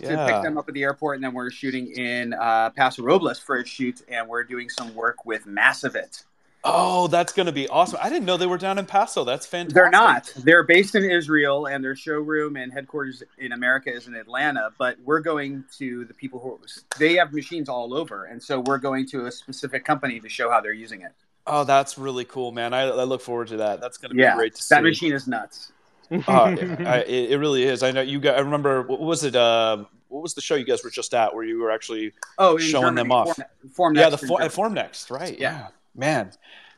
to 0.00 0.06
pick 0.26 0.42
them 0.42 0.56
up 0.58 0.68
at 0.68 0.74
the 0.74 0.82
airport, 0.82 1.16
and 1.16 1.24
then 1.24 1.32
we're 1.34 1.50
shooting 1.50 1.86
in 1.92 2.32
uh, 2.34 2.70
Paso 2.70 3.02
Robles 3.02 3.38
for 3.38 3.56
a 3.56 3.66
shoot, 3.66 4.02
and 4.08 4.26
we're 4.28 4.44
doing 4.44 4.68
some 4.70 4.94
work 4.94 5.24
with 5.26 5.46
Massivit. 5.46 6.24
Oh 6.68 7.06
that's 7.06 7.32
gonna 7.32 7.52
be 7.52 7.68
awesome 7.68 7.98
I 8.02 8.08
didn't 8.08 8.24
know 8.24 8.36
they 8.36 8.46
were 8.46 8.58
down 8.58 8.78
in 8.78 8.86
Paso 8.86 9.24
that's 9.24 9.46
fantastic 9.46 9.74
They're 9.74 9.90
not. 9.90 10.32
They're 10.36 10.62
based 10.62 10.94
in 10.94 11.04
Israel, 11.10 11.66
and 11.66 11.82
their 11.82 11.96
showroom 11.96 12.56
and 12.56 12.72
headquarters 12.72 13.22
in 13.38 13.52
America 13.52 13.92
is 13.92 14.06
in 14.06 14.14
Atlanta. 14.14 14.70
But 14.78 14.98
we're 15.04 15.20
going 15.20 15.64
to 15.78 16.04
the 16.04 16.14
people 16.14 16.38
who 16.40 16.58
they 16.98 17.14
have 17.14 17.32
machines 17.32 17.68
all 17.68 17.94
over, 17.94 18.24
and 18.24 18.42
so 18.42 18.60
we're 18.60 18.78
going 18.78 19.06
to 19.08 19.26
a 19.26 19.32
specific 19.32 19.84
company 19.84 20.20
to 20.20 20.28
show 20.28 20.50
how 20.50 20.60
they're 20.60 20.72
using 20.72 21.02
it. 21.02 21.12
Oh, 21.46 21.64
that's 21.64 21.96
really 21.96 22.24
cool, 22.24 22.52
man. 22.52 22.74
I, 22.74 22.82
I 22.82 23.04
look 23.04 23.20
forward 23.20 23.48
to 23.48 23.58
that. 23.58 23.80
That's 23.80 23.98
going 23.98 24.10
to 24.10 24.16
be 24.16 24.22
Yeah, 24.22 24.34
great 24.34 24.54
to 24.56 24.62
see. 24.62 24.74
that 24.74 24.82
machine 24.82 25.12
is 25.12 25.28
nuts. 25.28 25.72
Uh, 26.10 26.18
I, 26.28 27.04
it, 27.06 27.32
it 27.32 27.38
really 27.38 27.64
is. 27.64 27.82
I 27.82 27.92
know 27.92 28.00
you 28.00 28.18
got. 28.18 28.36
I 28.36 28.40
remember 28.40 28.82
what 28.82 29.00
was 29.00 29.24
it? 29.24 29.36
Uh, 29.36 29.84
what 30.08 30.22
was 30.22 30.34
the 30.34 30.40
show 30.40 30.54
you 30.54 30.64
guys 30.64 30.82
were 30.82 30.90
just 30.90 31.14
at 31.14 31.34
where 31.34 31.44
you 31.44 31.58
were 31.60 31.70
actually? 31.70 32.12
Oh, 32.38 32.56
in 32.56 32.62
Showing 32.62 32.94
them 32.94 33.12
off. 33.12 33.36
Form, 33.36 33.48
Form 33.72 33.96
yeah, 33.96 34.10
the 34.10 34.18
for, 34.18 34.42
at 34.42 34.50
Formnext, 34.50 35.10
right? 35.10 35.38
Yeah. 35.38 35.68
Man, 35.96 36.32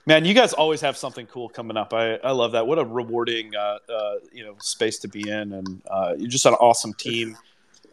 man, 0.07 0.25
you 0.25 0.35
guys 0.35 0.53
always 0.53 0.81
have 0.81 0.97
something 0.97 1.27
cool 1.27 1.49
coming 1.49 1.77
up. 1.77 1.93
I, 1.93 2.15
I 2.17 2.33
love 2.33 2.53
that. 2.53 2.67
What 2.67 2.79
a 2.79 2.85
rewarding, 2.85 3.55
uh, 3.55 3.79
uh, 3.93 4.15
you 4.33 4.45
know, 4.45 4.55
space 4.59 4.99
to 5.01 5.09
be 5.09 5.29
in, 5.29 5.53
and 5.53 5.83
uh, 5.91 6.15
you're 6.17 6.31
just 6.31 6.47
an 6.47 6.55
awesome 6.55 6.95
team. 6.95 7.37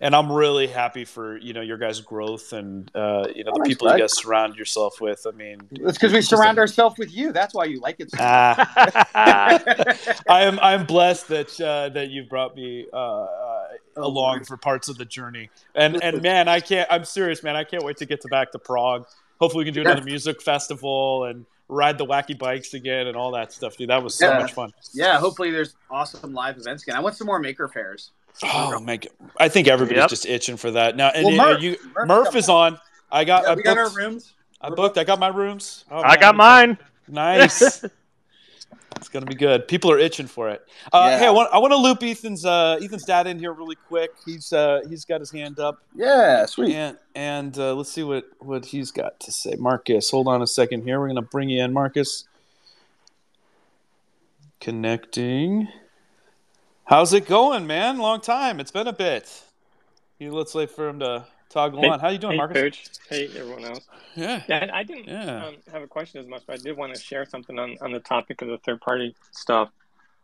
And 0.02 0.14
I'm 0.14 0.30
really 0.30 0.68
happy 0.68 1.06
for 1.06 1.38
you 1.38 1.54
know 1.54 1.62
your 1.62 1.78
guys' 1.78 2.02
growth 2.02 2.52
and 2.52 2.92
uh, 2.94 3.28
you 3.34 3.46
know 3.46 3.54
the 3.54 3.64
people 3.64 3.90
you 3.94 3.98
guys 3.98 4.18
surround 4.18 4.58
yourself 4.58 5.00
with. 5.00 5.26
I 5.26 5.32
mean, 5.32 5.62
It's 5.72 5.98
because 5.98 6.12
we 6.12 6.22
surround 6.22 6.58
a- 6.58 6.62
ourselves 6.62 6.98
with 6.98 7.16
you. 7.16 7.32
That's 7.32 7.54
why 7.54 7.64
you 7.66 7.80
like 7.80 8.02
it. 8.02 8.12
So 8.12 8.18
Ah, 8.20 9.62
much. 9.66 9.98
I 10.28 10.44
am 10.44 10.60
I'm 10.60 10.86
blessed 10.86 11.30
that 11.30 11.62
uh, 11.62 11.90
that 11.90 12.10
you've 12.10 12.28
brought 12.28 12.58
me 12.58 12.88
uh, 12.92 12.98
uh, 12.98 13.68
along 13.96 14.44
for 14.44 14.58
parts 14.58 14.90
of 14.90 14.98
the 14.98 15.06
journey. 15.06 15.50
And 15.76 16.04
and 16.04 16.22
man, 16.22 16.50
I 16.50 16.60
can't. 16.60 16.88
I'm 16.92 17.06
serious, 17.06 17.42
man. 17.42 17.56
I 17.56 17.64
can't 17.64 17.84
wait 17.84 17.96
to 17.98 18.06
get 18.06 18.20
to 18.22 18.28
back 18.28 18.52
to 18.52 18.60
Prague. 18.60 19.08
Hopefully, 19.40 19.62
we 19.64 19.66
can 19.66 19.74
do 19.74 19.82
another 19.82 20.04
music 20.04 20.42
festival 20.42 21.26
and 21.26 21.46
ride 21.68 21.98
the 21.98 22.06
wacky 22.06 22.38
bikes 22.38 22.74
again 22.74 23.08
and 23.08 23.18
all 23.18 23.32
that 23.32 23.52
stuff, 23.52 23.76
dude. 23.78 23.90
That 23.90 24.02
was 24.04 24.16
so 24.16 24.30
Yeah. 24.32 24.40
much 24.40 24.54
fun. 24.54 24.72
yeah, 24.94 25.18
hopefully 25.20 25.52
there's 25.52 25.76
awesome 25.90 26.34
live 26.34 26.58
events 26.58 26.84
again. 26.84 26.96
I 26.96 27.00
want 27.00 27.16
some 27.16 27.28
more 27.28 27.40
maker 27.40 27.68
fairs. 27.68 28.12
Oh 28.44 28.80
my 28.82 28.98
god, 28.98 29.12
I 29.40 29.48
think 29.50 29.68
everybody's 29.68 30.02
Yep. 30.02 30.10
just 30.10 30.26
itching 30.26 30.58
for 30.58 30.72
that 30.72 30.96
now. 30.96 31.10
And 31.10 31.24
Well, 31.26 31.34
you- 31.34 31.40
Murph- 31.40 31.62
you, 31.62 31.92
Murph's 31.96 32.08
Murph 32.08 32.36
is 32.36 32.50
on. 32.50 32.80
I 33.12 33.24
got. 33.24 33.44
Yeah, 33.44 33.50
I 33.52 33.56
we 33.56 33.64
got 33.64 33.78
our 33.78 33.86
booked- 33.86 33.96
rooms. 33.98 34.34
I 34.62 34.70
booked. 34.70 34.98
I 34.98 35.04
got 35.04 35.20
my 35.20 35.28
rooms. 35.30 35.86
Oh, 35.92 36.00
I 36.00 36.10
man. 36.10 36.20
got 36.20 36.36
mine. 36.36 36.78
Nice. 37.08 37.84
it's 39.06 39.14
gonna 39.14 39.28
be 39.28 39.36
good. 39.36 39.68
People 39.68 39.92
are 39.92 40.00
itching 40.00 40.26
for 40.26 40.50
it. 40.50 40.68
Uh, 40.92 41.10
Yeah. 41.12 41.20
Hey, 41.20 41.28
I 41.28 41.30
want, 41.30 41.54
I 41.54 41.60
want 41.60 41.72
to 41.74 41.78
loop 41.78 42.02
Ethan's 42.02 42.44
uh, 42.44 42.80
Ethan's 42.82 43.04
dad 43.06 43.28
in 43.28 43.38
here 43.38 43.54
really 43.54 43.76
quick. 43.88 44.10
He's 44.26 44.52
uh, 44.52 44.82
he's 44.90 45.06
got 45.06 45.20
his 45.20 45.30
hand 45.30 45.60
up, 45.60 45.78
Yeah, 45.94 46.48
sweet. 46.48 46.74
and 46.74 46.98
and 47.14 47.56
uh, 47.60 47.76
let's 47.76 47.92
see 47.92 48.02
what 48.02 48.26
what 48.40 48.66
he's 48.66 48.90
got 48.90 49.20
to 49.22 49.32
say. 49.32 49.54
Marcus, 49.60 50.10
hold 50.10 50.28
on 50.28 50.42
a 50.42 50.48
second 50.48 50.84
here. 50.86 51.00
We're 51.00 51.08
gonna 51.10 51.22
bring 51.22 51.50
you 51.50 51.64
in, 51.64 51.72
Marcus. 51.72 52.24
Connecting. 54.60 55.68
How's 56.86 57.14
it 57.14 57.28
going, 57.28 57.68
man? 57.68 58.00
Long 58.00 58.22
time. 58.22 58.60
It's 58.60 58.72
been 58.72 58.88
a 58.88 58.94
bit. 58.94 59.44
You 60.18 60.32
let's 60.34 60.56
wait 60.56 60.72
for 60.72 60.88
him 60.90 61.00
to 61.00 61.26
toggle 61.56 61.82
Hey- 61.82 61.90
on. 61.90 62.00
How 62.00 62.10
you 62.10 62.18
doing, 62.18 62.34
hey, 62.34 62.38
Marcus? 62.38 62.62
Coach. 62.62 62.84
Hey, 63.10 63.26
everyone 63.38 63.64
else. 63.64 63.88
Yeah. 64.16 64.44
Yeah, 64.48 64.70
I 64.74 64.84
didn't 64.84 65.08
Yeah. 65.08 65.46
um, 65.48 65.56
have 65.72 65.82
a 65.82 65.88
question 65.88 66.20
as 66.20 66.28
much, 66.28 66.44
but 66.46 66.60
I 66.60 66.64
did 66.64 66.76
want 66.78 66.94
to 66.94 67.02
share 67.02 67.26
something 67.26 67.58
on, 67.58 67.78
on 67.82 67.92
the 67.92 68.00
topic 68.00 68.42
of 68.42 68.50
the 68.50 68.58
third 68.60 68.82
party 68.82 69.16
stuff. 69.32 69.70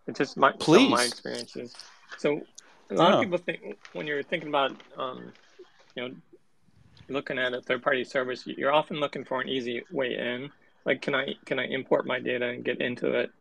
It's 0.07 0.17
just 0.17 0.35
my, 0.35 0.49
of 0.49 0.67
my 0.67 1.03
experiences. 1.03 1.73
So, 2.17 2.41
a 2.89 2.95
lot 2.95 3.13
of 3.13 3.21
people 3.21 3.37
think 3.37 3.77
when 3.93 4.05
you're 4.07 4.23
thinking 4.23 4.49
about, 4.49 4.75
um, 4.97 5.31
you 5.95 6.03
know, 6.03 6.15
looking 7.07 7.39
at 7.39 7.53
a 7.53 7.61
third 7.61 7.81
party 7.81 8.03
service, 8.03 8.45
you're 8.45 8.73
often 8.73 8.99
looking 8.99 9.23
for 9.23 9.39
an 9.39 9.47
easy 9.47 9.83
way 9.91 10.17
in. 10.17 10.51
Like, 10.85 11.01
can 11.01 11.15
I 11.15 11.35
can 11.45 11.59
I 11.59 11.65
import 11.67 12.05
my 12.05 12.19
data 12.19 12.47
and 12.49 12.65
get 12.65 12.81
into 12.81 13.13
it 13.13 13.31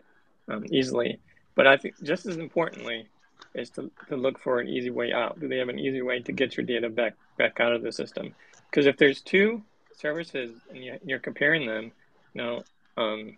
um, 0.49 0.65
easily? 0.71 1.19
But 1.57 1.67
I 1.67 1.77
think 1.77 2.01
just 2.03 2.27
as 2.27 2.37
importantly 2.37 3.09
is 3.55 3.71
to, 3.71 3.91
to 4.09 4.17
look 4.17 4.39
for 4.39 4.61
an 4.61 4.69
easy 4.69 4.91
way 4.91 5.13
out. 5.13 5.41
Do 5.41 5.49
they 5.49 5.59
have 5.59 5.69
an 5.69 5.79
easy 5.79 6.03
way 6.03 6.21
to 6.21 6.33
get 6.33 6.57
your 6.57 6.67
data 6.67 6.89
back 6.89 7.15
back 7.37 7.61
out 7.61 7.73
of 7.73 7.83
the 7.83 7.93
system? 7.93 8.35
Because 8.71 8.87
if 8.87 8.97
there's 8.97 9.21
two 9.21 9.63
services 9.97 10.51
and 10.71 10.85
you, 10.85 10.99
you're 11.05 11.19
comparing 11.19 11.67
them, 11.67 11.93
you 12.35 12.43
know, 12.43 12.63
um, 12.97 13.37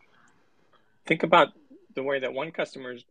think 1.06 1.22
about 1.22 1.48
the 1.94 2.02
way 2.02 2.20
that 2.20 2.32
one 2.32 2.50
customer's 2.50 3.04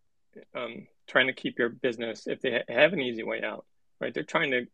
um, 0.56 0.88
trying 1.08 1.28
to 1.28 1.34
keep 1.34 1.60
your 1.60 1.70
business 1.70 2.28
if 2.28 2.42
they 2.42 2.52
ha- 2.52 2.74
have 2.74 2.94
an 2.94 3.02
easy 3.02 3.24
way 3.24 3.42
out, 3.44 3.66
right? 4.00 4.14
They're 4.14 4.24
trying 4.24 4.52
to 4.52 4.68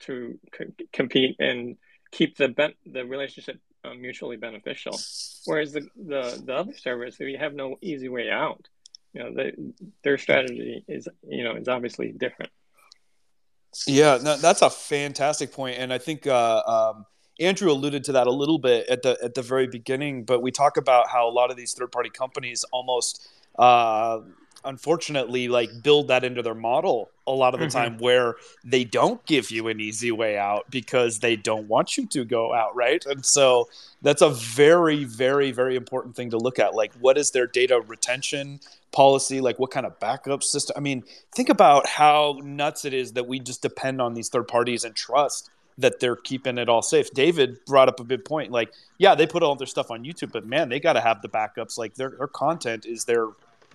to 0.00 0.38
c- 0.56 0.86
compete 0.92 1.36
and 1.38 1.76
keep 2.10 2.36
the 2.36 2.48
ben- 2.48 2.74
the 2.86 3.04
relationship 3.04 3.60
uh, 3.84 3.94
mutually 3.94 4.36
beneficial. 4.36 4.98
Whereas 5.44 5.72
the, 5.72 5.82
the 5.96 6.42
the 6.44 6.54
other 6.54 6.74
service, 6.74 7.16
if 7.20 7.28
you 7.28 7.38
have 7.38 7.54
no 7.54 7.76
easy 7.80 8.08
way 8.08 8.30
out, 8.30 8.68
you 9.14 9.22
know, 9.22 9.32
they, 9.32 9.52
their 10.02 10.18
strategy 10.18 10.84
is 10.88 11.08
you 11.26 11.44
know 11.44 11.54
is 11.54 11.68
obviously 11.68 12.12
different. 12.12 12.50
Yeah, 13.86 14.18
no, 14.22 14.36
that's 14.36 14.62
a 14.62 14.70
fantastic 14.70 15.52
point, 15.52 15.78
and 15.78 15.92
I 15.92 15.98
think 15.98 16.26
uh, 16.26 16.62
um, 16.66 17.06
Andrew 17.40 17.70
alluded 17.70 18.04
to 18.04 18.12
that 18.12 18.26
a 18.26 18.32
little 18.32 18.58
bit 18.58 18.88
at 18.88 19.02
the 19.02 19.16
at 19.22 19.34
the 19.34 19.42
very 19.42 19.66
beginning. 19.66 20.24
But 20.24 20.42
we 20.42 20.50
talk 20.50 20.76
about 20.76 21.08
how 21.08 21.28
a 21.28 21.32
lot 21.32 21.50
of 21.50 21.56
these 21.56 21.72
third 21.72 21.92
party 21.92 22.10
companies 22.10 22.64
almost, 22.72 23.28
uh, 23.58 24.20
unfortunately, 24.64 25.48
like 25.48 25.82
build 25.82 26.08
that 26.08 26.24
into 26.24 26.42
their 26.42 26.54
model 26.54 27.10
a 27.26 27.32
lot 27.32 27.54
of 27.54 27.60
the 27.60 27.66
Mhm. 27.66 27.72
time, 27.72 27.98
where 27.98 28.36
they 28.62 28.84
don't 28.84 29.24
give 29.24 29.50
you 29.50 29.68
an 29.68 29.80
easy 29.80 30.10
way 30.12 30.36
out 30.36 30.70
because 30.70 31.20
they 31.20 31.36
don't 31.36 31.68
want 31.68 31.96
you 31.96 32.06
to 32.06 32.24
go 32.24 32.52
out, 32.52 32.74
right? 32.76 33.04
And 33.06 33.24
so 33.24 33.68
that's 34.02 34.20
a 34.20 34.28
very, 34.28 35.04
very, 35.04 35.50
very 35.50 35.74
important 35.76 36.16
thing 36.16 36.30
to 36.30 36.36
look 36.38 36.58
at. 36.58 36.74
Like, 36.74 36.92
what 37.00 37.16
is 37.16 37.30
their 37.30 37.46
data 37.46 37.80
retention 37.80 38.60
policy? 38.92 39.40
Like, 39.40 39.58
what 39.58 39.70
kind 39.70 39.86
of 39.86 39.98
backup 40.00 40.42
system? 40.42 40.74
I 40.76 40.80
mean, 40.80 41.04
think 41.34 41.48
about 41.48 41.86
how 41.86 42.40
nuts 42.42 42.84
it 42.84 42.92
is 42.92 43.14
that 43.14 43.26
we 43.26 43.38
just 43.38 43.62
depend 43.62 44.02
on 44.02 44.12
these 44.14 44.28
third 44.28 44.46
parties 44.46 44.84
and 44.84 44.94
trust 44.94 45.50
that 45.76 45.98
they're 45.98 46.14
keeping 46.14 46.56
it 46.58 46.68
all 46.68 46.82
safe. 46.82 47.10
David 47.12 47.64
brought 47.64 47.88
up 47.88 47.98
a 47.98 48.04
good 48.04 48.24
point. 48.24 48.52
Like, 48.52 48.70
yeah, 48.98 49.14
they 49.16 49.26
put 49.26 49.42
all 49.42 49.56
their 49.56 49.66
stuff 49.66 49.90
on 49.90 50.04
YouTube, 50.04 50.30
but 50.30 50.46
man, 50.46 50.68
they 50.68 50.78
got 50.78 50.92
to 50.92 51.00
have 51.00 51.20
the 51.20 51.28
backups. 51.28 51.76
Like, 51.78 51.94
their, 51.94 52.10
their 52.10 52.28
content 52.28 52.86
is 52.86 53.06
their 53.06 53.28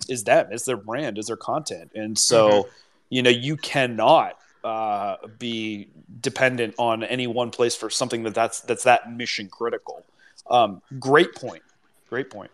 is 0.08 0.24
them, 0.24 0.52
is 0.52 0.64
their 0.64 0.76
brand, 0.76 1.18
is 1.18 1.26
their 1.26 1.36
content, 1.36 1.90
and 1.94 2.18
so 2.18 2.50
mm-hmm. 2.50 2.70
you 3.10 3.22
know 3.22 3.30
you 3.30 3.56
cannot 3.56 4.38
uh, 4.64 5.16
be 5.38 5.88
dependent 6.20 6.74
on 6.78 7.02
any 7.04 7.26
one 7.26 7.50
place 7.50 7.76
for 7.76 7.90
something 7.90 8.22
that 8.24 8.34
that's 8.34 8.60
that's 8.60 8.84
that 8.84 9.12
mission 9.12 9.48
critical. 9.48 10.04
Um, 10.50 10.82
great 10.98 11.34
point. 11.34 11.62
Great 12.08 12.30
point. 12.30 12.50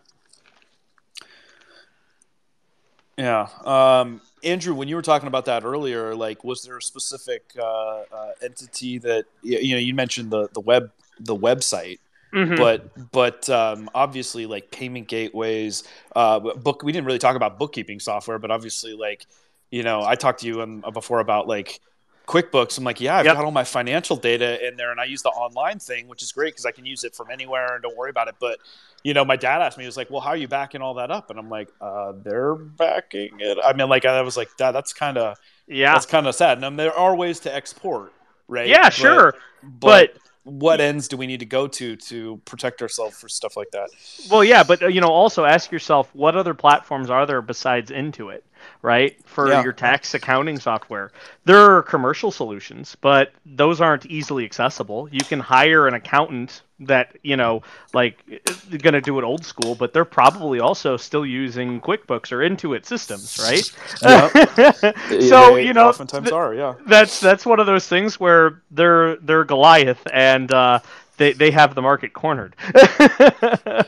Yeah. 3.17 3.47
Um, 3.65 4.21
Andrew, 4.43 4.75
when 4.75 4.87
you 4.87 4.95
were 4.95 5.01
talking 5.01 5.27
about 5.27 5.45
that 5.45 5.65
earlier, 5.65 6.13
like, 6.13 6.43
was 6.43 6.61
there 6.61 6.77
a 6.77 6.81
specific 6.81 7.43
uh, 7.57 7.63
uh, 7.63 8.31
entity 8.43 8.99
that 8.99 9.25
you 9.41 9.73
know? 9.73 9.79
You 9.79 9.95
mentioned 9.95 10.29
the 10.29 10.49
the 10.53 10.59
web 10.59 10.91
the 11.19 11.35
website, 11.35 11.99
mm-hmm. 12.33 12.55
but 12.55 13.11
but 13.11 13.49
um, 13.49 13.89
obviously 13.93 14.45
like 14.45 14.71
payment 14.71 15.07
gateways, 15.07 15.83
uh, 16.15 16.39
book. 16.39 16.83
We 16.83 16.91
didn't 16.91 17.05
really 17.05 17.19
talk 17.19 17.35
about 17.35 17.59
bookkeeping 17.59 17.99
software, 17.99 18.39
but 18.39 18.51
obviously 18.51 18.93
like 18.93 19.25
you 19.71 19.83
know, 19.83 20.03
I 20.03 20.15
talked 20.15 20.41
to 20.41 20.47
you 20.47 20.61
um, 20.61 20.83
before 20.93 21.19
about 21.19 21.47
like 21.47 21.79
QuickBooks, 22.27 22.77
I'm 22.77 22.83
like, 22.83 22.99
yeah, 22.99 23.15
I've 23.15 23.25
yep. 23.25 23.35
got 23.35 23.45
all 23.45 23.51
my 23.51 23.63
financial 23.63 24.17
data 24.17 24.65
in 24.67 24.75
there, 24.75 24.91
and 24.91 24.99
I 24.99 25.05
use 25.05 25.21
the 25.21 25.29
online 25.29 25.79
thing, 25.79 26.09
which 26.09 26.21
is 26.21 26.33
great 26.33 26.53
because 26.53 26.65
I 26.65 26.71
can 26.71 26.85
use 26.85 27.05
it 27.05 27.15
from 27.15 27.31
anywhere 27.31 27.73
and 27.73 27.81
don't 27.81 27.95
worry 27.95 28.09
about 28.09 28.27
it. 28.27 28.35
But 28.39 28.59
you 29.03 29.13
know, 29.13 29.23
my 29.23 29.37
dad 29.37 29.61
asked 29.61 29.77
me, 29.77 29.85
he 29.85 29.87
was 29.87 29.95
like, 29.95 30.09
well, 30.09 30.19
how 30.19 30.31
are 30.31 30.37
you 30.37 30.49
backing 30.49 30.81
all 30.81 30.95
that 30.95 31.09
up? 31.09 31.29
And 31.29 31.39
I'm 31.39 31.49
like, 31.49 31.69
uh, 31.79 32.13
they're 32.23 32.55
backing 32.55 33.39
it. 33.39 33.57
I 33.63 33.71
mean, 33.71 33.87
like, 33.87 34.03
I 34.03 34.21
was 34.21 34.35
like, 34.35 34.49
Dad, 34.57 34.73
that's 34.73 34.91
kind 34.91 35.17
of 35.17 35.37
yeah, 35.67 35.93
that's 35.93 36.05
kind 36.05 36.27
of 36.27 36.35
sad. 36.35 36.57
And 36.57 36.65
I 36.65 36.69
mean, 36.69 36.77
there 36.77 36.93
are 36.93 37.15
ways 37.15 37.39
to 37.41 37.53
export, 37.53 38.11
right? 38.49 38.67
Yeah, 38.67 38.83
but, 38.83 38.93
sure, 38.93 39.35
but, 39.63 40.13
but 40.13 40.21
what 40.47 40.79
ends 40.79 41.07
do 41.07 41.17
we 41.17 41.27
need 41.27 41.41
to 41.41 41.45
go 41.45 41.67
to 41.67 41.95
to 41.95 42.41
protect 42.45 42.81
ourselves 42.81 43.19
for 43.19 43.27
stuff 43.27 43.57
like 43.57 43.71
that? 43.71 43.89
Well, 44.31 44.43
yeah, 44.43 44.63
but 44.63 44.81
uh, 44.81 44.87
you 44.87 45.01
know, 45.01 45.09
also 45.09 45.43
ask 45.43 45.71
yourself 45.71 46.09
what 46.15 46.35
other 46.35 46.53
platforms 46.53 47.09
are 47.09 47.25
there 47.25 47.41
besides 47.41 47.91
Intuit? 47.91 48.41
Right? 48.81 49.17
For 49.25 49.49
yeah. 49.49 49.63
your 49.63 49.73
tax 49.73 50.13
accounting 50.13 50.59
software. 50.59 51.11
There 51.45 51.75
are 51.75 51.81
commercial 51.81 52.31
solutions, 52.31 52.95
but 53.01 53.31
those 53.45 53.81
aren't 53.81 54.05
easily 54.05 54.45
accessible. 54.45 55.09
You 55.11 55.21
can 55.21 55.39
hire 55.39 55.87
an 55.87 55.93
accountant 55.93 56.61
that, 56.81 57.17
you 57.23 57.35
know, 57.35 57.63
like 57.93 58.23
going 58.69 58.93
to 58.93 59.01
do 59.01 59.17
it 59.17 59.23
old 59.23 59.43
school, 59.43 59.73
but 59.73 59.93
they're 59.93 60.05
probably 60.05 60.59
also 60.59 60.95
still 60.95 61.25
using 61.25 61.81
QuickBooks 61.81 62.31
or 62.31 62.37
Intuit 62.37 62.85
systems, 62.85 63.39
right? 63.39 63.63
so, 65.23 65.55
they 65.55 65.65
you 65.65 65.73
know, 65.73 65.89
oftentimes 65.89 66.25
th- 66.25 66.33
are, 66.33 66.53
yeah. 66.53 66.75
That's 66.85 67.19
that's 67.19 67.45
one 67.45 67.59
of 67.59 67.65
those 67.65 67.87
things 67.87 68.19
where 68.19 68.61
they're 68.69 69.15
they're 69.17 69.43
Goliath 69.43 70.05
and 70.13 70.51
uh 70.51 70.79
they 71.17 71.33
they 71.33 71.51
have 71.51 71.75
the 71.75 71.81
market 71.81 72.13
cornered. 72.13 72.55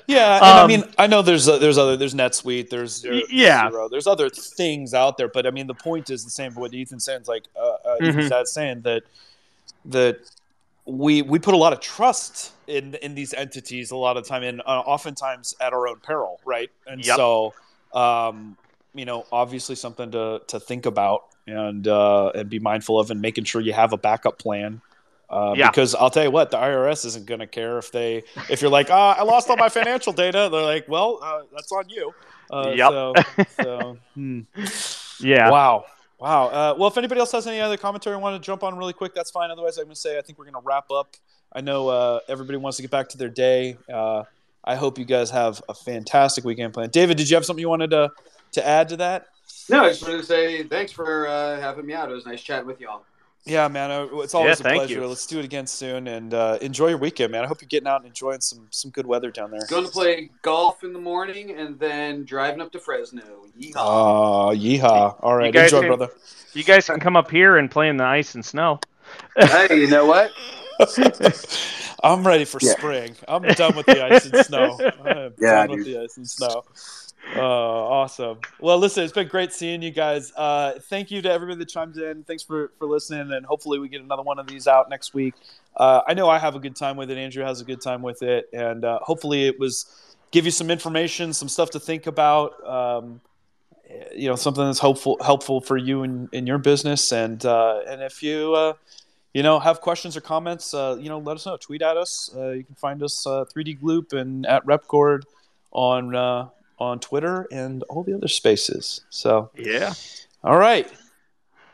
yeah, 0.07 0.35
um, 0.37 0.41
I 0.41 0.65
mean, 0.67 0.83
I 0.97 1.07
know 1.07 1.21
there's 1.21 1.47
uh, 1.47 1.59
there's 1.59 1.77
other 1.77 1.95
there's 1.95 2.15
NetSuite, 2.15 2.69
there's, 2.69 3.01
there's 3.01 3.31
yeah, 3.31 3.69
Xero, 3.69 3.89
there's 3.89 4.07
other 4.07 4.29
things 4.29 4.93
out 4.93 5.17
there, 5.17 5.27
but 5.27 5.45
I 5.45 5.51
mean, 5.51 5.67
the 5.67 5.75
point 5.75 6.09
is 6.09 6.23
the 6.23 6.31
same. 6.31 6.51
For 6.51 6.61
what 6.61 6.73
Ethan 6.73 6.99
saying, 6.99 7.21
like 7.27 7.45
uh, 7.55 7.61
uh, 7.61 7.97
mm-hmm. 8.01 8.19
Ethan's 8.19 8.51
saying 8.51 8.81
that 8.81 9.03
that 9.85 10.19
we 10.85 11.21
we 11.21 11.37
put 11.37 11.53
a 11.53 11.57
lot 11.57 11.71
of 11.71 11.79
trust 11.79 12.51
in 12.67 12.95
in 12.95 13.13
these 13.13 13.33
entities 13.33 13.91
a 13.91 13.95
lot 13.95 14.17
of 14.17 14.27
time, 14.27 14.41
and 14.41 14.61
uh, 14.61 14.81
oftentimes 14.85 15.53
at 15.61 15.71
our 15.71 15.87
own 15.87 15.99
peril, 15.99 16.39
right? 16.45 16.71
And 16.87 17.05
yep. 17.05 17.15
so, 17.15 17.53
um, 17.93 18.57
you 18.95 19.05
know, 19.05 19.27
obviously 19.31 19.75
something 19.75 20.09
to 20.11 20.41
to 20.47 20.59
think 20.59 20.87
about 20.87 21.25
and 21.45 21.87
uh, 21.87 22.31
and 22.33 22.49
be 22.49 22.57
mindful 22.57 22.99
of, 22.99 23.11
and 23.11 23.21
making 23.21 23.43
sure 23.43 23.61
you 23.61 23.73
have 23.73 23.93
a 23.93 23.97
backup 23.97 24.39
plan 24.39 24.81
uh, 25.29 25.53
yeah. 25.55 25.69
Because 25.69 25.93
I'll 25.93 26.09
tell 26.09 26.23
you 26.23 26.31
what, 26.31 26.49
the 26.49 26.57
IRS 26.57 27.05
isn't 27.05 27.25
going 27.25 27.39
to 27.39 27.47
care 27.47 27.77
if 27.77 27.91
they 27.91 28.23
if 28.49 28.61
you're 28.61 28.71
like, 28.71 28.89
ah, 28.89 29.15
I 29.17 29.23
lost 29.23 29.49
all 29.49 29.57
my 29.57 29.69
financial 29.69 30.11
data. 30.11 30.49
They're 30.51 30.61
like, 30.61 30.87
well, 30.87 31.19
uh, 31.21 31.41
that's 31.53 31.71
on 31.71 31.87
you. 31.87 32.13
Uh, 32.49 32.73
yep. 32.75 32.89
So, 32.89 33.13
so 33.63 33.97
hmm. 34.15 34.41
yeah. 35.19 35.51
Wow. 35.51 35.85
Wow. 36.19 36.47
Uh, 36.47 36.75
well, 36.77 36.89
if 36.89 36.97
anybody 36.97 37.19
else 37.19 37.31
has 37.33 37.45
any 37.45 37.59
other 37.59 37.77
commentary 37.77 38.15
I 38.15 38.19
want 38.19 38.41
to 38.41 38.45
jump 38.45 38.63
on 38.63 38.75
really 38.75 38.93
quick, 38.93 39.13
that's 39.13 39.29
fine. 39.29 39.51
Otherwise, 39.51 39.77
I'm 39.77 39.85
going 39.85 39.93
to 39.93 39.99
say 39.99 40.17
I 40.17 40.21
think 40.21 40.39
we're 40.39 40.45
going 40.45 40.61
to 40.61 40.65
wrap 40.65 40.89
up. 40.89 41.15
I 41.53 41.61
know 41.61 41.89
uh, 41.89 42.19
everybody 42.27 42.57
wants 42.57 42.77
to 42.77 42.83
get 42.83 42.91
back 42.91 43.09
to 43.09 43.17
their 43.17 43.29
day. 43.29 43.77
Uh, 43.91 44.23
I 44.63 44.75
hope 44.75 44.97
you 44.97 45.05
guys 45.05 45.29
have 45.29 45.61
a 45.69 45.73
fantastic 45.73 46.43
weekend 46.43 46.73
plan. 46.73 46.89
David, 46.89 47.17
did 47.17 47.29
you 47.29 47.35
have 47.35 47.45
something 47.45 47.61
you 47.61 47.69
wanted 47.69 47.91
to 47.91 48.11
to 48.53 48.67
add 48.67 48.89
to 48.89 48.97
that? 48.97 49.27
No, 49.69 49.85
I 49.85 49.89
just 49.89 50.01
wanted 50.01 50.17
to 50.17 50.23
say 50.23 50.63
thanks 50.63 50.91
for 50.91 51.27
having 51.61 51.85
me 51.85 51.93
out. 51.93 52.09
It 52.09 52.15
was 52.15 52.25
nice 52.25 52.41
chatting 52.41 52.65
with 52.65 52.81
y'all. 52.81 53.03
Yeah, 53.49 53.67
man, 53.67 53.89
uh, 53.89 54.07
it's 54.19 54.35
always 54.35 54.61
yeah, 54.61 54.67
a 54.67 54.75
pleasure. 54.75 55.01
You. 55.01 55.07
Let's 55.07 55.25
do 55.25 55.39
it 55.39 55.45
again 55.45 55.65
soon, 55.65 56.07
and 56.07 56.33
uh, 56.33 56.59
enjoy 56.61 56.89
your 56.89 56.97
weekend, 56.97 57.31
man. 57.31 57.43
I 57.43 57.47
hope 57.47 57.61
you're 57.61 57.67
getting 57.67 57.87
out 57.87 58.01
and 58.01 58.07
enjoying 58.07 58.41
some 58.41 58.67
some 58.69 58.91
good 58.91 59.07
weather 59.07 59.31
down 59.31 59.51
there. 59.51 59.61
Going 59.67 59.85
to 59.85 59.91
play 59.91 60.29
golf 60.41 60.83
in 60.83 60.93
the 60.93 60.99
morning, 60.99 61.51
and 61.51 61.79
then 61.79 62.25
driving 62.25 62.61
up 62.61 62.71
to 62.73 62.79
Fresno. 62.79 63.23
Yeehaw! 63.59 63.73
Oh, 63.75 64.51
yeehaw! 64.55 65.15
All 65.21 65.35
right, 65.35 65.53
enjoy, 65.55 65.79
can, 65.79 65.87
brother. 65.87 66.09
You 66.53 66.63
guys 66.63 66.85
can 66.85 66.99
come 66.99 67.15
up 67.15 67.31
here 67.31 67.57
and 67.57 67.69
play 67.69 67.89
in 67.89 67.97
the 67.97 68.05
ice 68.05 68.35
and 68.35 68.45
snow. 68.45 68.79
hey, 69.35 69.67
you 69.71 69.87
know 69.87 70.05
what? 70.05 70.31
I'm 72.03 72.25
ready 72.25 72.45
for 72.45 72.59
yeah. 72.61 72.71
spring. 72.71 73.15
I'm 73.27 73.41
done 73.41 73.75
with 73.75 73.85
the 73.85 74.03
ice 74.03 74.25
and 74.25 74.45
snow. 74.45 74.79
I'm 75.05 75.33
yeah, 75.39 75.67
done 75.67 75.69
dude. 75.69 75.77
with 75.79 75.87
the 75.87 76.01
ice 76.01 76.17
and 76.17 76.29
snow. 76.29 76.63
Oh, 77.35 77.41
awesome. 77.41 78.39
Well, 78.59 78.77
listen, 78.77 79.03
it's 79.03 79.13
been 79.13 79.27
great 79.27 79.53
seeing 79.53 79.81
you 79.81 79.91
guys. 79.91 80.33
Uh, 80.35 80.73
thank 80.89 81.11
you 81.11 81.21
to 81.21 81.31
everybody 81.31 81.59
that 81.59 81.69
chimed 81.69 81.97
in. 81.97 82.23
Thanks 82.23 82.43
for, 82.43 82.71
for 82.79 82.87
listening, 82.87 83.31
and 83.31 83.45
hopefully 83.45 83.77
we 83.77 83.87
get 83.87 84.01
another 84.01 84.23
one 84.23 84.39
of 84.39 84.47
these 84.47 84.67
out 84.67 84.89
next 84.89 85.13
week. 85.13 85.35
Uh, 85.75 86.01
I 86.07 86.13
know 86.13 86.29
I 86.29 86.39
have 86.39 86.55
a 86.55 86.59
good 86.59 86.75
time 86.75 86.97
with 86.97 87.11
it. 87.11 87.17
Andrew 87.17 87.43
has 87.43 87.61
a 87.61 87.65
good 87.65 87.81
time 87.81 88.01
with 88.01 88.23
it, 88.23 88.49
and 88.51 88.83
uh, 88.83 88.99
hopefully 89.01 89.47
it 89.47 89.59
was 89.59 90.15
give 90.31 90.45
you 90.45 90.51
some 90.51 90.71
information, 90.71 91.33
some 91.33 91.49
stuff 91.49 91.69
to 91.71 91.79
think 91.79 92.07
about. 92.07 92.65
Um, 92.67 93.21
you 94.15 94.29
know, 94.29 94.35
something 94.35 94.63
that's 94.63 94.79
hopeful 94.79 95.17
helpful 95.21 95.61
for 95.61 95.75
you 95.75 96.03
in, 96.03 96.29
in 96.31 96.45
your 96.45 96.59
business, 96.59 97.11
and 97.11 97.43
uh, 97.45 97.79
and 97.87 98.01
if 98.01 98.21
you 98.21 98.53
uh, 98.53 98.73
you 99.33 99.43
know 99.43 99.59
have 99.59 99.81
questions 99.81 100.15
or 100.17 100.21
comments, 100.21 100.73
uh, 100.73 100.97
you 100.99 101.09
know, 101.09 101.19
let 101.19 101.35
us 101.35 101.45
know. 101.45 101.57
Tweet 101.57 101.81
at 101.81 101.97
us. 101.97 102.29
you 102.35 102.63
can 102.63 102.75
find 102.75 103.01
us 103.01 103.23
3D 103.25 103.79
Gloop 103.79 104.13
and 104.13 104.45
at 104.45 104.65
RepKord 104.65 105.23
on 105.71 106.49
on 106.79 106.99
Twitter 106.99 107.47
and 107.51 107.83
all 107.83 108.03
the 108.03 108.13
other 108.13 108.27
spaces. 108.27 109.01
So 109.09 109.51
yeah. 109.55 109.93
All 110.43 110.57
right. 110.57 110.91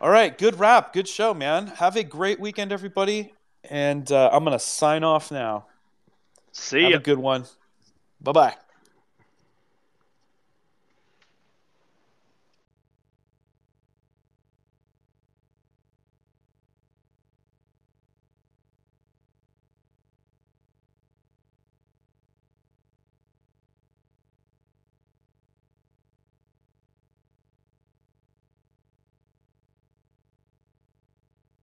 All 0.01 0.09
right. 0.09 0.35
Good 0.37 0.59
wrap. 0.59 0.93
Good 0.93 1.07
show, 1.07 1.33
man. 1.33 1.67
Have 1.67 1.95
a 1.95 2.03
great 2.03 2.39
weekend, 2.39 2.71
everybody. 2.71 3.33
And 3.63 4.11
uh, 4.11 4.29
I'm 4.31 4.43
gonna 4.43 4.59
sign 4.59 5.03
off 5.03 5.31
now. 5.31 5.65
See 6.51 6.79
you. 6.79 6.83
Have 6.85 6.91
ya. 6.91 6.97
a 6.97 7.01
good 7.01 7.19
one. 7.19 7.45
Bye 8.21 8.31
bye. 8.31 8.55